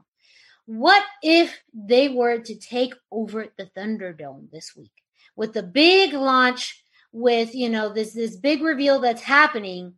What 0.65 1.03
if 1.21 1.61
they 1.73 2.07
were 2.07 2.39
to 2.39 2.55
take 2.55 2.93
over 3.11 3.47
the 3.57 3.65
Thunderdome 3.75 4.49
this 4.51 4.73
week 4.75 4.93
with 5.35 5.53
the 5.53 5.63
big 5.63 6.13
launch 6.13 6.83
with, 7.11 7.53
you 7.53 7.69
know, 7.69 7.91
this 7.91 8.13
this 8.13 8.37
big 8.37 8.61
reveal 8.61 9.01
that's 9.01 9.21
happening 9.21 9.95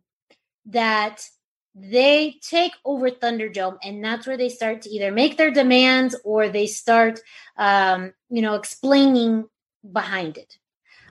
that 0.66 1.28
they 1.74 2.36
take 2.40 2.72
over 2.84 3.10
Thunderdome, 3.10 3.78
and 3.82 4.04
that's 4.04 4.26
where 4.26 4.36
they 4.36 4.48
start 4.48 4.82
to 4.82 4.90
either 4.90 5.10
make 5.10 5.36
their 5.36 5.50
demands 5.50 6.14
or 6.24 6.48
they 6.48 6.66
start, 6.66 7.20
um, 7.56 8.12
you 8.30 8.42
know, 8.42 8.54
explaining 8.54 9.44
behind 9.92 10.38
it. 10.38 10.58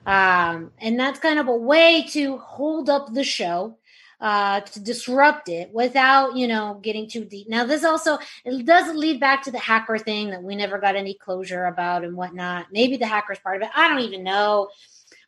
Um, 0.06 0.72
and 0.78 0.98
that's 0.98 1.20
kind 1.20 1.38
of 1.38 1.48
a 1.48 1.56
way 1.56 2.06
to 2.10 2.38
hold 2.38 2.88
up 2.88 3.12
the 3.12 3.24
show. 3.24 3.78
uh, 4.20 4.60
to 4.60 4.80
disrupt 4.80 5.48
it 5.48 5.70
without, 5.72 6.36
you 6.36 6.48
know, 6.48 6.78
getting 6.82 7.08
too 7.08 7.24
deep. 7.24 7.48
Now, 7.48 7.64
this 7.64 7.84
also 7.84 8.18
it 8.44 8.64
does 8.64 8.94
lead 8.94 9.20
back 9.20 9.42
to 9.42 9.50
the 9.50 9.58
hacker 9.58 9.98
thing 9.98 10.30
that 10.30 10.42
we 10.42 10.56
never 10.56 10.78
got 10.78 10.96
any 10.96 11.14
closure 11.14 11.66
about 11.66 12.04
and 12.04 12.16
whatnot. 12.16 12.66
Maybe 12.72 12.96
the 12.96 13.06
hacker's 13.06 13.38
part 13.38 13.56
of 13.56 13.62
it. 13.62 13.70
I 13.76 13.88
don't 13.88 14.00
even 14.00 14.24
know. 14.24 14.68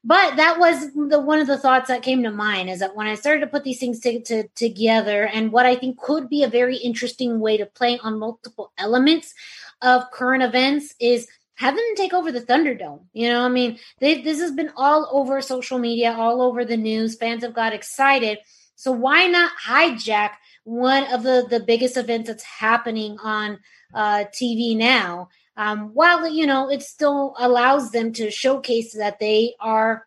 But 0.07 0.37
that 0.37 0.61
was 0.61 0.93
the 0.93 1.19
one 1.19 1.41
of 1.41 1.49
the 1.49 1.59
thoughts 1.59 1.89
that 1.89 2.05
came 2.05 2.23
to 2.23 2.31
mind 2.31 2.71
is 2.71 2.79
that 2.79 2.95
when 2.95 3.09
I 3.09 3.17
started 3.17 3.41
to 3.41 3.49
put 3.49 3.65
these 3.65 3.81
things 3.81 3.99
to, 4.01 4.21
to, 4.21 4.47
together 4.55 5.27
and 5.27 5.51
what 5.51 5.67
I 5.67 5.75
think 5.75 5.99
could 5.99 6.29
be 6.29 6.45
a 6.45 6.49
very 6.49 6.77
interesting 6.77 7.41
way 7.41 7.57
to 7.57 7.67
play 7.67 7.99
on 7.99 8.21
multiple 8.21 8.71
elements 8.79 9.35
of 9.83 10.09
current 10.13 10.45
events 10.45 10.95
is 11.01 11.27
have 11.57 11.75
them 11.75 11.85
take 11.97 12.15
over 12.15 12.31
the 12.31 12.41
Thunderdome. 12.41 13.01
You 13.15 13.31
know, 13.31 13.45
I 13.45 13.49
mean, 13.49 13.81
this 13.99 14.39
has 14.39 14.53
been 14.53 14.71
all 14.77 15.09
over 15.11 15.41
social 15.41 15.79
media, 15.79 16.13
all 16.13 16.41
over 16.41 16.65
the 16.65 16.77
news. 16.77 17.17
Fans 17.17 17.43
have 17.43 17.55
got 17.55 17.73
excited. 17.73 18.39
So 18.77 18.93
why 18.93 19.27
not 19.27 19.51
hijack 19.61 20.35
one 20.63 21.13
of 21.13 21.25
the 21.25 21.49
the 21.51 21.59
biggest 21.59 21.97
events 21.97 22.29
that's 22.29 22.45
happening 22.45 23.19
on 23.25 23.59
uh, 23.93 24.27
TV 24.33 24.77
now? 24.77 25.31
Um, 25.57 25.91
while 25.95 26.29
you 26.29 26.47
know 26.47 26.71
it 26.71 26.83
still 26.83 27.35
allows 27.39 27.91
them 27.91 28.13
to 28.15 28.31
showcase 28.31 28.95
that 28.95 29.19
they 29.19 29.55
are 29.59 30.07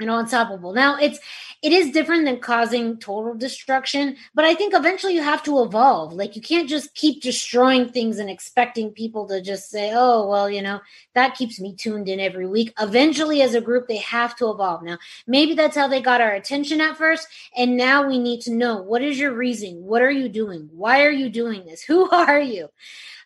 you 0.00 0.06
know 0.06 0.18
unstoppable. 0.18 0.72
Now 0.72 0.96
it's 0.96 1.18
it 1.62 1.72
is 1.72 1.92
different 1.92 2.24
than 2.24 2.40
causing 2.40 2.98
total 2.98 3.34
destruction 3.34 4.16
but 4.34 4.44
i 4.44 4.54
think 4.54 4.74
eventually 4.74 5.14
you 5.14 5.22
have 5.22 5.42
to 5.44 5.62
evolve. 5.62 6.12
Like 6.12 6.34
you 6.34 6.42
can't 6.42 6.68
just 6.68 6.94
keep 6.94 7.22
destroying 7.22 7.88
things 7.88 8.18
and 8.18 8.28
expecting 8.28 8.90
people 8.90 9.26
to 9.28 9.40
just 9.40 9.70
say 9.70 9.92
oh 9.94 10.28
well 10.28 10.50
you 10.50 10.62
know 10.62 10.80
that 11.14 11.36
keeps 11.36 11.60
me 11.60 11.74
tuned 11.76 12.08
in 12.08 12.18
every 12.20 12.46
week. 12.46 12.72
Eventually 12.80 13.42
as 13.42 13.54
a 13.54 13.60
group 13.60 13.86
they 13.86 13.98
have 13.98 14.34
to 14.36 14.50
evolve. 14.50 14.82
Now 14.82 14.98
maybe 15.26 15.54
that's 15.54 15.76
how 15.76 15.86
they 15.86 16.00
got 16.00 16.20
our 16.20 16.32
attention 16.32 16.80
at 16.80 16.96
first 16.96 17.28
and 17.56 17.76
now 17.76 18.06
we 18.06 18.18
need 18.18 18.40
to 18.42 18.52
know 18.52 18.82
what 18.82 19.02
is 19.02 19.18
your 19.18 19.32
reason 19.32 19.82
what 19.84 20.02
are 20.02 20.10
you 20.10 20.28
doing? 20.28 20.68
Why 20.72 21.04
are 21.04 21.10
you 21.10 21.28
doing 21.28 21.64
this? 21.66 21.82
Who 21.82 22.10
are 22.10 22.40
you? 22.40 22.64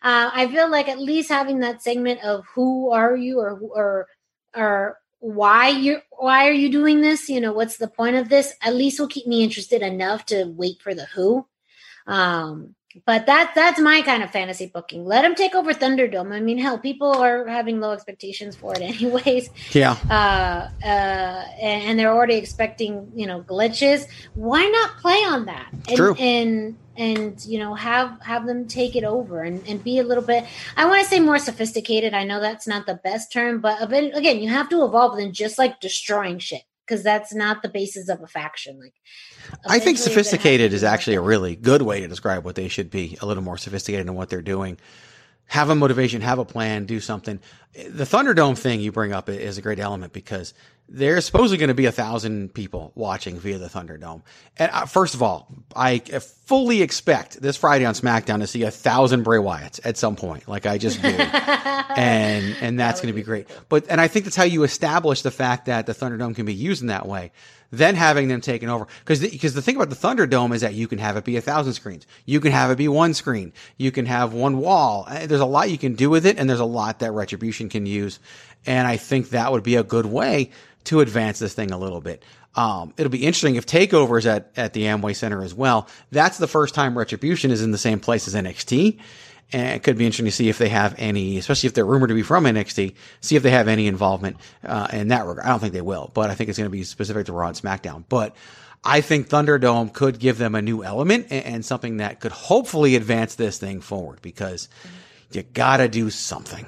Uh, 0.01 0.29
i 0.33 0.47
feel 0.47 0.69
like 0.69 0.87
at 0.87 0.99
least 0.99 1.29
having 1.29 1.59
that 1.59 1.81
segment 1.81 2.23
of 2.23 2.45
who 2.55 2.89
are 2.91 3.17
you 3.17 3.39
or 3.39 3.59
or 3.59 4.07
or 4.55 4.97
why 5.19 5.67
you're 5.67 6.01
why 6.11 6.47
are 6.47 6.53
you 6.53 6.71
doing 6.71 7.01
this 7.01 7.29
you 7.29 7.41
know 7.41 7.53
what's 7.53 7.77
the 7.77 7.87
point 7.87 8.15
of 8.15 8.29
this 8.29 8.53
at 8.61 8.73
least 8.73 8.99
will 8.99 9.07
keep 9.07 9.27
me 9.27 9.43
interested 9.43 9.81
enough 9.81 10.25
to 10.25 10.45
wait 10.45 10.81
for 10.81 10.93
the 10.93 11.05
who 11.05 11.45
um 12.07 12.75
but 13.05 13.27
that 13.27 13.51
that's 13.53 13.79
my 13.79 14.01
kind 14.01 14.23
of 14.23 14.31
fantasy 14.31 14.65
booking. 14.65 15.05
Let 15.05 15.21
them 15.21 15.35
take 15.35 15.53
over 15.53 15.73
Thunderdome. 15.73 16.31
I 16.33 16.39
mean, 16.39 16.57
hell, 16.57 16.79
people 16.79 17.11
are 17.11 17.47
having 17.47 17.79
low 17.79 17.91
expectations 17.91 18.55
for 18.55 18.73
it, 18.73 18.81
anyways. 18.81 19.49
Yeah. 19.71 19.95
Uh, 20.09 20.69
uh, 20.83 21.45
and, 21.61 21.83
and 21.83 21.99
they're 21.99 22.11
already 22.11 22.35
expecting, 22.35 23.11
you 23.15 23.27
know, 23.27 23.41
glitches. 23.41 24.07
Why 24.33 24.65
not 24.65 24.97
play 24.97 25.17
on 25.17 25.45
that? 25.45 25.69
And, 25.87 25.97
True. 25.97 26.15
And 26.15 26.77
and 26.99 27.43
you 27.45 27.57
know 27.57 27.73
have 27.73 28.21
have 28.21 28.45
them 28.45 28.67
take 28.67 28.95
it 28.95 29.03
over 29.03 29.41
and, 29.41 29.65
and 29.67 29.83
be 29.83 29.97
a 29.97 30.03
little 30.03 30.23
bit 30.23 30.45
i 30.77 30.85
want 30.85 31.01
to 31.01 31.09
say 31.09 31.19
more 31.19 31.39
sophisticated 31.39 32.13
i 32.13 32.23
know 32.23 32.39
that's 32.39 32.67
not 32.67 32.85
the 32.85 32.95
best 32.95 33.31
term 33.31 33.59
but 33.59 33.81
again 33.91 34.39
you 34.39 34.49
have 34.49 34.69
to 34.69 34.83
evolve 34.83 35.17
than 35.17 35.33
just 35.33 35.57
like 35.57 35.79
destroying 35.79 36.37
shit 36.37 36.63
because 36.85 37.01
that's 37.01 37.33
not 37.33 37.61
the 37.61 37.69
basis 37.69 38.09
of 38.09 38.21
a 38.21 38.27
faction 38.27 38.79
like 38.79 38.93
I 39.67 39.79
think 39.79 39.97
sophisticated 39.97 40.73
is 40.73 40.83
actually 40.83 41.15
a 41.15 41.21
really 41.21 41.55
good 41.55 41.81
way 41.81 42.01
to 42.01 42.07
describe 42.07 42.45
what 42.45 42.55
they 42.55 42.67
should 42.67 42.89
be. 42.89 43.17
A 43.21 43.25
little 43.25 43.41
more 43.41 43.57
sophisticated 43.57 44.07
in 44.07 44.13
what 44.13 44.29
they're 44.29 44.41
doing. 44.41 44.77
Have 45.47 45.69
a 45.69 45.75
motivation, 45.75 46.21
have 46.21 46.37
a 46.37 46.45
plan, 46.45 46.85
do 46.85 46.99
something. 46.99 47.39
The 47.73 48.03
Thunderdome 48.03 48.57
thing 48.57 48.79
you 48.79 48.91
bring 48.91 49.11
up 49.11 49.27
is 49.27 49.57
a 49.57 49.61
great 49.61 49.79
element 49.79 50.13
because 50.13 50.53
there's 50.91 51.25
supposedly 51.25 51.57
going 51.57 51.69
to 51.69 51.75
be 51.75 51.85
a 51.85 51.91
thousand 51.91 52.53
people 52.53 52.91
watching 52.95 53.39
via 53.39 53.59
the 53.59 53.67
Thunderdome. 53.67 54.23
And 54.57 54.71
uh, 54.73 54.85
first 54.85 55.13
of 55.13 55.21
all, 55.21 55.47
I 55.75 55.99
fully 55.99 56.81
expect 56.81 57.41
this 57.41 57.57
Friday 57.57 57.85
on 57.85 57.93
SmackDown 57.93 58.39
to 58.39 58.47
see 58.47 58.63
a 58.63 58.71
thousand 58.71 59.23
Bray 59.23 59.37
Wyatts 59.37 59.79
at 59.83 59.97
some 59.97 60.15
point, 60.15 60.47
like 60.47 60.65
I 60.65 60.79
just 60.79 61.01
do, 61.01 61.07
and 61.09 62.55
and 62.59 62.79
that's 62.79 62.99
that 62.99 63.05
going 63.05 63.13
to 63.13 63.15
be 63.15 63.23
great. 63.23 63.47
But 63.69 63.85
and 63.89 64.01
I 64.01 64.07
think 64.07 64.25
that's 64.25 64.35
how 64.35 64.43
you 64.43 64.63
establish 64.63 65.21
the 65.21 65.31
fact 65.31 65.67
that 65.67 65.85
the 65.85 65.93
Thunderdome 65.93 66.35
can 66.35 66.45
be 66.45 66.55
used 66.55 66.81
in 66.81 66.87
that 66.87 67.07
way. 67.07 67.31
Then 67.71 67.93
having 67.93 68.29
them 68.29 68.41
taken 68.41 68.67
over 68.67 68.87
because 69.01 69.19
because 69.19 69.53
the, 69.53 69.59
the 69.59 69.61
thing 69.61 69.75
about 69.75 69.91
the 69.91 69.95
Thunderdome 69.95 70.55
is 70.55 70.61
that 70.61 70.73
you 70.73 70.87
can 70.87 70.97
have 70.97 71.17
it 71.17 71.23
be 71.23 71.37
a 71.37 71.41
thousand 71.41 71.73
screens, 71.73 72.07
you 72.25 72.39
can 72.39 72.51
have 72.51 72.71
it 72.71 72.79
be 72.79 72.87
one 72.87 73.13
screen, 73.13 73.53
you 73.77 73.91
can 73.91 74.07
have 74.07 74.33
one 74.33 74.57
wall. 74.57 75.05
Uh, 75.07 75.27
there's 75.27 75.39
a 75.39 75.45
lot 75.45 75.69
you 75.69 75.77
can 75.77 75.93
do 75.93 76.09
with 76.09 76.25
it, 76.25 76.39
and 76.39 76.49
there's 76.49 76.59
a 76.59 76.65
lot 76.65 76.99
that 76.99 77.11
Retribution 77.11 77.69
can 77.69 77.85
use. 77.85 78.19
And 78.65 78.87
I 78.87 78.97
think 78.97 79.29
that 79.29 79.51
would 79.51 79.63
be 79.63 79.75
a 79.75 79.83
good 79.83 80.05
way 80.05 80.49
to 80.85 81.01
advance 81.01 81.39
this 81.39 81.53
thing 81.53 81.71
a 81.71 81.77
little 81.77 82.01
bit. 82.01 82.23
Um, 82.55 82.93
it'll 82.97 83.11
be 83.11 83.25
interesting 83.25 83.55
if 83.55 83.65
Takeover 83.65 84.17
is 84.17 84.25
at, 84.25 84.51
at 84.57 84.73
the 84.73 84.83
Amway 84.83 85.15
Center 85.15 85.43
as 85.43 85.53
well. 85.53 85.87
That's 86.11 86.37
the 86.37 86.47
first 86.47 86.73
time 86.73 86.97
Retribution 86.97 87.51
is 87.51 87.61
in 87.61 87.71
the 87.71 87.77
same 87.77 87.99
place 87.99 88.27
as 88.27 88.35
NXT. 88.35 88.99
And 89.51 89.75
it 89.75 89.83
could 89.83 89.97
be 89.97 90.05
interesting 90.05 90.25
to 90.25 90.31
see 90.31 90.49
if 90.49 90.59
they 90.59 90.69
have 90.69 90.93
any, 90.97 91.37
especially 91.37 91.67
if 91.67 91.73
they're 91.73 91.85
rumored 91.85 92.09
to 92.09 92.15
be 92.15 92.21
from 92.21 92.43
NXT, 92.43 92.93
see 93.21 93.35
if 93.35 93.41
they 93.41 93.49
have 93.49 93.67
any 93.67 93.87
involvement 93.87 94.37
uh, 94.63 94.87
in 94.93 95.07
that 95.07 95.25
regard. 95.25 95.45
I 95.45 95.49
don't 95.49 95.59
think 95.59 95.73
they 95.73 95.81
will, 95.81 96.11
but 96.13 96.29
I 96.29 96.35
think 96.35 96.49
it's 96.49 96.57
going 96.57 96.67
to 96.67 96.71
be 96.71 96.83
specific 96.83 97.25
to 97.27 97.33
Raw 97.33 97.47
and 97.47 97.57
SmackDown. 97.57 98.03
But 98.07 98.35
I 98.83 99.01
think 99.01 99.27
Thunderdome 99.27 99.91
could 99.91 100.19
give 100.19 100.37
them 100.37 100.53
a 100.53 100.61
new 100.61 100.83
element 100.83 101.27
and, 101.31 101.45
and 101.45 101.65
something 101.65 101.97
that 101.97 102.19
could 102.19 102.31
hopefully 102.31 102.95
advance 102.95 103.35
this 103.35 103.57
thing 103.57 103.81
forward 103.81 104.21
because 104.21 104.69
you 105.31 105.41
got 105.41 105.77
to 105.77 105.87
do 105.87 106.09
something. 106.11 106.65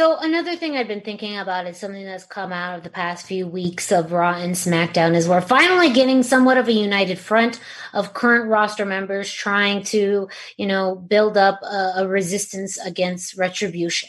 So 0.00 0.16
another 0.16 0.56
thing 0.56 0.78
I've 0.78 0.88
been 0.88 1.02
thinking 1.02 1.36
about 1.36 1.66
is 1.66 1.76
something 1.76 2.06
that's 2.06 2.24
come 2.24 2.54
out 2.54 2.74
of 2.74 2.82
the 2.82 2.88
past 2.88 3.26
few 3.26 3.46
weeks 3.46 3.92
of 3.92 4.12
Raw 4.12 4.32
and 4.32 4.54
SmackDown 4.54 5.14
is 5.14 5.28
we're 5.28 5.42
finally 5.42 5.92
getting 5.92 6.22
somewhat 6.22 6.56
of 6.56 6.68
a 6.68 6.72
united 6.72 7.18
front 7.18 7.60
of 7.92 8.14
current 8.14 8.48
roster 8.48 8.86
members 8.86 9.30
trying 9.30 9.82
to, 9.82 10.26
you 10.56 10.66
know, 10.66 10.94
build 10.94 11.36
up 11.36 11.60
a, 11.62 11.92
a 11.96 12.08
resistance 12.08 12.78
against 12.78 13.36
retribution. 13.36 14.08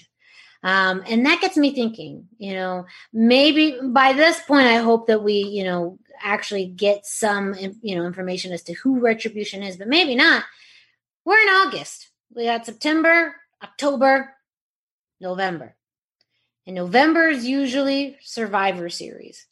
Um, 0.63 1.03
and 1.09 1.25
that 1.25 1.41
gets 1.41 1.57
me 1.57 1.75
thinking, 1.75 2.25
you 2.37 2.53
know, 2.53 2.85
maybe 3.11 3.77
by 3.83 4.13
this 4.13 4.39
point, 4.43 4.67
I 4.67 4.77
hope 4.77 5.07
that 5.07 5.23
we, 5.23 5.43
you 5.43 5.65
know, 5.65 5.99
actually 6.23 6.67
get 6.67 7.05
some, 7.05 7.53
you 7.81 7.97
know, 7.97 8.05
information 8.05 8.53
as 8.53 8.63
to 8.63 8.73
who 8.75 9.01
retribution 9.01 9.61
is, 9.61 9.75
but 9.75 9.89
maybe 9.89 10.15
not. 10.15 10.45
We're 11.25 11.41
in 11.41 11.49
August. 11.49 12.11
We 12.33 12.45
got 12.45 12.65
September, 12.65 13.35
October, 13.61 14.33
November. 15.19 15.75
And 16.65 16.75
November 16.75 17.27
is 17.27 17.45
usually 17.45 18.17
Survivor 18.21 18.89
Series. 18.89 19.47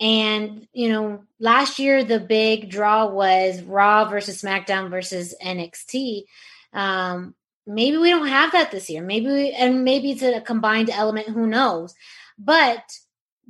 And, 0.00 0.68
you 0.72 0.90
know, 0.90 1.24
last 1.40 1.78
year 1.78 2.04
the 2.04 2.20
big 2.20 2.70
draw 2.70 3.06
was 3.06 3.62
Raw 3.62 4.04
versus 4.08 4.42
SmackDown 4.42 4.90
versus 4.90 5.34
NXT. 5.42 6.24
Um, 6.72 7.34
maybe 7.66 7.96
we 7.96 8.10
don't 8.10 8.28
have 8.28 8.52
that 8.52 8.70
this 8.70 8.90
year. 8.90 9.02
Maybe, 9.02 9.26
we, 9.26 9.50
and 9.52 9.84
maybe 9.84 10.12
it's 10.12 10.22
a 10.22 10.40
combined 10.40 10.90
element, 10.90 11.28
who 11.28 11.46
knows? 11.46 11.94
But 12.38 12.82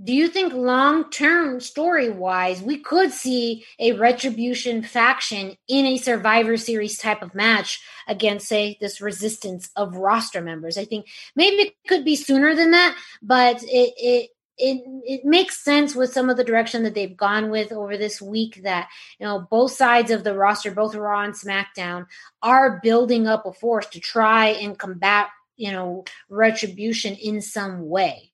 do 0.03 0.13
you 0.13 0.29
think 0.29 0.53
long 0.53 1.11
term 1.11 1.61
story 1.61 2.11
wise 2.11 2.61
we 2.61 2.79
could 2.79 3.11
see 3.11 3.65
a 3.79 3.93
retribution 3.93 4.83
faction 4.83 5.57
in 5.69 5.87
a 5.87 5.97
survivor 5.97 6.57
series 6.57 6.99
type 6.99 7.23
of 7.23 7.35
match 7.35 7.81
against 8.07 8.47
say 8.47 8.77
this 8.81 9.01
resistance 9.01 9.71
of 9.77 9.97
roster 9.97 10.43
members? 10.43 10.77
I 10.77 10.85
think 10.85 11.07
maybe 11.35 11.57
it 11.57 11.75
could 11.89 12.05
be 12.05 12.17
sooner 12.17 12.55
than 12.55 12.73
that 12.73 12.97
but 13.23 13.63
it 13.63 13.95
it 13.97 14.31
it, 14.59 14.83
it 15.05 15.25
makes 15.25 15.63
sense 15.63 15.95
with 15.95 16.13
some 16.13 16.31
of 16.31 16.39
the 16.39 16.45
direction 16.45 16.83
that 16.85 16.95
they've 16.95 17.17
gone 17.17 17.51
with 17.51 17.73
over 17.73 17.97
this 17.97 18.23
week 18.23 18.63
that 18.63 18.89
you 19.19 19.27
know 19.27 19.47
both 19.51 19.73
sides 19.73 20.11
of 20.11 20.25
the 20.25 20.35
roster 20.35 20.71
both 20.71 20.95
raw 20.95 21.23
and 21.23 21.35
smackdown 21.35 22.07
are 22.43 22.81
building 22.83 23.27
up 23.27 23.45
a 23.47 23.53
force 23.53 23.87
to 23.87 24.01
try 24.01 24.49
and 24.49 24.79
combat 24.79 25.29
you 25.57 25.73
know 25.73 26.05
retribution 26.29 27.15
in 27.15 27.41
some 27.43 27.89
way 27.89 28.33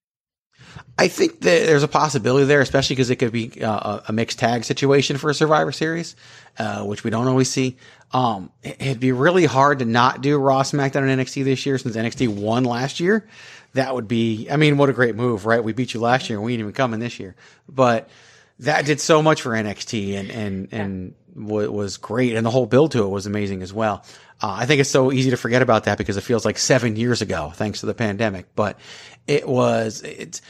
I 0.98 1.08
think 1.08 1.40
that 1.40 1.66
there's 1.66 1.82
a 1.82 1.88
possibility 1.88 2.44
there, 2.44 2.60
especially 2.60 2.96
because 2.96 3.10
it 3.10 3.16
could 3.16 3.32
be 3.32 3.62
uh, 3.62 4.00
a 4.06 4.12
mixed 4.12 4.38
tag 4.38 4.64
situation 4.64 5.16
for 5.16 5.30
a 5.30 5.34
Survivor 5.34 5.72
Series, 5.72 6.16
uh, 6.58 6.84
which 6.84 7.02
we 7.02 7.10
don't 7.10 7.26
always 7.26 7.50
see. 7.50 7.76
Um, 8.12 8.50
it'd 8.62 9.00
be 9.00 9.12
really 9.12 9.46
hard 9.46 9.78
to 9.78 9.84
not 9.84 10.20
do 10.20 10.36
Raw, 10.36 10.62
SmackDown, 10.62 11.08
and 11.08 11.20
NXT 11.20 11.44
this 11.44 11.64
year 11.64 11.78
since 11.78 11.96
NXT 11.96 12.28
won 12.28 12.64
last 12.64 13.00
year. 13.00 13.26
That 13.74 13.94
would 13.94 14.06
be, 14.06 14.48
I 14.50 14.56
mean, 14.56 14.76
what 14.76 14.90
a 14.90 14.92
great 14.92 15.16
move, 15.16 15.46
right? 15.46 15.64
We 15.64 15.72
beat 15.72 15.94
you 15.94 16.00
last 16.00 16.28
year 16.28 16.38
and 16.38 16.44
we 16.44 16.52
didn't 16.52 16.66
even 16.66 16.72
coming 16.74 17.00
this 17.00 17.18
year, 17.18 17.34
but 17.68 18.10
that 18.58 18.84
did 18.84 19.00
so 19.00 19.22
much 19.22 19.40
for 19.40 19.50
NXT 19.50 20.14
and, 20.14 20.30
and, 20.30 20.68
and 20.72 21.14
was 21.34 21.96
great. 21.96 22.34
And 22.36 22.44
the 22.44 22.50
whole 22.50 22.66
build 22.66 22.92
to 22.92 23.04
it 23.04 23.08
was 23.08 23.26
amazing 23.26 23.62
as 23.62 23.72
well. 23.72 24.04
Uh, 24.42 24.56
I 24.58 24.66
think 24.66 24.80
it's 24.80 24.90
so 24.90 25.12
easy 25.12 25.30
to 25.30 25.36
forget 25.36 25.62
about 25.62 25.84
that 25.84 25.98
because 25.98 26.16
it 26.16 26.22
feels 26.22 26.44
like 26.44 26.58
seven 26.58 26.96
years 26.96 27.22
ago, 27.22 27.52
thanks 27.54 27.80
to 27.80 27.86
the 27.86 27.94
pandemic, 27.94 28.46
but 28.56 28.78
it 29.26 29.48
was, 29.48 30.02
it's, 30.02 30.42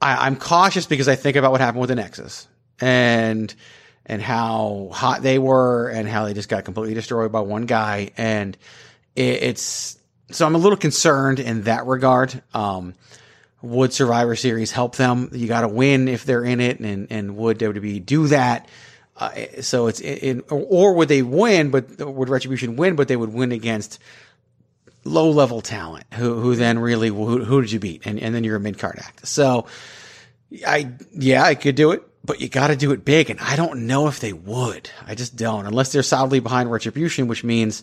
I, 0.00 0.26
am 0.26 0.36
cautious 0.36 0.86
because 0.86 1.08
I 1.08 1.16
think 1.16 1.36
about 1.36 1.52
what 1.52 1.60
happened 1.60 1.80
with 1.80 1.88
the 1.90 1.96
Nexus 1.96 2.48
and 2.80 3.54
and 4.06 4.20
how 4.20 4.88
hot 4.92 5.22
they 5.22 5.38
were 5.38 5.88
and 5.88 6.08
how 6.08 6.24
they 6.24 6.34
just 6.34 6.48
got 6.48 6.64
completely 6.64 6.94
destroyed 6.94 7.30
by 7.30 7.40
one 7.40 7.66
guy. 7.66 8.10
And 8.16 8.56
it, 9.14 9.42
it's 9.42 9.98
so 10.30 10.46
I'm 10.46 10.54
a 10.54 10.58
little 10.58 10.78
concerned 10.78 11.38
in 11.38 11.62
that 11.62 11.86
regard. 11.86 12.42
Um, 12.54 12.94
would 13.62 13.92
Survivor 13.92 14.36
Series 14.36 14.72
help 14.72 14.96
them? 14.96 15.30
You 15.32 15.46
got 15.46 15.60
to 15.62 15.68
win 15.68 16.08
if 16.08 16.24
they're 16.24 16.44
in 16.44 16.60
it, 16.60 16.80
and 16.80 17.08
and 17.10 17.36
would 17.36 17.58
WWE 17.58 18.04
do 18.04 18.26
that? 18.28 18.68
Uh, 19.16 19.30
so 19.60 19.86
it's 19.88 20.00
in, 20.00 20.42
or 20.48 20.94
would 20.94 21.08
they 21.08 21.20
win, 21.20 21.70
but 21.70 21.98
would 22.00 22.30
Retribution 22.30 22.76
win, 22.76 22.96
but 22.96 23.06
they 23.06 23.16
would 23.16 23.32
win 23.32 23.52
against 23.52 24.00
low 25.04 25.30
level 25.30 25.60
talent 25.60 26.04
who, 26.14 26.40
who 26.40 26.54
then 26.56 26.78
really, 26.78 27.08
who, 27.08 27.44
who 27.44 27.60
did 27.60 27.72
you 27.72 27.80
beat? 27.80 28.06
And, 28.06 28.18
and 28.18 28.34
then 28.34 28.44
you're 28.44 28.56
a 28.56 28.60
mid 28.60 28.78
card 28.78 28.98
act. 28.98 29.26
So 29.26 29.66
I, 30.66 30.92
yeah, 31.12 31.42
I 31.42 31.54
could 31.54 31.74
do 31.74 31.92
it, 31.92 32.02
but 32.24 32.40
you 32.40 32.48
got 32.48 32.68
to 32.68 32.76
do 32.76 32.92
it 32.92 33.04
big. 33.04 33.30
And 33.30 33.40
I 33.40 33.56
don't 33.56 33.86
know 33.86 34.08
if 34.08 34.20
they 34.20 34.32
would. 34.32 34.90
I 35.06 35.14
just 35.14 35.36
don't, 35.36 35.66
unless 35.66 35.92
they're 35.92 36.02
solidly 36.02 36.40
behind 36.40 36.70
Retribution, 36.70 37.28
which 37.28 37.44
means 37.44 37.82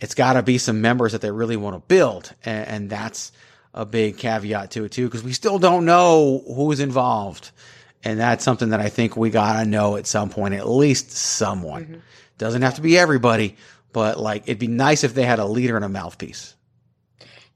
it's 0.00 0.14
got 0.14 0.34
to 0.34 0.42
be 0.42 0.58
some 0.58 0.80
members 0.80 1.12
that 1.12 1.20
they 1.20 1.30
really 1.30 1.56
want 1.56 1.76
to 1.76 1.88
build. 1.88 2.34
And, 2.44 2.68
and 2.68 2.90
that's 2.90 3.32
a 3.72 3.86
big 3.86 4.18
caveat 4.18 4.72
to 4.72 4.84
it 4.84 4.92
too, 4.92 5.06
because 5.06 5.22
we 5.22 5.32
still 5.32 5.58
don't 5.58 5.84
know 5.84 6.42
who's 6.46 6.80
involved. 6.80 7.50
And 8.02 8.18
that's 8.18 8.42
something 8.42 8.70
that 8.70 8.80
I 8.80 8.88
think 8.88 9.16
we 9.16 9.30
got 9.30 9.62
to 9.62 9.68
know 9.68 9.96
at 9.96 10.06
some 10.06 10.30
point, 10.30 10.54
at 10.54 10.68
least 10.68 11.10
someone. 11.10 11.84
Mm-hmm. 11.84 11.98
Doesn't 12.38 12.62
have 12.62 12.76
to 12.76 12.80
be 12.80 12.98
everybody, 12.98 13.56
but 13.92 14.18
like 14.18 14.44
it'd 14.44 14.58
be 14.58 14.68
nice 14.68 15.04
if 15.04 15.14
they 15.14 15.24
had 15.24 15.38
a 15.38 15.46
leader 15.46 15.76
and 15.76 15.84
a 15.84 15.88
mouthpiece. 15.88 16.54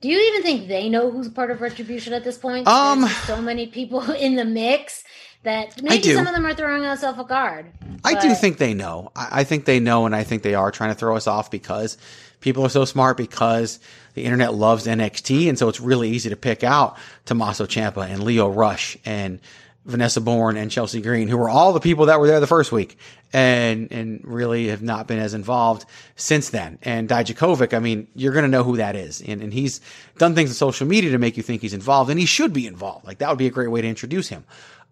Do 0.00 0.08
you 0.10 0.18
even 0.18 0.42
think 0.42 0.68
they 0.68 0.90
know 0.90 1.10
who's 1.10 1.30
part 1.30 1.50
of 1.50 1.62
Retribution 1.62 2.12
at 2.12 2.24
this 2.24 2.36
point? 2.36 2.68
Um, 2.68 3.00
There's 3.00 3.16
so 3.16 3.40
many 3.40 3.66
people 3.66 4.02
in 4.12 4.36
the 4.36 4.44
mix 4.44 5.02
that 5.44 5.82
maybe 5.82 6.12
some 6.12 6.26
of 6.26 6.34
them 6.34 6.44
are 6.44 6.54
throwing 6.54 6.84
us 6.84 7.04
off 7.04 7.18
a 7.18 7.24
guard. 7.24 7.72
I 8.04 8.20
do 8.20 8.34
think 8.34 8.58
they 8.58 8.74
know. 8.74 9.12
I, 9.14 9.40
I 9.40 9.44
think 9.44 9.64
they 9.64 9.80
know, 9.80 10.04
and 10.06 10.14
I 10.14 10.24
think 10.24 10.42
they 10.42 10.54
are 10.54 10.70
trying 10.70 10.90
to 10.90 10.94
throw 10.94 11.16
us 11.16 11.26
off 11.26 11.50
because 11.50 11.96
people 12.40 12.64
are 12.64 12.70
so 12.70 12.84
smart 12.84 13.16
because 13.16 13.78
the 14.14 14.24
internet 14.24 14.54
loves 14.54 14.86
NXT, 14.86 15.48
and 15.48 15.58
so 15.58 15.68
it's 15.68 15.80
really 15.80 16.10
easy 16.10 16.30
to 16.30 16.36
pick 16.36 16.64
out 16.64 16.96
Tommaso 17.24 17.66
Ciampa 17.66 18.06
and 18.08 18.22
Lio 18.22 18.48
Rush 18.48 18.96
and 19.04 19.40
Vanessa 19.84 20.20
Borne 20.20 20.56
and 20.56 20.70
Chelsea 20.70 21.00
Green, 21.02 21.28
who 21.28 21.36
were 21.36 21.48
all 21.48 21.72
the 21.72 21.80
people 21.80 22.06
that 22.06 22.18
were 22.18 22.26
there 22.26 22.40
the 22.40 22.46
first 22.46 22.72
week 22.72 22.98
and, 23.32 23.92
and 23.92 24.20
really 24.24 24.68
have 24.68 24.82
not 24.82 25.06
been 25.06 25.18
as 25.18 25.34
involved 25.34 25.84
since 26.16 26.48
then. 26.50 26.78
And 26.82 27.08
Dijakovic, 27.08 27.74
I 27.74 27.80
mean, 27.80 28.08
you're 28.14 28.32
going 28.32 28.44
to 28.44 28.50
know 28.50 28.64
who 28.64 28.78
that 28.78 28.96
is. 28.96 29.20
And, 29.20 29.42
and 29.42 29.52
he's 29.52 29.80
done 30.16 30.34
things 30.34 30.50
on 30.50 30.54
social 30.54 30.86
media 30.86 31.10
to 31.10 31.18
make 31.18 31.36
you 31.36 31.42
think 31.42 31.60
he's 31.60 31.74
involved 31.74 32.10
and 32.10 32.18
he 32.18 32.26
should 32.26 32.52
be 32.52 32.66
involved. 32.66 33.06
Like 33.06 33.18
that 33.18 33.28
would 33.28 33.38
be 33.38 33.46
a 33.46 33.50
great 33.50 33.70
way 33.70 33.82
to 33.82 33.88
introduce 33.88 34.28
him. 34.28 34.44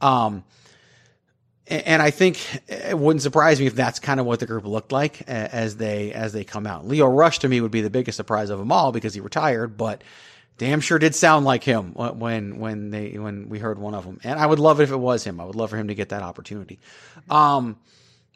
Um, 0.03 0.45
and 1.69 2.03
I 2.03 2.11
think 2.11 2.39
it 2.69 2.99
wouldn't 2.99 3.23
surprise 3.23 3.61
me 3.61 3.67
if 3.67 3.75
that's 3.75 3.99
kind 3.99 4.21
of 4.21 4.27
what 4.27 4.41
the 4.41 4.47
group 4.47 4.67
looked 4.67 4.93
like 4.93 5.23
as 5.29 5.77
they 5.77 6.13
as 6.13 6.33
they 6.33 6.45
come 6.45 6.67
out. 6.67 6.87
Lio 6.87 7.07
Rush 7.07 7.39
to 7.39 7.49
me 7.49 7.61
would 7.61 7.71
be 7.71 7.81
the 7.81 7.89
biggest 7.89 8.17
surprise 8.17 8.51
of 8.51 8.59
them 8.59 8.73
all 8.73 8.93
because 8.93 9.15
he 9.15 9.21
retired, 9.21 9.77
but 9.77 10.03
damn 10.59 10.81
sure 10.81 10.99
did 10.99 11.15
sound 11.15 11.45
like 11.45 11.65
him 11.65 11.93
when 11.95 12.59
when 12.59 12.91
they 12.91 13.19
when 13.19 13.49
we 13.49 13.59
heard 13.59 13.79
one 13.79 13.95
of 13.95 14.05
them. 14.05 14.21
And 14.25 14.39
I 14.39 14.47
would 14.47 14.59
love 14.59 14.81
it 14.81 14.85
if 14.85 14.91
it 14.91 14.97
was 14.97 15.25
him. 15.25 15.41
I 15.41 15.45
would 15.45 15.57
love 15.57 15.71
for 15.71 15.77
him 15.77 15.89
to 15.89 15.95
get 15.95 16.11
that 16.11 16.23
opportunity. 16.23 16.79
Um, 17.31 17.79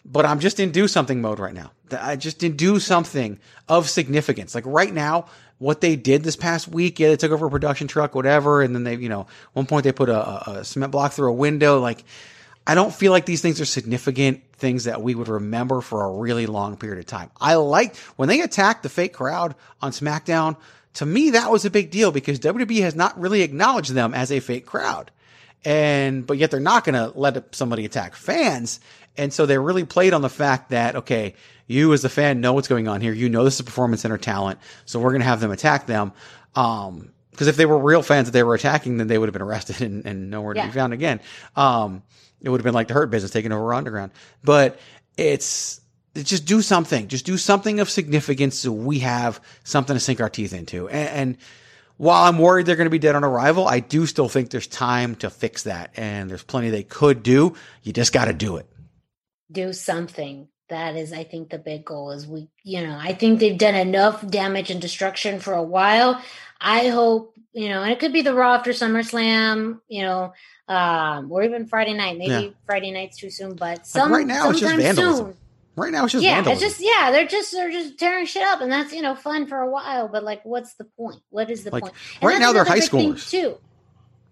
but 0.05 0.24
I'm 0.24 0.40
just 0.40 0.60
in 0.60 0.70
do 0.70 0.88
something 0.88 1.20
mode 1.20 1.38
right 1.38 1.55
now. 1.55 1.72
I 1.90 2.16
just 2.16 2.38
didn't 2.38 2.56
do 2.56 2.78
something 2.78 3.38
of 3.68 3.88
significance. 3.88 4.55
Like 4.55 4.64
right 4.66 4.93
now, 4.93 5.26
what 5.59 5.80
they 5.80 5.97
did 5.97 6.22
this 6.22 6.36
past 6.36 6.68
week, 6.68 6.98
yeah, 7.01 7.09
they 7.09 7.16
took 7.16 7.32
over 7.32 7.47
a 7.47 7.51
production 7.51 7.88
truck, 7.88 8.14
whatever, 8.14 8.62
and 8.62 8.74
then 8.74 8.84
they, 8.84 8.97
you 8.97 9.09
know, 9.09 9.26
one 9.52 9.66
point 9.66 9.84
they 9.84 9.93
put 9.93 10.09
a, 10.09 10.51
a 10.51 10.64
cement 10.64 10.93
block 10.93 11.12
through 11.12 11.30
a 11.30 11.34
window. 11.34 11.80
Like, 11.80 12.05
I 12.66 12.74
don't 12.74 12.93
feel 12.93 13.12
like 13.12 13.26
these 13.26 13.40
things 13.40 13.60
are 13.60 13.64
significant 13.64 14.43
things 14.55 14.84
that 14.84 15.01
we 15.01 15.14
would 15.14 15.28
remember 15.28 15.80
for 15.80 16.05
a 16.05 16.10
really 16.10 16.47
long 16.47 16.76
period 16.76 16.98
of 16.98 17.06
time. 17.06 17.30
I 17.40 17.55
like 17.55 17.97
when 18.16 18.28
they 18.28 18.40
attacked 18.40 18.82
the 18.82 18.88
fake 18.88 19.12
crowd 19.12 19.55
on 19.80 19.93
SmackDown 19.93 20.56
to 20.97 21.06
me, 21.06 21.31
that 21.31 21.51
was 21.51 21.66
a 21.66 21.70
big 21.70 21.90
deal 21.90 22.10
because 22.10 22.40
WWE 22.40 22.81
has 22.81 22.94
not 22.94 23.18
really 23.20 23.43
acknowledged 23.43 23.93
them 23.93 24.14
as 24.14 24.32
a 24.32 24.40
fake 24.40 24.64
crowd. 24.64 25.10
And, 25.62 26.27
but 26.27 26.39
yet 26.39 26.51
they're 26.51 26.59
not 26.59 26.85
going 26.85 26.94
to 26.94 27.18
let 27.18 27.55
somebody 27.55 27.85
attack 27.85 28.14
fans. 28.14 28.81
And 29.14 29.31
so 29.31 29.44
they 29.44 29.59
really 29.59 29.85
played 29.85 30.14
on 30.14 30.23
the 30.23 30.31
fact 30.31 30.70
that, 30.70 30.97
okay, 30.97 31.35
you 31.66 31.93
as 31.93 32.05
a 32.05 32.09
fan 32.09 32.40
know 32.40 32.55
what's 32.55 32.68
going 32.68 32.89
on 32.89 33.02
here. 33.02 33.12
You 33.12 33.28
know 33.28 33.44
this 33.44 33.56
is 33.56 33.62
performance 33.62 34.01
center 34.02 34.16
talent. 34.16 34.59
So 34.86 34.98
we're 34.98 35.10
going 35.10 35.20
to 35.20 35.27
have 35.27 35.40
them 35.40 35.51
attack 35.51 35.86
them. 35.86 36.12
Um, 36.55 37.12
because 37.31 37.48
if 37.48 37.56
they 37.56 37.66
were 37.66 37.78
real 37.78 38.02
fans 38.02 38.28
that 38.28 38.32
they 38.32 38.43
were 38.43 38.55
attacking, 38.55 38.97
then 38.97 39.06
they 39.06 39.18
would 39.18 39.28
have 39.28 39.35
been 39.35 39.43
arrested 39.43 39.81
and, 39.82 40.06
and 40.06 40.31
nowhere 40.31 40.55
to 40.55 40.60
yeah. 40.60 40.66
be 40.66 40.73
found 40.73 40.94
again. 40.94 41.20
Um, 41.56 42.02
it 42.40 42.48
would 42.48 42.60
have 42.60 42.64
been 42.64 42.74
like 42.74 42.89
the 42.89 42.94
Hurt 42.94 43.10
Business 43.10 43.32
taking 43.32 43.52
over 43.52 43.74
Underground. 43.74 44.12
But 44.43 44.78
it's, 45.18 45.82
just 46.24 46.44
do 46.44 46.62
something. 46.62 47.09
Just 47.09 47.26
do 47.26 47.36
something 47.36 47.80
of 47.80 47.90
significance 47.90 48.59
so 48.59 48.72
we 48.72 49.01
have 49.01 49.40
something 49.64 49.94
to 49.94 50.01
sink 50.01 50.20
our 50.20 50.30
teeth 50.30 50.52
into. 50.52 50.88
And, 50.88 51.09
and 51.09 51.36
while 51.97 52.24
I'm 52.24 52.38
worried 52.38 52.66
they're 52.66 52.76
going 52.76 52.86
to 52.86 52.90
be 52.90 52.98
dead 52.98 53.14
on 53.14 53.24
arrival, 53.24 53.66
I 53.66 53.80
do 53.80 54.06
still 54.06 54.28
think 54.28 54.51
there's 54.51 54.66
time 54.66 55.14
to 55.16 55.30
fix 55.30 55.64
that. 55.64 55.93
And 55.97 56.30
there's 56.30 56.43
plenty 56.43 56.70
they 56.70 56.82
could 56.82 57.22
do. 57.22 57.55
You 57.82 57.93
just 57.93 58.12
got 58.12 58.26
to 58.26 58.32
do 58.32 58.56
it. 58.56 58.66
Do 59.51 59.72
something. 59.72 60.48
That 60.68 60.97
is, 60.97 61.12
I 61.12 61.22
think, 61.22 61.51
the 61.51 61.59
big 61.59 61.84
goal 61.84 62.10
is 62.10 62.26
we, 62.26 62.48
you 62.64 62.84
know, 62.84 62.98
I 63.01 63.14
think 63.14 63.38
they've 63.38 63.56
done 63.56 63.76
enough 63.76 64.26
damage 64.26 64.68
and 64.70 64.80
destruction 64.80 65.38
for 65.38 65.55
a 65.55 65.62
while. 65.62 66.20
I 66.60 66.88
hope, 66.88 67.34
you 67.52 67.68
know, 67.68 67.82
and 67.82 67.93
it 67.93 68.01
could 68.01 68.12
be 68.12 68.22
the 68.22 68.34
Raw 68.34 68.55
after 68.55 68.72
SummerSlam, 68.72 69.78
you 69.86 70.02
know, 70.02 70.32
um, 70.66 71.30
or 71.30 71.44
even 71.44 71.66
Friday 71.66 71.94
night. 71.94 72.18
Maybe 72.18 72.47
yeah. 72.47 72.51
Friday 72.66 72.90
night's 72.90 73.16
too 73.16 73.30
soon, 73.30 73.55
but 73.55 73.86
some, 73.86 74.10
like 74.10 74.18
right 74.18 74.26
now 74.26 74.51
it's 74.51 74.59
just 74.59 74.74
vandalism. 74.74 75.26
Soon, 75.26 75.36
Right 75.76 75.92
now, 75.92 76.04
it's 76.04 76.12
just 76.12 76.24
yeah, 76.24 76.36
vandalism. 76.36 76.66
it's 76.66 76.78
just 76.78 76.84
yeah, 76.84 77.10
they're 77.10 77.26
just 77.26 77.52
they're 77.52 77.70
just 77.70 77.98
tearing 77.98 78.24
shit 78.24 78.42
up, 78.42 78.62
and 78.62 78.72
that's 78.72 78.94
you 78.94 79.02
know 79.02 79.14
fun 79.14 79.46
for 79.46 79.58
a 79.58 79.70
while. 79.70 80.08
But 80.08 80.24
like, 80.24 80.42
what's 80.44 80.74
the 80.74 80.84
point? 80.84 81.20
What 81.28 81.50
is 81.50 81.64
the 81.64 81.70
like, 81.70 81.82
point? 81.82 81.94
And 82.22 82.28
right 82.28 82.40
now, 82.40 82.52
they're 82.52 82.64
high 82.64 82.78
schoolers 82.78 83.28
too. 83.30 83.58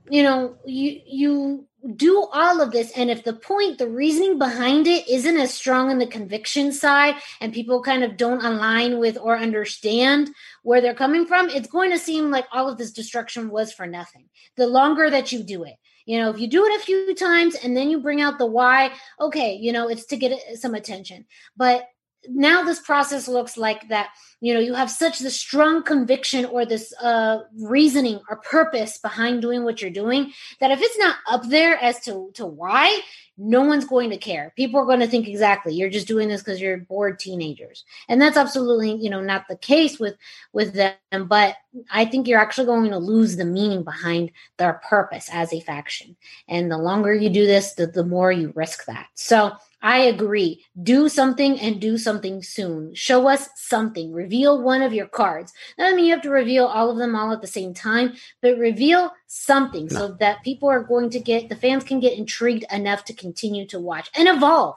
You 0.09 0.23
know, 0.23 0.57
you 0.65 1.01
you 1.07 1.67
do 1.97 2.27
all 2.33 2.63
of 2.63 2.73
this, 2.73 2.93
and 2.97 3.11
if 3.11 3.25
the 3.25 3.35
point, 3.35 3.77
the 3.77 3.89
reasoning 3.89 4.39
behind 4.39 4.87
it 4.87 5.07
isn't 5.07 5.37
as 5.37 5.53
strong 5.53 5.91
on 5.91 5.99
the 5.99 6.07
conviction 6.07 6.73
side, 6.73 7.17
and 7.43 7.53
people 7.53 7.83
kind 7.83 8.03
of 8.03 8.17
don't 8.17 8.43
align 8.43 8.99
with 8.99 9.19
or 9.19 9.37
understand 9.37 10.31
where 10.63 10.81
they're 10.81 10.95
coming 10.95 11.27
from, 11.27 11.51
it's 11.51 11.69
going 11.69 11.91
to 11.91 11.99
seem 11.99 12.31
like 12.31 12.47
all 12.53 12.71
of 12.71 12.79
this 12.79 12.93
destruction 12.93 13.51
was 13.51 13.71
for 13.71 13.87
nothing. 13.87 14.31
The 14.57 14.67
longer 14.67 15.11
that 15.11 15.31
you 15.31 15.43
do 15.43 15.65
it, 15.65 15.75
you 16.07 16.19
know, 16.19 16.31
if 16.31 16.39
you 16.39 16.47
do 16.47 16.65
it 16.65 16.81
a 16.81 16.85
few 16.85 17.15
times 17.15 17.55
and 17.55 17.77
then 17.77 17.91
you 17.91 18.01
bring 18.01 18.21
out 18.21 18.39
the 18.39 18.47
why, 18.47 18.93
okay, 19.21 19.55
you 19.55 19.73
know, 19.73 19.89
it's 19.89 20.07
to 20.07 20.17
get 20.17 20.39
some 20.59 20.75
attention. 20.75 21.25
But 21.57 21.89
now 22.29 22.63
this 22.63 22.81
process 22.81 23.29
looks 23.29 23.59
like 23.59 23.89
that 23.91 24.09
you 24.41 24.55
know 24.55 24.61
you 24.61 24.73
have 24.73 24.91
such 24.91 25.19
the 25.19 25.31
strong 25.31 25.83
conviction 25.83 26.47
or 26.47 26.65
this 26.65 26.95
uh 27.03 27.41
reasoning 27.59 28.19
or 28.31 28.37
purpose 28.37 28.97
behind 28.97 29.43
doing 29.43 29.63
what 29.63 29.83
you're 29.83 29.91
doing 29.91 30.33
that 30.59 30.71
if 30.71 30.81
it's 30.81 30.99
not 30.99 31.17
up 31.29 31.47
there 31.49 31.77
as 31.83 32.01
to 32.01 32.31
to 32.33 32.47
why 32.47 32.99
no 33.37 33.63
one's 33.63 33.85
going 33.85 34.11
to 34.11 34.17
care. 34.17 34.53
People 34.57 34.81
are 34.81 34.87
going 34.87 35.01
to 35.01 35.09
think 35.09 35.27
exactly 35.27 35.75
you're 35.75 35.91
just 35.91 36.07
doing 36.07 36.29
this 36.29 36.41
because 36.41 36.61
you're 36.61 36.79
bored 36.79 37.19
teenagers, 37.19 37.85
and 38.09 38.21
that's 38.21 38.37
absolutely 38.37 38.95
you 38.95 39.11
know 39.11 39.21
not 39.21 39.47
the 39.49 39.57
case 39.57 39.99
with 39.99 40.17
with 40.53 40.75
them. 40.75 40.95
But 41.27 41.57
I 41.91 42.05
think 42.05 42.29
you're 42.29 42.41
actually 42.41 42.67
going 42.67 42.91
to 42.91 42.99
lose 42.99 43.37
the 43.37 43.45
meaning 43.45 43.83
behind 43.83 44.31
their 44.59 44.75
purpose 44.89 45.29
as 45.33 45.53
a 45.53 45.61
faction, 45.61 46.17
and 46.49 46.71
the 46.71 46.79
longer 46.79 47.15
you 47.15 47.31
do 47.31 47.47
this, 47.47 47.75
the, 47.75 47.87
the 47.87 48.05
more 48.05 48.31
you 48.33 48.53
risk 48.55 48.87
that. 48.87 49.09
So 49.15 49.53
I 49.85 49.99
agree. 49.99 50.65
Do 50.83 51.11
something 51.11 51.61
and 51.61 51.79
do 51.79 51.99
something 51.99 52.43
soon. 52.43 52.95
Show 52.95 53.29
us 53.29 53.51
something. 53.55 54.13
Reveal 54.13 54.63
one 54.63 54.81
of 54.81 54.95
your 54.95 55.07
cards. 55.07 55.53
That 55.77 55.85
doesn't 55.85 55.97
mean 55.97 56.07
you 56.07 56.13
have 56.15 56.23
to 56.23 56.31
reveal 56.31 56.65
all 56.65 56.91
of 56.91 56.97
them 56.97 57.15
all 57.15 57.33
at 57.33 57.43
the 57.43 57.47
same 57.47 57.75
time, 57.75 58.15
but 58.41 58.57
reveal 58.57 59.13
something 59.27 59.89
no. 59.91 59.99
so 59.99 60.09
that 60.21 60.43
people 60.43 60.71
are 60.71 60.83
going 60.83 61.11
to 61.11 61.21
get, 61.21 61.51
the 61.51 61.57
fans 61.57 61.85
can 61.85 62.01
get 62.01 62.17
intrigued 62.17 62.65
enough 62.73 63.05
to 63.05 63.13
continue 63.13 63.67
to 63.67 63.79
watch 63.79 64.09
and 64.15 64.27
evolve. 64.27 64.77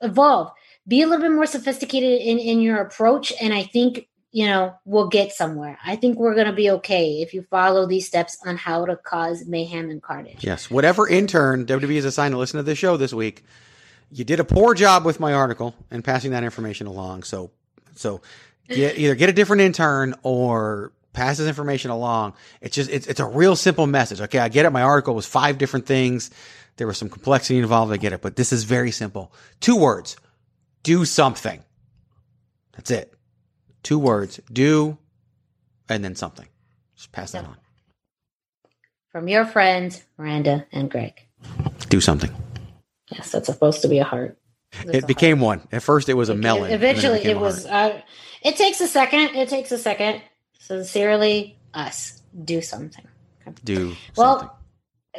Evolve. 0.00 0.50
Be 0.86 1.02
a 1.02 1.06
little 1.06 1.28
bit 1.28 1.34
more 1.34 1.44
sophisticated 1.44 2.22
in, 2.22 2.38
in 2.38 2.62
your 2.62 2.80
approach. 2.80 3.34
And 3.42 3.52
I 3.52 3.64
think, 3.64 4.08
you 4.30 4.46
know, 4.46 4.74
we'll 4.84 5.08
get 5.08 5.32
somewhere. 5.32 5.78
I 5.84 5.96
think 5.96 6.18
we're 6.18 6.34
going 6.34 6.46
to 6.46 6.52
be 6.52 6.70
okay 6.70 7.22
if 7.22 7.32
you 7.32 7.42
follow 7.42 7.86
these 7.86 8.06
steps 8.06 8.38
on 8.44 8.56
how 8.56 8.84
to 8.84 8.96
cause 8.96 9.46
mayhem 9.46 9.90
and 9.90 10.02
carnage. 10.02 10.44
Yes. 10.44 10.70
Whatever 10.70 11.08
intern 11.08 11.66
WWE 11.66 11.96
is 11.96 12.04
assigned 12.04 12.32
to 12.32 12.38
listen 12.38 12.58
to 12.58 12.62
this 12.62 12.78
show 12.78 12.96
this 12.96 13.14
week 13.14 13.42
you 14.10 14.24
did 14.24 14.40
a 14.40 14.44
poor 14.44 14.74
job 14.74 15.04
with 15.04 15.20
my 15.20 15.32
article 15.32 15.74
and 15.90 16.04
passing 16.04 16.30
that 16.30 16.44
information 16.44 16.86
along. 16.86 17.24
So, 17.24 17.50
so 17.94 18.20
get, 18.68 18.98
either 18.98 19.14
get 19.14 19.28
a 19.28 19.32
different 19.32 19.62
intern 19.62 20.14
or 20.22 20.92
pass 21.12 21.38
this 21.38 21.48
information 21.48 21.90
along. 21.90 22.34
It's 22.60 22.74
just, 22.74 22.90
it's, 22.90 23.06
it's 23.06 23.20
a 23.20 23.26
real 23.26 23.56
simple 23.56 23.86
message. 23.86 24.20
Okay. 24.20 24.38
I 24.38 24.48
get 24.48 24.64
it. 24.64 24.70
My 24.70 24.82
article 24.82 25.14
was 25.14 25.26
five 25.26 25.58
different 25.58 25.86
things. 25.86 26.30
There 26.76 26.86
was 26.86 26.96
some 26.96 27.10
complexity 27.10 27.58
involved. 27.58 27.92
I 27.92 27.96
get 27.96 28.12
it, 28.12 28.22
but 28.22 28.36
this 28.36 28.52
is 28.52 28.64
very 28.64 28.90
simple. 28.90 29.32
Two 29.60 29.76
words. 29.76 30.16
Do 30.84 31.04
something. 31.04 31.62
That's 32.72 32.90
it. 32.90 33.12
Two 33.82 33.98
words. 33.98 34.40
Do 34.52 34.98
and 35.88 36.04
then 36.04 36.14
something. 36.14 36.48
Just 36.96 37.12
pass 37.12 37.32
that 37.32 37.44
on. 37.44 37.56
From 39.10 39.28
your 39.28 39.46
friends, 39.46 40.04
Miranda 40.18 40.66
and 40.72 40.90
Greg. 40.90 41.20
Do 41.88 42.00
something. 42.00 42.30
Yes, 43.10 43.32
that's 43.32 43.46
supposed 43.46 43.82
to 43.82 43.88
be 43.88 43.98
a 43.98 44.04
heart. 44.04 44.38
it 44.84 45.06
became 45.06 45.38
heart. 45.38 45.60
one. 45.60 45.68
At 45.72 45.82
first, 45.82 46.08
it 46.08 46.14
was 46.14 46.28
a 46.28 46.34
melon. 46.34 46.70
Eventually, 46.70 47.20
it, 47.20 47.28
it 47.28 47.38
was. 47.38 47.64
Uh, 47.64 48.00
it 48.42 48.56
takes 48.56 48.80
a 48.80 48.86
second. 48.86 49.34
It 49.34 49.48
takes 49.48 49.72
a 49.72 49.78
second. 49.78 50.20
Sincerely, 50.58 51.58
us 51.72 52.22
do 52.44 52.60
something. 52.60 53.06
Okay. 53.46 53.56
Do 53.64 53.96
well. 54.16 54.58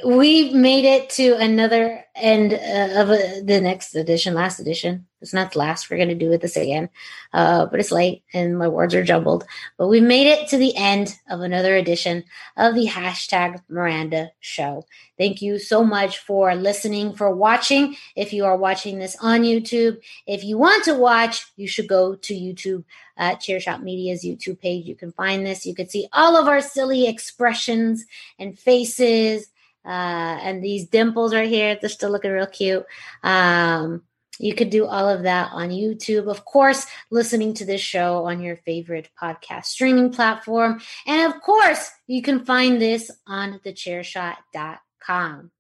we 0.06 0.54
made 0.54 0.86
it 0.86 1.10
to 1.12 1.36
another 1.38 2.06
end 2.16 2.54
uh, 2.54 3.02
of 3.02 3.10
uh, 3.10 3.18
the 3.44 3.60
next 3.62 3.96
edition, 3.96 4.36
last 4.36 4.60
edition. 4.60 5.08
It's 5.22 5.34
not 5.34 5.52
the 5.52 5.60
last. 5.60 5.90
We're 5.90 5.98
going 5.98 6.10
to 6.10 6.16
do 6.16 6.30
with 6.30 6.42
this 6.42 6.56
again, 6.56 6.90
uh, 7.34 7.66
but 7.66 7.80
it's 7.80 7.92
late 7.92 8.24
and 8.34 8.58
my 8.58 8.68
words 8.68 8.96
are 8.96 9.04
jumbled. 9.04 9.46
But 9.78 9.88
we 9.88 10.00
made 10.00 10.28
it 10.28 10.48
to 10.50 10.58
the 10.58 10.76
end 10.76 11.16
of 11.30 11.42
another 11.42 11.76
edition 11.76 12.24
of 12.56 12.76
the 12.76 12.88
hashtag 12.88 13.62
Miranda 13.70 14.32
Show. 14.40 14.86
Thank 15.18 15.42
you 15.42 15.60
so 15.60 15.84
much 15.84 16.20
for 16.20 16.56
listening, 16.56 17.14
for 17.14 17.34
watching. 17.36 17.96
If 18.16 18.32
you 18.32 18.46
are 18.46 18.56
watching 18.56 19.00
this 19.00 19.18
on 19.22 19.42
YouTube, 19.42 19.98
if 20.26 20.44
you 20.44 20.58
want 20.58 20.86
to 20.86 20.94
watch, 20.94 21.46
you 21.58 21.68
should 21.68 21.88
go 21.88 22.16
to 22.16 22.34
YouTube 22.34 22.86
at 23.18 23.42
Chairshot 23.42 23.84
Media's 23.84 24.24
YouTube 24.24 24.60
page. 24.60 24.86
You 24.86 24.96
can 24.96 25.12
find 25.12 25.46
this. 25.46 25.66
You 25.66 25.76
can 25.76 25.90
see 25.90 26.08
all 26.14 26.38
of 26.38 26.48
our 26.48 26.62
silly 26.62 27.08
expressions 27.08 28.06
and 28.40 28.58
faces 28.58 29.50
uh, 29.86 30.38
and 30.42 30.64
these 30.64 30.88
dimples 30.88 31.34
right 31.34 31.50
here. 31.50 31.78
They're 31.80 31.90
still 31.90 32.12
looking 32.12 32.32
real 32.32 32.48
cute. 32.48 32.86
Um, 33.24 34.04
you 34.40 34.56
could 34.56 34.70
do 34.70 34.86
all 34.86 35.08
of 35.08 35.24
that 35.24 35.52
on 35.52 35.70
YouTube. 35.70 36.30
Of 36.30 36.46
course, 36.46 36.86
listening 37.12 37.54
to 37.56 37.66
this 37.66 37.82
show 37.82 38.26
on 38.26 38.42
your 38.42 38.56
favorite 38.58 39.10
podcast 39.22 39.66
streaming 39.66 40.12
platform. 40.12 40.82
And 41.06 41.32
of 41.32 41.42
course, 41.42 41.92
you 42.08 42.22
can 42.22 42.46
find 42.46 42.82
this 42.82 43.12
on 43.28 43.60
thechairshot.com. 43.66 45.52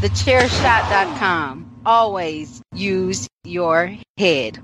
Thechairshot.com. 0.00 1.82
Always 1.84 2.62
use 2.74 3.28
your 3.44 3.96
head. 4.16 4.58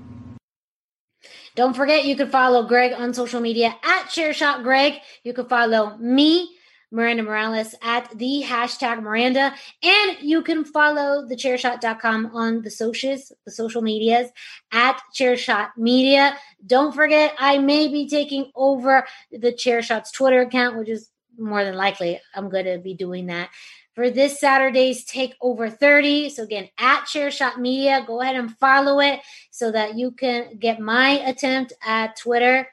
Don't 1.55 1.75
forget, 1.75 2.05
you 2.05 2.15
can 2.15 2.29
follow 2.29 2.67
Greg 2.67 2.93
on 2.93 3.13
social 3.13 3.41
media 3.41 3.75
at 3.83 4.05
Chairshot 4.05 4.63
Greg. 4.63 4.93
You 5.23 5.33
can 5.33 5.45
follow 5.47 5.97
me 5.97 6.55
Miranda 6.91 7.23
Morales 7.23 7.75
at 7.81 8.09
the 8.17 8.43
hashtag 8.45 9.01
Miranda. 9.01 9.53
And 9.83 10.17
you 10.21 10.41
can 10.41 10.65
follow 10.65 11.25
the 11.27 11.35
chairshot.com 11.35 12.31
on 12.33 12.61
the 12.61 12.71
socials, 12.71 13.31
the 13.45 13.51
social 13.51 13.81
medias 13.81 14.29
at 14.71 15.01
chairshot 15.13 15.69
media. 15.77 16.37
Don't 16.65 16.93
forget, 16.93 17.33
I 17.39 17.57
may 17.57 17.87
be 17.87 18.07
taking 18.07 18.51
over 18.55 19.05
the 19.31 19.51
chairshot's 19.51 20.11
Twitter 20.11 20.41
account, 20.41 20.77
which 20.77 20.89
is 20.89 21.09
more 21.37 21.63
than 21.63 21.75
likely 21.75 22.19
I'm 22.35 22.49
going 22.49 22.65
to 22.65 22.79
be 22.79 22.93
doing 22.93 23.27
that 23.27 23.49
for 23.93 24.09
this 24.09 24.39
Saturday's 24.39 25.05
Takeover 25.05 25.77
30. 25.77 26.29
So 26.29 26.43
again, 26.43 26.69
at 26.77 27.05
Chairshot 27.05 27.57
Media, 27.57 28.03
go 28.05 28.21
ahead 28.21 28.35
and 28.35 28.55
follow 28.57 28.99
it 28.99 29.19
so 29.51 29.71
that 29.71 29.97
you 29.97 30.11
can 30.11 30.57
get 30.57 30.79
my 30.79 31.19
attempt 31.25 31.73
at 31.85 32.15
Twitter 32.15 32.67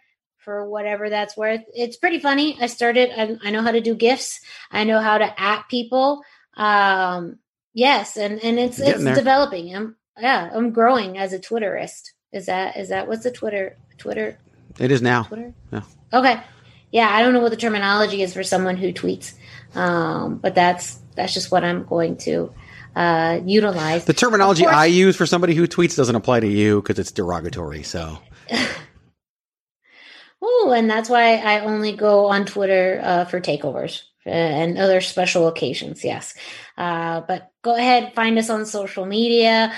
for 0.47 0.65
whatever 0.65 1.11
that's 1.11 1.37
worth. 1.37 1.63
It's 1.75 1.97
pretty 1.97 2.21
funny. 2.21 2.57
I 2.61 2.69
started, 2.69 3.11
I, 3.11 3.37
I 3.45 3.51
know 3.51 3.63
how 3.63 3.73
to 3.73 3.81
do 3.81 3.97
gifts. 3.97 4.41
I 4.71 4.85
know 4.85 5.01
how 5.01 5.19
to 5.19 5.41
at 5.41 5.69
people. 5.69 6.23
Um, 6.57 7.41
yes. 7.75 8.17
And, 8.17 8.43
and 8.45 8.57
it's, 8.57 8.79
it's 8.79 9.03
there. 9.03 9.15
developing. 9.17 9.75
I'm, 9.75 9.97
yeah, 10.17 10.49
I'm 10.55 10.71
growing 10.71 11.19
as 11.19 11.33
a 11.33 11.41
Twitterist. 11.41 12.13
Is 12.33 12.47
that, 12.47 12.77
is 12.77 12.91
that, 12.91 13.09
what's 13.09 13.25
the 13.25 13.33
Twitter, 13.33 13.77
Twitter? 13.99 14.39
It 14.79 14.93
is 14.93 15.03
now. 15.03 15.25
Twitter? 15.25 15.53
Yeah. 15.73 15.83
Okay. 16.13 16.41
Yeah. 16.93 17.09
I 17.11 17.23
don't 17.23 17.35
know 17.35 17.41
what 17.41 17.51
the 17.51 17.57
terminology 17.57 18.23
is 18.23 18.33
for 18.33 18.45
someone 18.45 18.77
who 18.77 18.93
tweets. 18.93 19.35
Um, 19.75 20.37
but 20.37 20.55
that's, 20.55 20.97
that's 21.17 21.35
just 21.35 21.51
what 21.51 21.65
I'm 21.65 21.85
going 21.85 22.19
to, 22.19 22.55
uh, 22.95 23.41
utilize. 23.45 24.05
The 24.05 24.15
terminology 24.15 24.63
course, 24.63 24.77
I 24.77 24.87
use 24.87 25.17
for 25.17 25.27
somebody 25.27 25.57
who 25.57 25.67
tweets 25.67 25.97
doesn't 25.97 26.15
apply 26.15 26.39
to 26.41 26.49
you 26.49 26.81
because 26.81 27.01
it's 27.01 27.11
derogatory. 27.11 27.83
So 27.83 28.21
Oh, 30.43 30.73
and 30.77 30.89
that's 30.89 31.09
why 31.09 31.37
I 31.37 31.61
only 31.61 31.97
go 31.97 32.27
on 32.27 32.45
Twitter 32.45 33.01
uh, 33.03 33.25
for 33.25 33.41
takeovers 33.41 34.03
uh, 34.27 34.31
and 34.31 34.79
other 34.79 35.01
special 35.01 35.49
occasions. 35.49 36.05
Yes. 36.05 36.35
Uh, 36.77 37.23
but 37.27 37.51
go 37.63 37.75
ahead, 37.75 38.15
find 38.15 38.39
us 38.39 38.51
on 38.51 38.67
social 38.67 39.07
media. 39.07 39.73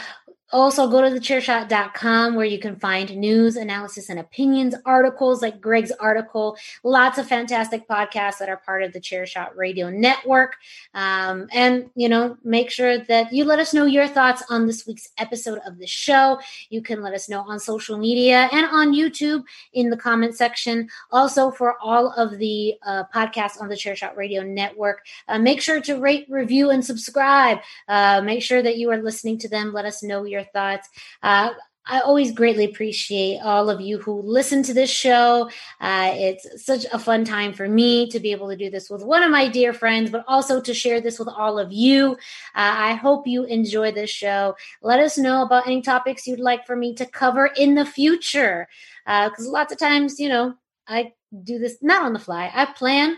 Also, 0.50 0.88
go 0.88 1.02
to 1.02 1.08
thechairshot.com 1.10 2.34
where 2.34 2.46
you 2.46 2.58
can 2.58 2.76
find 2.76 3.14
news, 3.16 3.56
analysis, 3.56 4.08
and 4.08 4.18
opinions, 4.18 4.74
articles 4.86 5.42
like 5.42 5.60
Greg's 5.60 5.92
article, 5.92 6.56
lots 6.82 7.18
of 7.18 7.26
fantastic 7.26 7.86
podcasts 7.86 8.38
that 8.38 8.48
are 8.48 8.56
part 8.56 8.82
of 8.82 8.92
the 8.94 9.00
Chairshot 9.00 9.54
Radio 9.56 9.90
Network. 9.90 10.56
Um, 10.94 11.48
and, 11.52 11.90
you 11.94 12.08
know, 12.08 12.38
make 12.44 12.70
sure 12.70 12.98
that 12.98 13.32
you 13.32 13.44
let 13.44 13.58
us 13.58 13.74
know 13.74 13.84
your 13.84 14.08
thoughts 14.08 14.42
on 14.48 14.66
this 14.66 14.86
week's 14.86 15.10
episode 15.18 15.58
of 15.66 15.78
the 15.78 15.86
show. 15.86 16.40
You 16.70 16.80
can 16.80 17.02
let 17.02 17.12
us 17.12 17.28
know 17.28 17.40
on 17.40 17.60
social 17.60 17.98
media 17.98 18.48
and 18.50 18.66
on 18.66 18.94
YouTube 18.94 19.44
in 19.74 19.90
the 19.90 19.96
comment 19.96 20.34
section. 20.34 20.88
Also, 21.10 21.50
for 21.50 21.76
all 21.82 22.12
of 22.12 22.38
the 22.38 22.74
uh, 22.86 23.04
podcasts 23.14 23.60
on 23.60 23.68
the 23.68 23.74
Chairshot 23.74 24.16
Radio 24.16 24.42
Network, 24.42 25.04
uh, 25.28 25.38
make 25.38 25.60
sure 25.60 25.80
to 25.82 26.00
rate, 26.00 26.26
review, 26.30 26.70
and 26.70 26.84
subscribe. 26.84 27.58
Uh, 27.86 28.22
make 28.22 28.42
sure 28.42 28.62
that 28.62 28.78
you 28.78 28.90
are 28.90 29.02
listening 29.02 29.36
to 29.38 29.48
them. 29.48 29.72
Let 29.72 29.84
us 29.84 30.02
know 30.02 30.24
your 30.24 30.37
your 30.38 30.46
thoughts. 30.52 30.88
Uh, 31.22 31.50
I 31.90 32.00
always 32.00 32.32
greatly 32.32 32.66
appreciate 32.66 33.40
all 33.40 33.70
of 33.70 33.80
you 33.80 33.98
who 33.98 34.20
listen 34.20 34.62
to 34.64 34.74
this 34.74 34.90
show. 34.90 35.50
Uh, 35.80 36.10
it's 36.14 36.64
such 36.64 36.84
a 36.92 36.98
fun 36.98 37.24
time 37.24 37.54
for 37.54 37.66
me 37.66 38.10
to 38.10 38.20
be 38.20 38.30
able 38.30 38.50
to 38.50 38.56
do 38.56 38.68
this 38.68 38.90
with 38.90 39.02
one 39.02 39.22
of 39.22 39.30
my 39.30 39.48
dear 39.48 39.72
friends, 39.72 40.10
but 40.10 40.22
also 40.28 40.60
to 40.60 40.74
share 40.74 41.00
this 41.00 41.18
with 41.18 41.28
all 41.28 41.58
of 41.58 41.72
you. 41.72 42.12
Uh, 42.54 42.74
I 42.76 42.92
hope 42.94 43.26
you 43.26 43.44
enjoy 43.44 43.92
this 43.92 44.10
show. 44.10 44.54
Let 44.82 45.00
us 45.00 45.16
know 45.16 45.42
about 45.42 45.66
any 45.66 45.80
topics 45.80 46.26
you'd 46.26 46.40
like 46.40 46.66
for 46.66 46.76
me 46.76 46.94
to 46.96 47.06
cover 47.06 47.46
in 47.46 47.74
the 47.74 47.86
future. 47.86 48.68
Because 49.06 49.46
uh, 49.46 49.50
lots 49.50 49.72
of 49.72 49.78
times, 49.78 50.20
you 50.20 50.28
know, 50.28 50.54
I 50.86 51.14
do 51.42 51.58
this 51.58 51.78
not 51.80 52.02
on 52.02 52.12
the 52.12 52.18
fly, 52.18 52.50
I 52.52 52.66
plan. 52.66 53.16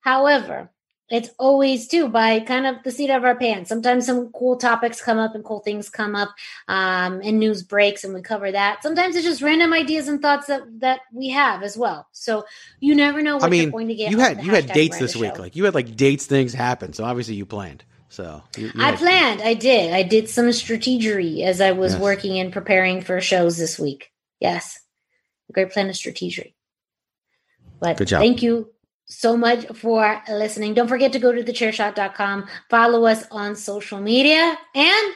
However, 0.00 0.70
it's 1.12 1.30
always 1.38 1.86
too 1.88 2.08
by 2.08 2.40
kind 2.40 2.66
of 2.66 2.82
the 2.84 2.90
seat 2.90 3.10
of 3.10 3.22
our 3.22 3.36
pants. 3.36 3.68
Sometimes 3.68 4.06
some 4.06 4.30
cool 4.32 4.56
topics 4.56 5.02
come 5.02 5.18
up 5.18 5.34
and 5.34 5.44
cool 5.44 5.60
things 5.60 5.90
come 5.90 6.16
up, 6.16 6.30
um, 6.68 7.20
and 7.22 7.38
news 7.38 7.62
breaks, 7.62 8.02
and 8.02 8.14
we 8.14 8.22
cover 8.22 8.50
that. 8.50 8.82
Sometimes 8.82 9.14
it's 9.14 9.26
just 9.26 9.42
random 9.42 9.72
ideas 9.74 10.08
and 10.08 10.22
thoughts 10.22 10.46
that 10.46 10.62
that 10.80 11.00
we 11.12 11.28
have 11.28 11.62
as 11.62 11.76
well. 11.76 12.08
So 12.12 12.44
you 12.80 12.94
never 12.94 13.20
know 13.20 13.36
what 13.36 13.44
I 13.44 13.50
mean, 13.50 13.62
you're 13.62 13.70
going 13.70 13.88
to 13.88 13.94
get. 13.94 14.10
You 14.10 14.18
had 14.18 14.42
you 14.42 14.52
had 14.52 14.66
dates 14.68 14.98
this 14.98 15.14
week, 15.14 15.38
like 15.38 15.54
you 15.54 15.64
had 15.64 15.74
like 15.74 15.94
dates 15.96 16.26
things 16.26 16.54
happen. 16.54 16.94
So 16.94 17.04
obviously 17.04 17.34
you 17.34 17.44
planned. 17.44 17.84
So 18.08 18.42
you, 18.56 18.66
you 18.66 18.82
I 18.82 18.96
planned. 18.96 19.42
I 19.42 19.54
did. 19.54 19.92
I 19.92 20.02
did 20.02 20.28
some 20.28 20.46
strategery 20.46 21.42
as 21.44 21.60
I 21.60 21.72
was 21.72 21.92
yes. 21.92 22.00
working 22.00 22.38
and 22.38 22.52
preparing 22.52 23.00
for 23.02 23.20
shows 23.20 23.58
this 23.58 23.78
week. 23.78 24.10
Yes, 24.40 24.78
a 25.50 25.52
great 25.52 25.72
plan 25.72 25.88
of 25.90 25.94
strategery. 25.94 26.54
But 27.80 27.98
Good 27.98 28.08
job. 28.08 28.20
thank 28.20 28.42
you 28.42 28.71
so 29.14 29.36
much 29.36 29.66
for 29.76 30.22
listening. 30.28 30.74
Don't 30.74 30.88
forget 30.88 31.12
to 31.12 31.18
go 31.18 31.32
to 31.32 31.42
thechairshot.com, 31.42 32.46
follow 32.70 33.04
us 33.06 33.24
on 33.30 33.56
social 33.56 34.00
media, 34.00 34.58
and 34.74 35.14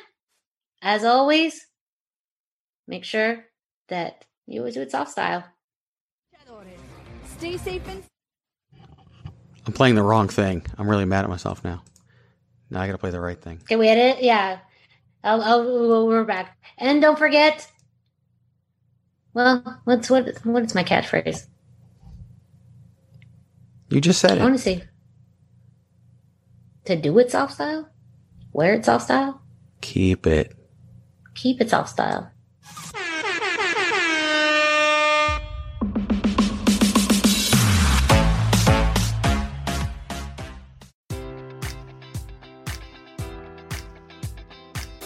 as 0.83 1.05
always, 1.05 1.67
make 2.87 3.05
sure 3.05 3.45
that 3.89 4.25
you 4.47 4.61
always 4.61 4.75
do 4.75 4.83
it 4.83 4.91
soft 4.91 5.11
style. 5.11 5.45
Stay 7.39 7.57
safe 7.59 7.83
and 7.89 8.03
I'm 9.67 9.73
playing 9.73 9.97
the 9.97 10.03
wrong 10.03 10.29
thing. 10.29 10.65
I'm 10.79 10.89
really 10.89 11.05
mad 11.05 11.25
at 11.25 11.31
myself 11.31 11.65
now. 11.65 11.83
Now 12.71 12.81
I 12.81 12.87
got 12.87 12.93
to 12.93 12.99
play 12.99 13.11
the 13.11 13.21
right 13.21 13.41
thing. 13.41 13.61
Can 13.69 13.79
we 13.79 13.89
edit? 13.89 14.23
Yeah. 14.23 14.59
I'll, 15.25 15.43
I'll, 15.43 16.07
we're 16.07 16.25
back. 16.25 16.57
And 16.79 17.03
don't 17.03 17.19
forget. 17.19 17.69
Well, 19.35 19.81
what's 19.85 20.09
what? 20.09 20.39
What 20.45 20.63
is 20.63 20.75
my 20.75 20.85
catchphrase? 20.85 21.47
You 23.89 24.01
just 24.01 24.21
said 24.21 24.39
it. 24.39 24.41
Honestly, 24.41 24.83
to 26.85 26.97
do 26.97 27.19
it 27.19 27.31
soft 27.31 27.55
style, 27.55 27.89
wear 28.53 28.75
it 28.75 28.85
soft 28.85 29.05
style, 29.05 29.43
keep 29.81 30.27
it, 30.27 30.55
keep 31.35 31.61
it 31.61 31.71
soft 31.71 31.91
style. 31.91 32.31